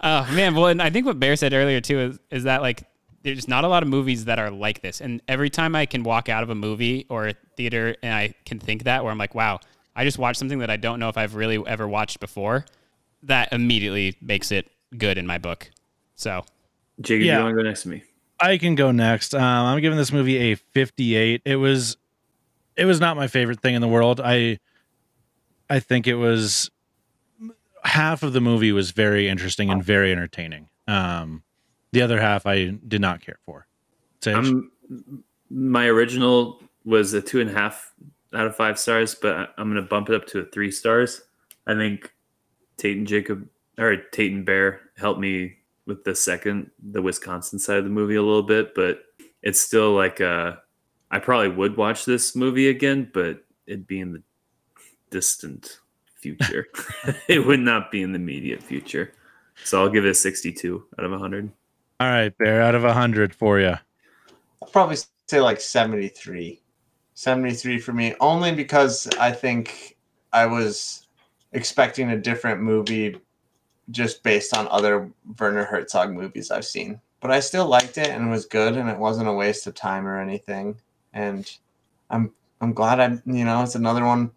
Oh 0.05 0.29
man, 0.33 0.55
well, 0.55 0.67
and 0.67 0.81
I 0.81 0.89
think 0.89 1.05
what 1.05 1.19
Bear 1.19 1.35
said 1.35 1.53
earlier 1.53 1.79
too 1.79 1.99
is 1.99 2.19
is 2.31 2.43
that 2.45 2.61
like 2.63 2.83
there's 3.23 3.47
not 3.47 3.63
a 3.63 3.67
lot 3.67 3.83
of 3.83 3.89
movies 3.89 4.25
that 4.25 4.37
are 4.39 4.51
like 4.51 4.81
this, 4.81 5.01
and 5.01 5.21
every 5.27 5.49
time 5.49 5.75
I 5.75 5.85
can 5.85 6.03
walk 6.03 6.29
out 6.29 6.43
of 6.43 6.49
a 6.49 6.55
movie 6.55 7.05
or 7.09 7.27
a 7.29 7.33
theater 7.57 7.95
and 8.03 8.13
I 8.13 8.33
can 8.45 8.59
think 8.59 8.83
that, 8.83 9.03
where 9.03 9.11
I'm 9.11 9.17
like, 9.17 9.33
wow, 9.35 9.59
I 9.95 10.03
just 10.03 10.17
watched 10.17 10.39
something 10.39 10.59
that 10.59 10.69
I 10.69 10.77
don't 10.77 10.99
know 10.99 11.09
if 11.09 11.17
I've 11.17 11.35
really 11.35 11.61
ever 11.65 11.87
watched 11.87 12.19
before. 12.19 12.65
That 13.23 13.53
immediately 13.53 14.17
makes 14.21 14.51
it 14.51 14.69
good 14.97 15.17
in 15.17 15.25
my 15.25 15.37
book. 15.37 15.69
So, 16.15 16.43
Jacob, 17.01 17.25
Yeah. 17.25 17.37
you 17.37 17.43
want 17.45 17.55
to 17.57 17.63
go 17.63 17.67
next 17.67 17.83
to 17.83 17.89
me? 17.89 18.03
I 18.39 18.57
can 18.57 18.75
go 18.75 18.91
next. 18.91 19.33
Um, 19.33 19.41
I'm 19.41 19.79
giving 19.81 19.97
this 19.97 20.11
movie 20.11 20.51
a 20.51 20.55
58. 20.55 21.41
It 21.45 21.55
was, 21.55 21.95
it 22.75 22.85
was 22.85 22.99
not 22.99 23.15
my 23.15 23.27
favorite 23.27 23.61
thing 23.61 23.75
in 23.75 23.81
the 23.81 23.87
world. 23.87 24.19
I, 24.19 24.59
I 25.69 25.79
think 25.79 26.07
it 26.07 26.15
was 26.15 26.69
half 27.83 28.23
of 28.23 28.33
the 28.33 28.41
movie 28.41 28.71
was 28.71 28.91
very 28.91 29.29
interesting 29.29 29.69
and 29.69 29.83
very 29.83 30.11
entertaining. 30.11 30.67
Um, 30.87 31.43
the 31.93 32.01
other 32.01 32.19
half 32.19 32.45
I 32.45 32.69
did 32.87 32.99
not 32.99 33.21
care 33.21 33.39
for. 33.45 33.67
I'm, 34.25 34.71
my 35.49 35.85
original 35.85 36.61
was 36.83 37.13
a 37.13 37.21
two 37.21 37.39
and 37.39 37.49
a 37.49 37.53
half 37.53 37.93
out 38.33 38.47
of 38.47 38.55
five 38.55 38.79
stars, 38.79 39.15
but 39.15 39.53
I'm 39.57 39.71
going 39.71 39.81
to 39.81 39.87
bump 39.87 40.09
it 40.09 40.15
up 40.15 40.25
to 40.27 40.39
a 40.39 40.45
three 40.45 40.71
stars. 40.71 41.21
I 41.67 41.75
think 41.75 42.11
Tate 42.77 42.97
and 42.97 43.07
Jacob 43.07 43.47
or 43.77 43.97
Tate 44.11 44.31
and 44.31 44.45
Bear 44.45 44.81
helped 44.97 45.19
me 45.19 45.57
with 45.85 46.03
the 46.03 46.15
second, 46.15 46.71
the 46.91 47.01
Wisconsin 47.01 47.59
side 47.59 47.77
of 47.77 47.83
the 47.83 47.89
movie 47.89 48.15
a 48.15 48.23
little 48.23 48.43
bit, 48.43 48.73
but 48.73 49.03
it's 49.43 49.61
still 49.61 49.93
like 49.93 50.19
uh, 50.19 50.53
I 51.11 51.19
probably 51.19 51.49
would 51.49 51.77
watch 51.77 52.05
this 52.05 52.35
movie 52.35 52.69
again, 52.69 53.11
but 53.13 53.43
it'd 53.67 53.87
be 53.87 53.99
in 53.99 54.13
the 54.13 54.23
distant 55.11 55.79
future. 56.15 56.67
it 57.27 57.45
would 57.45 57.59
not 57.59 57.91
be 57.91 58.01
in 58.01 58.13
the 58.13 58.19
immediate 58.19 58.63
future. 58.63 59.13
So 59.63 59.79
I'll 59.79 59.89
give 59.89 60.05
it 60.05 60.09
a 60.09 60.15
62 60.15 60.83
out 60.97 61.05
of 61.05 61.11
100. 61.11 61.51
All 62.03 62.09
right, 62.09 62.37
Bear, 62.37 62.61
out 62.61 62.75
of 62.75 62.83
100 62.83 63.33
for 63.33 63.61
you. 63.61 63.77
I'll 64.61 64.67
probably 64.73 64.97
say 65.27 65.39
like 65.39 65.61
73. 65.61 66.61
73 67.13 67.79
for 67.79 67.93
me, 67.93 68.13
only 68.19 68.53
because 68.53 69.07
I 69.17 69.31
think 69.31 69.95
I 70.33 70.45
was 70.45 71.07
expecting 71.53 72.11
a 72.11 72.17
different 72.17 72.59
movie 72.59 73.21
just 73.89 74.21
based 74.21 74.53
on 74.53 74.67
other 74.67 75.09
Werner 75.39 75.63
Herzog 75.63 76.11
movies 76.11 76.51
I've 76.51 76.65
seen. 76.65 76.99
But 77.21 77.31
I 77.31 77.39
still 77.39 77.67
liked 77.67 77.97
it 77.97 78.09
and 78.09 78.27
it 78.27 78.29
was 78.29 78.47
good 78.47 78.75
and 78.75 78.89
it 78.89 78.99
wasn't 78.99 79.29
a 79.29 79.33
waste 79.33 79.65
of 79.65 79.73
time 79.73 80.05
or 80.05 80.19
anything. 80.19 80.75
And 81.13 81.49
I'm 82.09 82.33
I'm 82.59 82.73
glad 82.73 82.99
I 82.99 83.17
you 83.25 83.45
know 83.45 83.63
it's 83.63 83.75
another 83.75 84.03
one 84.03 84.29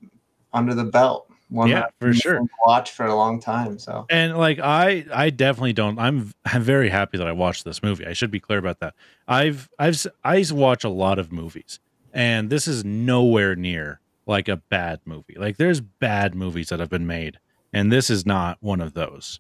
under 0.52 0.72
the 0.72 0.84
belt. 0.84 1.25
One 1.48 1.68
Yeah, 1.68 1.80
that 1.82 1.94
for 2.00 2.12
sure. 2.12 2.40
watch 2.66 2.90
for 2.90 3.06
a 3.06 3.14
long 3.14 3.40
time. 3.40 3.78
So 3.78 4.06
And 4.10 4.36
like 4.36 4.58
I, 4.58 5.04
I 5.12 5.30
definitely 5.30 5.72
don't. 5.74 5.98
I'm, 5.98 6.32
I'm 6.44 6.62
very 6.62 6.88
happy 6.88 7.18
that 7.18 7.26
I 7.28 7.32
watched 7.32 7.64
this 7.64 7.82
movie. 7.82 8.04
I 8.06 8.12
should 8.14 8.30
be 8.32 8.40
clear 8.40 8.58
about 8.58 8.80
that. 8.80 8.94
I've, 9.28 9.68
I've, 9.78 9.94
s- 9.94 10.08
I 10.24 10.44
watch 10.50 10.82
a 10.82 10.88
lot 10.88 11.18
of 11.20 11.30
movies, 11.30 11.78
and 12.12 12.50
this 12.50 12.66
is 12.66 12.84
nowhere 12.84 13.54
near 13.54 14.00
like 14.26 14.48
a 14.48 14.56
bad 14.56 15.00
movie. 15.04 15.36
Like 15.36 15.56
there's 15.56 15.80
bad 15.80 16.34
movies 16.34 16.70
that 16.70 16.80
have 16.80 16.90
been 16.90 17.06
made, 17.06 17.38
and 17.72 17.92
this 17.92 18.10
is 18.10 18.26
not 18.26 18.58
one 18.60 18.80
of 18.80 18.94
those. 18.94 19.38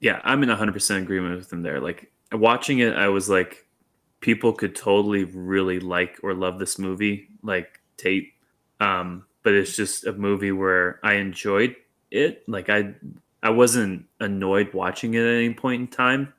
yeah, 0.00 0.20
I'm 0.24 0.42
in 0.42 0.50
100% 0.50 1.02
agreement 1.02 1.36
with 1.36 1.50
him 1.50 1.62
there. 1.62 1.80
Like 1.80 2.12
watching 2.30 2.80
it, 2.80 2.94
I 2.94 3.08
was 3.08 3.30
like, 3.30 3.66
people 4.20 4.52
could 4.52 4.76
totally 4.76 5.24
really 5.24 5.80
like 5.80 6.18
or 6.22 6.34
love 6.34 6.58
this 6.58 6.78
movie, 6.78 7.28
like 7.42 7.80
Tate. 7.96 8.34
Um, 8.80 9.24
but 9.42 9.54
it's 9.54 9.76
just 9.76 10.06
a 10.06 10.12
movie 10.12 10.52
where 10.52 11.00
I 11.02 11.14
enjoyed 11.14 11.76
it. 12.10 12.48
Like 12.48 12.68
I, 12.68 12.94
I 13.42 13.50
wasn't 13.50 14.06
annoyed 14.20 14.72
watching 14.74 15.14
it 15.14 15.22
at 15.22 15.36
any 15.36 15.54
point 15.54 15.80
in 15.80 15.88
time, 15.88 16.32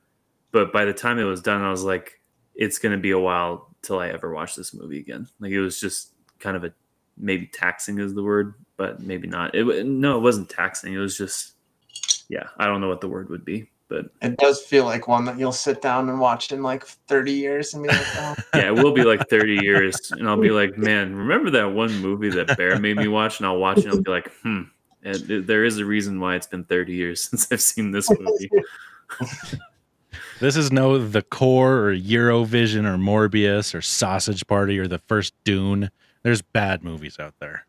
but 0.52 0.72
by 0.72 0.84
the 0.84 0.94
time 0.94 1.18
it 1.18 1.24
was 1.24 1.42
done, 1.42 1.62
I 1.62 1.70
was 1.70 1.84
like, 1.84 2.20
it's 2.54 2.78
gonna 2.78 2.98
be 2.98 3.10
a 3.10 3.18
while 3.18 3.74
till 3.82 3.98
I 3.98 4.08
ever 4.08 4.32
watch 4.32 4.54
this 4.56 4.74
movie 4.74 5.00
again. 5.00 5.28
Like 5.40 5.52
it 5.52 5.60
was 5.60 5.80
just 5.80 6.12
kind 6.38 6.56
of 6.56 6.64
a 6.64 6.72
maybe 7.16 7.46
taxing 7.46 7.98
is 7.98 8.14
the 8.14 8.22
word, 8.22 8.54
but 8.76 9.00
maybe 9.00 9.28
not. 9.28 9.54
It 9.54 9.86
no, 9.86 10.16
it 10.18 10.22
wasn't 10.22 10.48
taxing. 10.48 10.94
It 10.94 10.98
was 10.98 11.16
just 11.16 11.54
yeah, 12.28 12.48
I 12.56 12.66
don't 12.66 12.80
know 12.80 12.88
what 12.88 13.00
the 13.00 13.08
word 13.08 13.28
would 13.30 13.44
be, 13.44 13.70
but 13.88 14.06
it 14.22 14.36
does 14.38 14.62
feel 14.62 14.84
like 14.84 15.08
one 15.08 15.24
that 15.26 15.38
you'll 15.38 15.52
sit 15.52 15.82
down 15.82 16.08
and 16.08 16.18
watch 16.18 16.52
in 16.52 16.62
like 16.62 16.84
30 16.84 17.32
years 17.32 17.74
and 17.74 17.82
be 17.82 17.88
like, 17.90 18.06
oh, 18.16 18.34
yeah, 18.54 18.68
it 18.68 18.74
will 18.74 18.92
be 18.92 19.04
like 19.04 19.28
30 19.28 19.54
years, 19.62 20.10
and 20.12 20.28
I'll 20.28 20.40
be 20.40 20.50
like, 20.50 20.76
man, 20.78 21.14
remember 21.14 21.50
that 21.50 21.72
one 21.72 21.94
movie 22.00 22.30
that 22.30 22.56
Bear 22.56 22.78
made 22.78 22.96
me 22.96 23.08
watch? 23.08 23.38
And 23.38 23.46
I'll 23.46 23.58
watch 23.58 23.78
it 23.78 23.84
and 23.84 23.94
I'll 23.94 24.02
be 24.02 24.10
like, 24.10 24.32
hmm, 24.42 24.62
and 25.02 25.26
th- 25.26 25.46
there 25.46 25.64
is 25.64 25.78
a 25.78 25.84
reason 25.84 26.18
why 26.18 26.36
it's 26.36 26.46
been 26.46 26.64
30 26.64 26.94
years 26.94 27.22
since 27.30 27.50
I've 27.52 27.60
seen 27.60 27.90
this 27.90 28.08
movie. 28.10 28.50
This 30.40 30.56
is 30.56 30.72
no 30.72 30.98
the 30.98 31.22
core 31.22 31.76
or 31.76 31.94
Eurovision 31.94 32.84
or 32.86 32.96
Morbius 32.96 33.74
or 33.74 33.80
Sausage 33.80 34.46
Party 34.46 34.78
or 34.78 34.88
the 34.88 34.98
first 34.98 35.34
Dune. 35.44 35.90
There's 36.22 36.42
bad 36.42 36.82
movies 36.82 37.18
out 37.20 37.34
there. 37.38 37.66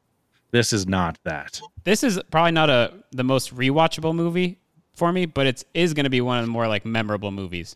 This 0.51 0.71
is 0.73 0.87
not 0.87 1.19
that. 1.25 1.59
this 1.83 2.03
is 2.03 2.19
probably 2.31 2.53
not 2.53 2.69
a 2.69 2.93
the 3.11 3.23
most 3.23 3.55
rewatchable 3.55 4.15
movie 4.15 4.57
for 4.95 5.11
me, 5.11 5.25
but 5.25 5.45
it's 5.47 5.63
is 5.73 5.93
going 5.93 6.05
to 6.05 6.09
be 6.09 6.21
one 6.21 6.39
of 6.39 6.45
the 6.45 6.51
more 6.51 6.67
like 6.67 6.85
memorable 6.85 7.31
movies. 7.31 7.75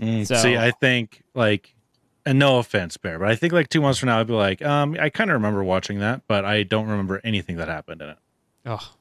Mm, 0.00 0.26
So- 0.26 0.36
See, 0.36 0.56
I 0.56 0.70
think 0.70 1.22
like, 1.34 1.74
and 2.26 2.38
no 2.38 2.58
offense, 2.58 2.96
Bear, 2.96 3.18
but 3.18 3.28
I 3.28 3.36
think 3.36 3.52
like 3.52 3.68
two 3.68 3.80
months 3.82 3.98
from 3.98 4.08
now, 4.08 4.18
I'd 4.20 4.26
be 4.26 4.32
like, 4.32 4.62
um, 4.64 4.96
I 4.98 5.10
kind 5.10 5.30
of 5.30 5.34
remember 5.34 5.62
watching 5.62 5.98
that, 6.00 6.22
but 6.26 6.44
I 6.44 6.62
don't 6.62 6.86
remember 6.88 7.20
anything 7.22 7.56
that 7.56 7.68
happened 7.68 8.00
in 8.00 8.08
it. 8.10 8.18
Oh, 8.66 8.92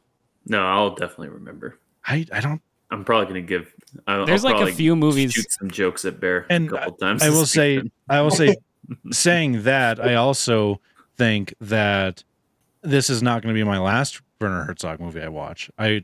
No, 0.45 0.65
I'll 0.65 0.95
definitely 0.95 1.29
remember. 1.29 1.79
I, 2.05 2.25
I 2.33 2.41
don't. 2.41 2.61
I'm 2.91 3.03
probably 3.05 3.27
gonna 3.27 3.41
give. 3.41 3.73
I'll, 4.05 4.25
There's 4.25 4.43
I'll 4.45 4.59
like 4.59 4.69
a 4.69 4.75
few 4.75 4.95
movies- 4.95 5.31
shoot 5.33 5.49
some 5.51 5.71
jokes 5.71 6.03
at 6.05 6.19
Bear 6.19 6.45
And 6.49 6.67
a 6.67 6.71
couple 6.77 6.91
times. 6.97 7.23
I 7.23 7.29
will 7.29 7.45
say, 7.45 7.75
weekend. 7.77 7.91
I 8.09 8.21
will 8.21 8.29
say, 8.31 8.55
saying 9.11 9.63
that, 9.63 9.99
I 9.99 10.15
also 10.15 10.79
think 11.17 11.53
that 11.61 12.23
this 12.81 13.09
is 13.09 13.23
not 13.23 13.41
going 13.41 13.55
to 13.55 13.57
be 13.57 13.63
my 13.63 13.79
last 13.79 14.21
Werner 14.41 14.65
Herzog 14.65 14.99
movie 14.99 15.21
I 15.21 15.29
watch. 15.29 15.71
I, 15.79 16.03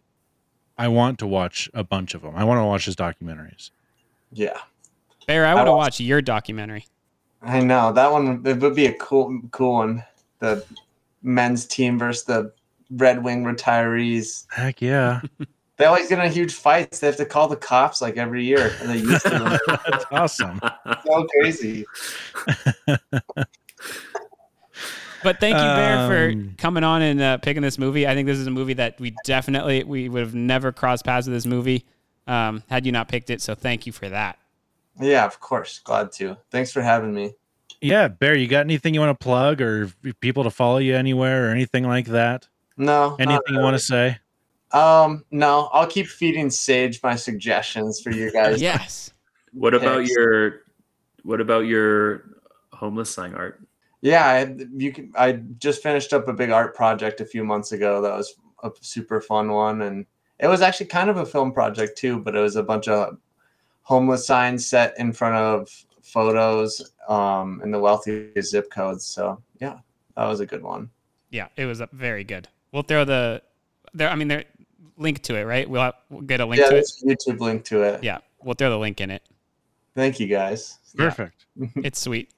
I 0.80 0.88
want 0.88 1.20
to 1.20 1.28
watch 1.28 1.70
a 1.76 1.84
bunch 1.84 2.16
of 2.16 2.22
them. 2.24 2.34
I 2.36 2.44
want 2.44 2.58
to 2.60 2.64
watch 2.66 2.86
his 2.86 2.96
documentaries. 2.96 3.70
yeah. 4.32 4.58
Bear, 5.28 5.46
I 5.46 5.52
I 5.52 5.54
want 5.56 5.68
to 5.68 5.72
watched- 5.74 6.00
watch 6.00 6.00
your 6.00 6.22
documentary. 6.24 6.86
I 7.44 7.60
know 7.60 7.94
that 7.94 8.12
one. 8.12 8.42
It 8.46 8.58
would 8.60 8.76
be 8.76 8.88
a 8.88 8.94
cool, 8.94 9.40
cool 9.52 9.74
one. 9.74 10.04
The 10.40 10.66
men's 11.22 11.66
team 11.66 12.00
versus 12.00 12.24
the 12.24 12.52
Red 12.92 13.24
Wing 13.24 13.44
retirees. 13.44 14.46
Heck 14.50 14.82
yeah. 14.82 15.22
They 15.78 15.86
always 15.86 16.10
get 16.10 16.20
in 16.20 16.30
huge 16.30 16.54
fights. 16.56 17.00
They 17.00 17.08
have 17.08 17.16
to 17.16 17.26
call 17.26 17.48
the 17.48 17.56
cops 17.56 18.02
like 18.02 18.18
every 18.18 18.44
year. 18.44 18.74
And 18.82 18.90
they 18.90 18.98
used 18.98 19.22
to. 19.28 19.58
That's 19.90 20.06
awesome. 20.12 20.60
so 21.08 21.26
crazy. 21.40 21.86
But 25.24 25.40
thank 25.40 25.56
you, 25.56 25.62
Bear, 25.64 26.08
for 26.08 26.32
Um, 26.32 26.56
coming 26.58 26.84
on 26.84 27.02
and 27.02 27.22
uh, 27.22 27.38
picking 27.38 27.62
this 27.62 27.78
movie. 27.78 28.08
I 28.08 28.14
think 28.16 28.26
this 28.28 28.38
is 28.38 28.48
a 28.48 28.52
movie 28.52 28.74
that 28.74 29.00
we 29.00 29.14
definitely 29.26 29.84
we 29.84 30.10
would 30.10 30.22
have 30.22 30.34
never 30.36 30.72
crossed 30.72 31.06
paths 31.06 31.28
with 31.28 31.36
this 31.36 31.46
movie 31.46 31.86
um, 32.28 32.64
had 32.70 32.86
you 32.86 32.92
not 32.92 33.08
picked 33.08 33.30
it. 33.30 33.42
So 33.42 33.56
thank 33.56 33.86
you 33.86 33.92
for 33.92 34.08
that. 34.10 34.40
Yeah, 35.00 35.26
of 35.26 35.40
course. 35.40 35.80
Glad 35.80 36.12
to. 36.14 36.38
Thanks 36.52 36.72
for 36.72 36.82
having 36.82 37.14
me. 37.14 37.34
Yeah, 37.82 38.08
Bear, 38.10 38.36
you 38.36 38.48
got 38.48 38.62
anything 38.62 38.94
you 38.94 39.00
want 39.00 39.18
to 39.18 39.24
plug 39.24 39.62
or 39.62 39.90
people 40.20 40.44
to 40.44 40.52
follow 40.52 40.80
you 40.80 40.96
anywhere 40.96 41.48
or 41.48 41.52
anything 41.52 41.86
like 41.88 42.08
that? 42.08 42.48
No. 42.76 43.12
not 43.12 43.22
Anything 43.22 43.56
you 43.56 43.60
want 43.62 43.76
to 43.76 43.84
say? 43.84 44.18
Um, 44.72 45.24
no. 45.32 45.70
I'll 45.72 45.88
keep 45.88 46.08
feeding 46.08 46.50
Sage 46.50 47.02
my 47.02 47.16
suggestions 47.16 48.02
for 48.02 48.12
you 48.12 48.32
guys. 48.32 48.62
yes. 48.62 49.12
What 49.54 49.74
about 49.74 50.00
Picks. 50.02 50.12
your 50.12 50.62
what 51.24 51.42
about 51.42 51.62
your 51.66 52.26
homeless 52.74 53.10
sign 53.10 53.34
art? 53.34 53.62
Yeah, 54.02 54.26
I, 54.26 54.56
you 54.76 54.94
can. 54.94 55.12
I 55.16 55.34
just 55.58 55.84
finished 55.84 56.14
up 56.14 56.28
a 56.28 56.34
big 56.34 56.52
art 56.52 56.76
project 56.76 57.22
a 57.22 57.26
few 57.26 57.44
months 57.44 57.72
ago. 57.74 58.02
That 58.02 58.16
was 58.16 58.36
a 58.64 58.72
super 58.82 59.20
fun 59.20 59.52
one, 59.52 59.82
and 59.82 60.06
it 60.40 60.48
was 60.48 60.62
actually 60.62 60.86
kind 60.86 61.10
of 61.10 61.18
a 61.18 61.26
film 61.26 61.52
project 61.52 61.98
too. 61.98 62.20
But 62.20 62.36
it 62.36 62.40
was 62.40 62.56
a 62.56 62.64
bunch 62.64 62.88
of 62.88 63.18
homeless 63.82 64.26
signs 64.26 64.66
set 64.66 64.94
in 64.98 65.12
front 65.12 65.36
of 65.36 65.70
photos 66.02 66.94
um, 67.10 67.62
in 67.64 67.72
the 67.72 67.80
wealthiest 67.80 68.52
zip 68.52 68.72
codes. 68.72 69.06
So 69.06 69.42
yeah, 69.60 69.80
that 70.16 70.26
was 70.26 70.40
a 70.40 70.46
good 70.46 70.64
one. 70.64 70.90
Yeah, 71.30 71.48
it 71.58 71.66
was 71.66 71.82
uh, 71.82 71.88
very 71.92 72.24
good. 72.24 72.48
We'll 72.72 72.84
throw 72.84 73.04
the 73.04 73.42
there. 73.94 74.10
I 74.10 74.16
mean, 74.16 74.30
there 74.30 74.46
link 75.00 75.24
to 75.24 75.36
it, 75.36 75.44
right? 75.44 75.70
We'll, 75.70 75.82
have, 75.82 75.96
we'll 76.10 76.22
get 76.22 76.42
a 76.42 76.46
link 76.46 76.62
yeah, 76.62 76.70
to 76.70 76.78
it. 76.78 76.92
there's 77.04 77.18
YouTube 77.18 77.40
link 77.40 77.66
to 77.66 77.84
it. 77.84 78.04
Yeah, 78.04 78.20
we'll 78.44 78.56
throw 78.56 78.70
the 78.70 78.78
link 78.78 79.02
in 79.02 79.10
it. 79.10 79.24
Thank 79.96 80.20
you 80.20 80.28
guys. 80.28 80.78
Perfect. 80.96 81.46
It's 81.78 82.00
sweet. 82.00 82.32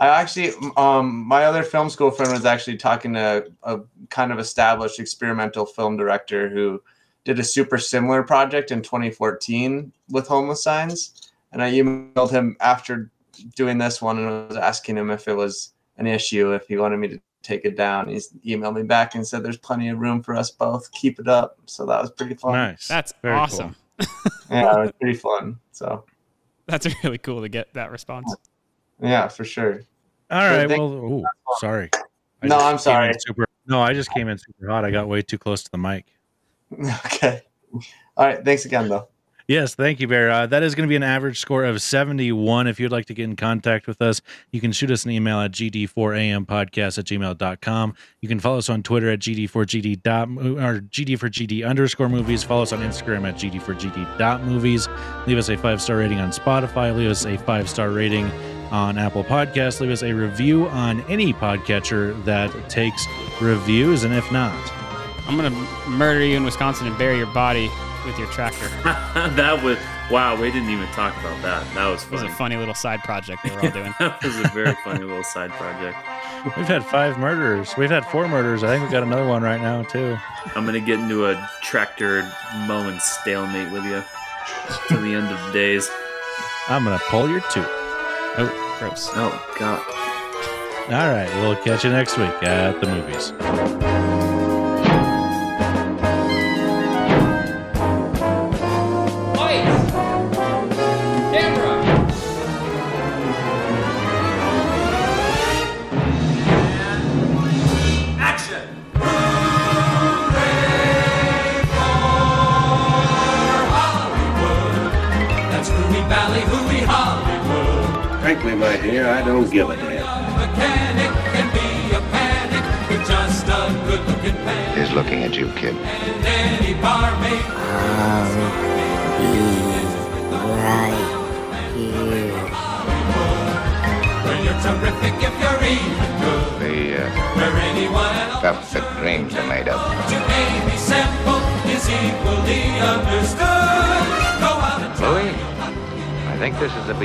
I 0.00 0.08
actually, 0.08 0.52
um, 0.78 1.26
my 1.28 1.44
other 1.44 1.62
film 1.62 1.90
school 1.90 2.10
friend 2.10 2.32
was 2.32 2.46
actually 2.46 2.78
talking 2.78 3.12
to 3.12 3.46
a 3.62 3.80
kind 4.08 4.32
of 4.32 4.38
established 4.38 4.98
experimental 4.98 5.66
film 5.66 5.98
director 5.98 6.48
who 6.48 6.82
did 7.24 7.38
a 7.38 7.44
super 7.44 7.76
similar 7.76 8.22
project 8.22 8.70
in 8.70 8.80
2014 8.80 9.92
with 10.08 10.26
homeless 10.26 10.62
signs. 10.62 11.30
And 11.52 11.62
I 11.62 11.70
emailed 11.72 12.30
him 12.30 12.56
after 12.60 13.10
doing 13.54 13.76
this 13.76 14.00
one 14.00 14.18
and 14.18 14.48
was 14.48 14.56
asking 14.56 14.96
him 14.96 15.10
if 15.10 15.28
it 15.28 15.34
was 15.34 15.74
an 15.98 16.06
issue, 16.06 16.54
if 16.54 16.66
he 16.66 16.78
wanted 16.78 16.96
me 16.96 17.08
to 17.08 17.20
take 17.42 17.66
it 17.66 17.76
down. 17.76 18.08
He 18.08 18.16
emailed 18.56 18.76
me 18.76 18.82
back 18.82 19.14
and 19.14 19.26
said, 19.26 19.42
"There's 19.42 19.58
plenty 19.58 19.88
of 19.88 19.98
room 19.98 20.22
for 20.22 20.34
us 20.34 20.50
both. 20.50 20.90
Keep 20.92 21.20
it 21.20 21.28
up." 21.28 21.58
So 21.66 21.84
that 21.86 22.00
was 22.00 22.10
pretty 22.10 22.34
fun. 22.36 22.52
Nice. 22.52 22.88
That's 22.88 23.12
Very 23.22 23.34
cool. 23.34 23.42
awesome. 23.42 23.76
Yeah, 24.50 24.78
it 24.78 24.80
was 24.80 24.92
pretty 25.00 25.16
fun. 25.16 25.60
So 25.70 26.04
That's 26.66 26.86
really 27.04 27.18
cool 27.18 27.42
to 27.42 27.48
get 27.48 27.72
that 27.74 27.90
response. 27.92 28.34
yeah, 29.00 29.28
for 29.28 29.44
sure. 29.44 29.82
All 30.30 30.38
right. 30.38 30.68
Well, 30.68 30.92
ooh, 30.92 31.24
sorry. 31.58 31.90
I 32.42 32.46
No, 32.46 32.58
I'm 32.58 32.78
sorry. 32.78 33.12
Super, 33.26 33.46
no, 33.66 33.80
I 33.80 33.92
just 33.92 34.12
came 34.12 34.28
in 34.28 34.38
super 34.38 34.68
hot. 34.68 34.84
I 34.84 34.90
got 34.90 35.08
way 35.08 35.22
too 35.22 35.38
close 35.38 35.62
to 35.64 35.70
the 35.70 35.78
mic. 35.78 36.06
Okay. 37.06 37.42
All 38.16 38.26
right. 38.26 38.44
Thanks 38.44 38.64
again, 38.64 38.88
though. 38.88 39.08
Yes, 39.50 39.74
thank 39.74 39.98
you, 39.98 40.06
Bear. 40.06 40.30
Uh, 40.30 40.46
that 40.46 40.62
is 40.62 40.76
going 40.76 40.86
to 40.86 40.88
be 40.88 40.94
an 40.94 41.02
average 41.02 41.40
score 41.40 41.64
of 41.64 41.82
71. 41.82 42.68
If 42.68 42.78
you'd 42.78 42.92
like 42.92 43.06
to 43.06 43.14
get 43.14 43.24
in 43.24 43.34
contact 43.34 43.88
with 43.88 44.00
us, 44.00 44.20
you 44.52 44.60
can 44.60 44.70
shoot 44.70 44.92
us 44.92 45.04
an 45.04 45.10
email 45.10 45.40
at 45.40 45.50
gd4ampodcast 45.50 46.98
at 46.98 47.04
gmail.com. 47.06 47.94
You 48.20 48.28
can 48.28 48.38
follow 48.38 48.58
us 48.58 48.68
on 48.68 48.84
Twitter 48.84 49.10
at 49.10 49.18
gd4gd 49.18 50.04
dot, 50.04 50.28
or 50.28 50.78
gd4gd 50.82 51.66
underscore 51.68 52.08
movies. 52.08 52.44
Follow 52.44 52.62
us 52.62 52.72
on 52.72 52.78
Instagram 52.78 53.28
at 53.28 53.34
gd4gd 53.34 54.18
dot 54.18 54.44
movies. 54.44 54.88
Leave 55.26 55.38
us 55.38 55.48
a 55.48 55.56
five 55.56 55.82
star 55.82 55.96
rating 55.96 56.20
on 56.20 56.30
Spotify. 56.30 56.96
Leave 56.96 57.10
us 57.10 57.26
a 57.26 57.36
five 57.38 57.68
star 57.68 57.90
rating 57.90 58.30
on 58.70 58.98
Apple 58.98 59.24
Podcasts. 59.24 59.80
Leave 59.80 59.90
us 59.90 60.02
a 60.02 60.12
review 60.12 60.68
on 60.68 61.00
any 61.02 61.32
podcatcher 61.32 62.22
that 62.24 62.50
takes 62.70 63.06
reviews. 63.40 64.04
And 64.04 64.14
if 64.14 64.30
not, 64.30 64.54
I'm 65.26 65.36
gonna 65.36 65.50
murder 65.88 66.24
you 66.24 66.36
in 66.36 66.44
Wisconsin 66.44 66.86
and 66.86 66.96
bury 66.98 67.16
your 67.18 67.26
body 67.28 67.70
with 68.06 68.18
your 68.18 68.28
tractor. 68.28 68.68
that 69.36 69.62
was 69.62 69.78
wow. 70.10 70.40
We 70.40 70.50
didn't 70.50 70.70
even 70.70 70.88
talk 70.88 71.16
about 71.20 71.40
that. 71.42 71.74
That 71.74 71.88
was 71.88 72.04
It 72.04 72.10
was 72.10 72.22
a 72.22 72.28
funny 72.30 72.56
little 72.56 72.74
side 72.74 73.00
project 73.04 73.44
we 73.44 73.50
were 73.50 73.60
all 73.60 73.70
doing. 73.70 73.94
that 74.00 74.22
was 74.22 74.36
a 74.36 74.48
very 74.48 74.74
funny 74.84 75.04
little 75.04 75.24
side 75.24 75.50
project. 75.50 75.98
we've 76.56 76.66
had 76.66 76.84
five 76.84 77.18
murders. 77.18 77.76
We've 77.76 77.90
had 77.90 78.04
four 78.06 78.26
murders. 78.28 78.64
I 78.64 78.68
think 78.68 78.82
we've 78.82 78.92
got 78.92 79.02
another 79.02 79.26
one 79.26 79.42
right 79.42 79.60
now, 79.60 79.82
too. 79.82 80.16
I'm 80.54 80.64
gonna 80.64 80.80
get 80.80 80.98
into 80.98 81.26
a 81.26 81.50
tractor 81.62 82.22
mowing 82.66 82.98
stalemate 83.00 83.70
with 83.70 83.84
you 83.84 84.02
to 84.88 84.96
the 84.96 85.14
end 85.14 85.30
of 85.30 85.46
the 85.46 85.52
days. 85.52 85.90
I'm 86.68 86.84
going 86.84 86.98
to 86.98 87.04
pull 87.06 87.28
your 87.28 87.40
tooth. 87.50 87.68
Oh, 88.38 88.76
gross. 88.78 89.08
Oh 89.14 89.46
God. 89.58 89.80
All 90.92 91.12
right. 91.12 91.30
We'll 91.40 91.56
catch 91.56 91.84
you 91.84 91.90
next 91.90 92.16
week 92.16 92.30
at 92.42 92.80
the 92.80 92.86
movies. 92.86 93.32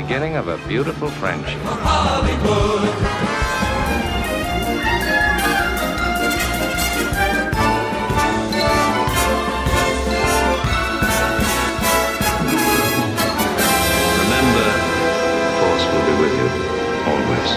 Beginning 0.05 0.35
of 0.35 0.47
a 0.47 0.57
beautiful 0.67 1.09
friendship. 1.09 1.59
Hollywood. 1.63 2.81
Remember, 14.21 14.69
Force 15.57 15.85
will 15.89 16.05
be 16.05 16.13
with 16.21 16.33
you 16.37 16.49
always. 17.09 17.51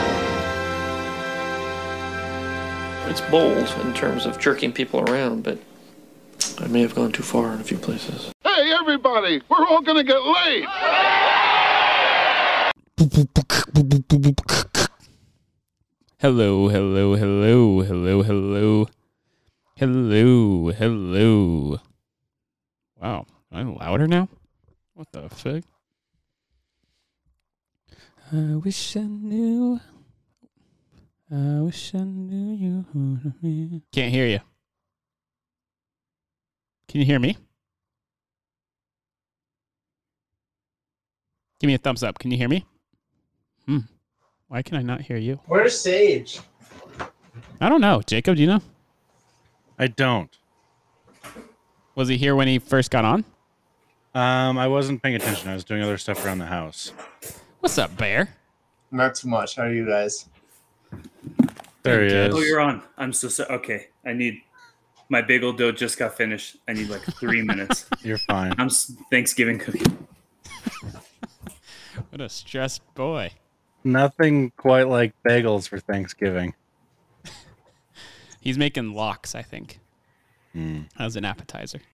It's 3.11 3.21
bold 3.31 3.69
in 3.87 3.93
terms 3.93 4.25
of 4.25 4.39
jerking 4.39 4.73
people 4.73 5.01
around, 5.01 5.45
but 5.45 5.59
I 6.61 6.67
may 6.69 6.81
have 6.81 6.95
gone 6.95 7.13
too 7.13 7.23
far 7.23 7.53
in 7.53 7.61
a 7.61 7.65
few 7.65 7.77
places. 7.77 8.33
Hey, 8.43 8.73
everybody, 8.73 9.43
we're 9.51 9.67
all 9.67 9.83
gonna 9.83 10.03
get 10.03 10.23
laid. 10.23 10.65
Hello, 16.19 16.67
hello, 16.69 17.15
hello, 17.15 17.83
hello, 17.83 18.23
hello, 18.25 18.87
hello, 19.77 20.73
hello. 20.73 21.79
Wow, 23.01 23.27
am 23.53 23.79
I 23.79 23.85
louder 23.85 24.09
now? 24.09 24.29
What 24.95 25.13
the 25.13 25.29
fuck? 25.29 25.63
I 28.33 28.57
wish 28.57 28.97
I 28.97 29.03
knew. 29.03 29.79
I 31.31 31.61
wish 31.61 31.95
I 31.95 32.03
knew 32.03 32.85
you. 33.45 33.83
Can't 33.93 34.13
hear 34.13 34.27
you. 34.27 34.41
Can 36.89 36.99
you 37.03 37.07
hear 37.07 37.21
me? 37.21 37.37
Give 41.61 41.69
me 41.69 41.75
a 41.75 41.79
thumbs 41.79 42.03
up. 42.03 42.19
Can 42.19 42.33
you 42.33 42.37
hear 42.37 42.49
me? 42.49 42.67
Hmm. 43.69 43.81
Why 44.49 44.63
can 44.63 44.79
I 44.79 44.83
not 44.83 45.03
hear 45.03 45.19
you? 45.19 45.41
Where's 45.45 45.79
Sage? 45.79 46.41
I 47.61 47.69
don't 47.69 47.83
know. 47.83 48.01
Jacob, 48.07 48.37
do 48.37 48.41
you 48.41 48.49
know? 48.49 48.63
I 49.79 49.89
don't. 49.89 50.35
Was 51.95 52.09
he 52.09 52.17
here 52.17 52.35
when 52.35 52.49
he 52.49 52.59
first 52.59 52.91
got 52.91 53.05
on? 53.05 53.27
Um, 54.15 54.57
I 54.57 54.69
wasn't 54.69 55.03
paying 55.03 55.17
attention. 55.17 55.51
I 55.51 55.55
was 55.55 55.65
doing 55.65 55.83
other 55.83 55.99
stuff 55.99 56.25
around 56.25 56.39
the 56.39 56.47
house. 56.47 56.93
What's 57.61 57.77
up, 57.77 57.95
Bear? 57.99 58.31
Not 58.91 59.17
too 59.17 59.29
much. 59.29 59.57
How 59.57 59.65
are 59.65 59.73
you 59.73 59.87
guys? 59.87 60.31
There 61.83 62.07
he 62.07 62.15
is. 62.15 62.35
Oh, 62.35 62.41
you're 62.41 62.61
on. 62.61 62.83
I'm 62.97 63.13
so 63.13 63.29
sorry. 63.29 63.51
Okay, 63.51 63.89
I 64.07 64.15
need 64.15 64.41
my 65.11 65.21
bagel 65.21 65.53
dough 65.53 65.73
just 65.73 65.99
got 65.99 66.17
finished. 66.17 66.57
I 66.67 66.73
need 66.73 66.89
like 66.89 67.03
three 67.03 67.43
minutes. 67.43 67.85
You're 68.03 68.19
fine. 68.19 68.55
I'm 68.59 68.71
Thanksgiving 69.11 69.59
cooking. 69.59 70.07
what 72.11 72.21
a 72.21 72.29
stressed 72.29 72.83
boy 72.95 73.31
nothing 73.89 74.53
quite 74.57 74.89
like 74.89 75.15
bagels 75.27 75.69
for 75.69 75.79
Thanksgiving. 75.79 76.55
He's 78.41 78.59
making 78.59 78.93
lox, 78.93 79.35
I 79.35 79.43
think, 79.43 79.81
mm. 80.55 80.87
as 80.99 81.17
an 81.17 81.25
appetizer. 81.25 81.81